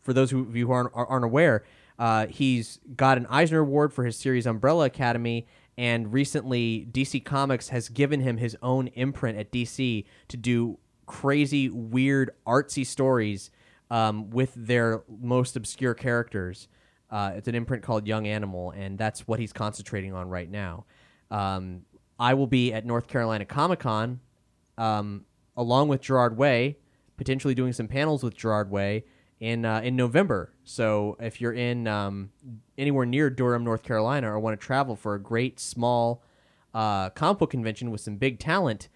for 0.00 0.12
those 0.12 0.30
who, 0.30 0.42
of 0.42 0.56
you 0.56 0.66
who 0.66 0.72
aren't, 0.72 0.90
aren't 0.94 1.24
aware, 1.24 1.64
uh, 1.98 2.26
he's 2.26 2.78
got 2.96 3.18
an 3.18 3.26
Eisner 3.26 3.60
Award 3.60 3.92
for 3.92 4.04
his 4.04 4.16
series 4.16 4.46
Umbrella 4.46 4.86
Academy, 4.86 5.46
and 5.80 6.12
recently 6.12 6.86
DC 6.92 7.24
Comics 7.24 7.70
has 7.70 7.88
given 7.88 8.20
him 8.20 8.36
his 8.36 8.54
own 8.60 8.88
imprint 8.88 9.38
at 9.38 9.50
DC 9.50 10.04
to 10.28 10.36
do 10.36 10.78
crazy, 11.06 11.70
weird, 11.70 12.32
artsy 12.46 12.84
stories 12.84 13.50
um, 13.90 14.28
with 14.28 14.52
their 14.54 15.04
most 15.08 15.56
obscure 15.56 15.94
characters. 15.94 16.68
Uh, 17.10 17.32
it's 17.34 17.48
an 17.48 17.54
imprint 17.54 17.82
called 17.82 18.06
Young 18.06 18.26
Animal, 18.26 18.72
and 18.72 18.98
that's 18.98 19.26
what 19.26 19.40
he's 19.40 19.54
concentrating 19.54 20.12
on 20.12 20.28
right 20.28 20.50
now. 20.50 20.84
Um, 21.30 21.86
I 22.18 22.34
will 22.34 22.46
be 22.46 22.74
at 22.74 22.84
North 22.84 23.08
Carolina 23.08 23.46
Comic 23.46 23.78
Con 23.78 24.20
um, 24.76 25.24
along 25.56 25.88
with 25.88 26.02
Gerard 26.02 26.36
Way, 26.36 26.76
potentially 27.16 27.54
doing 27.54 27.72
some 27.72 27.88
panels 27.88 28.22
with 28.22 28.36
Gerard 28.36 28.70
Way 28.70 29.04
in 29.40 29.64
uh, 29.64 29.80
in 29.82 29.96
November. 29.96 30.52
So 30.64 31.16
if 31.18 31.40
you're 31.40 31.52
in 31.52 31.86
um, 31.86 32.30
anywhere 32.78 33.06
near 33.06 33.30
Durham, 33.30 33.64
North 33.64 33.82
Carolina, 33.82 34.30
or 34.30 34.38
want 34.38 34.60
to 34.60 34.64
travel 34.64 34.94
for 34.94 35.14
a 35.14 35.20
great 35.20 35.58
small 35.58 36.22
uh, 36.74 37.10
comic 37.10 37.38
book 37.38 37.50
convention 37.50 37.90
with 37.90 38.02
some 38.02 38.16
big 38.16 38.38
talent, 38.38 38.88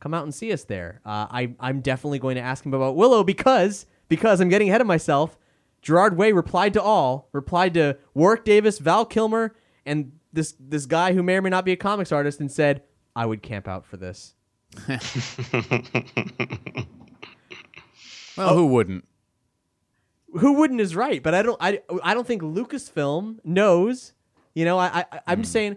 come 0.00 0.14
out 0.14 0.24
and 0.24 0.34
see 0.34 0.52
us 0.52 0.64
there. 0.64 1.00
Uh, 1.04 1.26
I 1.30 1.54
I'm 1.60 1.80
definitely 1.80 2.18
going 2.18 2.36
to 2.36 2.40
ask 2.40 2.64
him 2.64 2.74
about 2.74 2.96
Willow 2.96 3.22
because 3.22 3.86
because 4.08 4.40
I'm 4.40 4.48
getting 4.48 4.68
ahead 4.68 4.80
of 4.80 4.86
myself. 4.86 5.38
Gerard 5.82 6.16
Way 6.16 6.32
replied 6.32 6.74
to 6.74 6.82
all, 6.82 7.28
replied 7.32 7.74
to 7.74 7.96
Warwick 8.12 8.44
Davis, 8.44 8.78
Val 8.78 9.06
Kilmer, 9.06 9.54
and 9.86 10.12
this 10.32 10.54
this 10.58 10.86
guy 10.86 11.14
who 11.14 11.22
may 11.22 11.36
or 11.36 11.42
may 11.42 11.50
not 11.50 11.64
be 11.64 11.72
a 11.72 11.76
comics 11.76 12.12
artist, 12.12 12.40
and 12.40 12.50
said, 12.50 12.82
"I 13.14 13.26
would 13.26 13.42
camp 13.42 13.68
out 13.68 13.86
for 13.86 13.96
this." 13.96 14.34
Well, 18.36 18.54
who 18.54 18.68
wouldn't? 18.68 19.04
Who 20.38 20.54
wouldn't 20.54 20.80
is 20.80 20.94
right, 20.94 21.22
but 21.22 21.34
I 21.34 21.42
don't. 21.42 21.56
I, 21.60 21.80
I 22.02 22.14
don't 22.14 22.26
think 22.26 22.42
Lucasfilm 22.42 23.38
knows. 23.44 24.12
You 24.54 24.64
know, 24.64 24.78
I, 24.78 25.04
I 25.12 25.20
I'm 25.26 25.42
just 25.42 25.50
hmm. 25.50 25.58
saying. 25.58 25.76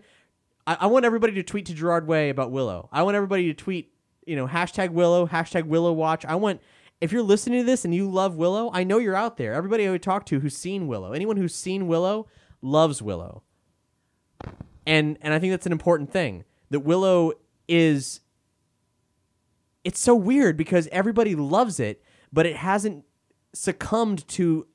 I, 0.65 0.77
I 0.81 0.88
want 0.88 1.05
everybody 1.05 1.34
to 1.34 1.43
tweet 1.43 1.65
to 1.67 1.73
Gerard 1.73 2.07
Way 2.07 2.30
about 2.30 2.51
Willow. 2.51 2.89
I 2.91 3.03
want 3.03 3.15
everybody 3.15 3.47
to 3.47 3.53
tweet. 3.53 3.91
You 4.25 4.35
know, 4.35 4.47
hashtag 4.47 4.91
Willow, 4.91 5.27
hashtag 5.27 5.65
Willow 5.65 5.91
Watch. 5.91 6.25
I 6.25 6.35
want. 6.35 6.61
If 7.01 7.11
you're 7.11 7.23
listening 7.23 7.61
to 7.61 7.65
this 7.65 7.84
and 7.84 7.93
you 7.93 8.09
love 8.09 8.35
Willow, 8.35 8.71
I 8.73 8.85
know 8.85 8.97
you're 8.97 9.15
out 9.15 9.35
there. 9.35 9.53
Everybody 9.53 9.85
I 9.88 9.91
would 9.91 10.03
talk 10.03 10.25
to 10.27 10.39
who's 10.39 10.55
seen 10.55 10.88
Willow, 10.88 11.11
anyone 11.11 11.35
who's 11.35 11.53
seen 11.53 11.88
Willow, 11.88 12.27
loves 12.61 13.01
Willow. 13.01 13.43
And 14.85 15.17
and 15.21 15.34
I 15.34 15.39
think 15.39 15.51
that's 15.51 15.65
an 15.65 15.71
important 15.71 16.11
thing. 16.11 16.45
That 16.69 16.80
Willow 16.81 17.34
is 17.67 18.21
it's 19.84 19.99
so 19.99 20.15
weird 20.15 20.55
because 20.57 20.88
everybody 20.91 21.35
loves 21.35 21.80
it, 21.80 22.01
but 22.31 22.45
it 22.45 22.55
hasn't 22.55 23.03
succumbed 23.53 24.27
to 24.30 24.67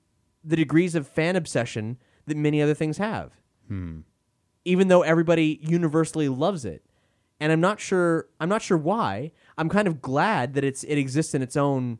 the 0.44 0.56
degrees 0.56 0.94
of 0.94 1.06
fan 1.06 1.36
obsession 1.36 1.98
that 2.26 2.36
many 2.36 2.62
other 2.62 2.74
things 2.74 2.98
have. 2.98 3.32
Even 4.64 4.88
though 4.88 5.02
everybody 5.02 5.58
universally 5.62 6.28
loves 6.28 6.64
it. 6.64 6.84
And 7.40 7.52
I'm 7.52 7.60
not 7.60 7.80
sure 7.80 8.26
I'm 8.40 8.48
not 8.48 8.62
sure 8.62 8.78
why. 8.78 9.32
I'm 9.56 9.68
kind 9.68 9.86
of 9.86 10.02
glad 10.02 10.54
that 10.54 10.64
it's 10.64 10.84
it 10.84 10.96
exists 10.96 11.34
in 11.34 11.42
its 11.42 11.56
own 11.56 11.98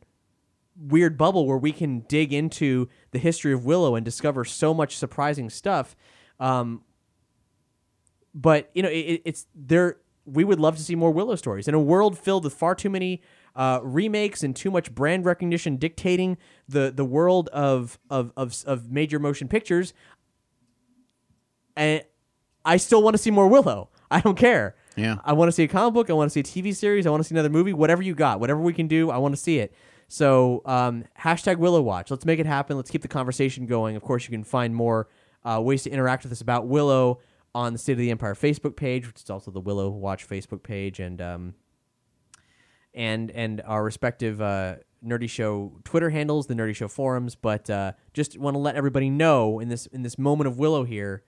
weird 0.76 1.16
bubble 1.18 1.46
where 1.46 1.56
we 1.56 1.72
can 1.72 2.00
dig 2.00 2.32
into 2.32 2.88
the 3.10 3.18
history 3.18 3.52
of 3.52 3.64
Willow 3.64 3.94
and 3.94 4.04
discover 4.04 4.44
so 4.44 4.72
much 4.72 4.96
surprising 4.96 5.50
stuff. 5.50 5.96
Um, 6.38 6.82
but 8.34 8.70
you 8.74 8.82
know, 8.82 8.88
it, 8.88 9.22
it's 9.24 9.46
there. 9.54 9.96
We 10.24 10.44
would 10.44 10.60
love 10.60 10.76
to 10.76 10.82
see 10.82 10.94
more 10.94 11.10
Willow 11.10 11.36
stories 11.36 11.68
in 11.68 11.74
a 11.74 11.80
world 11.80 12.18
filled 12.18 12.44
with 12.44 12.54
far 12.54 12.74
too 12.74 12.90
many 12.90 13.22
uh, 13.56 13.80
remakes 13.82 14.42
and 14.42 14.54
too 14.54 14.70
much 14.70 14.94
brand 14.94 15.24
recognition 15.24 15.76
dictating 15.76 16.36
the 16.68 16.92
the 16.94 17.04
world 17.04 17.48
of 17.48 17.98
of 18.10 18.32
of, 18.36 18.54
of 18.66 18.90
major 18.90 19.18
motion 19.18 19.48
pictures. 19.48 19.92
And 21.76 22.02
I 22.64 22.76
still 22.76 23.02
want 23.02 23.14
to 23.14 23.18
see 23.18 23.30
more 23.30 23.48
Willow. 23.48 23.90
I 24.10 24.20
don't 24.20 24.36
care. 24.36 24.74
Yeah. 24.96 25.16
I 25.24 25.32
want 25.32 25.48
to 25.48 25.52
see 25.52 25.64
a 25.64 25.68
comic 25.68 25.94
book. 25.94 26.10
I 26.10 26.12
want 26.14 26.32
to 26.32 26.32
see 26.32 26.40
a 26.40 26.62
TV 26.62 26.74
series. 26.74 27.06
I 27.06 27.10
want 27.10 27.22
to 27.22 27.28
see 27.28 27.34
another 27.34 27.50
movie. 27.50 27.72
Whatever 27.72 28.02
you 28.02 28.14
got, 28.14 28.40
whatever 28.40 28.60
we 28.60 28.72
can 28.72 28.88
do, 28.88 29.10
I 29.10 29.18
want 29.18 29.34
to 29.34 29.40
see 29.40 29.58
it. 29.58 29.72
So 30.08 30.62
um, 30.64 31.04
hashtag 31.20 31.58
Willow 31.58 31.82
Watch. 31.82 32.10
Let's 32.10 32.24
make 32.24 32.38
it 32.38 32.46
happen. 32.46 32.76
Let's 32.76 32.90
keep 32.90 33.02
the 33.02 33.08
conversation 33.08 33.66
going. 33.66 33.94
Of 33.94 34.02
course, 34.02 34.24
you 34.24 34.30
can 34.30 34.44
find 34.44 34.74
more 34.74 35.08
uh, 35.44 35.60
ways 35.62 35.82
to 35.84 35.90
interact 35.90 36.24
with 36.24 36.32
us 36.32 36.40
about 36.40 36.66
Willow 36.66 37.20
on 37.54 37.72
the 37.72 37.78
State 37.78 37.92
of 37.92 37.98
the 37.98 38.10
Empire 38.10 38.34
Facebook 38.34 38.76
page, 38.76 39.06
which 39.06 39.22
is 39.22 39.30
also 39.30 39.50
the 39.50 39.60
Willow 39.60 39.90
Watch 39.90 40.26
Facebook 40.28 40.62
page, 40.62 40.98
and 40.98 41.20
um, 41.20 41.54
and 42.98 43.30
and 43.30 43.62
our 43.64 43.82
respective 43.84 44.42
uh, 44.42 44.74
Nerdy 45.02 45.30
Show 45.30 45.80
Twitter 45.84 46.10
handles, 46.10 46.48
the 46.48 46.54
Nerdy 46.54 46.74
Show 46.74 46.88
forums. 46.88 47.36
But 47.36 47.70
uh, 47.70 47.92
just 48.12 48.36
want 48.36 48.54
to 48.54 48.58
let 48.58 48.74
everybody 48.74 49.08
know 49.08 49.60
in 49.60 49.68
this 49.68 49.86
in 49.86 50.02
this 50.02 50.18
moment 50.18 50.48
of 50.48 50.58
Willow 50.58 50.84
here, 50.84 51.22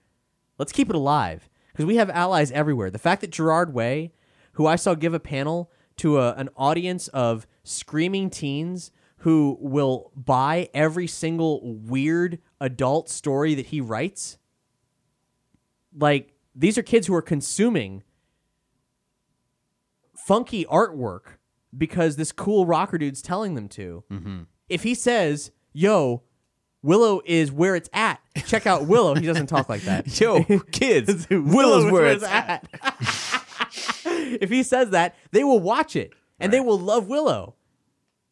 let's 0.58 0.72
keep 0.72 0.90
it 0.90 0.96
alive 0.96 1.48
because 1.72 1.86
we 1.86 1.96
have 1.96 2.10
allies 2.10 2.50
everywhere. 2.50 2.90
The 2.90 2.98
fact 2.98 3.22
that 3.22 3.30
Gerard 3.30 3.72
Way, 3.72 4.12
who 4.54 4.66
I 4.66 4.76
saw 4.76 4.94
give 4.94 5.14
a 5.14 5.20
panel 5.20 5.70
to 5.98 6.18
a, 6.18 6.32
an 6.34 6.50
audience 6.56 7.08
of 7.08 7.46
screaming 7.62 8.28
teens 8.28 8.90
who 9.18 9.56
will 9.60 10.10
buy 10.16 10.68
every 10.74 11.06
single 11.06 11.60
weird 11.62 12.40
adult 12.60 13.08
story 13.08 13.54
that 13.54 13.66
he 13.66 13.80
writes. 13.80 14.38
Like 15.96 16.32
these 16.54 16.76
are 16.76 16.82
kids 16.82 17.06
who 17.06 17.14
are 17.14 17.22
consuming 17.22 18.02
funky 20.16 20.64
artwork 20.64 21.38
because 21.76 22.16
this 22.16 22.32
cool 22.32 22.66
rocker 22.66 22.98
dude's 22.98 23.22
telling 23.22 23.54
them 23.54 23.68
to. 23.70 24.04
If 24.68 24.82
he 24.82 24.94
says, 24.94 25.50
"Yo, 25.72 26.22
Willow 26.82 27.20
is 27.24 27.50
where 27.50 27.74
it's 27.74 27.90
at," 27.92 28.20
check 28.46 28.66
out 28.66 28.86
Willow. 28.86 29.14
He 29.14 29.26
doesn't 29.26 29.46
talk 29.46 29.68
like 29.68 29.82
that. 29.82 30.20
Yo, 30.20 30.44
kids, 30.72 31.28
Willow's 31.30 31.90
where 31.90 32.06
it's 32.06 32.24
at. 32.24 32.68
if 34.04 34.50
he 34.50 34.62
says 34.62 34.90
that, 34.90 35.16
they 35.32 35.44
will 35.44 35.60
watch 35.60 35.96
it 35.96 36.12
and 36.38 36.52
they 36.52 36.60
will 36.60 36.78
love 36.78 37.08
Willow. 37.08 37.54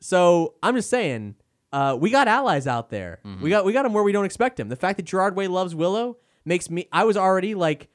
So 0.01 0.55
I'm 0.63 0.75
just 0.77 0.91
saying, 0.91 1.35
uh, 1.73 1.97
we 2.01 2.11
got 2.11 2.29
allies 2.29 2.67
out 2.67 2.91
there. 2.91 3.21
Mm-hmm. 3.25 3.43
We 3.43 3.51
got 3.51 3.65
we 3.65 3.73
got 3.73 3.83
them 3.83 3.93
where 3.93 4.05
we 4.05 4.13
don't 4.13 4.25
expect 4.25 4.59
him. 4.59 4.69
The 4.69 4.77
fact 4.77 4.97
that 4.97 5.05
Gerard 5.05 5.37
Way 5.37 5.49
loves 5.49 5.75
Willow 5.75 6.17
makes 6.45 6.71
me. 6.71 6.89
I 6.93 7.05
was 7.05 7.17
already 7.17 7.55
like, 7.55 7.89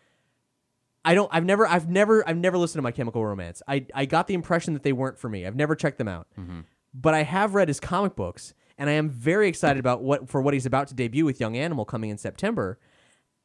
I 1.06 1.16
don't. 1.16 1.30
I've 1.34 1.46
never. 1.46 1.68
I've 1.68 1.90
never. 1.90 2.28
I've 2.28 2.38
never 2.38 2.58
listened 2.58 2.80
to 2.80 2.84
My 2.84 2.92
Chemical 2.92 3.26
Romance. 3.26 3.62
I 3.68 3.86
I 3.94 4.06
got 4.06 4.28
the 4.28 4.34
impression 4.34 4.74
that 4.74 4.84
they 4.84 4.94
weren't 4.94 5.18
for 5.20 5.30
me. 5.30 5.46
I've 5.46 5.56
never 5.56 5.76
checked 5.76 5.98
them 5.98 6.08
out, 6.08 6.28
Mm-hmm. 6.40 6.62
but 6.94 7.14
I 7.14 7.24
have 7.24 7.56
read 7.56 7.68
his 7.68 7.80
comic 7.80 8.16
books, 8.16 8.54
and 8.78 8.90
I 8.90 8.94
am 8.94 9.10
very 9.10 9.48
excited 9.50 9.80
about 9.80 10.02
what 10.02 10.30
for 10.30 10.42
what 10.42 10.54
he's 10.54 10.66
about 10.66 10.88
to 10.90 10.94
debut 10.94 11.26
with 11.26 11.40
Young 11.42 11.58
Animal 11.58 11.84
coming 11.86 12.10
in 12.10 12.18
September, 12.18 12.80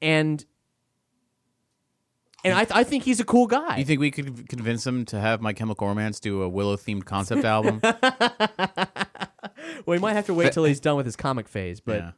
and. 0.02 0.44
And 2.44 2.54
I, 2.54 2.64
th- 2.64 2.70
I 2.78 2.84
think 2.84 3.02
he's 3.02 3.18
a 3.18 3.24
cool 3.24 3.48
guy. 3.48 3.78
You 3.78 3.84
think 3.84 3.98
we 3.98 4.12
could 4.12 4.48
convince 4.48 4.86
him 4.86 5.04
to 5.06 5.18
have 5.18 5.40
My 5.40 5.52
Chemical 5.52 5.88
Romance 5.88 6.20
do 6.20 6.42
a 6.42 6.48
Willow 6.48 6.76
themed 6.76 7.04
concept 7.04 7.44
album? 7.44 7.80
Well, 9.86 9.94
he 9.96 10.00
might 10.00 10.12
have 10.14 10.26
to 10.26 10.34
wait 10.34 10.52
till 10.52 10.64
he's 10.64 10.80
done 10.80 10.96
with 10.96 11.06
his 11.06 11.16
comic 11.16 11.48
phase, 11.48 11.80
but 11.80 11.96
yeah. 12.00 12.10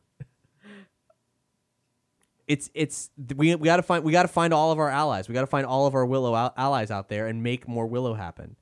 It's 2.51 2.69
it's 2.75 3.11
we 3.37 3.55
we 3.55 3.65
got 3.67 3.77
to 3.77 3.83
find 3.83 4.03
we 4.05 4.11
got 4.13 4.23
to 4.23 4.29
find 4.29 4.53
all 4.53 4.73
of 4.73 4.79
our 4.81 4.91
allies. 4.91 5.29
We 5.29 5.35
got 5.35 5.43
to 5.43 5.47
find 5.47 5.65
all 5.65 5.87
of 5.87 5.95
our 5.95 6.05
Willow 6.05 6.35
al- 6.35 6.55
allies 6.57 6.91
out 6.91 7.09
there 7.09 7.29
and 7.29 7.43
make 7.43 7.69
more 7.69 7.87
Willow 7.87 8.15
happen. 8.15 8.57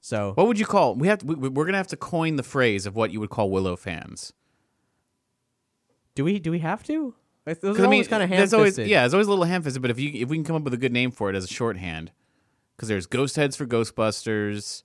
So 0.00 0.32
What 0.34 0.46
would 0.48 0.58
you 0.58 0.66
call? 0.66 0.94
We 0.96 1.08
have 1.08 1.18
to, 1.20 1.26
we, 1.26 1.48
we're 1.48 1.64
gonna 1.64 1.76
have 1.78 1.86
to 1.88 1.96
coin 1.96 2.36
the 2.36 2.42
phrase 2.42 2.84
of 2.86 2.96
what 2.96 3.12
you 3.12 3.20
would 3.20 3.30
call 3.30 3.50
Willow 3.50 3.76
fans. 3.76 4.32
do 6.14 6.24
we 6.24 6.38
do 6.38 6.50
we 6.50 6.58
have 6.60 6.82
to? 6.84 7.14
Those 7.44 7.78
are 7.80 7.84
always 7.84 8.08
kind 8.08 8.22
of 8.22 8.28
there's 8.30 8.52
always 8.52 8.76
yeah, 8.78 9.04
it's 9.04 9.14
always 9.14 9.26
a 9.26 9.30
little 9.30 9.44
ham-fisted. 9.44 9.80
But 9.80 9.90
if 9.90 9.98
you 9.98 10.10
if 10.14 10.28
we 10.28 10.36
can 10.36 10.44
come 10.44 10.56
up 10.56 10.62
with 10.62 10.74
a 10.74 10.78
good 10.78 10.92
name 10.92 11.10
for 11.10 11.30
it 11.30 11.36
as 11.36 11.44
a 11.44 11.48
shorthand, 11.48 12.10
because 12.76 12.88
there's 12.88 13.06
Ghost 13.06 13.36
Heads 13.36 13.56
for 13.56 13.66
Ghostbusters, 13.66 14.82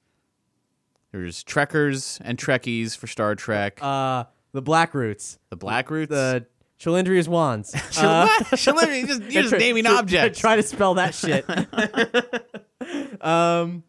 there's 1.12 1.44
Trekkers 1.44 2.22
and 2.24 2.38
Trekkies 2.38 2.96
for 2.98 3.08
Star 3.08 3.36
Trek, 3.36 3.80
Uh, 3.82 4.26
the 4.54 4.62
Black 4.62 4.94
Roots, 4.94 5.40
the 5.50 5.58
Black 5.58 5.90
Roots, 5.92 6.10
the 6.10 6.46
Cherlindrea's 6.84 7.30
wands. 7.30 7.73
Shal- 7.91 8.10
Uh, 8.10 8.26
what? 8.49 8.60
Shal- 8.60 8.76
you're 8.93 9.07
just, 9.07 9.22
you're 9.30 9.43
just 9.43 9.49
try- 9.49 9.60
naming 9.60 9.85
try- 9.85 9.97
objects. 9.97 10.39
Try 10.39 10.55
to 10.57 10.64
spell 10.64 10.95
that 10.95 11.14
shit. 11.15 11.45
um, 13.23 13.84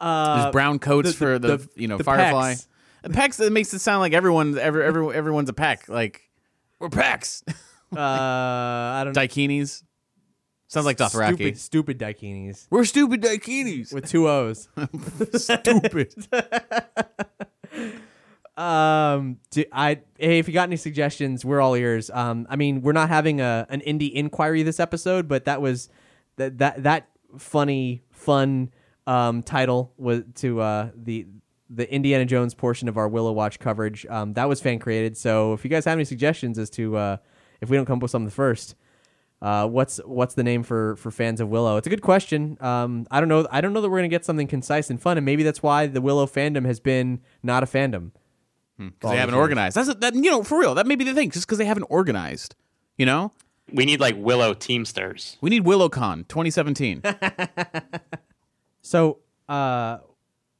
uh, 0.00 0.42
There's 0.42 0.52
brown 0.52 0.78
coats 0.80 1.10
the- 1.12 1.14
for 1.16 1.38
the, 1.38 1.56
the- 1.58 1.68
you 1.76 1.86
know 1.88 1.96
the 1.98 2.04
Firefly. 2.04 2.50
Pecks. 2.50 2.68
The 3.02 3.10
Pecs 3.10 3.36
that 3.36 3.52
makes 3.52 3.72
it 3.74 3.80
sound 3.80 4.00
like 4.00 4.12
everyone 4.14 4.58
every, 4.58 4.82
every 4.84 5.14
everyone's 5.14 5.50
a 5.50 5.52
pack. 5.52 5.88
Like 5.90 6.22
we're 6.80 6.88
Pecs. 6.88 7.42
uh, 7.94 8.00
I 8.00 9.02
don't 9.04 9.14
know. 9.14 9.20
Daikinis. 9.20 9.82
Sounds 10.68 10.86
like 10.86 10.96
Dothraki. 10.96 11.34
Stupid, 11.56 11.58
stupid 11.58 11.98
Daikinis 12.00 12.66
We're 12.70 12.84
stupid 12.86 13.22
Daikinis. 13.22 13.92
with 13.92 14.08
two 14.08 14.28
O's. 14.28 14.68
stupid. 15.36 16.14
Um, 18.56 19.38
do, 19.50 19.64
I 19.72 20.00
hey, 20.18 20.38
if 20.38 20.46
you 20.46 20.54
got 20.54 20.68
any 20.68 20.76
suggestions, 20.76 21.44
we're 21.44 21.60
all 21.60 21.74
ears. 21.74 22.10
Um, 22.10 22.46
I 22.48 22.56
mean, 22.56 22.82
we're 22.82 22.92
not 22.92 23.08
having 23.08 23.40
a 23.40 23.66
an 23.68 23.80
indie 23.80 24.12
inquiry 24.12 24.62
this 24.62 24.78
episode, 24.78 25.26
but 25.26 25.44
that 25.46 25.60
was 25.60 25.88
that 26.36 26.58
that 26.58 26.82
that 26.84 27.08
funny 27.36 28.02
fun 28.12 28.70
um 29.06 29.42
title 29.42 29.92
was 29.98 30.22
to 30.36 30.60
uh 30.60 30.90
the 30.94 31.26
the 31.68 31.92
Indiana 31.92 32.24
Jones 32.24 32.54
portion 32.54 32.88
of 32.88 32.96
our 32.96 33.08
Willow 33.08 33.32
Watch 33.32 33.58
coverage. 33.58 34.06
Um, 34.06 34.34
that 34.34 34.48
was 34.48 34.60
fan 34.60 34.78
created. 34.78 35.16
So 35.16 35.52
if 35.52 35.64
you 35.64 35.70
guys 35.70 35.84
have 35.86 35.96
any 35.96 36.04
suggestions 36.04 36.58
as 36.58 36.70
to 36.70 36.96
uh 36.96 37.16
if 37.60 37.70
we 37.70 37.76
don't 37.76 37.86
come 37.86 37.98
up 37.98 38.02
with 38.02 38.10
something 38.10 38.30
first. 38.30 38.76
Uh, 39.42 39.66
what's 39.66 39.98
what's 40.06 40.34
the 40.34 40.42
name 40.42 40.62
for, 40.62 40.96
for 40.96 41.10
fans 41.10 41.38
of 41.38 41.50
Willow? 41.50 41.76
It's 41.76 41.86
a 41.86 41.90
good 41.90 42.00
question. 42.00 42.56
Um, 42.60 43.06
I 43.10 43.20
don't 43.20 43.28
know. 43.28 43.46
I 43.50 43.60
don't 43.60 43.74
know 43.74 43.82
that 43.82 43.90
we're 43.90 43.98
gonna 43.98 44.08
get 44.08 44.24
something 44.24 44.46
concise 44.46 44.88
and 44.88 44.98
fun, 45.00 45.18
and 45.18 45.24
maybe 45.26 45.42
that's 45.42 45.62
why 45.62 45.86
the 45.86 46.00
Willow 46.00 46.26
fandom 46.26 46.64
has 46.64 46.80
been 46.80 47.20
not 47.42 47.62
a 47.62 47.66
fandom. 47.66 48.12
Because 48.78 49.10
they 49.10 49.16
haven't 49.16 49.34
organized. 49.36 49.76
That's 49.76 49.94
that. 49.94 50.14
You 50.14 50.30
know, 50.30 50.42
for 50.42 50.58
real. 50.58 50.74
That 50.74 50.86
may 50.86 50.96
be 50.96 51.04
the 51.04 51.14
thing. 51.14 51.30
Just 51.30 51.46
because 51.46 51.58
they 51.58 51.64
haven't 51.64 51.84
organized. 51.84 52.54
You 52.96 53.06
know, 53.06 53.32
We 53.72 53.84
need 53.84 54.00
like 54.00 54.14
Willow 54.16 54.54
Teamsters. 54.54 55.36
we 55.40 55.50
need 55.50 55.64
WillowCon 55.64 56.28
2017. 56.28 57.02
So, 58.82 59.20
uh, 59.48 59.98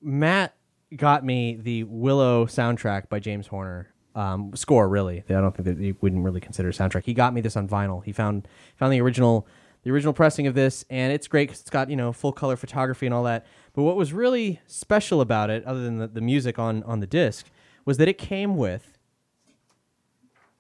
Matt 0.01 0.55
got 0.97 1.25
me 1.25 1.57
the 1.61 1.85
Willow 1.85 2.47
soundtrack 2.47 3.09
by 3.11 3.19
James 3.19 3.47
Horner. 3.47 3.93
Um, 4.15 4.53
score 4.55 4.89
really. 4.89 5.25
I 5.29 5.33
don't 5.35 5.55
think 5.55 5.67
that 5.67 5.79
he 5.79 5.93
wouldn't 6.01 6.25
really 6.25 6.41
consider 6.41 6.71
soundtrack. 6.71 7.05
He 7.05 7.15
got 7.15 7.35
me 7.35 7.41
this 7.41 7.57
on 7.57 7.69
vinyl. 7.69 8.03
He 8.05 8.13
found 8.13 8.47
found 8.77 8.93
the 8.93 9.01
original 9.01 9.47
the 9.83 9.91
original 9.91 10.13
pressing 10.15 10.47
of 10.47 10.55
this, 10.55 10.85
and 10.89 11.13
it's 11.13 11.27
great 11.27 11.49
because 11.49 11.61
it's 11.61 11.71
got 11.71 11.91
you 11.91 11.97
know 11.97 12.13
full 12.13 12.33
color 12.33 12.57
photography 12.57 13.07
and 13.07 13.15
all 13.15 13.25
that. 13.25 13.45
But 13.75 13.83
what 13.83 13.97
was 13.97 14.13
really 14.13 14.61
special 14.67 15.21
about 15.21 15.51
it, 15.51 15.65
other 15.65 15.83
than 15.83 15.99
the, 15.99 16.07
the 16.07 16.21
music 16.21 16.59
on 16.59 16.83
on 16.85 17.01
the 17.01 17.07
disc, 17.09 17.51
was 17.85 17.99
that 17.99 18.09
it 18.09 18.19
came 18.19 18.57
with 18.57 18.99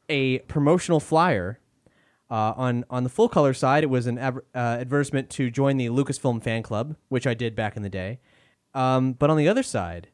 a 0.08 0.40
promotional 0.40 1.00
flyer 1.00 1.58
uh, 2.30 2.54
on 2.56 2.84
on 2.90 3.04
the 3.04 3.10
full 3.10 3.28
color 3.28 3.54
side, 3.54 3.84
it 3.84 3.90
was 3.90 4.06
an 4.06 4.18
adver- 4.18 4.44
uh, 4.54 4.58
advertisement 4.58 5.30
to 5.30 5.50
join 5.50 5.76
the 5.76 5.86
Lucasfilm 5.86 6.42
fan 6.42 6.62
club, 6.62 6.96
which 7.08 7.26
I 7.26 7.34
did 7.34 7.54
back 7.54 7.76
in 7.76 7.82
the 7.82 7.88
day. 7.88 8.18
Um, 8.72 9.12
but 9.12 9.30
on 9.30 9.36
the 9.36 9.48
other 9.48 9.62
side, 9.62 10.08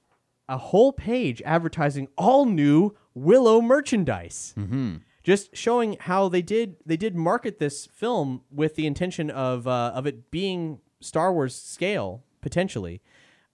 a 0.48 0.58
whole 0.58 0.92
page 0.92 1.40
advertising 1.46 2.08
all 2.18 2.44
new 2.44 2.96
Willow 3.14 3.60
merchandise, 3.60 4.54
mm-hmm. 4.58 4.96
just 5.22 5.56
showing 5.56 5.96
how 6.00 6.28
they 6.28 6.42
did 6.42 6.76
they 6.84 6.96
did 6.96 7.16
market 7.16 7.58
this 7.58 7.86
film 7.86 8.42
with 8.50 8.74
the 8.74 8.86
intention 8.86 9.30
of 9.30 9.66
uh, 9.66 9.92
of 9.94 10.06
it 10.06 10.30
being 10.30 10.80
Star 11.00 11.32
Wars 11.32 11.54
scale 11.54 12.22
potentially, 12.40 13.00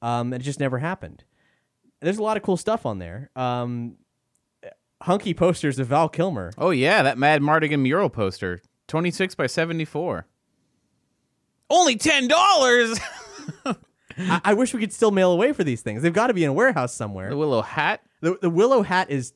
um, 0.03 0.33
and 0.33 0.43
it 0.43 0.45
just 0.45 0.61
never 0.61 0.79
happened. 0.79 1.25
There's 2.01 2.19
a 2.19 2.23
lot 2.23 2.37
of 2.37 2.43
cool 2.43 2.57
stuff 2.57 2.85
on 2.87 2.99
there. 2.99 3.31
Um, 3.37 3.97
hunky 5.03 5.35
posters 5.35 5.79
of 5.79 5.89
Val 5.89 6.09
Kilmer. 6.09 6.53
oh 6.59 6.71
yeah, 6.71 7.03
that 7.03 7.17
Madmartigan 7.17 7.81
mural 7.81 8.09
poster, 8.11 8.61
26 8.89 9.35
by 9.35 9.47
74. 9.47 10.27
Only 11.69 11.97
ten 11.97 12.29
dollars. 12.29 13.01
I, 14.19 14.41
I 14.45 14.55
wish 14.55 14.73
we 14.73 14.81
could 14.81 14.93
still 14.93 15.11
mail 15.11 15.33
away 15.33 15.53
for 15.53 15.65
these 15.65 15.83
things. 15.83 16.03
They've 16.03 16.13
got 16.13 16.29
to 16.29 16.35
be 16.35 16.45
in 16.45 16.51
a 16.51 16.53
warehouse 16.53 16.95
somewhere. 16.95 17.29
the 17.29 17.37
Willow 17.37 17.61
hat. 17.63 18.03
The, 18.21 18.39
the 18.41 18.49
Willow 18.51 18.83
hat 18.83 19.11
is 19.11 19.33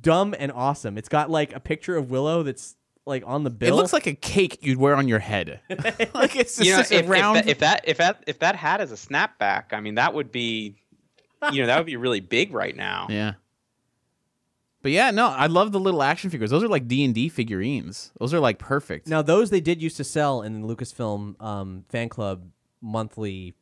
dumb 0.00 0.34
and 0.38 0.50
awesome. 0.50 0.96
It's 0.98 1.08
got 1.10 1.30
like 1.30 1.54
a 1.54 1.60
picture 1.60 1.96
of 1.96 2.10
Willow 2.10 2.42
that's 2.42 2.76
like 3.04 3.22
on 3.26 3.44
the 3.44 3.50
bill. 3.50 3.74
It 3.74 3.76
looks 3.76 3.92
like 3.92 4.06
a 4.06 4.14
cake 4.14 4.58
you'd 4.62 4.78
wear 4.78 4.96
on 4.96 5.06
your 5.06 5.18
head. 5.18 5.60
like 6.14 6.34
it's 6.34 6.58
You 6.58 6.72
know, 6.72 6.78
just 6.78 6.92
if, 6.92 7.02
a 7.02 7.04
if 7.04 7.10
round. 7.10 7.36
that, 7.36 7.48
if 7.48 7.58
that 7.58 7.82
if 7.86 7.98
that 7.98 8.24
if 8.26 8.38
that 8.38 8.56
hat 8.56 8.80
is 8.80 8.90
a 8.90 8.94
snapback, 8.96 9.72
I 9.72 9.80
mean 9.80 9.96
that 9.96 10.14
would 10.14 10.32
be, 10.32 10.76
you 11.52 11.60
know, 11.62 11.66
that 11.66 11.76
would 11.78 11.86
be 11.86 11.96
really 11.96 12.20
big 12.20 12.52
right 12.52 12.76
now. 12.76 13.06
yeah. 13.10 13.34
But 14.82 14.92
yeah, 14.92 15.10
no, 15.10 15.26
I 15.26 15.46
love 15.48 15.72
the 15.72 15.80
little 15.80 16.00
action 16.00 16.30
figures. 16.30 16.50
Those 16.50 16.62
are 16.62 16.68
like 16.68 16.86
D 16.86 17.04
and 17.04 17.12
D 17.12 17.28
figurines. 17.28 18.12
Those 18.20 18.32
are 18.32 18.38
like 18.38 18.58
perfect. 18.60 19.08
now 19.08 19.20
those 19.20 19.50
they 19.50 19.60
did 19.60 19.82
used 19.82 19.96
to 19.96 20.04
sell 20.04 20.42
in 20.42 20.62
the 20.62 20.68
Lucasfilm 20.76 21.42
um, 21.42 21.84
fan 21.88 22.08
club 22.08 22.44
monthly 22.80 23.54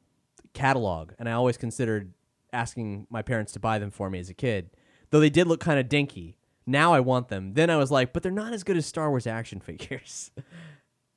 catalog, 0.52 1.12
and 1.18 1.26
I 1.28 1.32
always 1.32 1.56
considered 1.56 2.12
asking 2.52 3.06
my 3.08 3.22
parents 3.22 3.52
to 3.52 3.58
buy 3.60 3.78
them 3.78 3.90
for 3.90 4.10
me 4.10 4.18
as 4.18 4.28
a 4.28 4.34
kid. 4.34 4.68
Though 5.10 5.20
they 5.20 5.30
did 5.30 5.46
look 5.46 5.60
kind 5.60 5.80
of 5.80 5.88
dinky. 5.88 6.36
Now 6.66 6.92
I 6.92 7.00
want 7.00 7.28
them. 7.28 7.54
Then 7.54 7.70
I 7.70 7.76
was 7.76 7.90
like, 7.90 8.12
but 8.12 8.22
they're 8.22 8.32
not 8.32 8.52
as 8.52 8.64
good 8.64 8.76
as 8.76 8.84
Star 8.84 9.08
Wars 9.10 9.26
action 9.26 9.60
figures. 9.60 10.30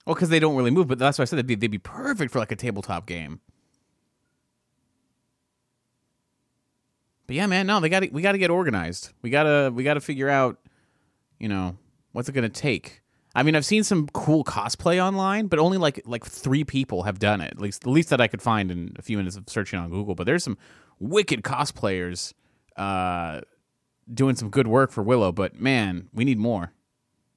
Well, 0.05 0.15
because 0.15 0.29
they 0.29 0.39
don't 0.39 0.55
really 0.55 0.71
move, 0.71 0.87
but 0.87 0.99
that's 0.99 1.19
why 1.19 1.23
I 1.23 1.25
said 1.25 1.37
they'd 1.37 1.45
be, 1.47 1.55
they'd 1.55 1.67
be 1.67 1.79
perfect 1.79 2.31
for 2.31 2.39
like 2.39 2.53
a 2.53 2.55
tabletop 2.55 3.07
game. 3.07 3.41
But 7.27 7.35
yeah, 7.35 7.45
man, 7.45 7.67
no, 7.67 7.79
they 7.79 7.89
got 7.89 8.09
we 8.11 8.21
got 8.21 8.31
to 8.31 8.37
get 8.37 8.49
organized. 8.49 9.11
We 9.21 9.29
gotta 9.29 9.71
we 9.73 9.83
gotta 9.83 9.99
figure 10.01 10.29
out, 10.29 10.57
you 11.39 11.49
know, 11.49 11.77
what's 12.13 12.29
it 12.29 12.31
gonna 12.31 12.49
take. 12.49 13.01
I 13.35 13.43
mean, 13.43 13.55
I've 13.55 13.65
seen 13.65 13.83
some 13.83 14.07
cool 14.07 14.43
cosplay 14.43 15.03
online, 15.03 15.47
but 15.47 15.59
only 15.59 15.77
like 15.77 16.01
like 16.05 16.25
three 16.25 16.63
people 16.63 17.03
have 17.03 17.19
done 17.19 17.41
it. 17.41 17.51
At 17.51 17.59
least 17.59 17.83
the 17.83 17.89
least 17.89 18.09
that 18.09 18.21
I 18.21 18.27
could 18.27 18.41
find 18.41 18.71
in 18.71 18.93
a 18.97 19.01
few 19.01 19.17
minutes 19.17 19.35
of 19.35 19.43
searching 19.47 19.77
on 19.77 19.89
Google. 19.89 20.15
But 20.15 20.25
there's 20.25 20.43
some 20.43 20.57
wicked 20.99 21.43
cosplayers 21.43 22.33
uh, 22.77 23.41
doing 24.11 24.35
some 24.35 24.49
good 24.49 24.67
work 24.67 24.91
for 24.91 25.03
Willow. 25.03 25.31
But 25.31 25.59
man, 25.59 26.09
we 26.13 26.23
need 26.23 26.39
more. 26.39 26.71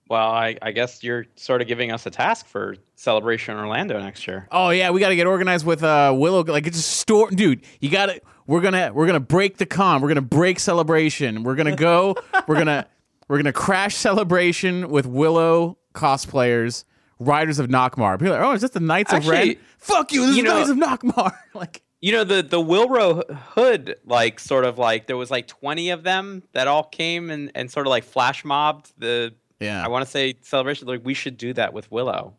Well, 0.08 0.28
I, 0.28 0.56
I 0.60 0.72
guess 0.72 1.04
you're 1.04 1.26
sort 1.36 1.62
of 1.62 1.68
giving 1.68 1.92
us 1.92 2.04
a 2.04 2.10
task 2.10 2.46
for 2.46 2.74
Celebration 2.96 3.56
Orlando 3.56 4.00
next 4.00 4.26
year. 4.26 4.48
Oh 4.50 4.70
yeah, 4.70 4.90
we 4.90 4.98
got 4.98 5.10
to 5.10 5.16
get 5.16 5.28
organized 5.28 5.64
with 5.64 5.84
uh, 5.84 6.12
Willow. 6.16 6.42
Like 6.42 6.66
it's 6.66 6.78
a 6.78 6.82
store, 6.82 7.30
dude. 7.30 7.62
You 7.80 7.90
got 7.90 8.06
to. 8.06 8.20
We're 8.50 8.60
gonna 8.60 8.90
we're 8.92 9.06
gonna 9.06 9.20
break 9.20 9.58
the 9.58 9.64
con. 9.64 10.02
We're 10.02 10.08
gonna 10.08 10.22
break 10.22 10.58
celebration. 10.58 11.44
We're 11.44 11.54
gonna 11.54 11.76
go. 11.76 12.16
we're 12.48 12.56
gonna 12.58 12.84
we're 13.28 13.36
gonna 13.36 13.52
crash 13.52 13.94
celebration 13.94 14.88
with 14.90 15.06
Willow 15.06 15.78
cosplayers, 15.94 16.82
Riders 17.20 17.60
of 17.60 17.68
Nockmaar. 17.68 18.18
People 18.18 18.34
are 18.34 18.40
like, 18.40 18.48
oh, 18.48 18.52
is 18.52 18.62
this 18.62 18.72
the 18.72 18.80
Knights 18.80 19.12
of 19.12 19.28
Ren? 19.28 19.54
Fuck 19.78 20.12
you. 20.12 20.26
This 20.26 20.36
you 20.36 20.42
is 20.42 20.44
know- 20.44 20.56
Knights 20.56 20.70
of 20.70 20.78
Nockmaar. 20.78 21.32
like 21.54 21.82
You 22.00 22.10
know 22.10 22.24
the 22.24 22.42
the 22.42 22.58
Wilro 22.58 23.22
Hood, 23.54 23.94
like 24.04 24.40
sort 24.40 24.64
of 24.64 24.78
like 24.78 25.06
there 25.06 25.16
was 25.16 25.30
like 25.30 25.46
twenty 25.46 25.90
of 25.90 26.02
them 26.02 26.42
that 26.52 26.66
all 26.66 26.82
came 26.82 27.30
and, 27.30 27.52
and 27.54 27.70
sort 27.70 27.86
of 27.86 27.90
like 27.92 28.02
flash 28.02 28.44
mobbed 28.44 28.90
the. 28.98 29.32
Yeah. 29.60 29.84
I 29.84 29.86
want 29.86 30.04
to 30.04 30.10
say 30.10 30.34
celebration. 30.40 30.88
Like 30.88 31.04
we 31.04 31.14
should 31.14 31.36
do 31.36 31.52
that 31.52 31.72
with 31.72 31.88
Willow. 31.92 32.34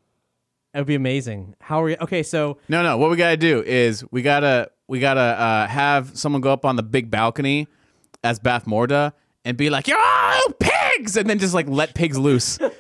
That 0.74 0.80
would 0.80 0.88
be 0.88 0.96
amazing. 0.96 1.56
How 1.60 1.82
are 1.82 1.86
we? 1.86 1.98
Okay, 1.98 2.24
so 2.24 2.58
no, 2.70 2.82
no. 2.82 2.98
What 2.98 3.10
we 3.10 3.18
gotta 3.18 3.38
do 3.38 3.62
is 3.62 4.06
we 4.12 4.22
gotta 4.22 4.72
we 4.88 5.00
gotta 5.00 5.20
uh, 5.20 5.68
have 5.68 6.18
someone 6.18 6.42
go 6.42 6.54
up 6.54 6.66
on 6.66 6.78
the 6.78 6.84
big 6.84 7.12
balcony 7.12 7.68
as 8.24 8.40
Bavmorda 8.40 9.12
and 9.44 9.58
be 9.58 9.70
like, 9.70 9.88
"Yo, 9.88 9.96
pigs!" 10.60 11.18
and 11.18 11.30
then 11.30 11.40
just 11.40 11.54
like 11.54 11.68
let 11.68 11.94
pigs 11.94 12.18
loose 12.18 12.58
into 12.60 12.72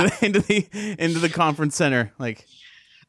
the 0.00 0.18
into 0.22 0.40
the 0.40 0.66
into 0.98 1.18
the 1.18 1.28
conference 1.28 1.76
center. 1.76 2.12
Like, 2.18 2.46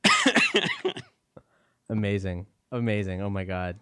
amazing, 1.90 2.48
amazing. 2.72 3.22
Oh 3.22 3.30
my 3.30 3.46
god. 3.46 3.80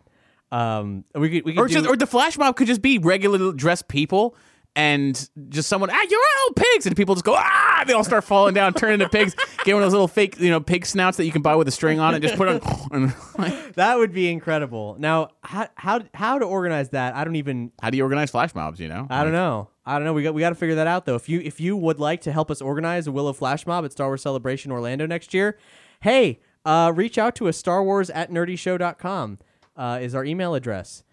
Um, 0.52 1.06
we 1.14 1.30
could 1.30 1.46
we 1.46 1.54
could 1.54 1.62
or 1.62 1.68
do, 1.68 1.74
just 1.76 1.88
or 1.88 1.96
the 1.96 2.08
flash 2.08 2.38
mob 2.38 2.56
could 2.56 2.68
just 2.68 2.82
be 2.82 2.98
regular 2.98 3.52
dressed 3.54 3.88
people 3.88 4.36
and 4.76 5.30
just 5.50 5.68
someone 5.68 5.90
ah 5.90 6.06
you're 6.10 6.20
all 6.20 6.54
pigs 6.54 6.86
and 6.86 6.96
people 6.96 7.16
just 7.16 7.26
go 7.26 7.36
ah 7.36 7.84
they 7.88 7.94
all 7.94 8.04
start 8.04 8.24
falling 8.24 8.54
down 8.54 8.74
turn 8.74 8.94
into 8.94 9.10
pigs 9.10 9.36
get 9.66 9.74
one 9.74 9.82
of 9.82 9.86
those 9.86 9.94
little 9.94 10.08
fake 10.08 10.40
you 10.40 10.50
know 10.50 10.60
pig 10.60 10.86
snouts 10.86 11.18
that 11.18 11.26
you 11.26 11.32
can 11.32 11.42
buy 11.42 11.56
with 11.56 11.68
a 11.68 11.72
string 11.72 12.00
on 12.00 12.14
it 12.14 12.20
just 12.20 12.36
put 12.36 12.48
on 12.48 12.60
like, 13.38 13.74
that 13.76 13.98
would 13.98 14.14
be 14.14 14.30
incredible. 14.30 14.96
Now, 15.00 15.30
how 15.44 15.68
how 15.76 16.02
how 16.14 16.40
to 16.40 16.46
organize 16.46 16.90
that? 16.90 17.16
I 17.16 17.24
don't 17.24 17.36
even. 17.36 17.72
how 17.82 17.90
do 17.90 17.98
you 17.98 18.04
organize 18.04 18.32
flash 18.32 18.54
mobs 18.56 18.80
you 18.80 18.88
know 18.88 19.08
I 19.10 19.24
don't 19.24 19.34
know. 19.34 19.70
I 19.86 19.96
don't 19.96 20.06
know. 20.06 20.14
We 20.14 20.24
got 20.24 20.34
we 20.34 20.42
got 20.42 20.50
to 20.50 20.56
figure 20.56 20.76
that 20.76 20.88
out 20.88 21.06
though. 21.06 21.16
If 21.16 21.30
you 21.30 21.40
if 21.42 21.60
you 21.60 21.76
would 21.76 22.00
like 22.00 22.22
to 22.22 22.32
help 22.32 22.52
us 22.52 22.62
organize 22.62 23.08
a 23.08 23.12
Willow 23.12 23.34
Flash 23.34 23.66
Mob 23.66 23.86
at 23.86 23.92
Star 23.92 24.08
Wars 24.08 24.22
Celebration 24.22 24.72
Orlando 24.72 25.06
next 25.06 25.34
year, 25.34 25.58
hey, 26.02 26.40
uh, 26.66 26.92
reach 26.96 27.18
out 27.18 27.36
to 27.36 27.48
us. 27.48 27.58
Star 27.58 27.84
Wars 27.84 28.10
at 28.10 28.32
nerdyshow.com 28.32 29.40
uh, 29.76 30.00
is 30.02 30.14
our 30.14 30.26
email 30.26 30.54
address. 30.54 31.04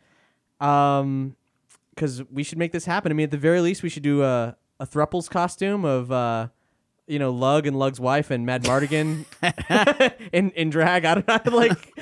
Um, 0.60 1.36
because 1.96 2.22
we 2.30 2.44
should 2.44 2.58
make 2.58 2.70
this 2.70 2.84
happen. 2.84 3.10
I 3.10 3.14
mean, 3.16 3.24
at 3.24 3.30
the 3.32 3.38
very 3.38 3.60
least, 3.60 3.82
we 3.82 3.88
should 3.88 4.04
do 4.04 4.22
a 4.22 4.56
a 4.78 4.86
thruples 4.86 5.28
costume 5.28 5.84
of 5.84 6.12
uh, 6.12 6.48
you 7.06 7.18
know, 7.18 7.30
Lug 7.30 7.66
and 7.66 7.78
Lug's 7.78 7.98
wife 7.98 8.30
and 8.30 8.46
Madmartigan 8.46 9.24
in 10.32 10.50
in 10.50 10.70
drag. 10.70 11.04
I 11.04 11.14
don't 11.14 11.26
know, 11.26 11.56
like. 11.56 11.92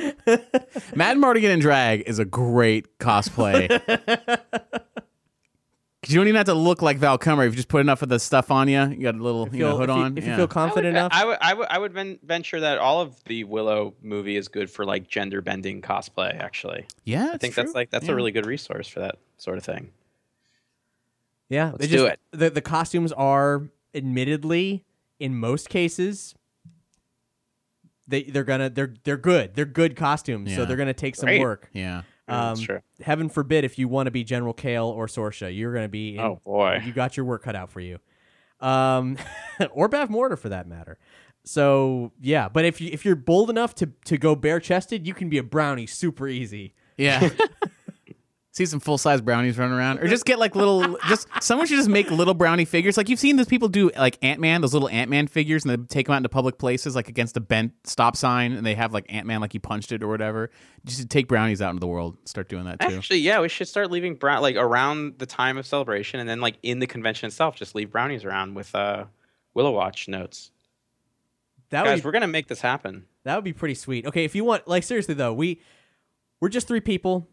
Mad 0.97 1.19
Mardigan 1.19 1.51
in 1.51 1.61
drag 1.61 2.03
is 2.03 2.19
a 2.19 2.25
great 2.25 2.99
cosplay. 2.99 3.69
'Cause 6.05 6.12
you 6.12 6.20
don't 6.20 6.28
even 6.28 6.36
have 6.36 6.47
to 6.47 6.55
look 6.55 6.82
like 6.82 6.98
Val 6.98 7.16
Kilmer 7.18 7.44
if 7.44 7.52
you 7.52 7.56
just 7.56 7.68
put 7.68 7.81
enough 7.81 8.02
of 8.02 8.09
the 8.09 8.18
stuff 8.18 8.51
on 8.51 8.68
you. 8.68 8.81
You 8.89 9.02
got 9.02 9.14
a 9.14 9.22
little 9.22 9.48
you 9.52 9.60
know, 9.60 9.70
feel- 9.70 9.78
hood 9.78 9.90
if 9.90 9.97
you, 9.97 10.02
on. 10.02 10.18
if 10.18 10.24
you 10.24 10.31
yeah. 10.31 10.36
feel 10.36 10.43
I 10.43 10.44
would, 10.44 10.51
confident 10.51 10.97
enough. 10.97 11.12
I 11.14 11.24
would, 11.24 11.39
I 11.40 11.55
would, 11.55 11.66
I 11.70 11.78
would 11.78 11.93
ven- 11.93 12.18
venture 12.22 12.60
that 12.60 12.78
all 12.78 13.01
of 13.01 13.22
the 13.24 13.44
Willow 13.44 13.94
movie 14.02 14.36
is 14.36 14.48
good 14.48 14.70
for 14.70 14.85
like 14.85 15.09
gender 15.09 15.40
bending 15.40 15.82
cosplay. 15.82 16.39
Actually, 16.39 16.86
yeah, 17.05 17.31
I 17.32 17.39
think 17.39 17.55
that's 17.55 17.74
like 17.74 17.90
that's 17.90 18.09
a 18.09 18.14
really 18.14 18.32
good 18.32 18.47
resource 18.47 18.86
for 18.89 19.01
that 19.01 19.16
sort 19.39 19.59
of 19.59 19.64
thing. 19.64 19.90
Yeah, 21.48 21.66
Let's 21.72 21.78
they 21.78 21.86
do 21.89 22.06
it. 22.06 22.20
The 22.32 22.51
the 22.51 22.62
costumes 22.62 23.12
are 23.12 23.62
admittedly 23.94 24.85
in 25.20 25.36
most 25.39 25.68
cases 25.68 26.35
they 28.06 28.24
they're 28.24 28.44
gonna 28.44 28.68
they're 28.70 28.94
they're 29.05 29.16
good. 29.16 29.55
They're 29.55 29.64
good 29.64 29.97
costumes, 29.97 30.55
so 30.55 30.64
they're 30.64 30.76
gonna 30.76 30.93
take 30.93 31.16
some 31.16 31.26
Great. 31.26 31.40
work. 31.40 31.70
yeah. 31.72 32.02
Yeah, 32.28 32.40
Um, 32.51 32.55
that's 32.55 32.60
true. 32.62 32.80
heaven 33.02 33.28
forbid 33.28 33.64
if 33.64 33.78
you 33.78 33.86
want 33.88 34.06
to 34.06 34.10
be 34.10 34.24
General 34.24 34.55
Kael 34.55 34.86
or 34.86 35.06
Sorsha, 35.06 35.55
you're 35.55 35.74
gonna 35.74 35.88
be. 35.88 36.14
In, 36.16 36.20
Oh 36.20 36.40
boy. 36.44 36.80
you 36.84 36.92
got 36.92 37.16
your 37.16 37.26
work 37.26 37.42
cut 37.44 37.55
out 37.56 37.70
for 37.70 37.80
you, 37.80 37.98
um, 38.60 39.16
or 39.72 39.88
Bavmorda 39.88 40.38
for 40.38 40.48
that 40.48 40.66
matter. 40.66 40.98
So 41.44 42.12
yeah, 42.20 42.48
but 42.48 42.64
if 42.64 42.80
you 42.80 42.88
if 42.92 43.05
you're 43.05 43.16
bold 43.16 43.51
enough 43.51 43.74
to 43.76 43.86
to 44.06 44.16
go 44.16 44.34
bare 44.34 44.60
chested, 44.60 45.06
you 45.06 45.12
can 45.12 45.28
be 45.28 45.36
a 45.38 45.42
brownie 45.42 45.86
super 45.86 46.26
easy. 46.28 46.74
Yeah. 46.96 47.28
See 48.55 48.66
some 48.66 48.78
full 48.78 48.98
size 48.98 49.20
brownies 49.20 49.59
running 49.59 49.76
around, 49.76 49.98
or 49.98 50.06
just 50.06 50.24
get 50.24 50.39
like 50.39 50.55
little. 50.55 50.97
Just 51.09 51.26
someone 51.40 51.66
should 51.66 51.76
just 51.76 51.89
make 51.89 52.09
little 52.12 52.35
brownie 52.35 52.64
figures. 52.64 52.97
Like 52.97 53.09
you've 53.09 53.18
seen 53.18 53.35
those 53.35 53.48
people 53.48 53.66
do, 53.66 53.90
like 53.98 54.16
Ant 54.22 54.39
Man, 54.40 54.60
those 54.60 54.72
little 54.72 54.89
Ant 54.90 55.10
Man 55.10 55.26
figures, 55.26 55.64
and 55.64 55.72
they 55.72 55.86
take 55.86 56.06
them 56.06 56.14
out 56.14 56.18
into 56.18 56.28
public 56.28 56.56
places, 56.56 56.94
like 56.94 57.09
against 57.09 57.36
a 57.36 57.40
bent 57.40 57.72
stop 57.82 58.14
sign, 58.14 58.52
and 58.52 58.64
they 58.64 58.76
have 58.76 58.93
like 58.93 59.06
Ant 59.09 59.26
Man, 59.26 59.40
like 59.40 59.51
he 59.51 59.59
punched 59.59 59.90
it 59.90 60.05
or 60.05 60.09
whatever. 60.09 60.52
Just 60.85 61.10
take 61.10 61.26
brownies 61.26 61.60
out 61.60 61.70
into 61.70 61.81
the 61.81 61.89
world. 61.89 62.16
Start 62.26 62.48
doing 62.48 62.64
that 62.66 62.78
too. 62.78 62.94
Actually, 62.97 63.18
yeah, 63.18 63.40
we 63.40 63.48
should 63.48 63.66
start 63.66 63.90
leaving 63.90 64.14
brown 64.14 64.40
like 64.40 64.55
around 64.55 65.18
the 65.18 65.26
time 65.26 65.59
of 65.59 65.66
celebration, 65.66 66.20
and 66.20 66.28
then 66.28 66.40
like 66.40 66.55
in 66.62 66.78
the 66.78 66.86
convention 66.86 67.26
itself, 67.26 67.56
just 67.56 67.74
leave 67.74 67.90
brownies 67.90 68.24
around 68.24 68.55
with 68.55 68.72
uh, 68.72 69.06
Willow 69.55 69.72
Watch 69.72 70.06
notes. 70.06 70.52
That 71.70 71.86
Guys, 71.86 71.97
would 71.97 72.02
be, 72.02 72.06
we're 72.06 72.12
gonna 72.12 72.28
make 72.28 72.47
this 72.47 72.60
happen. 72.60 73.06
that 73.24 73.35
would 73.35 73.43
be 73.43 73.52
pretty 73.52 73.74
sweet. 73.74 74.06
Okay, 74.06 74.24
if 74.24 74.36
you 74.36 74.44
want, 74.44 74.68
like 74.68 74.85
seriously 74.85 75.14
though, 75.14 75.35
we 75.35 75.60
we're 76.39 76.51
just 76.51 76.68
three 76.68 76.81
people. 76.81 77.28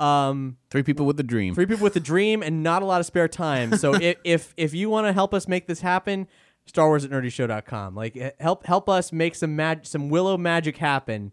Um, 0.00 0.56
Three 0.70 0.82
people 0.82 1.04
with 1.06 1.20
a 1.20 1.22
dream. 1.22 1.54
three 1.54 1.66
people 1.66 1.84
with 1.84 1.94
a 1.96 2.00
dream 2.00 2.42
and 2.42 2.62
not 2.62 2.82
a 2.82 2.86
lot 2.86 3.00
of 3.00 3.06
spare 3.06 3.28
time. 3.28 3.76
So 3.76 3.94
if 4.00 4.16
if, 4.24 4.54
if 4.56 4.74
you 4.74 4.88
want 4.90 5.06
to 5.06 5.12
help 5.12 5.34
us 5.34 5.46
make 5.46 5.66
this 5.66 5.80
happen, 5.80 6.26
Star 6.66 6.88
Wars 6.88 7.04
at 7.04 7.10
nerdyshow.com. 7.10 7.94
Like 7.94 8.36
help 8.40 8.64
help 8.66 8.88
us 8.88 9.12
make 9.12 9.34
some 9.34 9.56
mag- 9.56 9.84
some 9.86 10.08
Willow 10.08 10.36
magic 10.38 10.76
happen 10.78 11.32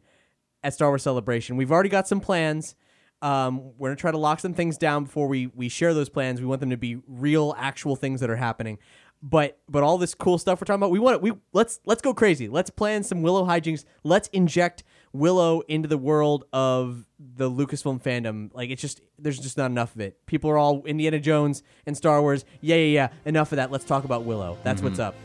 at 0.64 0.74
Star 0.74 0.90
Wars 0.90 1.04
Celebration. 1.04 1.56
We've 1.58 1.72
already 1.72 1.90
got 1.90 2.08
some 2.08 2.20
plans. 2.20 2.76
Um, 3.22 3.72
we're 3.78 3.90
gonna 3.90 3.96
try 3.96 4.12
to 4.12 4.18
lock 4.18 4.40
some 4.40 4.54
things 4.54 4.78
down 4.78 5.06
before 5.06 5.28
we 5.28 5.48
we 5.48 5.70
share 5.70 5.94
those 5.94 6.10
plans. 6.10 6.40
We 6.42 6.46
want 6.48 6.60
them 6.60 6.70
to 6.72 6.78
be 6.78 7.00
real, 7.08 7.56
actual 7.58 7.96
things 7.96 8.20
that 8.20 8.30
are 8.30 8.36
happening. 8.36 8.80
But 9.24 9.60
but 9.70 9.82
all 9.82 9.98
this 9.98 10.14
cool 10.14 10.38
stuff 10.38 10.62
we're 10.62 10.66
talking 10.66 10.80
about, 10.80 10.92
we 10.92 11.00
want 11.00 11.16
it. 11.16 11.22
We 11.22 11.34
let's 11.54 11.80
let's 11.86 12.02
go 12.02 12.14
crazy. 12.14 12.48
Let's 12.48 12.70
plan 12.70 13.04
some 13.04 13.24
Willow 13.24 13.46
hijinks. 13.46 13.86
Let's 14.04 14.28
inject 14.30 14.84
Willow 15.18 15.62
into 15.62 15.88
the 15.88 15.98
world 15.98 16.46
of 16.54 17.06
the 17.20 17.50
Lucasfilm 17.50 18.02
fandom. 18.02 18.50
Like 18.54 18.70
it's 18.70 18.82
just 18.82 19.02
there's 19.18 19.40
just 19.40 19.58
not 19.58 19.72
enough 19.72 19.96
of 19.96 20.02
it. 20.02 20.26
People 20.26 20.50
are 20.50 20.58
all 20.58 20.84
Indiana 20.86 21.20
Jones 21.20 21.64
and 21.86 21.98
Star 21.98 22.22
Wars. 22.22 22.46
Yeah 22.62 22.76
yeah 22.76 22.82
yeah. 22.84 23.10
Enough 23.26 23.52
of 23.52 23.58
that. 23.58 23.72
Let's 23.72 23.86
talk 23.86 24.04
about 24.04 24.24
Willow. 24.24 24.58
That's 24.64 24.82
what's 24.82 25.00
mm-hmm. 25.00 25.10
up. 25.10 25.16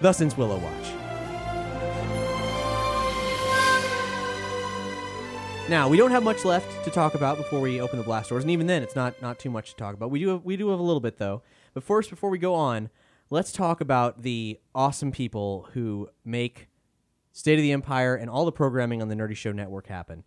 Thus 0.00 0.20
ends 0.20 0.36
Willow 0.36 0.58
Watch. 0.58 1.04
Now 5.68 5.88
we 5.88 5.96
don't 5.96 6.10
have 6.10 6.22
much 6.22 6.44
left 6.44 6.84
to 6.84 6.90
talk 6.90 7.14
about 7.14 7.38
before 7.38 7.58
we 7.58 7.80
open 7.80 7.98
the 7.98 8.04
blast 8.04 8.28
doors, 8.28 8.44
and 8.44 8.50
even 8.50 8.66
then, 8.66 8.82
it's 8.82 8.94
not 8.94 9.20
not 9.22 9.38
too 9.38 9.48
much 9.50 9.70
to 9.70 9.76
talk 9.76 9.94
about. 9.94 10.10
We 10.10 10.20
do 10.20 10.28
have, 10.28 10.44
we 10.44 10.58
do 10.58 10.68
have 10.68 10.78
a 10.78 10.82
little 10.82 11.00
bit 11.00 11.16
though. 11.16 11.42
But 11.72 11.82
first, 11.82 12.10
before 12.10 12.28
we 12.28 12.38
go 12.38 12.54
on, 12.54 12.90
let's 13.30 13.50
talk 13.50 13.80
about 13.80 14.22
the 14.22 14.60
awesome 14.74 15.10
people 15.10 15.68
who 15.72 16.10
make 16.22 16.68
State 17.34 17.58
of 17.58 17.62
the 17.62 17.72
Empire 17.72 18.14
and 18.14 18.30
all 18.30 18.44
the 18.44 18.52
programming 18.52 19.02
on 19.02 19.08
the 19.08 19.14
Nerdy 19.16 19.36
Show 19.36 19.50
Network 19.50 19.88
happen. 19.88 20.22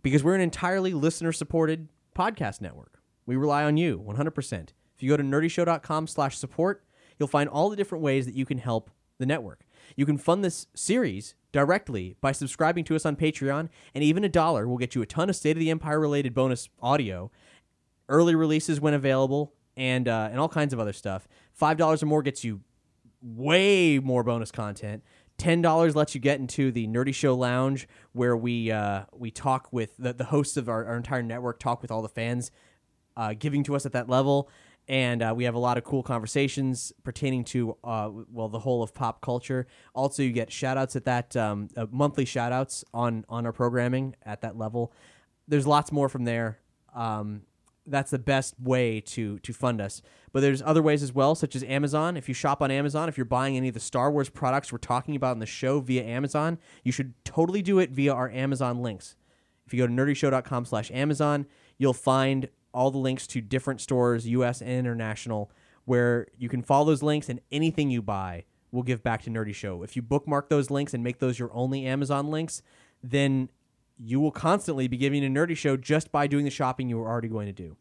Because 0.00 0.22
we're 0.22 0.36
an 0.36 0.40
entirely 0.40 0.94
listener-supported 0.94 1.88
podcast 2.16 2.60
network. 2.60 3.00
We 3.26 3.34
rely 3.34 3.64
on 3.64 3.76
you 3.76 3.98
100%. 3.98 4.68
If 4.94 5.02
you 5.02 5.10
go 5.10 5.16
to 5.16 5.24
nerdyshow.com 5.24 6.06
slash 6.06 6.38
support, 6.38 6.84
you'll 7.18 7.26
find 7.26 7.50
all 7.50 7.68
the 7.68 7.76
different 7.76 8.04
ways 8.04 8.26
that 8.26 8.36
you 8.36 8.46
can 8.46 8.58
help 8.58 8.92
the 9.18 9.26
network. 9.26 9.66
You 9.96 10.06
can 10.06 10.18
fund 10.18 10.44
this 10.44 10.68
series 10.72 11.34
directly 11.50 12.16
by 12.20 12.30
subscribing 12.30 12.84
to 12.84 12.94
us 12.94 13.04
on 13.04 13.16
Patreon, 13.16 13.68
and 13.92 14.04
even 14.04 14.22
a 14.22 14.28
dollar 14.28 14.68
will 14.68 14.78
get 14.78 14.94
you 14.94 15.02
a 15.02 15.06
ton 15.06 15.28
of 15.28 15.34
State 15.34 15.56
of 15.56 15.60
the 15.60 15.70
Empire 15.70 15.98
related 15.98 16.32
bonus 16.32 16.68
audio, 16.80 17.32
early 18.08 18.36
releases 18.36 18.80
when 18.80 18.94
available, 18.94 19.52
and 19.76 20.06
uh, 20.06 20.28
and 20.30 20.38
all 20.38 20.48
kinds 20.48 20.72
of 20.72 20.78
other 20.78 20.92
stuff. 20.92 21.26
Five 21.52 21.76
dollars 21.76 22.02
or 22.02 22.06
more 22.06 22.22
gets 22.22 22.44
you 22.44 22.60
way 23.20 23.98
more 23.98 24.22
bonus 24.22 24.50
content. 24.50 25.02
Ten 25.38 25.60
dollars 25.60 25.94
lets 25.94 26.14
you 26.14 26.20
get 26.20 26.40
into 26.40 26.72
the 26.72 26.86
Nerdy 26.86 27.14
Show 27.14 27.34
Lounge, 27.34 27.86
where 28.12 28.36
we 28.36 28.70
uh, 28.70 29.04
we 29.12 29.30
talk 29.30 29.72
with 29.72 29.96
the, 29.98 30.12
the 30.12 30.24
hosts 30.24 30.56
of 30.56 30.68
our, 30.68 30.86
our 30.86 30.96
entire 30.96 31.22
network, 31.22 31.58
talk 31.58 31.82
with 31.82 31.90
all 31.90 32.02
the 32.02 32.08
fans 32.08 32.50
uh, 33.16 33.34
giving 33.38 33.62
to 33.64 33.76
us 33.76 33.84
at 33.84 33.92
that 33.92 34.08
level, 34.08 34.48
and 34.88 35.22
uh, 35.22 35.34
we 35.36 35.44
have 35.44 35.54
a 35.54 35.58
lot 35.58 35.76
of 35.76 35.84
cool 35.84 36.02
conversations 36.02 36.92
pertaining 37.04 37.44
to 37.44 37.76
uh, 37.84 38.10
well 38.30 38.48
the 38.48 38.60
whole 38.60 38.82
of 38.82 38.94
pop 38.94 39.20
culture. 39.20 39.66
Also, 39.94 40.22
you 40.22 40.32
get 40.32 40.50
shout 40.52 40.76
outs 40.76 40.96
at 40.96 41.04
that 41.04 41.36
um, 41.36 41.68
uh, 41.76 41.86
monthly 41.90 42.24
shout 42.24 42.52
outs 42.52 42.84
on 42.94 43.24
on 43.28 43.44
our 43.46 43.52
programming 43.52 44.14
at 44.24 44.40
that 44.42 44.56
level. 44.56 44.92
There's 45.48 45.66
lots 45.66 45.92
more 45.92 46.08
from 46.08 46.24
there. 46.24 46.60
Um, 46.94 47.42
that's 47.86 48.10
the 48.10 48.18
best 48.18 48.54
way 48.60 49.00
to 49.00 49.38
to 49.40 49.52
fund 49.52 49.80
us. 49.80 50.02
But 50.32 50.40
there's 50.40 50.62
other 50.62 50.82
ways 50.82 51.02
as 51.02 51.12
well, 51.12 51.34
such 51.34 51.56
as 51.56 51.62
Amazon. 51.64 52.16
If 52.16 52.28
you 52.28 52.34
shop 52.34 52.60
on 52.60 52.70
Amazon, 52.70 53.08
if 53.08 53.16
you're 53.16 53.24
buying 53.24 53.56
any 53.56 53.68
of 53.68 53.74
the 53.74 53.80
Star 53.80 54.10
Wars 54.10 54.28
products 54.28 54.70
we're 54.70 54.78
talking 54.78 55.16
about 55.16 55.32
in 55.32 55.38
the 55.38 55.46
show 55.46 55.80
via 55.80 56.04
Amazon, 56.04 56.58
you 56.84 56.92
should 56.92 57.14
totally 57.24 57.62
do 57.62 57.78
it 57.78 57.90
via 57.90 58.12
our 58.12 58.30
Amazon 58.30 58.82
links. 58.82 59.16
If 59.66 59.74
you 59.74 59.82
go 59.82 59.86
to 59.86 59.92
nerdyshow.com 59.92 60.64
slash 60.66 60.90
Amazon, 60.90 61.46
you'll 61.78 61.92
find 61.92 62.48
all 62.72 62.90
the 62.90 62.98
links 62.98 63.26
to 63.28 63.40
different 63.40 63.80
stores, 63.80 64.26
US 64.28 64.60
and 64.60 64.70
international, 64.70 65.50
where 65.86 66.26
you 66.36 66.48
can 66.48 66.62
follow 66.62 66.84
those 66.84 67.02
links 67.02 67.28
and 67.28 67.40
anything 67.50 67.90
you 67.90 68.02
buy 68.02 68.44
will 68.70 68.82
give 68.82 69.02
back 69.02 69.22
to 69.22 69.30
Nerdy 69.30 69.54
Show. 69.54 69.82
If 69.82 69.96
you 69.96 70.02
bookmark 70.02 70.48
those 70.50 70.70
links 70.70 70.92
and 70.92 71.02
make 71.02 71.18
those 71.18 71.38
your 71.38 71.50
only 71.54 71.86
Amazon 71.86 72.30
links, 72.30 72.62
then 73.02 73.48
you 73.98 74.20
will 74.20 74.30
constantly 74.30 74.88
be 74.88 74.96
giving 74.96 75.24
a 75.24 75.28
Nerdy 75.28 75.56
Show 75.56 75.76
just 75.76 76.12
by 76.12 76.26
doing 76.26 76.44
the 76.44 76.50
shopping 76.50 76.88
you 76.88 76.98
were 76.98 77.08
already 77.08 77.28
going 77.28 77.46
to 77.46 77.52
do. 77.52 77.76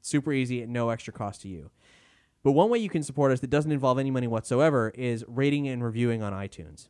Super 0.00 0.32
easy 0.32 0.62
at 0.62 0.68
no 0.68 0.90
extra 0.90 1.12
cost 1.12 1.42
to 1.42 1.48
you. 1.48 1.70
But 2.42 2.52
one 2.52 2.70
way 2.70 2.78
you 2.78 2.88
can 2.88 3.02
support 3.02 3.30
us 3.30 3.40
that 3.40 3.50
doesn't 3.50 3.70
involve 3.70 3.98
any 3.98 4.10
money 4.10 4.26
whatsoever 4.26 4.92
is 4.96 5.24
rating 5.28 5.68
and 5.68 5.84
reviewing 5.84 6.22
on 6.22 6.32
iTunes. 6.32 6.88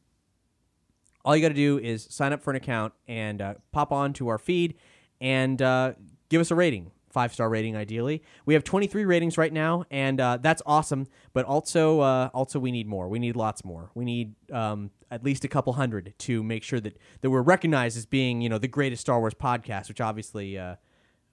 All 1.24 1.36
you 1.36 1.42
got 1.42 1.48
to 1.48 1.54
do 1.54 1.78
is 1.78 2.06
sign 2.10 2.32
up 2.32 2.42
for 2.42 2.50
an 2.50 2.56
account 2.56 2.94
and 3.06 3.42
uh, 3.42 3.54
pop 3.70 3.92
on 3.92 4.12
to 4.14 4.28
our 4.28 4.38
feed 4.38 4.74
and 5.20 5.60
uh, 5.60 5.92
give 6.30 6.40
us 6.40 6.50
a 6.50 6.54
rating. 6.54 6.90
Five 7.12 7.32
star 7.34 7.48
rating, 7.50 7.76
ideally. 7.76 8.22
We 8.46 8.54
have 8.54 8.64
23 8.64 9.04
ratings 9.04 9.36
right 9.36 9.52
now, 9.52 9.84
and 9.90 10.18
uh, 10.18 10.38
that's 10.40 10.62
awesome. 10.64 11.06
But 11.34 11.44
also, 11.44 12.00
uh, 12.00 12.30
also 12.32 12.58
we 12.58 12.72
need 12.72 12.86
more. 12.86 13.06
We 13.08 13.18
need 13.18 13.36
lots 13.36 13.64
more. 13.64 13.90
We 13.94 14.06
need 14.06 14.34
um, 14.50 14.90
at 15.10 15.22
least 15.22 15.44
a 15.44 15.48
couple 15.48 15.74
hundred 15.74 16.14
to 16.20 16.42
make 16.42 16.62
sure 16.62 16.80
that, 16.80 16.96
that 17.20 17.28
we're 17.30 17.42
recognized 17.42 17.98
as 17.98 18.06
being, 18.06 18.40
you 18.40 18.48
know, 18.48 18.56
the 18.56 18.68
greatest 18.68 19.02
Star 19.02 19.20
Wars 19.20 19.34
podcast. 19.34 19.88
Which 19.88 20.00
obviously, 20.00 20.58
uh, 20.58 20.76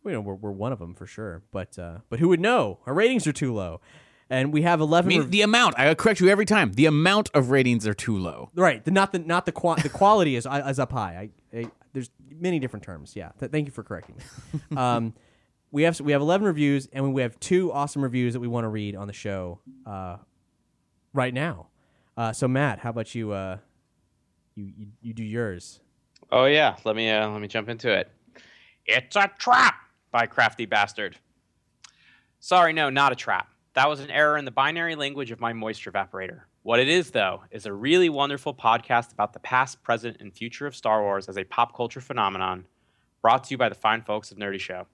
you 0.06 0.12
know, 0.12 0.22
we're, 0.22 0.36
we're 0.36 0.52
one 0.52 0.74
of 0.74 0.80
them 0.80 0.94
for 0.94 1.08
sure. 1.08 1.44
But 1.52 1.80
uh, 1.80 2.00
but 2.10 2.20
who 2.20 2.28
would 2.28 2.42
know? 2.42 2.80
Our 2.86 2.94
ratings 2.94 3.26
are 3.26 3.32
too 3.32 3.54
low, 3.54 3.80
and 4.30 4.52
we 4.52 4.64
have 4.64 4.82
11. 4.82 5.08
I 5.08 5.10
mean, 5.10 5.22
rev- 5.22 5.32
the 5.32 5.42
amount. 5.44 5.80
I 5.80 5.94
correct 5.96 6.20
you 6.20 6.28
every 6.28 6.46
time. 6.46 6.74
The 6.74 6.88
amount 6.88 7.30
of 7.34 7.52
ratings 7.52 7.88
are 7.88 7.94
too 7.94 8.18
low. 8.18 8.50
Right. 8.54 8.84
The 8.84 8.92
not 8.92 9.14
the 9.14 9.20
not 9.20 9.46
the 9.46 9.54
qua- 9.54 9.76
the 9.76 9.90
quality 9.90 10.36
is 10.36 10.46
is 10.46 10.80
up 10.80 10.92
high. 10.92 11.32
I, 11.54 11.58
I 11.58 11.72
there's 11.94 12.10
many 12.30 12.60
different 12.60 12.84
terms. 12.84 13.16
Yeah. 13.16 13.32
Th- 13.40 13.52
thank 13.52 13.66
you 13.66 13.72
for 13.72 13.84
correcting 13.84 14.18
me. 14.18 14.78
um, 14.78 15.14
we 15.72 15.84
have 15.84 16.00
we 16.02 16.12
have 16.12 16.22
11 16.22 16.46
reviews 16.46 16.88
and 16.92 17.14
we 17.14 17.22
have 17.22 17.40
two 17.40 17.72
awesome 17.72 18.02
reviews 18.02 18.34
that 18.34 18.40
we 18.40 18.48
want 18.48 18.64
to 18.66 18.70
read 18.70 18.96
on 18.96 19.08
the 19.08 19.14
show 19.14 19.60
uh, 19.86 20.18
right 21.14 21.34
now. 21.34 21.68
Uh, 22.18 22.34
so 22.34 22.48
Matt, 22.48 22.80
how 22.80 22.90
about 22.90 23.14
you, 23.16 23.32
uh, 23.32 23.58
you 24.56 24.72
you 24.78 24.88
you 25.02 25.14
do 25.14 25.24
yours? 25.24 25.80
Oh 26.32 26.46
yeah, 26.46 26.76
let 26.84 26.96
me 26.96 27.10
uh, 27.10 27.30
let 27.30 27.42
me 27.42 27.48
jump 27.48 27.70
into 27.70 27.92
it. 27.92 28.12
It's 28.86 29.16
a 29.16 29.30
trap 29.38 29.76
by 30.12 30.26
Crafty 30.26 30.66
Bastard. 30.66 31.18
Sorry, 32.40 32.74
no, 32.74 32.90
not 32.90 33.12
a 33.12 33.16
trap. 33.16 33.50
That 33.74 33.88
was 33.88 34.00
an 34.00 34.10
error 34.10 34.38
in 34.38 34.46
the 34.46 34.52
binary 34.52 34.96
language 34.96 35.32
of 35.32 35.40
my 35.40 35.54
moisture 35.54 35.92
evaporator. 35.92 36.42
What 36.64 36.80
it 36.80 36.90
is, 36.90 37.12
though, 37.12 37.44
is 37.52 37.66
a 37.66 37.74
really 37.74 38.10
wonderful 38.10 38.54
podcast 38.54 39.14
about 39.14 39.34
the 39.34 39.40
past, 39.40 39.82
present, 39.84 40.18
and 40.20 40.34
future 40.34 40.66
of 40.66 40.76
Star 40.76 41.02
Wars 41.02 41.30
as 41.30 41.38
a 41.38 41.44
pop 41.44 41.76
culture 41.76 42.02
phenomenon, 42.02 42.66
brought 43.22 43.46
to 43.46 43.52
you 43.52 43.58
by 43.58 43.70
the 43.70 43.76
fine 43.76 44.02
folks 44.02 44.32
of 44.32 44.38
Nerdy 44.38 44.60
Show. 44.60 44.88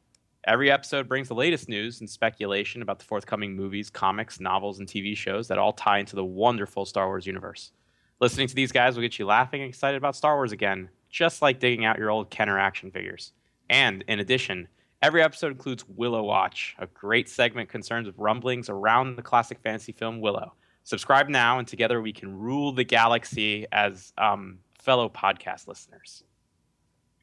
Every 0.47 0.69
episode 0.69 1.07
brings 1.07 1.27
the 1.27 1.34
latest 1.34 1.67
news 1.67 2.01
and 2.01 2.09
speculation 2.09 2.84
about 2.84 2.99
the 2.99 3.05
forthcoming 3.05 3.55
movies, 3.55 3.89
comics, 3.89 4.39
novels, 4.39 4.77
and 4.77 4.88
TV 4.88 5.17
shows 5.17 5.47
that 5.47 5.57
all 5.57 5.73
tie 5.73 5.97
into 5.97 6.15
the 6.15 6.23
wonderful 6.23 6.85
Star 6.85 7.07
Wars 7.07 7.26
universe. 7.26 7.72
Listening 8.19 8.47
to 8.47 8.53
these 8.53 8.72
guys 8.72 8.95
will 8.95 9.01
get 9.01 9.17
you 9.17 9.26
laughing 9.26 9.63
and 9.63 9.69
excited 9.69 9.97
about 9.97 10.15
Star 10.15 10.35
Wars 10.35 10.51
again, 10.51 10.88
just 11.09 11.41
like 11.41 11.59
digging 11.59 11.84
out 11.84 11.97
your 11.97 12.11
old 12.11 12.30
Kenner 12.30 12.59
action 12.59 12.91
figures. 12.91 13.34
And 13.72 14.03
in 14.07 14.19
addition, 14.19 14.67
every 15.01 15.23
episode 15.23 15.51
includes 15.51 15.84
Willow 15.88 16.22
Watch, 16.22 16.76
a 16.77 16.85
great 16.85 17.27
segment 17.27 17.67
concerned 17.67 18.05
with 18.05 18.15
rumblings 18.19 18.69
around 18.69 19.15
the 19.15 19.23
classic 19.23 19.57
fantasy 19.63 19.93
film 19.93 20.22
Willow. 20.22 20.53
Subscribe 20.84 21.27
now, 21.27 21.57
and 21.57 21.67
together 21.67 22.03
we 22.03 22.13
can 22.13 22.38
rule 22.38 22.72
the 22.72 22.84
galaxy 22.84 23.65
as 23.72 24.13
um, 24.19 24.59
fellow 24.77 25.09
podcast 25.09 25.67
listeners. 25.67 26.23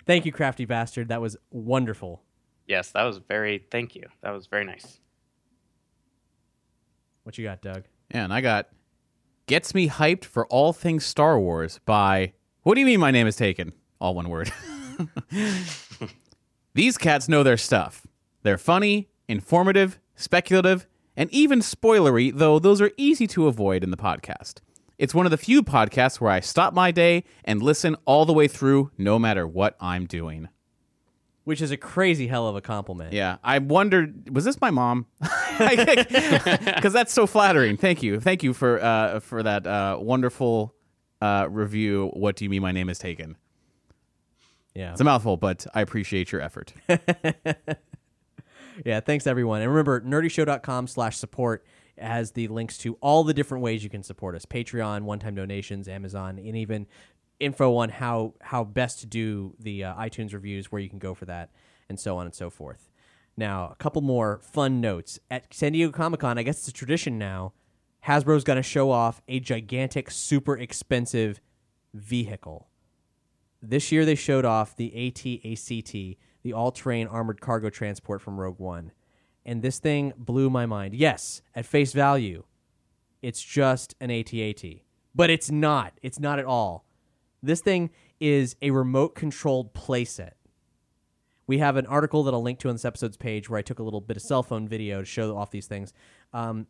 Thank 0.06 0.26
you, 0.26 0.32
crafty 0.32 0.64
bastard. 0.64 1.06
That 1.06 1.20
was 1.20 1.36
wonderful. 1.52 2.24
Yes, 2.72 2.90
that 2.92 3.02
was 3.02 3.18
very. 3.18 3.66
Thank 3.70 3.94
you. 3.94 4.08
That 4.22 4.30
was 4.30 4.46
very 4.46 4.64
nice. 4.64 4.98
What 7.22 7.36
you 7.36 7.44
got, 7.44 7.60
Doug? 7.60 7.84
Yeah, 8.10 8.24
and 8.24 8.32
I 8.32 8.40
got 8.40 8.70
Gets 9.44 9.74
Me 9.74 9.90
Hyped 9.90 10.24
for 10.24 10.46
All 10.46 10.72
Things 10.72 11.04
Star 11.04 11.38
Wars 11.38 11.80
by 11.84 12.32
What 12.62 12.76
do 12.76 12.80
you 12.80 12.86
mean 12.86 12.98
my 12.98 13.10
name 13.10 13.26
is 13.26 13.36
taken? 13.36 13.74
All 14.00 14.14
one 14.14 14.30
word. 14.30 14.50
These 16.74 16.96
cats 16.96 17.28
know 17.28 17.42
their 17.42 17.58
stuff. 17.58 18.06
They're 18.42 18.56
funny, 18.56 19.10
informative, 19.28 19.98
speculative, 20.14 20.86
and 21.14 21.30
even 21.30 21.58
spoilery, 21.60 22.32
though 22.34 22.58
those 22.58 22.80
are 22.80 22.92
easy 22.96 23.26
to 23.26 23.48
avoid 23.48 23.84
in 23.84 23.90
the 23.90 23.98
podcast. 23.98 24.60
It's 24.96 25.14
one 25.14 25.26
of 25.26 25.30
the 25.30 25.36
few 25.36 25.62
podcasts 25.62 26.22
where 26.22 26.32
I 26.32 26.40
stop 26.40 26.72
my 26.72 26.90
day 26.90 27.24
and 27.44 27.62
listen 27.62 27.96
all 28.06 28.24
the 28.24 28.32
way 28.32 28.48
through, 28.48 28.90
no 28.96 29.18
matter 29.18 29.46
what 29.46 29.76
I'm 29.78 30.06
doing. 30.06 30.48
Which 31.44 31.60
is 31.60 31.72
a 31.72 31.76
crazy 31.76 32.28
hell 32.28 32.46
of 32.46 32.54
a 32.54 32.60
compliment. 32.60 33.12
Yeah, 33.12 33.38
I 33.42 33.58
wondered, 33.58 34.30
was 34.34 34.44
this 34.44 34.60
my 34.60 34.70
mom? 34.70 35.06
Because 35.58 36.92
that's 36.92 37.12
so 37.12 37.26
flattering. 37.26 37.76
Thank 37.76 38.02
you, 38.02 38.20
thank 38.20 38.42
you 38.42 38.54
for 38.54 38.82
uh, 38.82 39.20
for 39.20 39.42
that 39.42 39.66
uh, 39.66 39.98
wonderful 40.00 40.74
uh, 41.20 41.46
review. 41.50 42.10
What 42.14 42.36
do 42.36 42.44
you 42.44 42.50
mean 42.50 42.62
my 42.62 42.72
name 42.72 42.88
is 42.88 42.98
taken? 42.98 43.36
Yeah. 44.74 44.92
It's 44.92 45.00
a 45.00 45.04
mouthful, 45.04 45.36
but 45.36 45.66
I 45.74 45.82
appreciate 45.82 46.32
your 46.32 46.40
effort. 46.40 46.72
Yeah, 48.84 49.00
thanks 49.00 49.26
everyone. 49.26 49.60
And 49.62 49.70
remember, 49.70 50.00
nerdyshow.com 50.00 50.86
slash 50.86 51.16
support 51.16 51.64
has 51.98 52.32
the 52.32 52.48
links 52.48 52.78
to 52.78 52.94
all 53.00 53.22
the 53.22 53.34
different 53.34 53.62
ways 53.62 53.84
you 53.84 53.90
can 53.90 54.02
support 54.02 54.34
us. 54.34 54.46
Patreon, 54.46 55.02
one-time 55.02 55.34
donations, 55.34 55.88
Amazon, 55.88 56.38
and 56.38 56.56
even 56.56 56.86
info 57.42 57.76
on 57.76 57.88
how, 57.88 58.34
how 58.40 58.64
best 58.64 59.00
to 59.00 59.06
do 59.06 59.54
the 59.58 59.84
uh, 59.84 59.94
iTunes 59.94 60.32
reviews, 60.32 60.70
where 60.70 60.80
you 60.80 60.88
can 60.88 60.98
go 60.98 61.14
for 61.14 61.24
that, 61.26 61.50
and 61.88 61.98
so 61.98 62.16
on 62.16 62.26
and 62.26 62.34
so 62.34 62.50
forth. 62.50 62.90
Now, 63.36 63.68
a 63.70 63.74
couple 63.76 64.02
more 64.02 64.40
fun 64.42 64.80
notes. 64.80 65.18
At 65.30 65.52
San 65.54 65.72
Diego 65.72 65.92
Comic-Con, 65.92 66.38
I 66.38 66.42
guess 66.42 66.58
it's 66.58 66.68
a 66.68 66.72
tradition 66.72 67.18
now, 67.18 67.52
Hasbro's 68.06 68.44
going 68.44 68.56
to 68.56 68.62
show 68.62 68.90
off 68.90 69.22
a 69.28 69.40
gigantic, 69.40 70.10
super 70.10 70.56
expensive 70.56 71.40
vehicle. 71.94 72.68
This 73.62 73.92
year 73.92 74.04
they 74.04 74.16
showed 74.16 74.44
off 74.44 74.76
the 74.76 74.88
AT-ACT, 75.06 75.92
the 76.42 76.52
all-terrain 76.52 77.06
armored 77.06 77.40
cargo 77.40 77.70
transport 77.70 78.20
from 78.20 78.40
Rogue 78.40 78.58
One. 78.58 78.90
And 79.46 79.62
this 79.62 79.78
thing 79.78 80.12
blew 80.16 80.50
my 80.50 80.66
mind. 80.66 80.94
Yes, 80.94 81.42
at 81.54 81.64
face 81.64 81.92
value, 81.92 82.44
it's 83.22 83.42
just 83.42 83.94
an 84.00 84.10
AT-AT. 84.10 84.64
But 85.14 85.30
it's 85.30 85.50
not. 85.50 85.94
It's 86.02 86.18
not 86.18 86.38
at 86.38 86.44
all. 86.44 86.84
This 87.42 87.60
thing 87.60 87.90
is 88.20 88.56
a 88.62 88.70
remote 88.70 89.14
controlled 89.14 89.74
playset. 89.74 90.32
We 91.46 91.58
have 91.58 91.76
an 91.76 91.86
article 91.86 92.22
that 92.24 92.34
I'll 92.34 92.42
link 92.42 92.60
to 92.60 92.68
on 92.68 92.74
this 92.76 92.84
episode's 92.84 93.16
page 93.16 93.50
where 93.50 93.58
I 93.58 93.62
took 93.62 93.78
a 93.78 93.82
little 93.82 94.00
bit 94.00 94.16
of 94.16 94.22
cell 94.22 94.42
phone 94.42 94.68
video 94.68 95.00
to 95.00 95.04
show 95.04 95.36
off 95.36 95.50
these 95.50 95.66
things. 95.66 95.92
Um, 96.32 96.66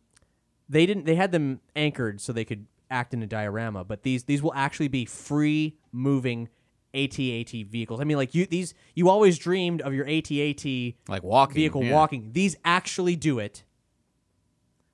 they 0.69 0.87
didn't. 0.87 1.05
They 1.05 1.15
had 1.15 1.31
them 1.31 1.61
anchored 1.77 2.21
so 2.21 2.33
they 2.33 2.45
could 2.47 2.67
act 2.91 3.13
in 3.13 3.23
a 3.23 3.27
diorama, 3.27 3.85
but 3.85 4.03
these 4.03 4.25
these 4.25 4.43
will 4.43 4.55
actually 4.55 4.89
be 4.89 5.05
free 5.05 5.77
moving 5.93 6.49
AT-AT 6.95 7.51
vehicles. 7.51 8.01
I 8.01 8.05
mean, 8.05 8.17
like 8.17 8.35
you 8.35 8.47
these 8.47 8.75
you 8.95 9.09
always 9.09 9.39
dreamed 9.39 9.83
of 9.83 9.93
your 9.93 10.07
AT-AT 10.07 10.65
Like 11.09 11.23
walking, 11.23 11.55
vehicle 11.55 11.85
yeah. 11.85 11.93
walking. 11.93 12.31
These 12.33 12.57
actually 12.65 13.17
do 13.17 13.39
it 13.39 13.65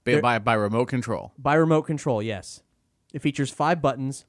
by, 0.04 0.20
by 0.20 0.38
by 0.38 0.54
remote 0.54 0.86
control. 0.86 1.32
by 1.38 1.54
remote 1.54 1.82
control. 1.82 2.22
Yes, 2.22 2.62
it 3.12 3.20
features 3.22 3.50
five 3.50 3.80
buttons. 3.80 4.24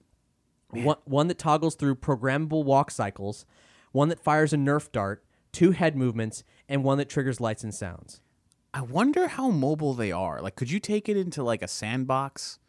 One, 0.71 0.97
one 1.05 1.27
that 1.27 1.37
toggles 1.37 1.75
through 1.75 1.95
programmable 1.95 2.63
walk 2.63 2.91
cycles, 2.91 3.45
one 3.91 4.09
that 4.09 4.19
fires 4.19 4.53
a 4.53 4.57
Nerf 4.57 4.91
dart, 4.91 5.23
two 5.51 5.71
head 5.71 5.95
movements, 5.95 6.43
and 6.67 6.83
one 6.83 6.97
that 6.99 7.09
triggers 7.09 7.41
lights 7.41 7.63
and 7.63 7.73
sounds. 7.73 8.21
I 8.73 8.81
wonder 8.81 9.27
how 9.29 9.49
mobile 9.49 9.95
they 9.95 10.11
are. 10.11 10.41
Like, 10.41 10.55
could 10.55 10.69
you 10.69 10.79
take 10.79 11.09
it 11.09 11.17
into 11.17 11.41
like 11.43 11.63
a 11.63 11.67
sandbox? 11.67 12.59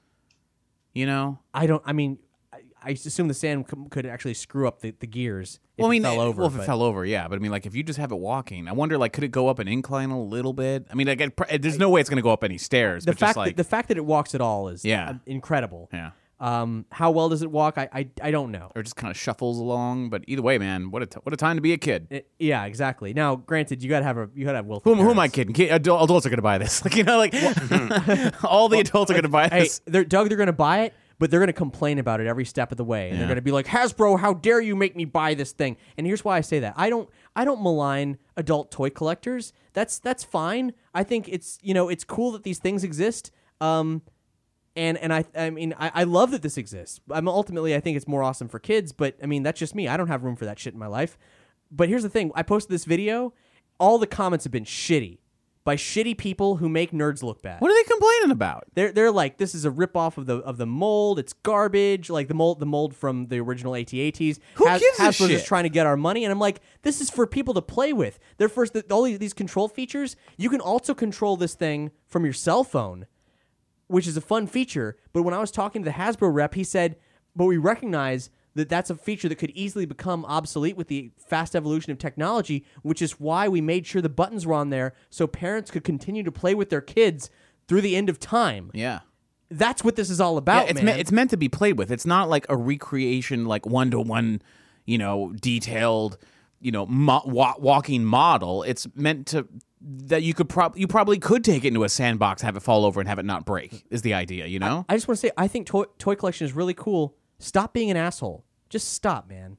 You 0.94 1.05
know, 1.06 1.40
I 1.52 1.66
don't. 1.66 1.82
I 1.85 1.93
mean, 1.93 2.18
I, 2.52 2.60
I 2.82 2.90
assume 2.93 3.28
the 3.28 3.35
sand 3.35 3.66
c- 3.70 3.77
could 3.90 4.06
actually 4.06 4.35
screw 4.35 4.66
up 4.66 4.81
the, 4.81 4.93
the 4.98 5.06
gears. 5.06 5.60
If 5.77 5.82
well, 5.82 5.90
I 5.90 5.90
it 5.90 5.93
mean, 5.97 6.02
fell 6.02 6.20
over. 6.20 6.40
well, 6.43 6.51
if 6.51 6.56
it 6.59 6.64
fell 6.64 6.82
over, 6.82 7.05
yeah. 7.05 7.28
But 7.28 7.36
I 7.36 7.39
mean, 7.39 7.51
like, 7.52 7.64
if 7.66 7.74
you 7.77 7.82
just 7.82 7.98
have 7.98 8.10
it 8.12 8.18
walking, 8.18 8.66
I 8.66 8.72
wonder, 8.72 8.97
like, 8.98 9.12
could 9.12 9.22
it 9.24 9.31
go 9.31 9.47
up 9.48 9.59
an 9.60 9.68
incline 9.68 10.10
a 10.10 10.20
little 10.20 10.52
bit? 10.55 10.86
I 10.90 10.94
mean, 10.94 11.06
like, 11.06 11.20
it, 11.20 11.62
there's 11.62 11.78
no 11.78 11.90
way 11.90 12.01
it's 12.01 12.09
going 12.10 12.16
to 12.16 12.22
go 12.22 12.31
up 12.32 12.43
any 12.43 12.56
stairs. 12.59 13.05
the 13.05 13.12
but 13.12 13.18
fact 13.18 13.28
just 13.28 13.36
like, 13.36 13.56
that 13.56 13.62
the 13.62 13.68
fact 13.68 13.89
that 13.89 13.98
it 13.98 14.05
walks 14.06 14.35
at 14.35 14.40
all 14.40 14.68
is 14.68 14.85
Yeah. 14.85 15.10
uh, 15.10 15.14
incredible. 15.27 15.90
yeah, 15.93 16.10
Um, 16.41 16.87
how 16.91 17.11
well 17.11 17.29
does 17.29 17.43
it 17.43 17.51
walk? 17.51 17.77
I 17.77 17.89
I, 17.93 18.09
I 18.23 18.31
don't 18.31 18.51
know. 18.51 18.73
or 18.75 18.83
just 18.83 18.97
kind 18.97 19.11
of 19.11 19.17
shuffles 19.19 19.59
along. 19.59 20.09
But 20.11 20.25
either 20.27 20.41
way, 20.43 20.57
man, 20.59 20.91
what 20.91 21.03
a 21.03 21.07
t- 21.07 21.21
what 21.23 21.33
a 21.35 21.37
time 21.37 21.57
to 21.57 21.61
be 21.61 21.73
a 21.75 21.79
kid. 21.79 22.07
It- 22.11 22.31
yeah, 22.39 22.65
exactly. 22.65 23.12
Now, 23.12 23.37
granted, 23.37 23.83
you 23.83 23.91
gotta 23.91 24.05
have 24.07 24.17
a 24.17 24.29
you 24.35 24.47
gotta 24.47 24.57
have 24.57 24.67
will. 24.67 24.81
Who, 24.85 24.95
who 24.95 25.11
am 25.11 25.19
I 25.19 25.29
kidding? 25.29 25.53
Kid, 25.53 25.71
adult, 25.71 26.03
adults 26.03 26.25
are 26.25 26.31
going 26.31 26.39
to 26.39 26.43
buy 26.43 26.57
this. 26.59 26.83
Like, 26.85 26.97
you 26.97 27.05
know, 27.05 27.19
like 27.19 27.35
all 28.45 28.69
the 28.69 28.81
adults 28.81 29.11
are 29.11 29.15
going 29.15 29.23
to 29.25 29.29
buy 29.29 29.49
Hey, 29.49 29.61
this. 29.61 29.81
they're, 29.85 30.05
Doug, 30.05 30.29
they're 30.29 30.39
gonna 30.39 30.53
buy 30.53 30.81
it, 30.81 30.95
but 31.19 31.31
they're 31.31 31.41
gonna 31.41 31.53
complain 31.53 31.99
about 31.99 32.21
it 32.21 32.27
every 32.27 32.45
step 32.47 32.71
of 32.73 32.79
the 32.79 32.85
way, 32.85 33.11
and 33.11 33.21
they're 33.21 33.29
gonna 33.29 33.43
be 33.43 33.53
like, 33.53 33.67
"Hasbro, 33.67 34.19
how 34.19 34.33
dare 34.33 34.61
you 34.62 34.75
make 34.77 34.97
me 34.97 35.05
buy 35.05 35.35
this 35.35 35.53
thing?" 35.53 35.77
And 35.99 36.07
here's 36.07 36.25
why 36.25 36.39
I 36.39 36.41
say 36.41 36.61
that: 36.61 36.73
I 36.77 36.89
don't 36.89 37.09
I 37.37 37.45
don't 37.45 37.62
malign 37.62 38.17
adult 38.39 38.71
toy 38.71 38.89
collectors. 38.91 39.53
That's 39.75 39.99
that's 39.99 40.25
fine. 40.25 40.73
I 40.95 41.05
think 41.05 41.29
it's 41.29 41.59
you 41.62 41.75
know 41.75 41.89
it's 41.91 42.05
cool 42.05 42.33
that 42.33 42.43
these 42.45 42.59
things 42.59 42.83
exist. 42.83 43.31
Um, 43.61 44.01
and 44.77 44.97
and 44.99 45.13
I 45.13 45.25
I 45.35 45.51
mean 45.51 45.75
I, 45.79 45.91
I 45.95 46.05
love 46.05 46.31
that 46.31 46.43
this 46.43 46.57
exists. 46.57 47.01
I'm 47.11 47.29
ultimately 47.29 47.75
I 47.75 47.81
think 47.81 47.97
it's 47.97 48.09
more 48.09 48.23
awesome 48.23 48.49
for 48.49 48.59
kids, 48.59 48.93
but 48.93 49.17
I 49.23 49.27
mean 49.27 49.43
that's 49.43 49.59
just 49.59 49.75
me. 49.75 49.89
I 49.89 49.97
don't 49.97 50.09
have 50.09 50.25
room 50.25 50.37
for 50.37 50.45
that 50.45 50.59
shit 50.59 50.73
in 50.75 50.79
my 50.81 50.87
life. 50.87 51.19
But 51.71 51.89
here's 51.89 52.03
the 52.03 52.09
thing: 52.11 52.33
I 52.35 52.43
posted 52.43 52.71
this 52.71 52.85
video. 52.85 53.33
All 53.79 53.99
the 53.99 54.07
comments 54.07 54.45
have 54.45 54.53
been 54.53 54.65
shitty. 54.65 55.19
by 55.65 55.77
shitty 55.77 56.17
people 56.19 56.57
who 56.57 56.69
make 56.69 56.91
nerds 56.91 57.23
look 57.23 57.43
bad. 57.43 57.61
What 57.61 57.71
are 57.71 57.75
they 57.75 57.85
complaining 57.89 58.31
about? 58.31 58.65
They're 58.75 58.93
they're 58.93 59.11
like 59.11 59.39
this 59.39 59.55
is 59.55 59.65
a 59.65 59.71
ripoff 59.71 60.17
of 60.19 60.27
the 60.27 60.37
of 60.39 60.57
the 60.57 60.67
mold. 60.67 61.19
It's 61.19 61.33
garbage. 61.33 62.11
Like 62.11 62.29
the 62.29 62.35
mold 62.35 62.61
the 62.61 62.67
mold 62.67 62.95
from 62.95 63.27
the 63.27 63.41
original 63.41 63.75
AT-ATs. 63.77 64.41
Who 64.55 64.65
gives 64.65 64.99
a 64.99 65.03
Hasbro's 65.03 65.17
shit? 65.17 65.31
just 65.31 65.47
trying 65.47 65.65
to 65.65 65.69
get 65.71 65.87
our 65.87 65.97
money, 65.97 66.25
and 66.25 66.33
I'm 66.33 66.39
like, 66.39 66.61
this 66.83 67.01
is 67.01 67.11
for 67.11 67.27
people 67.27 67.55
to 67.55 67.63
play 67.63 67.93
with. 67.93 68.19
They're 68.39 68.49
first 68.49 68.73
the, 68.73 68.83
all 68.91 69.03
these 69.03 69.35
control 69.35 69.69
features. 69.69 70.17
You 70.37 70.49
can 70.51 70.61
also 70.61 70.95
control 70.95 71.37
this 71.37 71.55
thing 71.55 71.91
from 72.07 72.25
your 72.25 72.35
cell 72.35 72.65
phone, 72.65 73.07
which 73.91 74.07
is 74.07 74.17
a 74.17 74.21
fun 74.21 74.47
feature. 74.47 74.97
But 75.12 75.23
when 75.23 75.35
I 75.35 75.39
was 75.39 75.51
talking 75.51 75.83
to 75.83 75.91
the 75.91 75.97
Hasbro 75.97 76.33
rep, 76.33 76.55
he 76.55 76.65
said, 76.65 76.97
"But 77.35 77.47
we 77.47 77.57
recognize." 77.57 78.31
That 78.57 78.69
that's 78.69 78.91
a 78.91 78.97
feature 78.97 79.29
that 79.29 79.37
could 79.37 79.51
easily 79.51 79.87
become 79.87 80.25
obsolete 80.25 80.77
with 80.77 80.89
the 80.89 81.12
fast 81.17 81.55
evolution 81.55 81.93
of 81.93 81.99
technology, 81.99 82.65
which 82.83 83.01
is 83.01 83.21
why 83.21 83.47
we 83.47 83.61
made 83.61 83.87
sure 83.87 84.03
the 84.03 84.09
buttons 84.09 84.45
were 84.45 84.55
on 84.55 84.71
there 84.71 84.93
so 85.09 85.29
parents 85.29 85.71
could 85.71 85.85
continue 85.85 86.25
to 86.25 86.33
play 86.33 86.53
with 86.57 86.69
their 86.69 86.81
kids 86.81 87.31
through 87.69 87.81
the 87.81 87.95
end 87.95 88.09
of 88.09 88.19
time. 88.19 88.73
Yeah. 88.75 89.01
That's 89.53 89.85
what 89.85 89.95
this 89.95 90.11
is 90.11 90.21
all 90.21 90.37
about, 90.37 90.65
yeah, 90.65 90.71
it's 90.71 90.79
man. 90.79 90.85
meant 90.87 90.99
it's 91.01 91.12
meant 91.12 91.31
to 91.31 91.37
be 91.37 91.49
played 91.49 91.79
with. 91.79 91.93
It's 91.93 92.05
not 92.05 92.29
like 92.29 92.45
a 92.49 92.57
recreation, 92.57 93.45
like 93.45 93.67
one 93.67 93.93
to 93.93 94.01
one, 94.01 94.43
you 94.85 94.99
know, 94.99 95.33
detailed, 95.41 96.19
you 96.59 96.73
know, 96.73 96.87
mo- 96.87 97.23
wa- 97.27 97.55
walking 97.57 98.05
model. 98.05 98.65
It's 98.65 98.89
meant 98.97 99.29
to 99.29 99.47
that 99.81 100.23
you 100.23 100.35
could 100.35 100.48
prob 100.48 100.77
you 100.77 100.86
probably 100.86 101.19
could 101.19 101.43
take 101.43 101.65
it 101.65 101.69
into 101.69 101.85
a 101.85 101.89
sandbox, 101.89 102.43
have 102.43 102.57
it 102.57 102.61
fall 102.61 102.85
over, 102.85 103.01
and 103.01 103.09
have 103.09 103.19
it 103.19 103.24
not 103.24 103.44
break. 103.44 103.85
Is 103.90 104.02
the 104.02 104.15
idea, 104.15 104.47
you 104.47 104.59
know? 104.59 104.85
I 104.89 104.97
just 104.97 105.09
want 105.09 105.19
to 105.19 105.27
say, 105.27 105.32
I 105.36 105.48
think 105.48 105.66
toy, 105.66 105.85
toy 105.98 106.15
collection 106.15 106.44
is 106.44 106.52
really 106.52 106.74
cool. 106.74 107.16
Stop 107.39 107.73
being 107.73 107.90
an 107.90 107.97
asshole. 107.97 108.44
Just 108.69 108.93
stop, 108.93 109.28
man. 109.28 109.57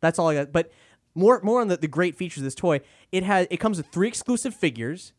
That's 0.00 0.18
all 0.18 0.28
I 0.28 0.34
got. 0.34 0.52
But 0.52 0.72
more, 1.14 1.40
more 1.42 1.60
on 1.60 1.68
the, 1.68 1.76
the 1.76 1.88
great 1.88 2.16
features 2.16 2.38
of 2.38 2.44
this 2.44 2.54
toy. 2.54 2.80
It 3.12 3.22
has, 3.22 3.46
it 3.50 3.58
comes 3.58 3.76
with 3.76 3.88
three 3.88 4.08
exclusive 4.08 4.54
figures, 4.54 5.12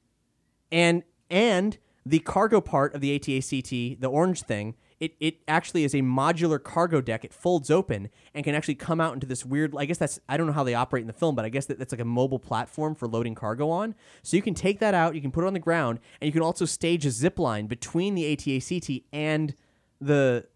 and 0.71 1.03
and 1.29 1.77
the 2.05 2.19
cargo 2.19 2.61
part 2.61 2.95
of 2.95 3.01
the 3.01 3.17
ATACT, 3.17 3.99
the 3.99 4.09
orange 4.09 4.41
thing. 4.43 4.75
It, 4.99 5.13
it 5.19 5.37
actually 5.47 5.83
is 5.83 5.93
a 5.93 5.99
modular 6.01 6.61
cargo 6.61 7.01
deck. 7.01 7.23
It 7.23 7.31
folds 7.31 7.69
open 7.69 8.09
and 8.33 8.43
can 8.43 8.55
actually 8.55 8.75
come 8.75 8.99
out 8.99 9.13
into 9.13 9.27
this 9.27 9.45
weird. 9.45 9.75
I 9.77 9.85
guess 9.85 9.99
that's 9.99 10.19
I 10.27 10.37
don't 10.37 10.47
know 10.47 10.53
how 10.53 10.63
they 10.63 10.73
operate 10.73 11.01
in 11.01 11.07
the 11.07 11.13
film, 11.13 11.35
but 11.35 11.45
I 11.45 11.49
guess 11.49 11.67
that 11.67 11.77
that's 11.77 11.93
like 11.93 12.01
a 12.01 12.05
mobile 12.05 12.39
platform 12.39 12.95
for 12.95 13.07
loading 13.07 13.35
cargo 13.35 13.69
on. 13.69 13.93
So 14.23 14.35
you 14.35 14.41
can 14.41 14.55
take 14.55 14.79
that 14.79 14.95
out, 14.95 15.13
you 15.13 15.21
can 15.21 15.31
put 15.31 15.43
it 15.43 15.47
on 15.47 15.53
the 15.53 15.59
ground, 15.59 15.99
and 16.19 16.27
you 16.27 16.31
can 16.31 16.41
also 16.41 16.65
stage 16.65 17.05
a 17.05 17.11
zip 17.11 17.37
line 17.37 17.67
between 17.67 18.15
the 18.15 18.35
ATACT 18.35 19.03
and 19.13 19.53
the 20.01 20.47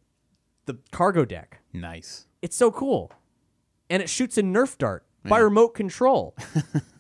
the 0.65 0.79
cargo 0.91 1.23
deck. 1.25 1.59
nice. 1.73 2.25
It's 2.41 2.55
so 2.55 2.71
cool. 2.71 3.11
And 3.91 4.01
it 4.01 4.09
shoots 4.09 4.37
a 4.39 4.41
Nerf 4.41 4.75
dart 4.79 5.05
by 5.23 5.37
remote 5.37 5.75
control. 5.75 6.35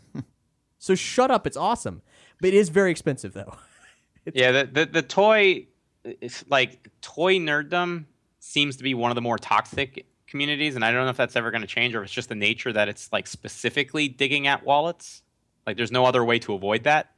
so 0.77 0.93
shut 0.93 1.31
up, 1.31 1.47
it's 1.47 1.57
awesome. 1.57 2.03
But 2.39 2.49
it 2.49 2.53
is 2.53 2.69
very 2.69 2.91
expensive 2.91 3.33
though. 3.33 3.55
Yeah, 4.35 4.51
the, 4.51 4.65
the 4.65 4.85
the 4.85 5.01
toy, 5.01 5.65
it's 6.03 6.43
like 6.49 6.87
toy 7.01 7.37
nerddom 7.37 8.05
seems 8.39 8.77
to 8.77 8.83
be 8.83 8.93
one 8.93 9.11
of 9.11 9.15
the 9.15 9.21
more 9.21 9.37
toxic 9.37 10.05
communities, 10.27 10.75
and 10.75 10.83
I 10.85 10.91
don't 10.91 11.03
know 11.03 11.09
if 11.09 11.17
that's 11.17 11.35
ever 11.35 11.51
going 11.51 11.61
to 11.61 11.67
change 11.67 11.93
or 11.93 11.99
if 11.99 12.05
it's 12.05 12.13
just 12.13 12.29
the 12.29 12.35
nature 12.35 12.71
that 12.73 12.89
it's 12.89 13.11
like 13.11 13.27
specifically 13.27 14.07
digging 14.07 14.47
at 14.47 14.65
wallets. 14.65 15.21
Like, 15.67 15.77
there's 15.77 15.91
no 15.91 16.05
other 16.05 16.23
way 16.23 16.39
to 16.39 16.53
avoid 16.53 16.83
that, 16.85 17.11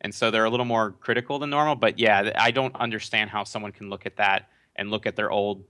and 0.00 0.14
so 0.14 0.30
they're 0.30 0.44
a 0.44 0.50
little 0.50 0.66
more 0.66 0.92
critical 0.92 1.38
than 1.38 1.50
normal. 1.50 1.76
But 1.76 1.98
yeah, 1.98 2.32
I 2.36 2.50
don't 2.50 2.74
understand 2.76 3.30
how 3.30 3.44
someone 3.44 3.72
can 3.72 3.90
look 3.90 4.06
at 4.06 4.16
that 4.16 4.48
and 4.74 4.90
look 4.90 5.06
at 5.06 5.16
their 5.16 5.30
old 5.30 5.64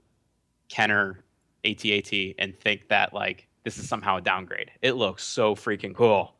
Kenner 0.69 1.23
ATAT 1.63 2.35
and 2.39 2.59
think 2.59 2.87
that 2.89 3.13
like 3.13 3.47
this 3.63 3.77
is 3.77 3.87
somehow 3.87 4.17
a 4.17 4.21
downgrade. 4.21 4.71
It 4.81 4.93
looks 4.93 5.23
so 5.23 5.55
freaking 5.55 5.93
cool. 5.93 6.33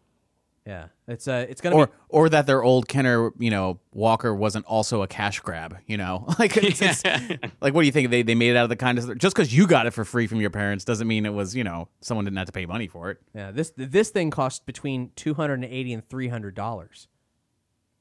Yeah. 0.68 0.88
It's 1.08 1.30
uh 1.30 1.46
it's 1.50 1.62
gonna 1.62 1.78
Or 1.78 1.88
be 1.88 1.94
or 2.10 2.28
that 2.28 2.46
their 2.46 2.62
old 2.62 2.90
Kenner, 2.90 3.32
you 3.40 3.50
know, 3.50 3.80
Walker 3.94 4.36
wasn't 4.36 4.66
also 4.66 5.02
a 5.02 5.08
cash 5.08 5.40
grab, 5.40 5.78
you 5.88 5.96
know? 5.96 6.26
Like 6.40 6.58
it's, 6.58 6.82
it's- 6.82 7.40
like 7.62 7.74
what 7.74 7.82
do 7.82 7.86
you 7.86 7.94
think 7.94 8.12
they 8.12 8.22
they 8.22 8.36
made 8.36 8.50
it 8.52 8.58
out 8.58 8.64
of 8.66 8.70
the 8.70 8.76
kindness 8.76 9.08
just 9.18 9.34
cuz 9.36 9.56
you 9.56 9.66
got 9.66 9.86
it 9.88 9.92
for 9.92 10.04
free 10.04 10.28
from 10.28 10.42
your 10.42 10.50
parents 10.50 10.84
doesn't 10.84 11.08
mean 11.08 11.26
it 11.26 11.34
was, 11.34 11.56
you 11.56 11.64
know, 11.64 11.88
someone 12.02 12.26
didn't 12.26 12.38
have 12.38 12.48
to 12.48 12.52
pay 12.52 12.66
money 12.66 12.88
for 12.88 13.10
it. 13.12 13.22
yeah, 13.34 13.52
this 13.52 13.72
this 13.78 14.10
thing 14.10 14.30
costs 14.30 14.60
between 14.60 15.12
two 15.16 15.36
hundred 15.36 15.54
and 15.56 15.66
eighty 15.66 15.94
and 15.94 16.08
three 16.10 16.28
hundred 16.28 16.54
dollars. 16.54 17.08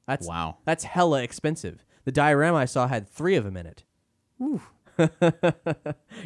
That's 0.09 0.27
Wow. 0.27 0.59
That's 0.65 0.83
hella 0.85 1.23
expensive. 1.23 1.85
The 2.05 2.13
diorama 2.13 2.59
I 2.59 2.65
saw 2.65 2.89
had 2.89 3.09
three 3.09 3.37
of 3.37 3.45
them 3.45 3.57
in 3.57 3.67
it. 3.67 3.85
Ooh. 4.43 4.61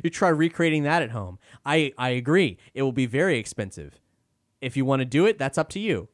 you 0.05 0.11
try 0.11 0.29
recreating 0.29 0.85
that 0.85 1.03
at 1.03 1.11
home. 1.11 1.39
I, 1.67 1.93
I 1.99 2.11
agree. 2.11 2.59
It 2.75 2.83
will 2.83 2.93
be 2.93 3.07
very 3.07 3.39
expensive. 3.39 3.99
If 4.61 4.77
you 4.77 4.85
want 4.85 5.01
to 5.01 5.07
do 5.07 5.27
it, 5.27 5.39
that's 5.39 5.59
up 5.59 5.69
to 5.71 5.81
you. 5.81 6.09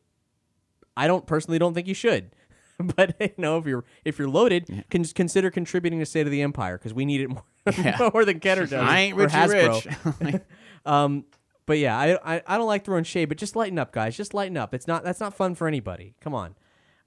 I 0.96 1.06
don't 1.06 1.26
personally 1.26 1.58
don't 1.58 1.74
think 1.74 1.86
you 1.86 1.94
should. 1.94 2.30
But 2.78 3.16
you 3.18 3.30
know, 3.38 3.56
if 3.56 3.64
you're 3.64 3.84
if 4.04 4.18
you're 4.18 4.28
loaded, 4.28 4.84
con- 4.90 5.02
consider 5.14 5.50
contributing 5.50 5.98
to 6.00 6.04
State 6.04 6.26
of 6.26 6.30
the 6.30 6.42
Empire 6.42 6.76
because 6.76 6.92
we 6.92 7.06
need 7.06 7.22
it 7.22 7.28
more, 7.30 7.42
Yeah. 7.78 8.10
more 8.12 8.22
than 8.26 8.38
Kenner 8.38 8.66
does. 8.66 8.74
I 8.74 8.98
ain't 9.00 9.16
rich 9.16 9.30
Hasbro. 9.30 10.20
rich. 10.20 10.42
Um, 10.84 11.24
but 11.64 11.78
yeah, 11.78 11.98
I, 11.98 12.36
I 12.36 12.42
I 12.46 12.58
don't 12.58 12.66
like 12.66 12.84
throwing 12.84 13.04
shade, 13.04 13.30
but 13.30 13.38
just 13.38 13.56
lighten 13.56 13.78
up, 13.78 13.92
guys. 13.92 14.14
Just 14.14 14.34
lighten 14.34 14.58
up. 14.58 14.74
It's 14.74 14.86
not 14.86 15.04
that's 15.04 15.20
not 15.20 15.32
fun 15.32 15.54
for 15.54 15.66
anybody. 15.66 16.16
Come 16.20 16.34
on. 16.34 16.54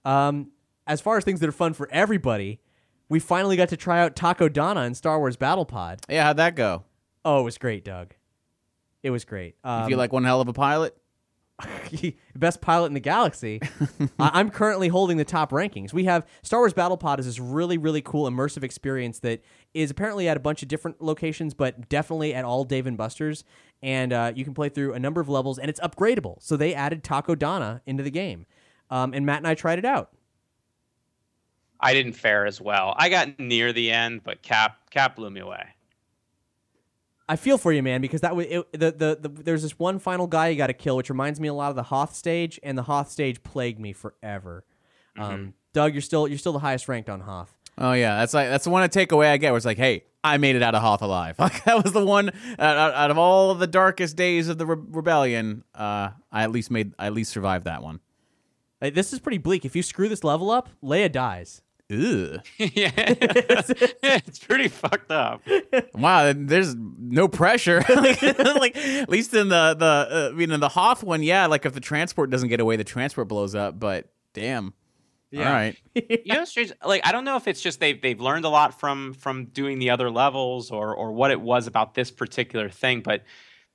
Um, 0.06 0.50
as 0.88 1.02
far 1.02 1.18
as 1.18 1.24
things 1.24 1.40
that 1.40 1.48
are 1.48 1.52
fun 1.52 1.74
for 1.74 1.88
everybody, 1.92 2.62
we 3.08 3.20
finally 3.20 3.56
got 3.56 3.70
to 3.70 3.78
try 3.78 4.00
out 4.00 4.16
Takodana 4.16 4.88
in 4.88 4.96
Star 4.96 5.20
Wars 5.20 5.36
Battle 5.38 5.66
Pod. 5.66 6.02
yeah, 6.10 6.24
how'd 6.24 6.38
that 6.38 6.56
go? 6.56 6.84
Oh, 7.24 7.42
it 7.42 7.44
was 7.44 7.60
great, 7.60 7.86
Doug. 7.86 8.16
It 9.04 9.12
was 9.12 9.24
great. 9.24 9.54
Um, 9.64 9.84
You 9.84 9.90
feel 9.90 9.98
like 10.00 10.12
one 10.12 10.24
hell 10.24 10.42
of 10.42 10.48
a 10.48 10.54
pilot? 10.54 10.98
best 12.36 12.62
pilot 12.62 12.88
in 12.88 12.94
the 12.94 13.00
galaxy. 13.00 13.60
I- 14.20 14.32
I'm 14.34 14.50
currently 14.50 14.88
holding 14.88 15.18
the 15.18 15.26
top 15.26 15.52
rankings. 15.52 15.94
We 15.94 16.06
have 16.06 16.26
Star 16.42 16.60
Wars 16.60 16.74
Battle 16.74 16.98
Pod 16.98 17.20
is 17.20 17.26
this 17.26 17.40
really 17.40 17.78
really 17.78 18.02
cool 18.02 18.30
immersive 18.30 18.64
experience 18.64 19.20
that 19.20 19.42
is 19.74 19.92
apparently 19.92 20.28
at 20.28 20.38
a 20.38 20.40
bunch 20.40 20.62
of 20.62 20.68
different 20.68 21.02
locations, 21.02 21.54
but 21.54 21.90
definitely 21.90 22.34
at 22.34 22.46
all 22.46 22.64
Dave 22.64 22.88
and 22.88 22.98
Buster's. 22.98 23.44
And 23.82 24.12
uh, 24.12 24.34
you 24.36 24.44
can 24.44 24.54
play 24.54 24.70
through 24.70 24.94
a 24.94 25.00
number 25.00 25.22
of 25.22 25.30
levels, 25.30 25.58
and 25.58 25.70
it's 25.70 25.80
upgradable. 25.80 26.42
So 26.42 26.58
they 26.58 26.74
added 26.74 27.04
Takodana 27.04 27.80
into 27.86 28.04
the 28.04 28.12
game, 28.12 28.46
um, 28.90 29.14
and 29.14 29.26
Matt 29.26 29.38
and 29.38 29.48
I 29.48 29.56
tried 29.56 29.80
it 29.80 29.86
out. 29.86 30.12
I 31.80 31.94
didn't 31.94 32.14
fare 32.14 32.46
as 32.46 32.60
well. 32.60 32.94
I 32.98 33.08
got 33.08 33.40
near 33.40 33.72
the 33.72 33.90
end, 33.92 34.22
but 34.26 34.42
Cap 34.42 34.90
Cap 34.90 35.16
blew 35.16 35.30
me 35.30 35.40
away. 35.40 35.66
I 37.30 37.36
feel 37.36 37.60
for 37.60 37.72
you, 37.72 37.84
man, 37.84 38.02
because 38.02 38.22
that 38.22 38.36
was 38.36 38.48
it, 38.50 38.72
the, 38.74 38.92
the 38.92 39.18
the 39.22 39.30
there's 39.30 39.62
this 39.62 39.78
one 39.78 40.00
final 40.00 40.26
guy 40.26 40.48
you 40.48 40.58
got 40.58 40.68
to 40.68 40.74
kill, 40.74 40.98
which 40.98 41.10
reminds 41.10 41.40
me 41.40 41.48
a 41.48 41.54
lot 41.54 41.70
of 41.70 41.76
the 41.76 41.84
Hoth 41.84 42.16
stage, 42.16 42.60
and 42.64 42.76
the 42.76 42.84
Hoth 42.84 43.12
stage 43.12 43.44
plagued 43.44 43.80
me 43.80 43.94
forever. 43.94 44.66
Um, 45.16 45.54
Doug, 45.72 45.94
you're 45.94 46.02
still 46.02 46.28
you're 46.28 46.40
still 46.40 46.54
the 46.54 46.60
highest 46.60 46.88
ranked 46.88 47.08
on 47.08 47.22
Hoth. 47.22 47.54
Oh 47.78 47.94
yeah, 47.94 48.18
that's 48.18 48.34
like 48.34 48.50
that's 48.50 48.64
the 48.64 48.72
one 48.72 48.88
takeaway 48.90 49.28
I 49.28 49.38
get. 49.38 49.52
Where 49.52 49.58
it's 49.58 49.66
like, 49.66 49.78
hey, 49.78 50.06
I 50.24 50.38
made 50.38 50.56
it 50.56 50.64
out 50.64 50.74
of 50.74 50.82
Hoth 50.82 51.04
alive. 51.04 51.36
Like 51.40 51.64
that 51.66 51.84
was 51.84 51.94
the 51.94 52.04
one 52.04 52.30
out, 52.58 52.78
out, 52.78 52.94
out 52.96 53.12
of 53.12 53.20
all 53.20 53.52
of 53.52 53.60
the 53.60 53.68
darkest 53.68 54.16
days 54.16 54.50
of 54.50 54.58
the 54.58 54.66
re- 54.66 54.84
rebellion. 54.90 55.64
Uh, 55.76 56.10
I 56.32 56.44
at 56.44 56.52
least 56.52 56.72
made 56.72 56.94
I 56.98 57.06
at 57.06 57.14
least 57.14 57.32
survived 57.32 57.66
that 57.66 57.84
one. 57.84 58.00
Like, 58.82 58.96
this 58.96 59.14
is 59.14 59.20
pretty 59.20 59.38
bleak. 59.38 59.66
If 59.66 59.76
you 59.76 59.84
screw 59.84 60.10
this 60.10 60.24
level 60.24 60.50
up, 60.50 60.70
Leia 60.84 61.12
dies. 61.12 61.62
Ugh. 61.92 62.40
yeah, 62.58 62.92
it's 62.96 64.40
pretty 64.40 64.68
fucked 64.68 65.10
up. 65.10 65.42
Wow, 65.96 66.34
there's 66.36 66.76
no 66.76 67.28
pressure. 67.28 67.84
like, 67.90 68.22
like, 68.22 68.78
at 68.78 69.10
least 69.10 69.34
in 69.34 69.50
the 69.50 69.76
the 69.78 69.86
uh, 69.86 70.30
I 70.32 70.36
mean 70.36 70.52
in 70.52 70.60
the 70.60 70.70
Hoth 70.70 71.04
one, 71.04 71.24
yeah. 71.24 71.48
Like 71.48 71.66
if 71.66 71.74
the 71.74 71.80
transport 71.80 72.30
doesn't 72.30 72.50
get 72.50 72.60
away, 72.60 72.76
the 72.76 72.84
transport 72.84 73.28
blows 73.28 73.56
up. 73.56 73.80
But 73.80 74.12
damn, 74.34 74.76
yeah. 75.32 75.48
all 75.48 75.54
right. 75.54 75.76
you 75.96 76.34
know, 76.34 76.44
it's 76.44 76.52
strange. 76.52 76.72
Like 76.86 77.06
I 77.08 77.12
don't 77.12 77.26
know 77.26 77.38
if 77.38 77.48
it's 77.48 77.62
just 77.62 77.80
they've 77.80 78.00
they've 78.00 78.22
learned 78.22 78.46
a 78.46 78.50
lot 78.50 78.80
from 78.80 79.16
from 79.16 79.46
doing 79.46 79.80
the 79.80 79.90
other 79.90 80.12
levels 80.12 80.70
or 80.70 80.96
or 80.96 81.12
what 81.12 81.32
it 81.32 81.42
was 81.42 81.66
about 81.66 81.96
this 81.96 82.12
particular 82.12 82.70
thing, 82.70 83.02
but 83.02 83.24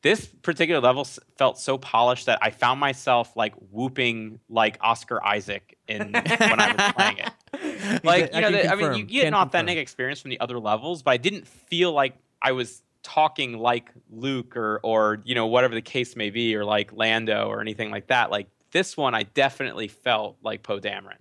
this 0.05 0.27
particular 0.27 0.83
level 0.83 1.01
s- 1.01 1.19
felt 1.39 1.59
so 1.59 1.79
polished 1.79 2.27
that 2.27 2.39
I 2.43 2.51
found 2.51 2.79
myself 2.79 3.35
like 3.37 3.55
whooping 3.71 4.39
like 4.51 4.77
Oscar 4.83 5.25
Isaac 5.27 5.79
in 5.89 6.13
when 6.13 6.61
I 6.61 6.75
was 6.77 6.93
playing 6.93 7.19
it. 7.19 7.31
Like 8.05 8.35
I 8.35 8.37
you 8.37 8.41
know, 8.43 8.51
can 8.51 8.53
the, 8.53 8.73
I 8.73 8.75
mean, 8.75 8.95
you 8.99 9.05
get 9.05 9.27
an 9.27 9.35
authentic 9.35 9.75
confirm. 9.75 9.83
experience 9.83 10.21
from 10.21 10.31
the 10.31 10.41
other 10.41 10.59
levels, 10.59 11.03
but 11.03 11.13
I 11.13 11.17
didn't 11.17 11.47
feel 11.47 11.93
like 11.93 12.17
I 12.43 12.53
was 12.53 12.83
talking 13.03 13.59
like 13.59 13.91
Luke 14.11 14.57
or 14.57 14.81
or 14.83 15.21
you 15.25 15.35
know 15.35 15.47
whatever 15.47 15.75
the 15.75 15.83
case 15.83 16.17
may 16.17 16.31
be, 16.31 16.55
or 16.57 16.65
like 16.65 16.93
Lando 16.93 17.47
or 17.49 17.61
anything 17.61 17.91
like 17.91 18.09
that. 18.09 18.31
Like 18.31 18.49
this 18.73 18.97
one, 18.97 19.15
I 19.15 19.23
definitely 19.23 19.89
felt 19.89 20.37
like 20.43 20.63
Poe 20.63 20.81
Dameron. 20.81 21.17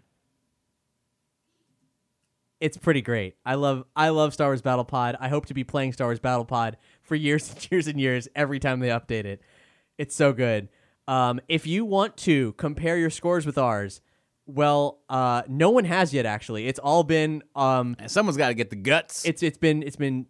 It's 2.64 2.78
pretty 2.78 3.02
great. 3.02 3.36
I 3.46 3.56
love 3.56 3.84
I 3.94 4.08
love 4.10 4.34
Star 4.34 4.48
Wars 4.48 4.62
Battle 4.62 4.86
Pod. 4.86 5.18
I 5.20 5.28
hope 5.28 5.48
to 5.48 5.54
be 5.54 5.66
playing 5.66 5.92
Star 5.92 6.08
Wars 6.08 6.22
Battle 6.22 6.46
Pod 6.46 6.78
for 7.02 7.16
years 7.16 7.50
and 7.54 7.72
years 7.72 7.88
and 7.88 8.00
years 8.00 8.30
every 8.36 8.58
time 8.58 8.80
they 8.80 8.88
update 8.88 9.26
it. 9.26 9.42
It's 9.98 10.16
so 10.16 10.32
good. 10.32 10.70
Um, 11.06 11.42
if 11.50 11.68
you 11.68 11.84
want 11.84 12.16
to 12.18 12.54
compare 12.54 12.98
your 12.98 13.10
scores 13.10 13.46
with 13.46 13.58
ours, 13.58 14.00
well, 14.46 15.00
uh, 15.10 15.44
no 15.50 15.72
one 15.72 15.84
has 15.84 16.14
yet. 16.14 16.26
Actually, 16.26 16.68
it's 16.68 16.80
all 16.80 17.04
been 17.04 17.44
um, 17.54 17.98
Someone's 18.08 18.38
got 18.38 18.48
to 18.48 18.54
get 18.54 18.70
the 18.70 18.78
guts. 18.78 19.26
it's 19.26 19.44
it's 19.44 19.58
been 19.58 19.84
it's 19.84 19.98
been 19.98 20.26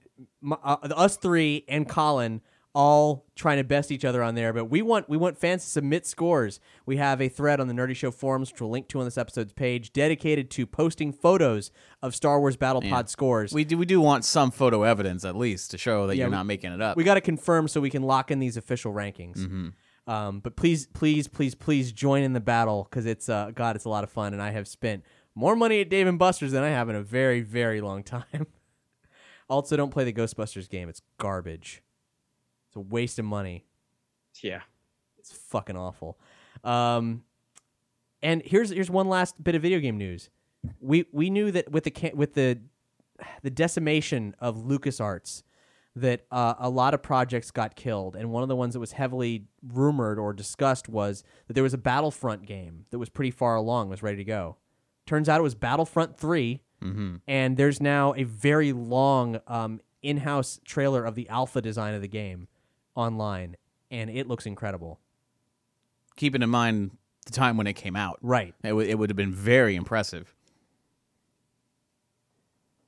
uh, 0.52 0.78
us 0.96 1.18
three 1.18 1.66
and 1.68 1.88
Colin 1.88 2.42
all 2.76 3.26
trying 3.36 3.58
to 3.58 3.64
best 3.64 3.92
each 3.92 4.04
other 4.04 4.24
on 4.24 4.34
there. 4.36 4.52
But 4.52 4.66
we 4.66 4.82
want 4.82 5.08
we 5.08 5.16
want 5.18 5.38
fans 5.38 5.64
to 5.64 5.70
submit 5.70 6.06
scores. 6.08 6.60
We 6.86 6.98
have 6.98 7.22
a 7.22 7.30
thread 7.30 7.60
on 7.60 7.68
the 7.68 7.74
Nerdy 7.74 7.96
Show 7.96 8.10
forums, 8.12 8.52
which 8.52 8.60
we'll 8.62 8.72
link 8.72 8.88
to 8.90 9.00
on 9.00 9.06
this 9.06 9.18
episode's 9.18 9.54
page, 9.54 9.94
dedicated 9.94 10.50
to 10.52 10.66
posting 10.66 11.14
photos 11.14 11.72
of 12.02 12.16
Star 12.16 12.40
Wars 12.40 12.58
Battle 12.58 12.82
Pod 12.82 13.10
scores. 13.10 13.54
We 13.54 13.64
do 13.64 13.78
we 13.78 13.86
do 13.86 14.02
want 14.02 14.26
some 14.26 14.50
photo 14.52 14.84
evidence 14.84 15.24
at 15.24 15.36
least 15.36 15.72
to 15.72 15.78
show 15.78 16.08
that 16.08 16.16
Yeah, 16.16 16.24
you're 16.24 16.30
we- 16.30 16.36
not 16.38 16.46
making 16.48 16.72
it 16.74 16.82
up. 16.82 16.98
we 16.98 17.04
got 17.04 17.14
to 17.16 17.22
confirm 17.22 17.68
so 17.68 17.80
we 17.80 17.90
can 17.92 18.04
lock 18.04 18.32
in 18.32 18.40
these 18.40 18.58
official 18.58 18.92
rankings. 18.94 19.38
Mm-hmm. 19.38 19.68
Um, 20.12 20.40
but 20.42 20.58
please, 20.58 20.88
please, 20.88 21.30
please, 21.30 21.56
please 21.56 21.94
join 21.94 22.24
in 22.24 22.34
the 22.34 22.42
battle 22.42 22.88
because 22.90 23.06
it's 23.06 23.30
uh, 23.30 23.52
God, 23.56 23.76
it's 23.78 23.86
a 23.86 23.90
lot 23.90 24.04
of 24.04 24.10
fun, 24.10 24.34
and 24.34 24.42
I 24.42 24.52
have 24.52 24.68
spent 24.68 25.04
more 25.36 25.56
money 25.56 25.80
at 25.80 25.90
Dave 25.90 26.08
and 26.08 26.20
Buster's 26.20 26.52
than 26.52 26.62
I 26.64 26.70
have 26.72 26.90
in 26.90 26.96
a 26.96 27.02
very, 27.02 27.40
very 27.40 27.80
long 27.80 28.04
time. 28.16 28.48
also, 29.48 29.78
don't 29.78 29.92
play 29.92 30.04
the 30.04 30.12
Ghostbusters 30.12 30.68
game; 30.70 30.90
it's 30.90 31.02
garbage. 31.20 31.82
It's 32.74 32.78
a 32.78 32.80
waste 32.80 33.20
of 33.20 33.26
money. 33.26 33.68
Yeah. 34.42 34.62
It's 35.20 35.32
fucking 35.32 35.78
awful. 35.78 36.18
Um, 36.64 37.24
and 38.24 38.42
here's 38.44 38.72
here's 38.72 38.90
one 38.90 39.08
last 39.08 39.42
bit 39.44 39.54
of 39.54 39.62
video 39.62 39.80
game 39.80 40.00
news. 40.00 40.32
We 40.80 41.06
we 41.12 41.30
knew 41.30 41.52
that 41.52 41.72
with 41.72 41.84
the 41.84 42.12
with 42.16 42.34
the 42.34 42.60
the 43.44 43.52
decimation 43.52 44.36
of 44.40 44.58
LucasArts 44.58 45.44
that 45.96 46.26
uh, 46.32 46.56
a 46.58 46.68
lot 46.68 46.96
of 46.96 47.04
projects 47.04 47.52
got 47.52 47.76
killed, 47.76 48.16
and 48.16 48.32
one 48.32 48.42
of 48.42 48.50
the 48.50 48.56
ones 48.56 48.74
that 48.74 48.80
was 48.80 48.94
heavily 48.94 49.46
rumored 49.72 50.18
or 50.18 50.34
discussed 50.34 50.90
was 50.90 51.24
that 51.46 51.54
there 51.54 51.62
was 51.62 51.76
a 51.76 51.78
Battlefront 51.78 52.48
game 52.48 52.88
that 52.90 52.98
was 52.98 53.10
pretty 53.10 53.30
far 53.30 53.56
along, 53.56 53.90
was 53.90 54.02
ready 54.02 54.18
to 54.18 54.24
go. 54.24 54.58
Turns 55.06 55.30
out 55.30 55.40
it 55.40 55.44
was 55.44 55.54
Battlefront 55.54 56.18
3 56.18 56.60
and 57.28 57.56
there's 57.56 57.80
now 57.80 58.14
a 58.18 58.24
very 58.24 58.74
long 58.74 59.40
um, 59.48 59.80
in-house 60.02 60.60
trailer 60.66 61.06
of 61.06 61.16
the 61.16 61.30
alpha 61.30 61.62
design 61.62 61.94
of 61.94 62.02
the 62.02 62.08
game 62.10 62.48
online, 62.96 63.56
and 63.92 64.10
it 64.10 64.28
looks 64.28 64.46
incredible. 64.46 65.00
Keeping 66.16 66.42
in 66.42 66.50
mind 66.50 66.92
the 67.26 67.32
time 67.32 67.58
when 67.58 67.68
it 67.68 67.74
came 67.74 67.96
out, 67.96 68.20
Right. 68.22 68.54
it, 68.64 68.70
w- 68.70 68.88
it 68.90 68.98
would 69.00 69.10
have 69.10 69.18
been 69.18 69.34
very 69.34 69.76
impressive. 69.76 70.36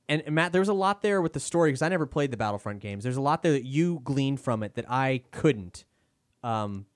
And, 0.08 0.22
and 0.26 0.34
Matt, 0.34 0.52
there 0.52 0.60
was 0.60 0.68
a 0.68 0.72
lot 0.74 1.02
there 1.02 1.20
with 1.20 1.32
the 1.32 1.40
story 1.40 1.70
because 1.70 1.82
I 1.82 1.88
never 1.88 2.06
played 2.06 2.30
the 2.30 2.36
Battlefront 2.36 2.80
games. 2.80 3.02
There's 3.02 3.16
a 3.16 3.20
lot 3.22 3.42
there 3.42 3.52
that 3.52 3.64
you 3.64 4.00
gleaned 4.04 4.40
from 4.40 4.62
it 4.62 4.74
that 4.74 4.84
I 4.88 5.22
couldn't. 5.32 5.84
Um, 6.44 6.86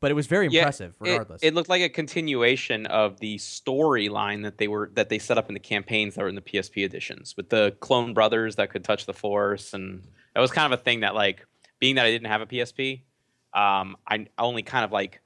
but 0.00 0.10
it 0.10 0.14
was 0.14 0.26
very 0.26 0.48
Yeah, 0.48 0.60
impressive, 0.60 0.94
it- 1.02 1.10
regardless. 1.10 1.42
It, 1.42 1.52
looked 1.54 1.68
like 1.68 1.82
a 1.82 1.88
continuation 1.90 2.86
of 2.86 3.20
the 3.20 3.36
storyline 3.36 4.42
that 4.44 4.56
they 4.58 4.68
were 4.68 4.90
that 4.94 5.08
they 5.10 5.18
set 5.18 5.36
up 5.36 5.48
in 5.48 5.54
the 5.54 5.60
campaigns 5.60 6.14
that 6.14 6.22
were 6.22 6.28
in 6.28 6.34
the 6.34 6.40
PSP 6.42 6.84
editions 6.84 7.36
with 7.36 7.48
the 7.50 7.76
clone 7.80 8.14
brothers 8.14 8.56
that 8.56 8.70
could 8.70 8.84
touch 8.84 9.04
the 9.06 9.14
Force, 9.14 9.72
and 9.74 10.02
that 10.34 10.40
was 10.40 10.50
kind 10.50 10.72
of 10.72 10.78
a 10.78 10.82
thing 10.82 11.00
that 11.00 11.14
like 11.14 11.46
being 11.84 11.96
that 11.96 12.06
I 12.06 12.10
didn't 12.10 12.28
have 12.28 12.40
a 12.40 12.46
PSP, 12.46 13.02
um, 13.52 13.98
I 14.08 14.26
only 14.38 14.62
kind 14.62 14.86
of 14.86 14.90
like 14.90 15.20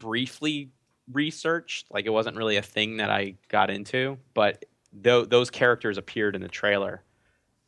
briefly 0.00 0.72
researched. 1.12 1.86
Like 1.92 2.06
it 2.06 2.10
wasn't 2.10 2.36
really 2.36 2.56
a 2.56 2.62
thing 2.62 2.96
that 2.96 3.08
I 3.08 3.36
got 3.46 3.70
into, 3.70 4.18
but 4.34 4.64
tho- 4.92 5.26
those 5.26 5.48
characters 5.48 5.96
appeared 5.96 6.34
in 6.34 6.42
the 6.42 6.48
trailer, 6.48 7.04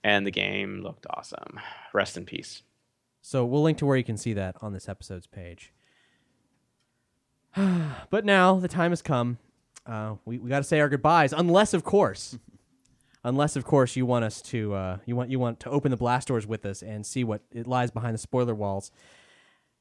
and 0.02 0.26
the 0.26 0.32
game 0.32 0.80
looked 0.82 1.06
awesome. 1.10 1.60
Rest 1.92 2.16
in 2.16 2.24
peace. 2.26 2.64
So 3.22 3.46
we'll 3.46 3.62
link 3.62 3.78
to 3.78 3.86
where 3.86 3.96
you 3.96 4.02
can 4.02 4.16
see 4.16 4.32
that 4.32 4.56
on 4.60 4.72
this 4.72 4.88
episode's 4.88 5.28
page. 5.28 5.72
but 8.10 8.24
now 8.24 8.58
the 8.58 8.66
time 8.66 8.90
has 8.90 9.00
come. 9.00 9.38
Uh, 9.86 10.16
we 10.24 10.38
we 10.38 10.50
got 10.50 10.58
to 10.58 10.64
say 10.64 10.80
our 10.80 10.88
goodbyes, 10.88 11.32
unless 11.32 11.72
of 11.72 11.84
course, 11.84 12.36
unless 13.24 13.56
of 13.56 13.64
course 13.64 13.96
you 13.96 14.06
want 14.06 14.24
us 14.24 14.40
to 14.42 14.74
uh, 14.74 14.98
you 15.06 15.16
want 15.16 15.30
you 15.30 15.38
want 15.38 15.60
to 15.60 15.70
open 15.70 15.90
the 15.90 15.96
blast 15.96 16.28
doors 16.28 16.46
with 16.46 16.64
us 16.64 16.82
and 16.82 17.04
see 17.04 17.24
what 17.24 17.42
it 17.50 17.66
lies 17.66 17.90
behind 17.90 18.14
the 18.14 18.18
spoiler 18.18 18.54
walls. 18.54 18.90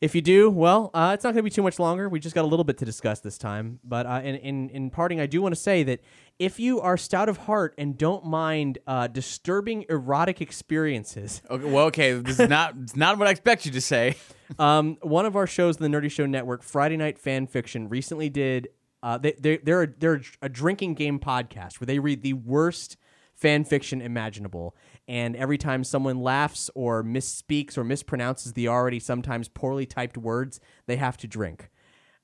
If 0.02 0.14
you 0.14 0.22
do, 0.22 0.50
well, 0.50 0.92
uh, 0.94 1.12
it's 1.14 1.24
not 1.24 1.30
going 1.30 1.38
to 1.38 1.44
be 1.44 1.50
too 1.50 1.64
much 1.64 1.80
longer. 1.80 2.10
We 2.10 2.20
just 2.20 2.36
got 2.36 2.44
a 2.44 2.48
little 2.48 2.66
bit 2.66 2.78
to 2.80 2.86
discuss 2.86 3.22
this 3.22 3.38
time. 3.38 3.80
But 3.86 4.06
uh, 4.06 4.20
in, 4.22 4.36
in, 4.36 4.70
in 4.72 4.90
parting, 4.90 5.22
I 5.22 5.28
do 5.28 5.42
want 5.42 5.56
to 5.56 5.62
say 5.62 5.82
that 5.84 6.02
if 6.38 6.60
you 6.60 6.82
are 6.82 6.98
stout 6.98 7.30
of 7.30 7.38
heart 7.38 7.74
and 7.78 7.98
don't 7.98 8.26
mind 8.26 8.80
uh, 8.86 9.08
disturbing 9.08 9.86
erotic 9.88 10.42
experiences, 10.42 11.42
Okay, 11.50 11.72
well, 11.72 11.86
okay, 11.86 12.12
this 12.20 12.38
is 12.38 12.50
not 12.50 12.76
it's 12.82 12.98
not 12.98 13.18
what 13.18 13.30
I 13.30 13.32
expect 13.32 13.66
you 13.66 13.72
to 13.72 13.80
say. 13.80 14.18
um, 14.60 14.98
one 15.04 15.26
of 15.26 15.38
our 15.38 15.48
shows 15.48 15.78
the 15.78 15.88
Nerdy 15.88 16.12
Show 16.12 16.26
Network, 16.26 16.64
Friday 16.64 16.98
Night 16.98 17.18
Fan 17.18 17.48
Fiction, 17.48 17.88
recently 17.88 18.30
did. 18.30 18.68
Uh, 19.02 19.18
they, 19.18 19.34
they, 19.40 19.58
they're, 19.58 19.84
a, 19.84 19.88
they're 19.88 20.22
a 20.42 20.50
drinking 20.50 20.96
game 20.96 21.18
podcast 21.20 21.80
where 21.80 21.86
they 21.86 22.00
read 22.00 22.24
the 22.24 22.34
worst 22.34 22.98
fan 23.34 23.64
fiction 23.64 24.02
imaginable. 24.02 24.76
And 25.08 25.36
every 25.36 25.58
time 25.58 25.84
someone 25.84 26.22
laughs 26.22 26.70
or 26.76 27.04
misspeaks 27.04 27.78
or 27.78 27.84
mispronounces 27.84 28.54
the 28.54 28.68
already 28.68 29.00
sometimes 29.00 29.48
poorly 29.50 29.86
typed 29.86 30.18
words, 30.18 30.60
they 30.86 30.96
have 30.96 31.18
to 31.18 31.28
drink. 31.28 31.70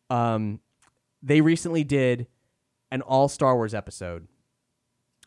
Um, 0.10 0.60
they 1.22 1.42
recently 1.42 1.84
did 1.84 2.28
an 2.92 3.02
all 3.02 3.28
Star 3.28 3.56
Wars 3.56 3.74
episode 3.74 4.28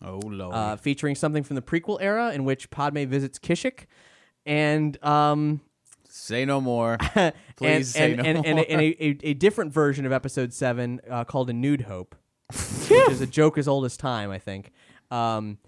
Oh 0.05 0.21
lord. 0.25 0.55
uh, 0.55 0.77
featuring 0.77 1.15
something 1.15 1.43
from 1.43 1.57
the 1.57 1.63
prequel 1.63 1.99
era 2.01 2.33
in 2.33 2.45
which 2.45 2.71
Padme 2.71 3.05
visits 3.05 3.39
Kashyyyk. 3.39 3.87
And 4.45 5.03
um, 5.05 5.61
say 6.09 6.45
no 6.45 6.61
more. 6.61 6.97
and, 7.15 7.33
Please 7.57 7.91
say 7.91 8.15
and, 8.15 8.17
no 8.17 8.25
and, 8.25 8.47
and, 8.47 8.57
more. 8.57 8.65
a, 8.65 8.69
and 8.69 8.81
a, 8.81 9.05
a, 9.05 9.31
a 9.31 9.35
different 9.35 9.73
version 9.73 10.07
of 10.07 10.13
episode 10.13 10.53
seven 10.53 11.01
uh, 11.09 11.25
called 11.25 11.51
a 11.51 11.53
nude 11.53 11.83
hope, 11.83 12.17
which 12.53 13.11
is 13.11 13.21
a 13.21 13.27
joke 13.27 13.59
as 13.59 13.69
old 13.69 13.85
as 13.85 13.97
time, 13.97 14.31
I 14.31 14.39
think. 14.39 14.73
Um, 15.11 15.59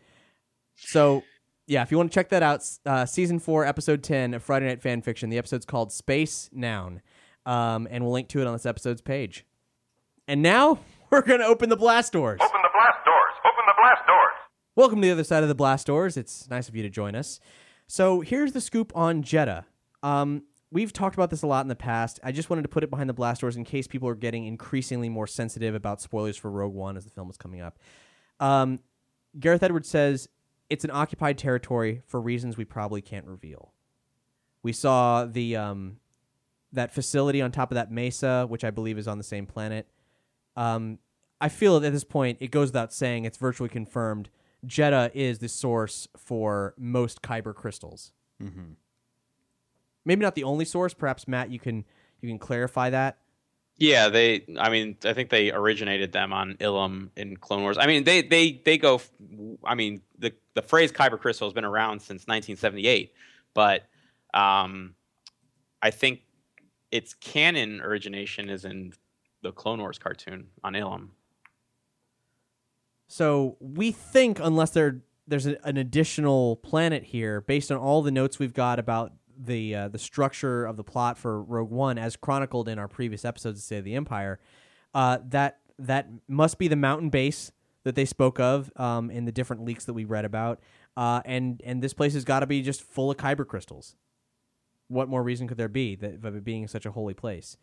so 0.77 1.23
yeah, 1.67 1.83
if 1.83 1.91
you 1.91 1.97
want 1.97 2.11
to 2.11 2.15
check 2.15 2.29
that 2.31 2.43
out, 2.43 2.69
uh, 2.85 3.07
season 3.07 3.39
four, 3.39 3.65
episode 3.65 4.03
ten 4.03 4.35
of 4.35 4.43
Friday 4.43 4.67
Night 4.67 4.83
Fan 4.83 5.03
Fiction. 5.03 5.31
The 5.31 5.39
episode's 5.39 5.65
called 5.65 5.93
Space 5.93 6.51
Noun, 6.53 7.01
um, 7.47 7.89
and 7.91 8.05
we'll 8.05 8.13
link 8.13 8.29
to 8.29 8.41
it 8.41 8.47
on 8.47 8.53
this 8.53 8.67
episode's 8.67 9.01
page. 9.01 9.47
And 10.29 10.43
now 10.43 10.81
we're 11.11 11.23
gonna 11.23 11.45
open 11.45 11.69
the 11.69 11.77
blast 11.77 12.13
doors. 12.13 12.41
Open 12.43 12.61
the 12.63 12.71
blast 12.73 13.05
doors! 13.05 13.35
Open 13.45 13.65
the 13.67 13.75
blast 13.81 14.07
doors! 14.07 14.35
Welcome 14.77 15.01
to 15.01 15.07
the 15.07 15.13
other 15.13 15.25
side 15.25 15.43
of 15.43 15.49
the 15.49 15.55
blast 15.55 15.87
doors. 15.87 16.17
It's 16.17 16.49
nice 16.51 16.69
of 16.69 16.77
you 16.77 16.83
to 16.83 16.91
join 16.91 17.15
us. 17.15 17.41
So 17.87 18.21
here's 18.21 18.53
the 18.53 18.61
scoop 18.61 18.93
on 18.95 19.23
Jedha. 19.23 19.65
Um, 20.03 20.43
we've 20.71 20.93
talked 20.93 21.15
about 21.15 21.31
this 21.31 21.43
a 21.43 21.47
lot 21.47 21.65
in 21.65 21.69
the 21.69 21.77
past. 21.77 22.19
I 22.25 22.33
just 22.33 22.51
wanted 22.51 22.63
to 22.63 22.69
put 22.69 22.83
it 22.83 22.91
behind 22.91 23.09
the 23.09 23.15
blast 23.15 23.41
doors 23.41 23.57
in 23.57 23.65
case 23.65 23.87
people 23.87 24.09
are 24.09 24.15
getting 24.15 24.47
increasingly 24.47 25.09
more 25.09 25.27
sensitive 25.27 25.75
about 25.75 26.01
spoilers 26.01 26.37
for 26.37 26.51
Rogue 26.51 26.75
One 26.75 26.97
as 26.97 27.05
the 27.05 27.11
film 27.11 27.31
is 27.31 27.37
coming 27.37 27.61
up. 27.61 27.79
Um, 28.41 28.81
Gareth 29.39 29.63
Edwards 29.63 29.89
says 29.89 30.29
it's 30.75 30.85
an 30.85 30.91
occupied 30.91 31.39
territory 31.39 32.03
for 32.05 32.21
reasons 32.21 32.57
we 32.57 32.65
probably 32.65 33.01
can't 33.01 33.27
reveal. 33.27 33.73
We 34.65 34.73
saw 34.73 35.25
the 35.25 35.55
um, 35.55 35.99
that 36.73 36.93
facility 36.93 37.41
on 37.41 37.53
top 37.53 37.71
of 37.71 37.77
that 37.77 37.93
mesa, 37.93 38.45
which 38.49 38.65
I 38.65 38.73
believe 38.73 38.99
is 38.99 39.07
on 39.07 39.17
the 39.17 39.25
same 39.25 39.47
planet. 39.47 39.87
Um, 40.57 40.99
I 41.41 41.49
feel 41.49 41.77
at 41.77 41.93
this 41.93 42.03
point 42.03 42.39
it 42.41 42.51
goes 42.51 42.69
without 42.69 42.93
saying 42.93 43.25
it's 43.25 43.39
virtually 43.39 43.69
confirmed. 43.69 44.31
Jedha 44.67 45.13
is 45.15 45.39
the 45.39 45.49
source 45.49 46.09
for 46.17 46.75
most 46.77 47.23
kyber 47.23 47.55
crystals. 47.55 48.13
Mm-hmm. 48.43 48.73
Maybe 50.05 50.23
not 50.23 50.35
the 50.35 50.45
only 50.45 50.65
source. 50.65 50.93
Perhaps 50.93 51.29
Matt, 51.29 51.51
you 51.51 51.61
can 51.61 51.85
you 52.21 52.29
can 52.29 52.39
clarify 52.39 52.91
that. 52.91 53.19
Yeah, 53.77 54.09
they. 54.09 54.45
I 54.59 54.71
mean, 54.71 54.97
I 55.05 55.15
think 55.15 55.31
they 55.31 55.51
originated 55.51 56.13
them 56.13 56.33
on 56.33 56.55
Ilum 56.55 57.11
in 57.17 57.37
Clone 57.37 57.63
Wars. 57.63 57.77
I 57.77 57.87
mean, 57.87 58.05
they 58.05 58.23
they 58.23 58.63
they 58.65 58.79
go. 58.79 59.01
I 59.65 59.75
mean, 59.75 60.01
the 60.19 60.33
the 60.55 60.63
phrase 60.63 60.93
Kyber 60.93 61.19
crystal 61.19 61.49
has 61.49 61.55
been 61.55 61.65
around 61.65 62.01
since 62.01 62.27
1978, 62.27 63.13
but 63.53 63.87
um, 64.33 64.95
I 65.83 65.91
think 65.91 66.21
its 66.93 67.15
canon 67.15 67.81
origination 67.81 68.49
is 68.49 68.65
in 68.65 68.93
the 69.43 69.51
Clone 69.51 69.81
Wars 69.81 69.99
cartoon 69.99 70.47
on 70.63 70.75
Ilum. 70.75 71.09
So 73.09 73.57
we 73.61 73.91
think, 73.91 74.39
unless 74.41 74.71
there 74.71 75.03
there's 75.27 75.47
an 75.47 75.77
additional 75.77 76.57
planet 76.57 77.05
here, 77.05 77.41
based 77.41 77.73
on 77.73 77.79
all 77.79 78.03
the 78.03 78.13
notes 78.13 78.39
we've 78.39 78.55
got 78.55 78.79
about 78.79 79.13
the 79.39 79.75
uh, 79.75 79.89
the 79.89 79.99
structure 79.99 80.65
of 80.65 80.77
the 80.77 80.85
plot 80.85 81.19
for 81.19 81.43
Rogue 81.43 81.71
One, 81.71 81.99
as 81.99 82.17
chronicled 82.17 82.69
in 82.69 82.79
our 82.79 82.89
previous 82.89 83.25
episodes 83.25 83.61
of 83.61 83.65
State 83.65 83.79
of 83.79 83.85
the 83.85 83.95
Empire, 83.95 84.41
uh, 84.95 85.19
that 85.29 85.61
that 85.79 86.09
must 86.29 86.59
be 86.59 86.69
the 86.69 86.77
mountain 86.77 87.11
base 87.11 87.53
that 87.85 87.95
they 87.95 88.05
spoke 88.05 88.41
of 88.41 88.73
um, 88.77 89.11
in 89.11 89.25
the 89.25 89.33
different 89.33 89.65
leaks 89.65 89.85
that 89.85 89.93
we 89.93 90.05
read 90.05 90.25
about, 90.25 90.61
uh, 90.97 91.21
and 91.25 91.61
and 91.65 91.83
this 91.83 91.95
place 91.95 92.15
has 92.15 92.25
got 92.25 92.41
to 92.41 92.47
be 92.47 92.63
just 92.63 92.83
full 92.83 93.11
of 93.11 93.17
kyber 93.17 93.47
crystals. 93.47 93.97
What 94.89 95.09
more 95.09 95.23
reason 95.23 95.49
could 95.49 95.57
there 95.57 95.69
be 95.69 95.97
that 95.97 96.25
of 96.25 96.37
it 96.37 96.45
being 96.45 96.69
such 96.69 96.87
a 96.87 96.93
holy 96.93 97.15
place? 97.15 97.57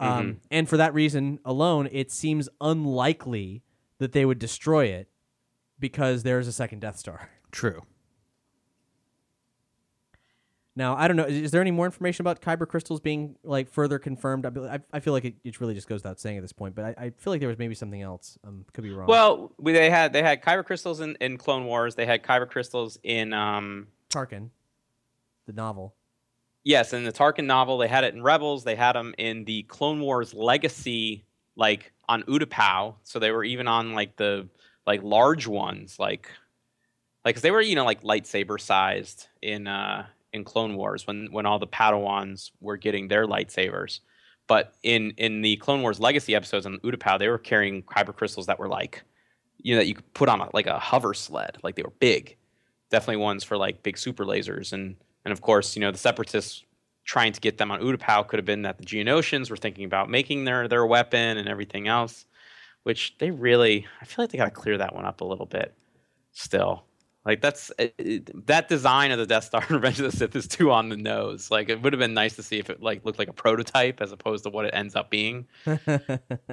Um, 0.00 0.40
and 0.50 0.68
for 0.68 0.76
that 0.76 0.92
reason 0.92 1.38
alone, 1.44 1.88
it 1.92 2.10
seems 2.10 2.48
unlikely 2.60 3.62
that 3.98 4.12
they 4.12 4.24
would 4.24 4.38
destroy 4.38 4.86
it 4.86 5.08
because 5.78 6.24
there's 6.24 6.48
a 6.48 6.52
second 6.52 6.80
Death 6.80 6.98
Star. 6.98 7.30
True. 7.52 7.82
Now, 10.76 10.96
I 10.96 11.06
don't 11.06 11.16
know. 11.16 11.24
Is, 11.24 11.52
there 11.52 11.60
any 11.60 11.70
more 11.70 11.86
information 11.86 12.22
about 12.22 12.40
kyber 12.40 12.66
crystals 12.66 12.98
being 12.98 13.36
like 13.44 13.70
further 13.70 13.98
confirmed? 14.00 14.44
I, 14.44 14.74
I, 14.74 14.80
I 14.94 15.00
feel 15.00 15.12
like 15.12 15.24
it, 15.24 15.34
it 15.44 15.60
really 15.60 15.74
just 15.74 15.88
goes 15.88 15.98
without 15.98 16.18
saying 16.18 16.36
at 16.36 16.42
this 16.42 16.52
point, 16.52 16.74
but 16.74 16.84
I, 16.84 16.94
I 16.98 17.10
feel 17.10 17.32
like 17.32 17.38
there 17.38 17.48
was 17.48 17.58
maybe 17.58 17.76
something 17.76 18.02
else. 18.02 18.38
Um, 18.44 18.64
could 18.72 18.82
be 18.82 18.90
wrong. 18.90 19.06
Well, 19.06 19.52
we, 19.56 19.72
they 19.72 19.88
had 19.88 20.12
they 20.12 20.22
had 20.22 20.42
Kyber 20.42 20.64
crystals 20.64 21.00
in, 21.00 21.16
in 21.20 21.38
Clone 21.38 21.64
Wars. 21.64 21.94
They 21.94 22.06
had 22.06 22.24
Kyber 22.24 22.48
crystals 22.48 22.98
in 23.04 23.32
um, 23.32 23.86
Tarkin, 24.10 24.50
the 25.46 25.52
novel. 25.52 25.94
Yes, 26.64 26.92
in 26.92 27.04
the 27.04 27.12
Tarkin 27.12 27.44
novel, 27.44 27.78
they 27.78 27.88
had 27.88 28.02
it 28.02 28.14
in 28.14 28.22
Rebels. 28.22 28.64
They 28.64 28.74
had 28.74 28.94
them 28.94 29.14
in 29.16 29.44
the 29.44 29.62
Clone 29.64 30.00
Wars 30.00 30.34
Legacy, 30.34 31.24
like 31.54 31.92
on 32.08 32.24
Utapau. 32.24 32.94
So 33.04 33.20
they 33.20 33.30
were 33.30 33.44
even 33.44 33.68
on 33.68 33.92
like 33.92 34.16
the 34.16 34.48
like 34.88 35.04
large 35.04 35.46
ones, 35.46 36.00
like 36.00 36.28
like 37.24 37.36
'cause 37.36 37.42
they 37.42 37.52
were 37.52 37.60
you 37.60 37.76
know 37.76 37.84
like 37.84 38.02
lightsaber 38.02 38.60
sized 38.60 39.28
in 39.40 39.68
uh 39.68 40.06
in 40.34 40.44
Clone 40.44 40.76
Wars 40.76 41.06
when 41.06 41.28
when 41.30 41.46
all 41.46 41.58
the 41.58 41.66
Padawans 41.66 42.50
were 42.60 42.76
getting 42.76 43.08
their 43.08 43.26
lightsabers. 43.26 44.00
But 44.46 44.74
in 44.82 45.12
in 45.16 45.40
the 45.40 45.56
Clone 45.56 45.80
Wars 45.80 46.00
Legacy 46.00 46.34
episodes 46.34 46.66
on 46.66 46.78
Utapau, 46.80 47.18
they 47.18 47.28
were 47.28 47.38
carrying 47.38 47.82
kyber 47.84 48.14
crystals 48.14 48.46
that 48.46 48.58
were 48.58 48.68
like 48.68 49.02
you 49.58 49.74
know 49.74 49.80
that 49.80 49.86
you 49.86 49.94
could 49.94 50.12
put 50.12 50.28
on 50.28 50.40
a, 50.40 50.48
like 50.52 50.66
a 50.66 50.78
hover 50.78 51.14
sled, 51.14 51.56
like 51.62 51.76
they 51.76 51.82
were 51.82 51.92
big. 52.00 52.36
Definitely 52.90 53.22
ones 53.22 53.44
for 53.44 53.56
like 53.56 53.82
big 53.82 53.96
super 53.96 54.26
lasers 54.26 54.72
and 54.72 54.96
and 55.24 55.32
of 55.32 55.40
course, 55.40 55.74
you 55.74 55.80
know, 55.80 55.90
the 55.90 55.98
separatists 55.98 56.64
trying 57.04 57.32
to 57.32 57.40
get 57.40 57.58
them 57.58 57.70
on 57.70 57.80
Utapau 57.80 58.26
could 58.26 58.38
have 58.38 58.46
been 58.46 58.62
that 58.62 58.78
the 58.78 58.84
Geonosians 58.84 59.50
were 59.50 59.56
thinking 59.56 59.84
about 59.84 60.10
making 60.10 60.44
their 60.44 60.68
their 60.68 60.84
weapon 60.84 61.38
and 61.38 61.48
everything 61.48 61.88
else, 61.88 62.26
which 62.82 63.16
they 63.18 63.30
really 63.30 63.86
I 64.02 64.04
feel 64.04 64.24
like 64.24 64.32
they 64.32 64.38
got 64.38 64.46
to 64.46 64.50
clear 64.50 64.78
that 64.78 64.94
one 64.94 65.06
up 65.06 65.20
a 65.20 65.24
little 65.24 65.46
bit 65.46 65.74
still. 66.32 66.84
Like 67.24 67.40
that's 67.40 67.72
it, 67.78 67.94
it- 67.98 68.46
that 68.46 68.68
design 68.68 69.10
of 69.10 69.18
the 69.18 69.26
Death 69.26 69.44
Star 69.44 69.64
in 69.68 69.74
Revenge 69.74 69.98
of 70.00 70.10
the 70.10 70.16
Sith 70.16 70.36
is 70.36 70.46
too 70.46 70.70
on 70.70 70.88
the 70.90 70.96
nose. 70.96 71.50
Like 71.50 71.68
it 71.68 71.82
would 71.82 71.92
have 71.92 72.00
been 72.00 72.14
nice 72.14 72.36
to 72.36 72.42
see 72.42 72.58
if 72.58 72.68
it 72.70 72.82
like 72.82 73.04
looked 73.04 73.18
like 73.18 73.28
a 73.28 73.32
prototype 73.32 74.00
as 74.02 74.12
opposed 74.12 74.44
to 74.44 74.50
what 74.50 74.66
it 74.66 74.74
ends 74.74 74.94
up 74.94 75.10
being. 75.10 75.46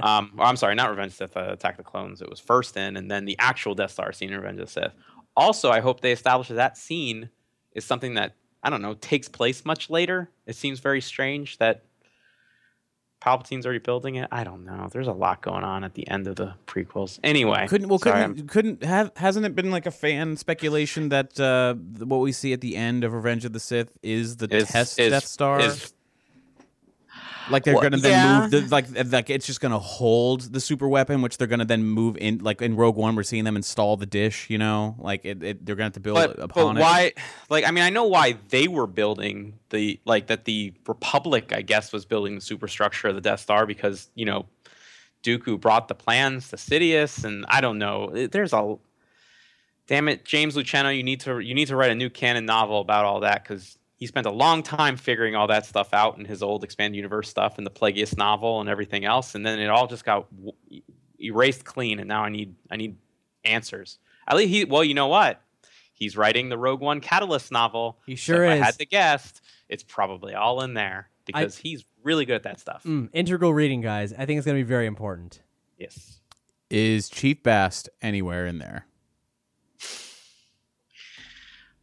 um, 0.01 0.31
I'm 0.39 0.55
sorry, 0.55 0.75
not 0.75 0.89
Revenge 0.89 1.13
of 1.13 1.17
the 1.17 1.27
Sith, 1.27 1.37
uh, 1.37 1.51
Attack 1.53 1.77
the 1.77 1.83
Clones. 1.83 2.21
It 2.21 2.29
was 2.29 2.39
first 2.39 2.77
in, 2.77 2.95
and 2.97 3.09
then 3.11 3.25
the 3.25 3.35
actual 3.39 3.75
Death 3.75 3.91
Star 3.91 4.11
scene 4.13 4.31
in 4.31 4.37
Revenge 4.39 4.59
of 4.59 4.67
the 4.67 4.71
Sith. 4.71 4.93
Also, 5.35 5.71
I 5.71 5.79
hope 5.79 6.01
they 6.01 6.11
establish 6.11 6.47
that 6.49 6.55
that 6.55 6.77
scene 6.77 7.29
is 7.73 7.85
something 7.85 8.13
that 8.15 8.35
I 8.63 8.69
don't 8.69 8.81
know 8.81 8.93
takes 8.93 9.27
place 9.27 9.65
much 9.65 9.89
later. 9.89 10.29
It 10.45 10.55
seems 10.55 10.79
very 10.79 11.01
strange 11.01 11.57
that 11.57 11.83
Palpatine's 13.21 13.65
already 13.65 13.79
building 13.79 14.15
it. 14.15 14.27
I 14.31 14.43
don't 14.43 14.65
know. 14.65 14.89
There's 14.91 15.07
a 15.07 15.11
lot 15.13 15.41
going 15.41 15.63
on 15.63 15.83
at 15.83 15.93
the 15.93 16.07
end 16.09 16.27
of 16.27 16.35
the 16.35 16.55
prequels. 16.67 17.19
Anyway, 17.23 17.67
Couldn't 17.67 17.87
well 17.87 17.99
sorry, 17.99 18.25
couldn't 18.27 18.47
couldn't 18.47 18.83
have 18.83 19.11
hasn't 19.15 19.45
it 19.45 19.55
been 19.55 19.69
like 19.71 19.85
a 19.85 19.91
fan 19.91 20.35
speculation 20.37 21.09
that 21.09 21.39
uh 21.39 21.75
what 22.03 22.17
we 22.17 22.31
see 22.31 22.51
at 22.53 22.61
the 22.61 22.75
end 22.75 23.03
of 23.03 23.13
Revenge 23.13 23.45
of 23.45 23.53
the 23.53 23.59
Sith 23.59 23.91
is 24.01 24.37
the 24.37 24.47
is- 24.53 24.67
test 24.69 24.99
is- 24.99 25.11
Death 25.11 25.25
Star? 25.27 25.59
is- 25.59 25.93
like 27.49 27.63
they're 27.63 27.73
Well, 27.73 27.83
gonna 27.83 27.97
then 27.97 28.11
yeah. 28.11 28.41
move 28.41 28.51
the, 28.51 28.61
like 28.69 28.85
like 29.11 29.29
it's 29.29 29.45
just 29.45 29.61
gonna 29.61 29.79
hold 29.79 30.41
the 30.53 30.59
super 30.59 30.87
weapon, 30.87 31.21
which 31.21 31.37
they're 31.37 31.47
gonna 31.47 31.65
then 31.65 31.83
move 31.83 32.17
in. 32.17 32.39
Like 32.39 32.61
in 32.61 32.75
Rogue 32.75 32.95
One, 32.97 33.15
we're 33.15 33.23
seeing 33.23 33.43
them 33.43 33.55
install 33.55 33.97
the 33.97 34.05
dish. 34.05 34.49
You 34.49 34.57
know, 34.57 34.95
like 34.99 35.25
it, 35.25 35.43
it 35.43 35.65
they're 35.65 35.75
gonna 35.75 35.85
have 35.85 35.93
to 35.93 35.99
build 35.99 36.15
but, 36.15 36.39
upon 36.39 36.75
but 36.75 36.79
it. 36.79 36.81
why 36.81 37.13
like 37.49 37.65
i 37.65 37.71
mean 37.71 37.83
i 37.83 37.89
know 37.89 38.05
why 38.05 38.35
they 38.49 38.67
were 38.67 38.87
building 38.87 39.53
the 39.69 39.99
like 40.05 40.27
that 40.27 40.45
the 40.45 40.73
republic 40.87 41.51
i 41.53 41.61
guess 41.61 41.91
was 41.91 42.05
building 42.05 42.35
the 42.35 42.41
superstructure 42.41 43.07
of 43.09 43.15
the 43.15 43.21
death 43.21 43.39
star 43.39 43.65
because 43.65 44.09
you 44.15 44.25
know 44.25 44.45
dooku 45.23 45.59
brought 45.59 45.87
the 45.87 45.95
plans 45.95 46.49
to 46.49 46.55
sidious 46.55 47.23
and 47.23 47.45
i 47.47 47.61
don't 47.61 47.77
know 47.77 48.09
there's 48.31 48.53
a 48.53 48.75
damn 49.87 50.07
it 50.07 50.25
james 50.25 50.55
luceno 50.55 50.95
you 50.95 51.03
need 51.03 51.19
to 51.19 51.39
you 51.39 51.53
need 51.53 51.67
to 51.67 51.75
write 51.75 51.91
a 51.91 51.95
new 51.95 52.09
canon 52.09 52.45
novel 52.45 52.79
about 52.81 53.05
all 53.05 53.19
that 53.21 53.43
because 53.43 53.77
he 54.01 54.07
spent 54.07 54.27
a 54.27 54.31
long 54.31 54.61
time 54.63 54.97
figuring 54.97 55.35
all 55.35 55.47
that 55.47 55.65
stuff 55.65 55.93
out 55.93 56.17
in 56.17 56.25
his 56.25 56.43
old 56.43 56.65
expanded 56.65 56.97
universe 56.97 57.29
stuff 57.29 57.57
and 57.57 57.65
the 57.65 57.71
plagueis 57.71 58.17
novel 58.17 58.59
and 58.59 58.69
everything 58.69 59.05
else 59.05 59.35
and 59.35 59.45
then 59.45 59.59
it 59.59 59.69
all 59.69 59.87
just 59.87 60.03
got 60.03 60.27
w- 60.35 60.81
erased 61.21 61.63
clean 61.63 61.99
and 61.99 62.07
now 62.09 62.23
i 62.23 62.29
need 62.29 62.53
i 62.69 62.75
need 62.75 62.97
answers 63.45 63.99
at 64.27 64.35
least 64.35 64.49
he 64.49 64.65
well 64.65 64.83
you 64.83 64.93
know 64.93 65.07
what 65.07 65.41
He's 66.01 66.17
writing 66.17 66.49
the 66.49 66.57
Rogue 66.57 66.81
One 66.81 66.99
Catalyst 66.99 67.51
novel. 67.51 67.99
He 68.07 68.15
So 68.15 68.33
sure 68.33 68.45
if 68.45 68.55
is. 68.55 68.61
I 68.63 68.65
had 68.65 68.79
to 68.79 68.87
guess, 68.87 69.39
it's 69.69 69.83
probably 69.83 70.33
all 70.33 70.63
in 70.63 70.73
there 70.73 71.09
because 71.27 71.57
he's 71.57 71.85
really 72.01 72.25
good 72.25 72.37
at 72.37 72.43
that 72.43 72.59
stuff. 72.59 72.83
Mm, 72.85 73.09
integral 73.13 73.53
reading, 73.53 73.81
guys. 73.81 74.11
I 74.11 74.25
think 74.25 74.39
it's 74.39 74.45
going 74.47 74.57
to 74.57 74.63
be 74.63 74.67
very 74.67 74.87
important. 74.87 75.43
Yes. 75.77 76.19
Is 76.71 77.07
Chief 77.07 77.43
Bast 77.43 77.87
anywhere 78.01 78.47
in 78.47 78.57
there? 78.57 78.87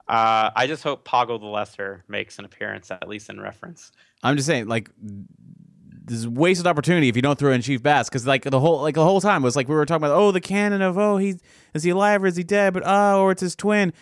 Uh, 0.08 0.50
I 0.56 0.66
just 0.66 0.82
hope 0.82 1.06
Poggle 1.06 1.38
the 1.38 1.46
Lesser 1.46 2.02
makes 2.08 2.38
an 2.38 2.44
appearance, 2.44 2.90
at 2.90 3.06
least 3.08 3.28
in 3.28 3.40
reference. 3.40 3.92
I'm 4.22 4.36
just 4.36 4.46
saying, 4.46 4.66
like, 4.66 4.90
this 5.00 6.18
is 6.18 6.24
a 6.24 6.30
wasted 6.30 6.66
opportunity 6.66 7.08
if 7.08 7.16
you 7.16 7.22
don't 7.22 7.38
throw 7.38 7.52
in 7.52 7.60
Chief 7.60 7.82
Bast 7.82 8.10
because, 8.10 8.26
like, 8.26 8.44
the 8.44 8.58
whole 8.58 8.80
like 8.80 8.94
the 8.94 9.04
whole 9.04 9.20
time 9.20 9.42
was 9.42 9.54
like 9.54 9.68
we 9.68 9.74
were 9.74 9.84
talking 9.84 10.04
about, 10.06 10.16
oh, 10.16 10.32
the 10.32 10.40
canon 10.40 10.80
of 10.80 10.96
oh, 10.96 11.18
he's 11.18 11.40
is 11.74 11.82
he 11.82 11.90
alive 11.90 12.22
or 12.22 12.26
is 12.26 12.36
he 12.36 12.42
dead? 12.42 12.72
But 12.72 12.84
oh, 12.86 13.20
or 13.22 13.32
it's 13.32 13.42
his 13.42 13.54
twin. 13.54 13.92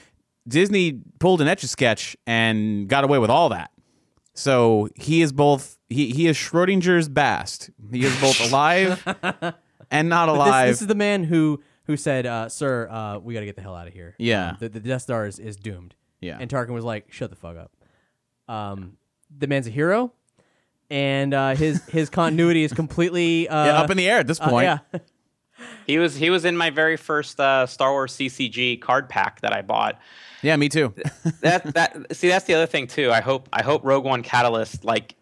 Disney 0.47 1.01
pulled 1.19 1.41
an 1.41 1.49
etch 1.49 1.65
a 1.65 1.69
sketch 1.69 2.17
and 2.25 2.87
got 2.89 3.03
away 3.03 3.19
with 3.19 3.31
all 3.31 3.49
that. 3.49 3.73
So 4.35 4.89
he 4.95 5.23
is 5.23 5.33
both 5.33 5.77
he 5.89 6.11
he 6.13 6.29
is 6.29 6.37
Schrodinger's 6.37 7.09
Bast. 7.09 7.71
He 7.91 8.05
is 8.05 8.21
both 8.21 8.41
alive 8.53 9.03
and 9.91 10.09
not 10.09 10.27
But 10.29 10.35
this, 10.35 10.47
alive. 10.47 10.69
this 10.69 10.81
is 10.83 10.87
the 10.87 10.95
man 10.95 11.25
who 11.25 11.61
who 11.87 11.97
said, 11.97 12.27
uh, 12.27 12.49
"Sir, 12.49 12.89
uh, 12.89 13.19
we 13.19 13.35
got 13.35 13.41
to 13.41 13.47
get 13.47 13.57
the 13.57 13.63
hell 13.63 13.75
out 13.75 13.87
of 13.89 13.93
here. 13.95 14.15
Yeah. 14.19 14.51
Um, 14.51 14.57
the, 14.61 14.69
the 14.69 14.81
Death 14.81 15.03
Star 15.03 15.27
is, 15.27 15.39
is 15.39 15.57
doomed." 15.57 15.95
Yeah. 16.21 16.39
and 16.41 16.51
Tarkin 16.51 16.71
was 16.71 16.85
like, 16.85 17.13
"Shut 17.13 17.31
the 17.31 17.37
fuck 17.37 17.57
up." 17.57 17.73
Um, 18.49 18.97
the 19.37 19.47
man's 19.47 19.67
a 19.67 19.71
hero, 19.71 20.13
and 20.91 21.35
uh, 21.35 21.55
his 21.55 21.85
his 21.89 22.11
continuity 22.11 22.65
is 22.65 22.73
completely 22.73 23.49
uh, 23.49 23.67
yeah, 23.67 23.81
up 23.81 23.91
in 23.91 23.97
the 23.97 24.09
air 24.09 24.19
at 24.19 24.27
this 24.27 24.41
uh, 24.41 24.49
point. 24.49 24.65
yeah, 24.65 25.01
He 25.87 25.99
was 25.99 26.17
he 26.17 26.31
was 26.31 26.45
in 26.45 26.57
my 26.57 26.71
very 26.71 26.97
first 26.97 27.41
uh, 27.41 27.67
Star 27.67 27.93
Wars 27.93 28.13
CCG 28.15 28.81
card 28.81 29.09
pack 29.09 29.41
that 29.41 29.53
I 29.53 29.63
bought. 29.63 29.99
Yeah, 30.43 30.57
me 30.57 30.69
too. 30.69 30.95
that 31.41 31.75
that 31.75 32.17
see 32.17 32.29
that's 32.29 32.45
the 32.45 32.55
other 32.55 32.67
thing 32.67 32.87
too. 32.87 33.11
I 33.11 33.21
hope 33.21 33.49
I 33.53 33.63
hope 33.63 33.83
Rogue 33.85 34.05
One 34.05 34.23
Catalyst 34.23 34.85
like 34.85 35.15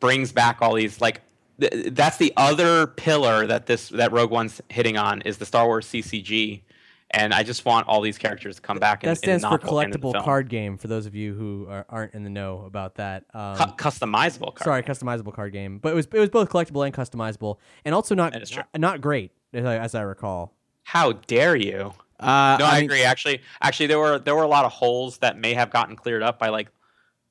brings 0.00 0.32
back 0.32 0.58
all 0.60 0.74
these 0.74 1.00
like 1.00 1.20
th- 1.60 1.92
that's 1.94 2.16
the 2.16 2.32
other 2.36 2.86
pillar 2.86 3.46
that 3.46 3.66
this 3.66 3.88
that 3.90 4.12
Rogue 4.12 4.30
One's 4.30 4.60
hitting 4.68 4.96
on 4.96 5.22
is 5.22 5.38
the 5.38 5.46
Star 5.46 5.66
Wars 5.66 5.86
CCG, 5.86 6.62
and 7.10 7.32
I 7.34 7.42
just 7.42 7.64
want 7.64 7.88
all 7.88 8.00
these 8.00 8.18
characters 8.18 8.56
to 8.56 8.62
come 8.62 8.78
back. 8.78 9.02
in- 9.04 9.08
that 9.08 9.12
in 9.12 9.16
stands 9.40 9.44
for 9.44 9.54
and 9.54 9.62
in 9.62 9.66
the 9.90 9.98
collectible 9.98 10.22
card 10.24 10.48
game. 10.48 10.78
For 10.78 10.88
those 10.88 11.06
of 11.06 11.14
you 11.14 11.34
who 11.34 11.66
are, 11.68 11.84
aren't 11.88 12.14
in 12.14 12.24
the 12.24 12.30
know 12.30 12.64
about 12.66 12.94
that, 12.96 13.24
um, 13.34 13.56
Cu- 13.56 13.76
customizable 13.76 14.54
card. 14.54 14.64
sorry, 14.64 14.82
customizable 14.82 15.34
card 15.34 15.52
game. 15.52 15.78
But 15.78 15.92
it 15.92 15.94
was 15.94 16.06
it 16.12 16.18
was 16.18 16.30
both 16.30 16.48
collectible 16.48 16.84
and 16.86 16.94
customizable, 16.94 17.58
and 17.84 17.94
also 17.94 18.14
not 18.14 18.32
That 18.32 18.42
is 18.42 18.50
true. 18.50 18.62
not 18.76 19.00
great 19.00 19.32
as 19.52 19.64
I, 19.64 19.76
as 19.78 19.94
I 19.94 20.02
recall. 20.02 20.54
How 20.84 21.12
dare 21.12 21.54
you? 21.56 21.92
Uh, 22.18 22.56
No, 22.58 22.66
I, 22.66 22.76
mean, 22.76 22.84
agree. 22.84 23.02
Actually, 23.02 23.40
actually, 23.60 23.86
there 23.86 23.98
were 23.98 24.18
there 24.18 24.34
were 24.36 24.42
a 24.44 24.48
lot 24.48 24.64
of 24.64 24.72
holes 24.72 25.18
that 25.18 25.36
may 25.38 25.54
have 25.54 25.70
gotten 25.70 25.96
cleared 25.96 26.22
up 26.22 26.38
by 26.38 26.48
like 26.50 26.68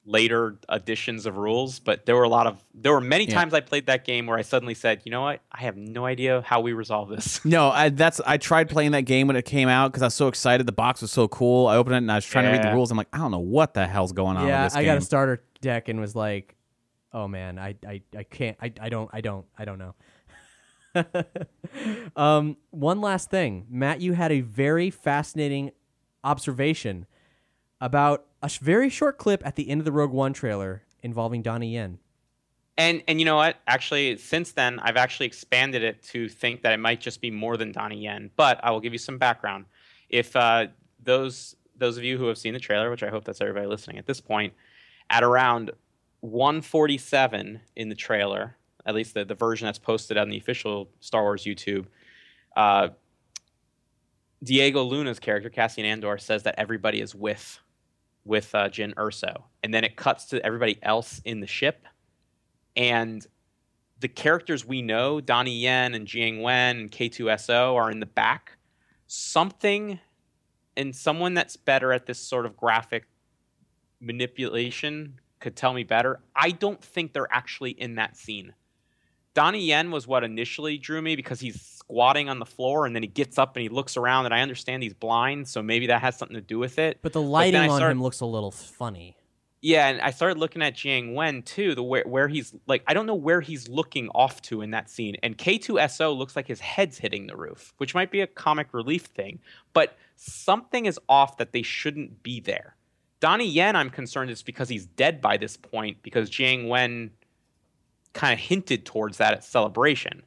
later 0.04 0.58
additions 0.68 1.26
of 1.28 1.38
rules, 1.38 1.80
but 1.80 2.06
there 2.08 2.16
were 2.16 2.24
a 2.24 2.30
lot 2.30 2.48
of 2.48 2.64
there 2.74 2.92
were 2.92 3.00
many 3.02 3.26
Yeah. 3.26 3.36
times 3.36 3.54
I 3.54 3.60
played 3.60 3.86
that 3.86 4.04
game 4.04 4.26
where 4.26 4.38
I 4.38 4.42
suddenly 4.42 4.74
said, 4.74 5.02
you 5.06 5.12
know 5.12 5.22
what, 5.22 5.42
I 5.52 5.62
have 5.62 5.78
no 5.78 6.06
idea 6.06 6.42
how 6.46 6.60
we 6.62 6.74
resolve 6.74 7.10
this. 7.10 7.40
No, 7.46 7.70
I, 7.70 7.90
that's 7.90 8.20
I 8.26 8.38
tried 8.38 8.68
playing 8.70 8.92
that 8.94 9.02
game 9.06 9.28
when 9.28 9.36
it 9.36 9.46
came 9.46 9.70
out 9.70 9.92
because 9.92 10.02
I 10.02 10.08
was 10.08 10.16
so 10.16 10.28
excited. 10.28 10.66
The 10.66 10.72
box 10.72 11.02
was 11.02 11.12
so 11.12 11.28
cool. 11.28 11.68
I 11.68 11.76
opened 11.76 11.96
it 11.96 11.98
and 12.00 12.12
I 12.12 12.16
was 12.16 12.26
trying 12.26 12.46
to 12.46 12.52
read 12.52 12.64
the 12.64 12.74
rules. 12.74 12.90
I'm 12.92 12.98
like, 12.98 13.10
I 13.14 13.20
don't 13.20 13.32
know 13.32 13.40
what 13.40 13.74
the 13.76 13.86
hell's 13.86 14.12
going 14.12 14.38
on. 14.38 14.48
yeah, 14.48 14.64
with 14.64 14.74
this 14.74 14.78
I 14.78 14.86
got 14.86 14.98
a 14.98 15.02
starter 15.02 15.44
deck 15.62 15.88
and 15.88 16.00
was 16.02 16.16
like, 16.16 16.56
"Oh 17.14 17.28
man, 17.28 17.60
I 17.60 17.76
I, 17.88 18.02
I 18.18 18.24
can't. 18.24 18.58
I, 18.62 18.72
I 18.82 18.90
don't 18.90 19.10
I 19.14 19.22
don't 19.22 19.46
I 19.58 19.66
don't 19.66 19.78
know." 19.80 19.94
um, 22.16 22.58
one 22.72 23.02
last 23.02 23.30
thing, 23.30 23.66
Matt, 23.70 24.02
you 24.02 24.14
had 24.14 24.32
a 24.32 24.42
very 24.42 24.90
fascinating 24.90 25.72
observation 26.24 27.06
about 27.82 28.26
a 28.42 28.50
very 28.62 28.90
short 28.90 29.18
clip 29.18 29.46
at 29.46 29.56
the 29.56 29.70
end 29.70 29.82
of 29.82 29.86
the 29.86 29.92
Rogue 29.92 30.12
One 30.12 30.32
trailer 30.32 30.84
involving 31.02 31.42
Donnie 31.42 31.74
Yen. 31.74 32.00
And 32.78 33.04
and 33.08 33.20
you 33.20 33.26
know 33.26 33.36
what? 33.36 33.58
Actually, 33.68 34.18
since 34.18 34.54
then, 34.54 34.80
I've 34.80 34.96
actually 34.96 35.26
expanded 35.26 35.84
it 35.84 36.02
to 36.04 36.30
think 36.30 36.62
that 36.62 36.72
it 36.72 36.80
might 36.80 37.02
just 37.02 37.20
be 37.20 37.30
more 37.30 37.58
than 37.58 37.72
Donnie 37.72 38.04
Yen. 38.04 38.32
But 38.38 38.60
I 38.64 38.72
will 38.72 38.80
give 38.80 38.94
you 38.94 39.00
some 39.00 39.18
background. 39.18 39.66
If 40.10 40.36
uh, 40.36 40.68
those 41.04 41.56
those 41.76 41.98
of 41.98 42.04
you 42.04 42.18
who 42.18 42.28
have 42.28 42.38
seen 42.38 42.54
the 42.54 42.60
trailer, 42.60 42.90
which 42.90 43.04
I 43.04 43.10
hope 43.10 43.26
that's 43.26 43.42
everybody 43.42 43.68
listening 43.68 43.98
at 43.98 44.06
this 44.06 44.22
point, 44.22 44.54
at 45.10 45.24
around 45.24 45.72
147 46.22 47.60
in 47.76 47.90
the 47.90 47.96
trailer, 47.96 48.56
at 48.86 48.94
least 48.94 49.16
the, 49.16 49.26
the 49.26 49.36
version 49.36 49.66
that's 49.66 49.80
posted 49.80 50.16
on 50.16 50.30
the 50.30 50.38
official 50.38 50.90
Star 51.00 51.24
Wars 51.24 51.44
YouTube, 51.44 51.88
uh, 52.56 52.90
Diego 54.44 54.84
Luna's 54.84 55.20
character, 55.20 55.50
Cassian 55.50 55.86
Andor, 55.86 56.18
says 56.18 56.44
that 56.44 56.56
everybody 56.58 57.02
is 57.02 57.14
with 57.16 57.60
with 58.26 58.54
uh, 58.54 58.70
Jyn 58.70 58.94
Erso, 58.96 59.44
and 59.64 59.74
then 59.74 59.84
it 59.84 59.96
cuts 59.96 60.26
to 60.26 60.46
everybody 60.46 60.78
else 60.84 61.22
in 61.26 61.40
the 61.40 61.48
ship 61.48 61.88
and 62.76 63.26
the 64.00 64.08
characters 64.08 64.66
we 64.66 64.82
know, 64.82 65.22
Donnie 65.22 65.60
Yen 65.60 65.94
and 65.94 66.08
Jiang 66.08 66.42
Wen 66.42 66.78
and 66.78 66.92
K2SO, 66.92 67.76
are 67.76 67.92
in 67.92 68.00
the 68.00 68.06
back. 68.06 68.58
Something 69.08 70.00
and 70.76 70.96
someone 70.96 71.34
that's 71.34 71.58
better 71.58 71.94
at 71.94 72.06
this 72.06 72.20
sort 72.20 72.46
of 72.46 72.56
graphic 72.58 73.06
manipulation 74.00 75.20
could 75.40 75.56
tell 75.56 75.74
me 75.74 75.84
better. 75.84 76.20
I 76.36 76.52
don't 76.52 76.82
think 76.82 77.14
they're 77.14 77.32
actually 77.32 77.72
in 77.72 77.96
that 77.96 78.18
scene. 78.18 78.54
Donnie 79.34 79.66
Yen 79.66 79.92
was 79.92 80.08
what 80.08 80.24
initially 80.24 80.78
drew 80.78 81.02
me 81.02 81.16
because 81.16 81.40
he's 81.40 81.81
squatting 81.92 82.30
on 82.30 82.40
the 82.40 82.46
floor 82.46 82.86
and 82.86 82.96
then 82.96 83.04
he 83.04 83.08
gets 83.08 83.38
up 83.38 83.56
and 83.56 83.62
he 83.64 83.70
looks 83.70 83.98
around 83.98 84.26
and 84.26 84.34
I 84.34 84.42
understand 84.42 84.82
he's 84.84 84.94
blind, 84.94 85.48
so 85.48 85.62
maybe 85.62 85.88
that 85.88 86.02
has 86.02 86.18
something 86.18 86.36
to 86.36 86.42
do 86.42 86.58
with 86.58 86.80
it. 86.80 87.00
But 87.02 87.14
the 87.14 87.22
lighting 87.22 87.60
I 87.60 87.68
on 87.68 87.78
started- 87.78 87.92
him 87.92 88.02
looks 88.04 88.22
a 88.22 88.26
little 88.26 88.52
funny. 88.52 89.18
Yeah, 89.64 89.90
and 89.90 90.02
I 90.02 90.10
started 90.10 90.40
looking 90.40 90.64
at 90.64 90.74
Jiang 90.74 91.14
Wen 91.14 91.44
too, 91.44 91.76
the 91.76 91.84
where 91.84 92.04
where 92.08 92.28
he's 92.28 92.52
like 92.66 92.82
I 92.88 92.96
don't 92.96 93.06
know 93.06 93.14
where 93.14 93.42
he's 93.42 93.68
looking 93.70 94.10
off 94.10 94.42
to 94.44 94.62
in 94.64 94.72
that 94.72 94.90
scene. 94.90 95.18
And 95.22 95.38
K2SO 95.38 96.18
looks 96.18 96.36
like 96.36 96.48
his 96.48 96.60
head's 96.60 96.98
hitting 96.98 97.28
the 97.28 97.36
roof, 97.36 97.74
which 97.78 97.94
might 97.94 98.10
be 98.10 98.22
a 98.22 98.28
comic 98.28 98.74
relief 98.74 99.04
thing, 99.04 99.38
but 99.74 99.98
something 100.16 100.88
is 100.88 101.00
off 101.08 101.38
that 101.38 101.52
they 101.52 101.62
shouldn't 101.62 102.24
be 102.24 102.40
there. 102.40 102.76
Donnie 103.20 103.48
Yen, 103.48 103.76
I'm 103.76 103.92
concerned 103.92 104.32
is 104.32 104.42
because 104.42 104.68
he's 104.68 104.88
dead 104.88 105.22
by 105.22 105.38
this 105.38 105.58
point 105.58 105.98
because 106.02 106.32
Jiang 106.32 106.68
Wen 106.68 107.12
kind 108.14 108.34
of 108.34 108.40
hinted 108.40 108.84
towards 108.84 109.18
that 109.18 109.34
at 109.34 109.44
celebration. 109.44 110.24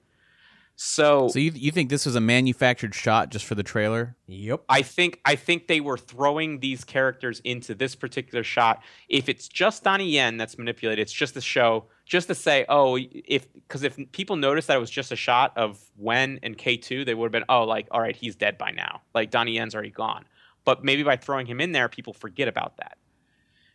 So, 0.76 1.28
So 1.28 1.38
you 1.38 1.52
you 1.54 1.70
think 1.70 1.88
this 1.88 2.04
was 2.04 2.16
a 2.16 2.20
manufactured 2.20 2.94
shot 2.94 3.30
just 3.30 3.44
for 3.44 3.54
the 3.54 3.62
trailer? 3.62 4.16
Yep. 4.26 4.64
I 4.68 4.82
think 4.82 5.20
I 5.24 5.36
think 5.36 5.68
they 5.68 5.80
were 5.80 5.96
throwing 5.96 6.58
these 6.58 6.82
characters 6.82 7.40
into 7.44 7.74
this 7.74 7.94
particular 7.94 8.42
shot. 8.42 8.82
If 9.08 9.28
it's 9.28 9.46
just 9.46 9.84
Donnie 9.84 10.10
Yen 10.10 10.36
that's 10.36 10.58
manipulated, 10.58 11.00
it's 11.00 11.12
just 11.12 11.36
a 11.36 11.40
show, 11.40 11.84
just 12.06 12.26
to 12.26 12.34
say, 12.34 12.66
oh, 12.68 12.98
if 12.98 13.52
because 13.52 13.84
if 13.84 13.96
people 14.10 14.34
noticed 14.34 14.66
that 14.66 14.76
it 14.76 14.80
was 14.80 14.90
just 14.90 15.12
a 15.12 15.16
shot 15.16 15.52
of 15.56 15.80
Wen 15.96 16.40
and 16.42 16.58
K 16.58 16.76
two, 16.76 17.04
they 17.04 17.14
would 17.14 17.26
have 17.26 17.32
been, 17.32 17.44
oh, 17.48 17.62
like, 17.62 17.86
all 17.92 18.00
right, 18.00 18.16
he's 18.16 18.34
dead 18.34 18.58
by 18.58 18.72
now. 18.72 19.02
Like 19.14 19.30
Donnie 19.30 19.52
Yen's 19.52 19.74
already 19.74 19.90
gone. 19.90 20.24
But 20.64 20.82
maybe 20.82 21.02
by 21.02 21.16
throwing 21.16 21.46
him 21.46 21.60
in 21.60 21.72
there, 21.72 21.88
people 21.88 22.14
forget 22.14 22.48
about 22.48 22.78
that. 22.78 22.98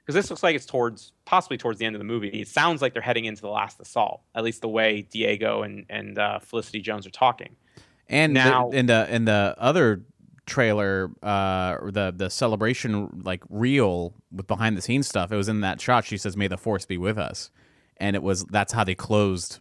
Because 0.09 0.23
this 0.23 0.31
looks 0.31 0.41
like 0.41 0.55
it's 0.55 0.65
towards 0.65 1.13
possibly 1.25 1.55
towards 1.55 1.77
the 1.77 1.85
end 1.85 1.93
of 1.95 1.99
the 1.99 2.03
movie. 2.03 2.29
It 2.29 2.47
sounds 2.47 2.81
like 2.81 2.93
they're 2.93 3.01
heading 3.03 3.25
into 3.25 3.43
the 3.43 3.49
last 3.49 3.79
assault, 3.79 4.21
at 4.33 4.43
least 4.43 4.61
the 4.61 4.67
way 4.67 5.03
Diego 5.03 5.61
and 5.61 5.85
and 5.87 6.17
uh, 6.17 6.39
Felicity 6.39 6.81
Jones 6.81 7.05
are 7.05 7.11
talking. 7.11 7.55
And 8.07 8.33
Now- 8.33 8.71
the, 8.71 8.77
in 8.79 8.85
the 8.87 9.15
in 9.15 9.25
the 9.25 9.53
other 9.59 10.01
trailer, 10.47 11.11
uh, 11.21 11.77
or 11.79 11.91
the 11.91 12.11
the 12.17 12.31
celebration 12.31 13.21
like 13.23 13.43
reel 13.49 14.15
with 14.31 14.47
behind 14.47 14.75
the 14.75 14.81
scenes 14.81 15.07
stuff, 15.07 15.31
it 15.31 15.35
was 15.35 15.47
in 15.47 15.61
that 15.61 15.79
shot. 15.79 16.05
She 16.05 16.17
says, 16.17 16.35
"May 16.35 16.47
the 16.47 16.57
force 16.57 16.87
be 16.87 16.97
with 16.97 17.19
us," 17.19 17.51
and 17.97 18.15
it 18.15 18.23
was 18.23 18.45
that's 18.45 18.73
how 18.73 18.83
they 18.83 18.95
closed 18.95 19.59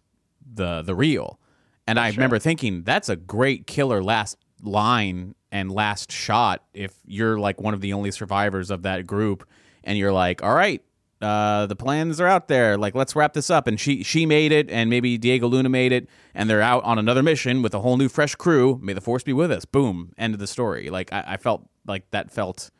the 0.51 0.81
the 0.81 0.95
reel. 0.95 1.39
And 1.85 1.99
I 1.99 2.09
remember 2.09 2.39
thinking 2.39 2.81
that's 2.81 3.07
a 3.07 3.15
great 3.15 3.67
killer 3.67 4.01
last 4.01 4.35
line 4.63 5.35
and 5.51 5.71
last 5.71 6.11
shot 6.11 6.63
if 6.73 6.95
you're 7.05 7.37
like 7.37 7.61
one 7.61 7.75
of 7.75 7.81
the 7.81 7.93
only 7.93 8.09
survivors 8.09 8.71
of 8.71 8.81
that 8.81 9.05
group, 9.05 9.47
and 9.83 9.97
you're 9.97 10.13
like, 10.13 10.43
"All 10.43 10.53
right." 10.53 10.83
Uh, 11.21 11.65
the 11.65 11.75
plans 11.75 12.21
are 12.21 12.27
out 12.27 12.47
there. 12.47 12.77
Like, 12.77 12.95
let's 12.95 13.13
wrap 13.13 13.33
this 13.33 13.49
up. 13.49 13.67
And 13.67 13.77
she 13.77 14.03
she 14.03 14.25
made 14.25 14.53
it, 14.53 14.69
and 14.69 14.89
maybe 14.89 15.17
Diego 15.17 15.47
Luna 15.47 15.67
made 15.67 15.91
it, 15.91 16.07
and 16.33 16.49
they're 16.49 16.61
out 16.61 16.81
on 16.85 16.97
another 16.97 17.21
mission 17.21 17.61
with 17.61 17.73
a 17.73 17.81
whole 17.81 17.97
new, 17.97 18.07
fresh 18.07 18.35
crew. 18.35 18.79
May 18.81 18.93
the 18.93 19.01
force 19.01 19.23
be 19.23 19.33
with 19.33 19.51
us. 19.51 19.65
Boom, 19.65 20.13
end 20.17 20.33
of 20.33 20.39
the 20.39 20.47
story. 20.47 20.89
Like, 20.89 21.11
I, 21.11 21.23
I 21.27 21.37
felt 21.37 21.67
like 21.85 22.09
that 22.11 22.31
felt 22.31 22.71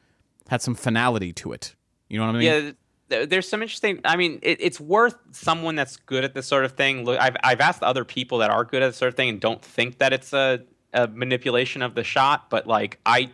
had 0.48 0.62
some 0.62 0.74
finality 0.74 1.34
to 1.34 1.52
it. 1.52 1.76
You 2.08 2.18
know 2.18 2.26
what 2.28 2.36
I 2.36 2.40
mean? 2.40 2.76
Yeah, 3.10 3.26
there's 3.26 3.48
some 3.48 3.62
interesting. 3.62 4.00
I 4.06 4.16
mean, 4.16 4.40
it, 4.42 4.62
it's 4.62 4.80
worth 4.80 5.16
someone 5.32 5.76
that's 5.76 5.98
good 5.98 6.24
at 6.24 6.34
this 6.34 6.48
sort 6.48 6.66
of 6.66 6.74
thing. 6.74 7.06
Look, 7.06 7.20
I've 7.20 7.36
I've 7.44 7.60
asked 7.60 7.84
other 7.84 8.06
people 8.06 8.40
that 8.40 8.52
are 8.52 8.64
good 8.64 8.82
at 8.82 8.88
this 8.88 8.98
sort 8.98 9.10
of 9.10 9.16
thing 9.16 9.30
and 9.30 9.40
don't 9.40 9.62
think 9.62 9.98
that 9.98 10.14
it's 10.14 10.32
a, 10.34 10.62
a 10.94 11.08
manipulation 11.08 11.82
of 11.82 11.96
the 11.96 12.04
shot, 12.04 12.50
but 12.50 12.68
like 12.68 13.00
I, 13.06 13.32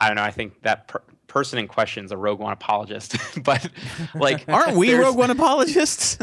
I 0.00 0.08
don't 0.08 0.16
know. 0.16 0.22
I 0.22 0.30
think 0.30 0.62
that 0.62 0.88
per- 0.88 1.02
person 1.28 1.58
in 1.60 1.68
question 1.68 2.04
is 2.04 2.10
a 2.10 2.16
Rogue 2.16 2.40
One 2.40 2.52
apologist, 2.52 3.16
but 3.44 3.68
like, 4.14 4.44
Aren't 4.48 4.76
we 4.76 4.88
there's- 4.88 5.04
Rogue 5.04 5.16
One 5.16 5.30
apologists? 5.30 6.18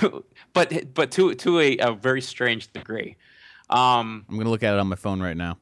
but 0.52 0.94
but 0.94 1.10
to 1.12 1.34
to 1.34 1.60
a, 1.60 1.78
a 1.78 1.92
very 1.92 2.20
strange 2.20 2.72
degree. 2.72 3.16
Um, 3.70 4.26
I'm 4.28 4.36
gonna 4.36 4.50
look 4.50 4.62
at 4.62 4.74
it 4.74 4.80
on 4.80 4.88
my 4.88 4.96
phone 4.96 5.22
right 5.22 5.36
now. 5.36 5.58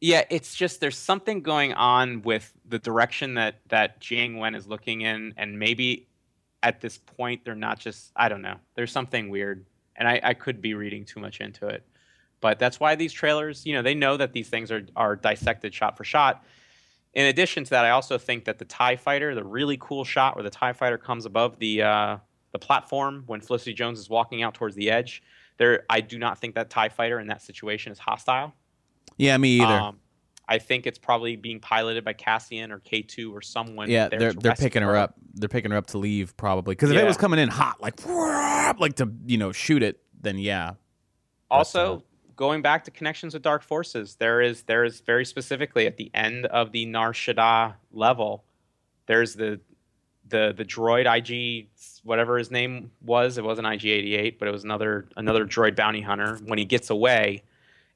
Yeah, 0.00 0.24
it's 0.30 0.54
just 0.54 0.80
there's 0.80 0.96
something 0.96 1.42
going 1.42 1.72
on 1.74 2.22
with 2.22 2.52
the 2.68 2.78
direction 2.78 3.34
that 3.34 3.60
that 3.68 4.00
Jiang 4.00 4.38
Wen 4.38 4.54
is 4.54 4.66
looking 4.66 5.02
in, 5.02 5.34
and 5.36 5.58
maybe 5.58 6.08
at 6.62 6.80
this 6.80 6.98
point 6.98 7.44
they're 7.44 7.54
not 7.54 7.78
just 7.78 8.12
I 8.16 8.28
don't 8.28 8.42
know. 8.42 8.56
There's 8.74 8.92
something 8.92 9.28
weird, 9.28 9.66
and 9.96 10.08
I, 10.08 10.20
I 10.22 10.34
could 10.34 10.60
be 10.60 10.74
reading 10.74 11.04
too 11.04 11.20
much 11.20 11.40
into 11.40 11.66
it, 11.68 11.84
but 12.40 12.58
that's 12.58 12.78
why 12.78 12.94
these 12.94 13.12
trailers, 13.12 13.66
you 13.66 13.72
know, 13.74 13.82
they 13.82 13.94
know 13.94 14.16
that 14.16 14.32
these 14.32 14.48
things 14.48 14.70
are 14.70 14.86
are 14.94 15.16
dissected 15.16 15.74
shot 15.74 15.96
for 15.96 16.04
shot. 16.04 16.44
In 17.18 17.26
addition 17.26 17.64
to 17.64 17.70
that, 17.70 17.84
I 17.84 17.90
also 17.90 18.16
think 18.16 18.44
that 18.44 18.60
the 18.60 18.64
Tie 18.64 18.94
Fighter, 18.94 19.34
the 19.34 19.42
really 19.42 19.76
cool 19.80 20.04
shot 20.04 20.36
where 20.36 20.44
the 20.44 20.50
Tie 20.50 20.72
Fighter 20.72 20.96
comes 20.96 21.26
above 21.26 21.58
the 21.58 21.82
uh, 21.82 22.18
the 22.52 22.60
platform 22.60 23.24
when 23.26 23.40
Felicity 23.40 23.74
Jones 23.74 23.98
is 23.98 24.08
walking 24.08 24.44
out 24.44 24.54
towards 24.54 24.76
the 24.76 24.88
edge, 24.88 25.20
there 25.56 25.84
I 25.90 26.00
do 26.00 26.16
not 26.16 26.38
think 26.38 26.54
that 26.54 26.70
Tie 26.70 26.90
Fighter 26.90 27.18
in 27.18 27.26
that 27.26 27.42
situation 27.42 27.90
is 27.90 27.98
hostile. 27.98 28.54
Yeah, 29.16 29.36
me 29.36 29.60
either. 29.60 29.72
Um, 29.72 29.98
I 30.46 30.58
think 30.58 30.86
it's 30.86 30.96
probably 30.96 31.34
being 31.34 31.58
piloted 31.58 32.04
by 32.04 32.12
Cassian 32.12 32.70
or 32.70 32.78
K2 32.78 33.32
or 33.32 33.42
someone. 33.42 33.90
yeah, 33.90 34.08
they're 34.08 34.32
they're 34.32 34.54
picking 34.54 34.82
her 34.82 34.94
up. 34.94 35.16
They're 35.34 35.48
picking 35.48 35.72
her 35.72 35.76
up 35.76 35.88
to 35.88 35.98
leave 35.98 36.36
probably 36.36 36.76
because 36.76 36.92
if 36.92 36.96
it 36.96 37.04
was 37.04 37.16
coming 37.16 37.40
in 37.40 37.48
hot, 37.48 37.80
like 37.80 38.06
like 38.78 38.94
to 38.94 39.12
you 39.26 39.38
know 39.38 39.50
shoot 39.50 39.82
it, 39.82 40.00
then 40.20 40.38
yeah. 40.38 40.74
Also, 41.50 42.04
going 42.38 42.62
back 42.62 42.84
to 42.84 42.90
connections 42.90 43.34
with 43.34 43.42
Dark 43.42 43.62
Forces, 43.62 44.14
there 44.14 44.40
is 44.40 44.62
there 44.62 44.84
is 44.84 45.00
very 45.00 45.26
specifically 45.26 45.86
at 45.86 45.98
the 45.98 46.10
end 46.14 46.46
of 46.46 46.72
the 46.72 46.86
Nar 46.86 47.12
Shaddaa 47.12 47.74
level, 47.92 48.44
there's 49.06 49.34
the 49.34 49.60
the 50.28 50.54
the 50.56 50.64
droid 50.64 51.04
IG 51.06 51.68
whatever 52.04 52.38
his 52.38 52.50
name 52.50 52.90
was. 53.02 53.36
It 53.36 53.44
wasn't 53.44 53.66
IG88, 53.66 54.38
but 54.38 54.48
it 54.48 54.52
was 54.52 54.64
another 54.64 55.06
another 55.16 55.44
droid 55.44 55.76
bounty 55.76 56.00
hunter. 56.00 56.38
When 56.46 56.58
he 56.58 56.64
gets 56.64 56.88
away, 56.90 57.42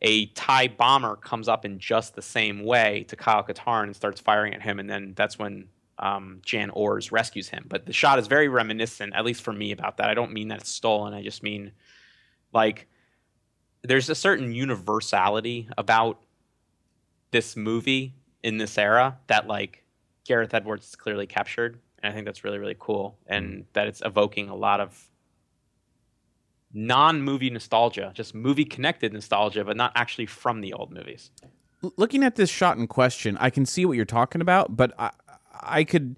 a 0.02 0.26
TIE 0.26 0.68
bomber 0.68 1.16
comes 1.16 1.48
up 1.48 1.64
in 1.64 1.78
just 1.78 2.14
the 2.14 2.22
same 2.22 2.64
way 2.64 3.06
to 3.08 3.16
Kyle 3.16 3.44
Katarn 3.44 3.84
and 3.84 3.96
starts 3.96 4.20
firing 4.20 4.54
at 4.54 4.60
him, 4.60 4.80
and 4.80 4.90
then 4.90 5.12
that's 5.16 5.38
when 5.38 5.68
um, 5.98 6.40
Jan 6.44 6.70
Ors 6.70 7.12
rescues 7.12 7.48
him. 7.48 7.66
But 7.68 7.86
the 7.86 7.92
shot 7.92 8.18
is 8.18 8.26
very 8.26 8.48
reminiscent, 8.48 9.14
at 9.14 9.24
least 9.24 9.42
for 9.42 9.52
me, 9.52 9.70
about 9.70 9.98
that. 9.98 10.10
I 10.10 10.14
don't 10.14 10.32
mean 10.32 10.48
that 10.48 10.62
it's 10.62 10.70
stolen. 10.70 11.14
I 11.14 11.22
just 11.22 11.44
mean 11.44 11.70
like 12.52 12.88
there's 13.82 14.08
a 14.08 14.14
certain 14.14 14.52
universality 14.52 15.68
about 15.76 16.20
this 17.30 17.56
movie 17.56 18.14
in 18.42 18.58
this 18.58 18.78
era 18.78 19.18
that 19.26 19.46
like 19.46 19.84
Gareth 20.24 20.54
Edwards 20.54 20.86
has 20.86 20.96
clearly 20.96 21.26
captured, 21.26 21.78
and 22.02 22.12
I 22.12 22.14
think 22.14 22.26
that's 22.26 22.44
really 22.44 22.58
really 22.58 22.76
cool, 22.78 23.18
and 23.26 23.46
mm. 23.46 23.64
that 23.72 23.86
it's 23.86 24.02
evoking 24.04 24.48
a 24.48 24.56
lot 24.56 24.80
of 24.80 25.08
non-movie 26.74 27.50
nostalgia, 27.50 28.12
just 28.14 28.34
movie 28.34 28.64
connected 28.64 29.12
nostalgia, 29.12 29.64
but 29.64 29.76
not 29.76 29.92
actually 29.94 30.26
from 30.26 30.60
the 30.60 30.72
old 30.72 30.90
movies. 30.90 31.30
Looking 31.96 32.24
at 32.24 32.36
this 32.36 32.48
shot 32.48 32.78
in 32.78 32.86
question, 32.86 33.36
I 33.38 33.50
can 33.50 33.66
see 33.66 33.84
what 33.84 33.96
you're 33.96 34.04
talking 34.04 34.40
about, 34.40 34.76
but 34.76 34.94
I, 34.98 35.10
I 35.60 35.84
could 35.84 36.16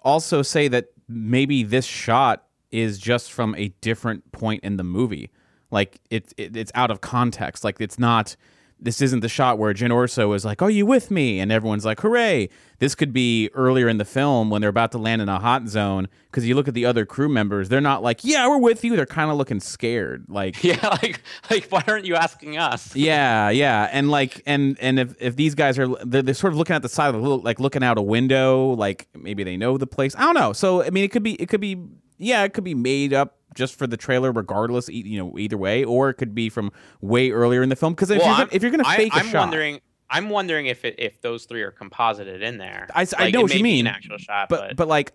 also 0.00 0.42
say 0.42 0.66
that 0.68 0.86
maybe 1.06 1.62
this 1.62 1.84
shot 1.84 2.46
is 2.70 2.98
just 2.98 3.32
from 3.32 3.54
a 3.54 3.68
different 3.80 4.32
point 4.32 4.64
in 4.64 4.78
the 4.78 4.84
movie. 4.84 5.30
Like 5.70 6.00
it, 6.10 6.32
it 6.36 6.56
it's 6.56 6.72
out 6.74 6.90
of 6.90 7.00
context. 7.00 7.64
Like 7.64 7.80
it's 7.80 7.98
not. 7.98 8.36
This 8.80 9.00
isn't 9.00 9.20
the 9.20 9.28
shot 9.28 9.56
where 9.58 9.72
Jyn 9.72 9.90
Erso 9.90 10.34
is 10.34 10.44
like, 10.44 10.60
"Are 10.60 10.68
you 10.68 10.84
with 10.84 11.10
me?" 11.10 11.38
and 11.38 11.50
everyone's 11.52 11.84
like, 11.84 12.00
"Hooray!" 12.00 12.50
This 12.80 12.94
could 12.94 13.12
be 13.12 13.48
earlier 13.54 13.88
in 13.88 13.98
the 13.98 14.04
film 14.04 14.50
when 14.50 14.60
they're 14.60 14.68
about 14.68 14.92
to 14.92 14.98
land 14.98 15.22
in 15.22 15.28
a 15.28 15.38
hot 15.38 15.68
zone. 15.68 16.08
Because 16.26 16.46
you 16.46 16.54
look 16.56 16.66
at 16.66 16.74
the 16.74 16.84
other 16.84 17.06
crew 17.06 17.28
members, 17.28 17.68
they're 17.68 17.80
not 17.80 18.02
like, 18.02 18.24
"Yeah, 18.24 18.46
we're 18.48 18.58
with 18.58 18.84
you." 18.84 18.96
They're 18.96 19.06
kind 19.06 19.30
of 19.30 19.36
looking 19.38 19.60
scared. 19.60 20.26
Like, 20.28 20.62
Yeah, 20.64 20.86
like 21.02 21.22
like 21.50 21.68
why 21.68 21.82
aren't 21.86 22.04
you 22.04 22.16
asking 22.16 22.58
us? 22.58 22.94
yeah, 22.96 23.48
yeah, 23.48 23.88
and 23.92 24.10
like, 24.10 24.42
and 24.44 24.76
and 24.80 24.98
if 24.98 25.14
if 25.20 25.36
these 25.36 25.54
guys 25.54 25.78
are 25.78 25.86
they're, 26.04 26.22
they're 26.22 26.34
sort 26.34 26.52
of 26.52 26.58
looking 26.58 26.76
at 26.76 26.82
the 26.82 26.88
side 26.88 27.14
of 27.14 27.22
the 27.22 27.28
like 27.38 27.60
looking 27.60 27.84
out 27.84 27.96
a 27.96 28.02
window, 28.02 28.72
like 28.72 29.06
maybe 29.14 29.44
they 29.44 29.56
know 29.56 29.78
the 29.78 29.86
place. 29.86 30.14
I 30.16 30.22
don't 30.22 30.34
know. 30.34 30.52
So 30.52 30.82
I 30.82 30.90
mean, 30.90 31.04
it 31.04 31.12
could 31.12 31.22
be 31.22 31.34
it 31.40 31.48
could 31.48 31.60
be 31.60 31.80
yeah, 32.18 32.42
it 32.42 32.52
could 32.52 32.64
be 32.64 32.74
made 32.74 33.14
up 33.14 33.38
just 33.54 33.76
for 33.78 33.86
the 33.86 33.96
trailer, 33.96 34.32
regardless. 34.32 34.88
e- 34.90 35.02
You 35.06 35.18
know, 35.18 35.38
either 35.38 35.56
way, 35.56 35.84
or 35.84 36.10
it 36.10 36.14
could 36.14 36.34
be 36.34 36.48
from 36.48 36.70
way 37.00 37.30
earlier 37.30 37.62
in 37.62 37.68
the 37.68 37.76
film. 37.76 37.94
Because 37.94 38.10
if, 38.10 38.18
Well, 38.18 38.26
you're 38.28 38.36
gonna, 38.36 38.48
if 38.52 38.62
you're 38.62 38.70
gonna 38.70 38.84
I- 38.86 38.96
fake 38.96 39.14
a 39.14 39.18
I'm 39.18 39.26
shot, 39.26 39.40
wondering. 39.48 39.80
I'm 40.10 40.28
wondering 40.28 40.66
if 40.66 40.84
it, 40.84 40.94
if 40.98 41.20
those 41.22 41.44
three 41.46 41.62
are 41.62 41.70
composited 41.70 42.42
in 42.42 42.58
there. 42.58 42.88
I, 42.94 43.00
Like, 43.18 43.32
know 43.32 43.40
it 43.40 43.42
what 43.42 43.50
may 43.50 43.56
you 43.56 43.62
be 43.62 43.62
mean. 43.62 43.86
An 43.86 43.94
actual 43.94 44.18
shot, 44.18 44.48
but 44.48 44.60
but, 44.68 44.76
but 44.76 44.88
like, 44.88 45.12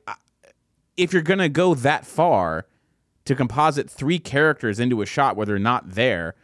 if 0.97 1.13
you're 1.13 1.21
gonna 1.21 1.47
go 1.49 1.75
that 1.75 2.05
far 2.05 2.65
to 3.25 3.35
composite 3.35 3.89
three 3.89 4.17
characters 4.19 4.79
into 4.79 5.01
a 5.01 5.05
shot 5.05 5.35
where 5.37 5.45
they're 5.45 5.59
not 5.59 5.91
there, 5.91 6.35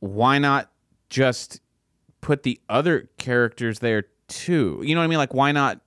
why 0.00 0.38
not 0.38 0.70
just 1.08 1.60
put 2.20 2.42
the 2.42 2.60
other 2.68 3.08
characters 3.18 3.78
there 3.78 4.04
too? 4.28 4.82
You 4.84 4.94
know 4.94 5.00
what 5.00 5.04
I 5.04 5.08
mean? 5.08 5.18
Like, 5.18 5.32
why 5.32 5.52
not? 5.52 5.80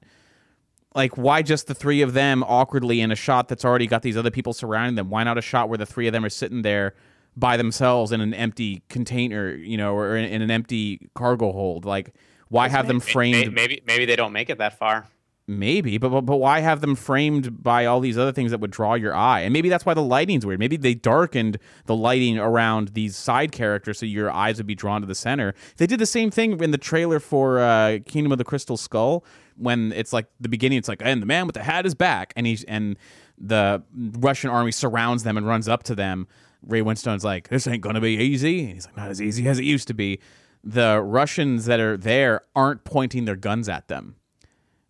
Like, 0.96 1.18
why 1.18 1.42
just 1.44 1.68
the 1.68 1.76
three 1.76 2.02
of 2.02 2.14
them 2.14 2.44
awkwardly 2.44 3.00
in 3.02 3.12
a 3.12 3.16
shot 3.16 3.48
that's 3.48 3.64
already 3.64 3.86
got 3.86 4.02
these 4.02 4.18
other 4.18 4.32
people 4.32 4.54
surrounding 4.54 4.96
them? 4.96 5.10
Why 5.10 5.24
not 5.24 5.38
a 5.38 5.42
shot 5.42 5.70
where 5.70 5.78
the 5.78 5.86
three 5.86 6.08
of 6.08 6.14
them 6.14 6.26
are 6.26 6.30
sitting 6.30 6.64
there 6.64 6.96
by 7.38 7.58
themselves 7.58 8.12
in 8.12 8.22
an 8.22 8.34
empty 8.34 8.82
container, 8.90 9.54
you 9.54 9.78
know, 9.78 9.96
or 9.96 10.18
in, 10.18 10.26
in 10.26 10.42
an 10.42 10.50
empty 10.50 11.10
cargo 11.14 11.52
hold? 11.52 11.86
Like, 11.86 12.16
why 12.50 12.70
have 12.70 12.88
them 12.88 13.00
framed? 13.00 13.54
Maybe 13.54 13.82
maybe 13.86 14.06
they 14.06 14.16
don't 14.16 14.34
make 14.34 14.50
it 14.50 14.58
that 14.58 14.80
far. 14.80 15.08
Maybe, 15.50 15.98
but, 15.98 16.10
but 16.10 16.22
but 16.22 16.38
why 16.38 16.60
have 16.60 16.80
them 16.80 16.96
framed 16.96 17.64
by 17.64 17.88
all 17.88 18.00
these 18.00 18.20
other 18.20 18.32
things 18.32 18.52
that 18.52 18.60
would 18.60 18.70
draw 18.70 18.94
your 18.94 19.16
eye? 19.16 19.40
And 19.40 19.52
maybe 19.52 19.68
that's 19.68 19.84
why 19.84 19.96
the 19.96 20.04
lighting's 20.04 20.46
weird. 20.46 20.60
Maybe 20.60 20.78
they 20.78 20.94
darkened 20.94 21.58
the 21.88 21.96
lighting 21.96 22.38
around 22.38 22.90
these 22.90 23.16
side 23.16 23.52
characters 23.52 23.98
so 23.98 24.06
your 24.06 24.30
eyes 24.30 24.58
would 24.58 24.68
be 24.68 24.76
drawn 24.76 25.02
to 25.02 25.08
the 25.08 25.16
center. 25.16 25.56
They 25.78 25.88
did 25.88 25.98
the 25.98 26.06
same 26.06 26.30
thing 26.30 26.62
in 26.62 26.70
the 26.70 26.78
trailer 26.78 27.20
for 27.20 27.58
uh, 27.62 27.98
Kingdom 28.06 28.32
of 28.32 28.38
the 28.38 28.44
Crystal 28.44 28.78
Skull 28.78 29.26
when 29.58 29.92
it's 29.94 30.14
like 30.14 30.28
the 30.40 30.50
beginning. 30.50 30.78
It's 30.78 30.88
like, 30.88 31.02
and 31.04 31.20
the 31.20 31.26
man 31.26 31.48
with 31.48 31.56
the 31.56 31.64
hat 31.64 31.88
is 31.88 31.96
back, 31.96 32.32
and 32.36 32.46
he's 32.46 32.64
and 32.66 32.96
the 33.36 33.82
Russian 34.20 34.52
army 34.52 34.72
surrounds 34.72 35.24
them 35.24 35.36
and 35.36 35.48
runs 35.48 35.68
up 35.68 35.82
to 35.84 35.96
them. 35.96 36.28
Ray 36.62 36.84
Winstone's 36.84 37.24
like, 37.24 37.50
"This 37.50 37.66
ain't 37.66 37.82
gonna 37.82 38.02
be 38.02 38.18
easy." 38.18 38.66
And 38.66 38.74
he's 38.74 38.86
like, 38.86 38.98
"Not 38.98 39.10
as 39.10 39.20
easy 39.20 39.48
as 39.48 39.58
it 39.58 39.66
used 39.66 39.88
to 39.88 39.96
be." 39.96 40.20
The 40.64 41.02
Russians 41.02 41.66
that 41.66 41.80
are 41.80 41.98
there 41.98 42.42
aren't 42.56 42.84
pointing 42.84 43.26
their 43.26 43.38
guns 43.38 43.68
at 43.68 43.88
them 43.88 44.18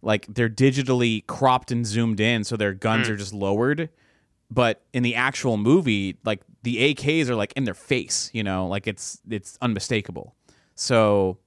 like 0.01 0.25
they're 0.27 0.49
digitally 0.49 1.25
cropped 1.27 1.71
and 1.71 1.85
zoomed 1.85 2.19
in 2.19 2.43
so 2.43 2.55
their 2.55 2.73
guns 2.73 3.09
are 3.09 3.17
just 3.17 3.33
lowered. 3.33 3.89
But 4.51 4.83
in 4.93 5.03
the 5.03 5.15
actual 5.15 5.57
movie 5.57 6.17
like 6.25 6.41
the 6.63 6.93
AKs 6.93 7.29
are 7.29 7.35
like 7.35 7.53
in 7.55 7.65
their 7.65 7.73
face 7.73 8.29
you 8.33 8.43
know? 8.43 8.67
Like 8.67 8.87
it's 8.87 9.21
it's 9.29 9.57
unmistakable. 9.61 10.35
So 10.75 11.37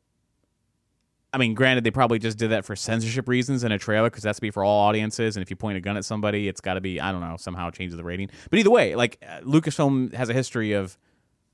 I 1.32 1.38
mean 1.38 1.54
granted 1.54 1.84
they 1.84 1.90
probably 1.90 2.18
just 2.18 2.38
did 2.38 2.50
that 2.50 2.64
for 2.64 2.76
censorship 2.76 3.28
reasons 3.28 3.64
in 3.64 3.72
a 3.72 3.78
trailer 3.78 4.10
because 4.10 4.22
that's 4.22 4.38
to 4.38 4.42
be 4.42 4.50
for 4.50 4.62
all 4.62 4.88
audiences 4.88 5.36
and 5.36 5.42
if 5.42 5.50
you 5.50 5.56
point 5.56 5.78
a 5.78 5.80
gun 5.80 5.96
at 5.96 6.04
somebody 6.04 6.48
it's 6.48 6.60
got 6.60 6.74
to 6.74 6.80
be 6.80 7.00
I 7.00 7.10
don't 7.10 7.22
know 7.22 7.36
somehow 7.38 7.70
changes 7.70 7.96
the 7.96 8.04
rating. 8.04 8.30
But 8.50 8.58
either 8.58 8.70
way 8.70 8.94
like 8.94 9.22
uh, 9.26 9.40
Lucasfilm 9.40 10.12
has 10.14 10.28
a 10.28 10.34
history 10.34 10.72
of 10.72 10.98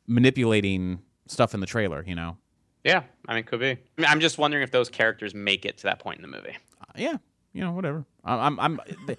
manipulating 0.07 1.01
stuff 1.27 1.55
in 1.55 1.61
the 1.61 1.67
trailer 1.67 2.05
you 2.07 2.15
know? 2.15 2.37
Yeah, 2.85 3.03
I 3.27 3.35
mean, 3.35 3.45
could 3.45 3.61
be. 3.61 3.71
I 3.71 3.79
mean, 3.97 4.07
I'm 4.07 4.21
just 4.21 4.39
wondering 4.39 4.63
if 4.63 4.71
those 4.71 4.89
characters 4.89 5.35
make 5.35 5.67
it 5.67 5.79
to 5.79 5.83
that 5.85 5.99
point 5.99 6.19
in 6.19 6.23
the 6.23 6.29
movie. 6.29 6.57
Yeah, 6.97 7.17
you 7.53 7.63
know, 7.63 7.73
whatever. 7.73 8.05
I- 8.25 8.47
I'm, 8.47 8.61
I'm, 8.61 8.81
I, 9.09 9.17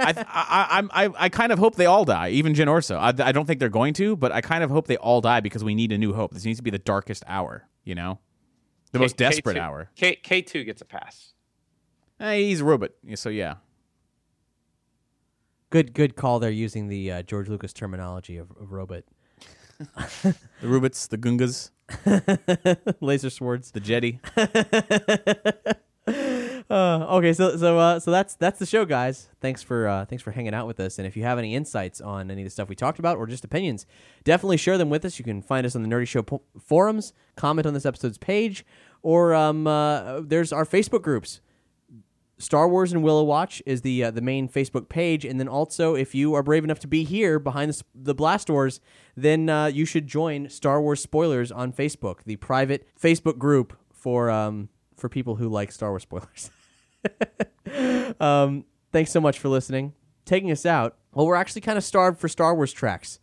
I, 0.00 0.66
I'm, 0.70 0.90
I, 0.92 1.10
I 1.16 1.28
kind 1.28 1.52
of 1.52 1.58
hope 1.58 1.76
they 1.76 1.86
all 1.86 2.04
die, 2.04 2.30
even 2.30 2.54
Jyn 2.54 2.66
Erso. 2.66 2.96
I, 2.98 3.08
I 3.28 3.32
don't 3.32 3.46
think 3.46 3.60
they're 3.60 3.68
going 3.68 3.94
to, 3.94 4.16
but 4.16 4.32
I 4.32 4.40
kind 4.40 4.64
of 4.64 4.70
hope 4.70 4.86
they 4.86 4.96
all 4.96 5.20
die 5.20 5.40
because 5.40 5.62
we 5.62 5.74
need 5.74 5.92
a 5.92 5.98
new 5.98 6.12
hope. 6.12 6.32
This 6.32 6.44
needs 6.44 6.58
to 6.58 6.62
be 6.62 6.70
the 6.70 6.78
darkest 6.78 7.22
hour, 7.26 7.68
you 7.84 7.94
know, 7.94 8.18
the 8.92 8.98
most 8.98 9.16
desperate 9.16 9.56
K2 9.56 9.60
hour. 9.60 9.90
K 9.94 10.16
K 10.16 10.42
two 10.42 10.64
gets 10.64 10.80
a 10.82 10.84
pass. 10.84 11.34
Eh, 12.20 12.36
he's 12.38 12.60
a 12.62 12.64
robot, 12.64 12.90
so 13.14 13.28
yeah. 13.28 13.54
Good 15.70 15.92
good 15.92 16.16
call 16.16 16.38
there 16.40 16.50
using 16.50 16.88
the 16.88 17.12
uh, 17.12 17.22
George 17.22 17.48
Lucas 17.48 17.72
terminology 17.72 18.38
of, 18.38 18.50
of 18.60 18.72
robot. 18.72 19.04
The 20.22 20.34
robots, 20.68 21.06
the 21.06 21.16
Gungas, 21.18 21.70
Laser 23.00 23.30
swords. 23.30 23.70
the 23.70 23.78
Jetty. 23.78 24.18
Uh, 26.70 27.06
okay, 27.08 27.32
so 27.32 27.56
so 27.56 27.78
uh, 27.78 27.98
so 27.98 28.10
that's 28.10 28.34
that's 28.34 28.58
the 28.58 28.66
show, 28.66 28.84
guys. 28.84 29.30
Thanks 29.40 29.62
for 29.62 29.88
uh, 29.88 30.04
thanks 30.04 30.22
for 30.22 30.32
hanging 30.32 30.52
out 30.52 30.66
with 30.66 30.78
us. 30.80 30.98
And 30.98 31.06
if 31.06 31.16
you 31.16 31.22
have 31.22 31.38
any 31.38 31.54
insights 31.54 32.00
on 32.00 32.30
any 32.30 32.42
of 32.42 32.46
the 32.46 32.50
stuff 32.50 32.68
we 32.68 32.76
talked 32.76 32.98
about, 32.98 33.16
or 33.16 33.26
just 33.26 33.42
opinions, 33.42 33.86
definitely 34.22 34.58
share 34.58 34.76
them 34.76 34.90
with 34.90 35.04
us. 35.06 35.18
You 35.18 35.24
can 35.24 35.40
find 35.40 35.64
us 35.64 35.74
on 35.74 35.82
the 35.82 35.88
Nerdy 35.88 36.06
Show 36.06 36.22
po- 36.22 36.42
forums, 36.60 37.14
comment 37.36 37.66
on 37.66 37.72
this 37.72 37.86
episode's 37.86 38.18
page, 38.18 38.66
or 39.02 39.34
um, 39.34 39.66
uh, 39.66 40.20
there's 40.20 40.52
our 40.52 40.66
Facebook 40.66 41.00
groups. 41.00 41.40
Star 42.36 42.68
Wars 42.68 42.92
and 42.92 43.02
Willow 43.02 43.24
Watch 43.24 43.62
is 43.64 43.80
the 43.80 44.04
uh, 44.04 44.10
the 44.10 44.20
main 44.20 44.46
Facebook 44.46 44.90
page, 44.90 45.24
and 45.24 45.40
then 45.40 45.48
also 45.48 45.94
if 45.94 46.14
you 46.14 46.34
are 46.34 46.42
brave 46.42 46.64
enough 46.64 46.80
to 46.80 46.86
be 46.86 47.02
here 47.02 47.38
behind 47.38 47.72
the, 47.72 47.82
the 47.94 48.14
blast 48.14 48.46
doors, 48.46 48.80
then 49.16 49.48
uh, 49.48 49.66
you 49.66 49.86
should 49.86 50.06
join 50.06 50.50
Star 50.50 50.82
Wars 50.82 51.02
Spoilers 51.02 51.50
on 51.50 51.72
Facebook, 51.72 52.24
the 52.24 52.36
private 52.36 52.86
Facebook 53.00 53.38
group 53.38 53.74
for 53.90 54.28
um, 54.30 54.68
for 54.98 55.08
people 55.08 55.36
who 55.36 55.48
like 55.48 55.72
Star 55.72 55.90
Wars 55.90 56.02
spoilers. 56.02 56.50
um, 58.20 58.64
thanks 58.92 59.10
so 59.10 59.20
much 59.20 59.38
for 59.38 59.48
listening. 59.48 59.94
Taking 60.24 60.50
us 60.50 60.66
out. 60.66 60.96
Well, 61.12 61.26
we're 61.26 61.36
actually 61.36 61.62
kind 61.62 61.78
of 61.78 61.84
starved 61.84 62.18
for 62.18 62.28
Star 62.28 62.54
Wars 62.54 62.72
tracks 62.72 63.18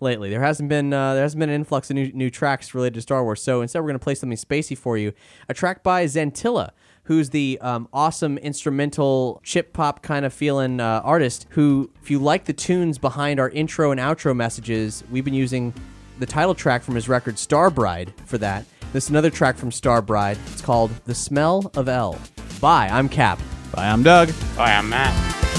lately. 0.00 0.30
There 0.30 0.42
hasn't 0.42 0.68
been 0.68 0.92
uh, 0.92 1.14
there 1.14 1.22
hasn't 1.22 1.40
been 1.40 1.48
an 1.48 1.54
influx 1.54 1.90
of 1.90 1.96
new, 1.96 2.12
new 2.12 2.30
tracks 2.30 2.74
related 2.74 2.94
to 2.94 3.02
Star 3.02 3.24
Wars. 3.24 3.42
So 3.42 3.62
instead, 3.62 3.80
we're 3.80 3.88
going 3.88 3.98
to 3.98 4.04
play 4.04 4.14
something 4.14 4.36
spacey 4.36 4.76
for 4.76 4.96
you. 4.96 5.12
A 5.48 5.54
track 5.54 5.82
by 5.82 6.04
Zantilla, 6.04 6.70
who's 7.04 7.30
the 7.30 7.58
um, 7.60 7.88
awesome 7.92 8.38
instrumental 8.38 9.40
chip 9.44 9.72
pop 9.72 10.02
kind 10.02 10.24
of 10.24 10.32
feeling 10.32 10.80
uh, 10.80 11.00
artist. 11.04 11.46
Who, 11.50 11.90
if 12.02 12.10
you 12.10 12.18
like 12.18 12.44
the 12.44 12.52
tunes 12.52 12.98
behind 12.98 13.40
our 13.40 13.50
intro 13.50 13.90
and 13.90 14.00
outro 14.00 14.34
messages, 14.34 15.04
we've 15.10 15.24
been 15.24 15.34
using 15.34 15.74
the 16.18 16.26
title 16.26 16.54
track 16.54 16.82
from 16.82 16.94
his 16.94 17.08
record 17.08 17.38
Star 17.38 17.70
Bride 17.70 18.12
for 18.26 18.38
that. 18.38 18.64
This 18.92 19.04
is 19.04 19.10
another 19.10 19.30
track 19.30 19.56
from 19.56 19.70
Star 19.70 20.02
Bride. 20.02 20.38
It's 20.52 20.62
called 20.62 20.90
"The 21.04 21.14
Smell 21.14 21.70
of 21.74 21.88
L." 21.88 22.18
Bye. 22.60 22.88
I'm 22.90 23.08
Cap. 23.08 23.38
Bye, 23.74 23.88
I'm 23.88 24.02
Doug. 24.02 24.30
Bye, 24.56 24.72
I'm 24.72 24.88
Matt. 24.88 25.49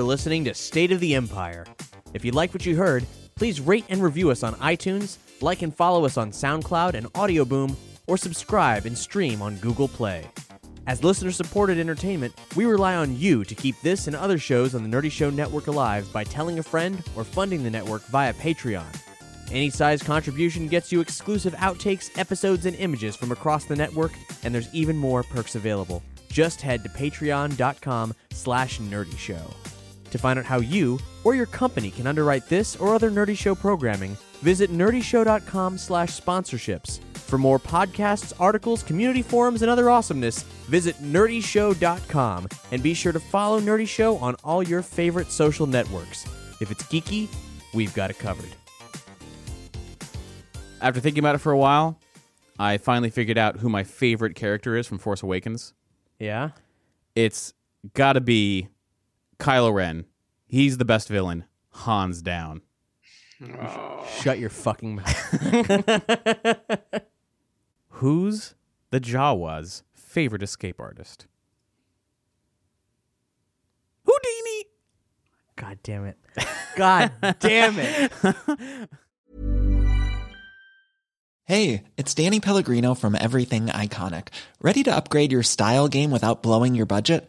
For 0.00 0.04
listening 0.04 0.46
to 0.46 0.54
State 0.54 0.92
of 0.92 1.00
the 1.00 1.14
Empire. 1.14 1.66
If 2.14 2.24
you 2.24 2.32
like 2.32 2.54
what 2.54 2.64
you 2.64 2.74
heard, 2.74 3.04
please 3.34 3.60
rate 3.60 3.84
and 3.90 4.02
review 4.02 4.30
us 4.30 4.42
on 4.42 4.54
iTunes, 4.54 5.18
like 5.42 5.60
and 5.60 5.76
follow 5.76 6.06
us 6.06 6.16
on 6.16 6.30
SoundCloud 6.30 6.94
and 6.94 7.06
Audio 7.14 7.44
Boom, 7.44 7.76
or 8.06 8.16
subscribe 8.16 8.86
and 8.86 8.96
stream 8.96 9.42
on 9.42 9.56
Google 9.56 9.88
Play. 9.88 10.26
As 10.86 11.04
listener 11.04 11.30
supported 11.30 11.76
entertainment, 11.76 12.32
we 12.56 12.64
rely 12.64 12.94
on 12.94 13.14
you 13.18 13.44
to 13.44 13.54
keep 13.54 13.78
this 13.82 14.06
and 14.06 14.16
other 14.16 14.38
shows 14.38 14.74
on 14.74 14.82
the 14.82 14.88
Nerdy 14.88 15.12
Show 15.12 15.28
Network 15.28 15.66
alive 15.66 16.10
by 16.14 16.24
telling 16.24 16.58
a 16.58 16.62
friend 16.62 17.04
or 17.14 17.22
funding 17.22 17.62
the 17.62 17.68
network 17.68 18.02
via 18.06 18.32
Patreon. 18.32 18.88
Any 19.50 19.68
size 19.68 20.02
contribution 20.02 20.66
gets 20.66 20.90
you 20.90 21.02
exclusive 21.02 21.52
outtakes, 21.56 22.08
episodes, 22.18 22.64
and 22.64 22.74
images 22.76 23.16
from 23.16 23.32
across 23.32 23.66
the 23.66 23.76
network, 23.76 24.12
and 24.44 24.54
there's 24.54 24.74
even 24.74 24.96
more 24.96 25.22
perks 25.22 25.56
available. 25.56 26.02
Just 26.30 26.62
head 26.62 26.82
to 26.84 26.88
patreon.com 26.88 28.14
slash 28.30 28.78
nerdy 28.78 29.18
show. 29.18 29.42
To 30.10 30.18
find 30.18 30.38
out 30.38 30.44
how 30.44 30.60
you 30.60 30.98
or 31.24 31.34
your 31.34 31.46
company 31.46 31.90
can 31.90 32.06
underwrite 32.06 32.48
this 32.48 32.76
or 32.76 32.94
other 32.94 33.10
Nerdy 33.10 33.36
Show 33.36 33.54
programming, 33.54 34.16
visit 34.42 34.70
nerdyshow.com 34.70 35.78
slash 35.78 36.20
sponsorships. 36.20 37.00
For 37.14 37.38
more 37.38 37.60
podcasts, 37.60 38.32
articles, 38.40 38.82
community 38.82 39.22
forums, 39.22 39.62
and 39.62 39.70
other 39.70 39.88
awesomeness, 39.88 40.42
visit 40.42 40.96
nerdyshow.com 40.96 42.48
and 42.72 42.82
be 42.82 42.92
sure 42.92 43.12
to 43.12 43.20
follow 43.20 43.60
Nerdy 43.60 43.86
Show 43.86 44.16
on 44.16 44.34
all 44.42 44.62
your 44.62 44.82
favorite 44.82 45.30
social 45.30 45.66
networks. 45.66 46.26
If 46.60 46.70
it's 46.70 46.82
geeky, 46.84 47.28
we've 47.72 47.94
got 47.94 48.10
it 48.10 48.18
covered. 48.18 48.48
After 50.80 51.00
thinking 51.00 51.20
about 51.20 51.34
it 51.34 51.38
for 51.38 51.52
a 51.52 51.58
while, 51.58 51.98
I 52.58 52.78
finally 52.78 53.10
figured 53.10 53.38
out 53.38 53.58
who 53.58 53.68
my 53.68 53.84
favorite 53.84 54.34
character 54.34 54.76
is 54.76 54.86
from 54.86 54.98
Force 54.98 55.22
Awakens. 55.22 55.72
Yeah? 56.18 56.50
It's 57.14 57.54
got 57.94 58.14
to 58.14 58.20
be 58.20 58.68
Kylo 59.40 59.72
Ren. 59.74 60.04
He's 60.46 60.78
the 60.78 60.84
best 60.84 61.08
villain, 61.08 61.44
hands 61.72 62.22
down. 62.22 62.62
Shut 64.20 64.38
your 64.38 64.50
fucking 64.50 64.96
mouth. 64.96 65.06
Who's 67.88 68.54
the 68.90 69.00
Jawa's 69.00 69.82
favorite 69.94 70.42
escape 70.42 70.78
artist? 70.78 71.26
Houdini. 74.04 74.64
God 75.56 75.78
damn 75.82 76.04
it. 76.04 76.18
God 76.76 77.12
damn 77.40 77.78
it. 77.78 78.12
Hey, 81.50 81.82
it's 81.96 82.14
Danny 82.14 82.38
Pellegrino 82.38 82.94
from 82.94 83.16
Everything 83.16 83.66
Iconic. 83.66 84.28
Ready 84.62 84.84
to 84.84 84.94
upgrade 84.94 85.32
your 85.32 85.42
style 85.42 85.88
game 85.88 86.12
without 86.12 86.44
blowing 86.44 86.76
your 86.76 86.86
budget? 86.86 87.28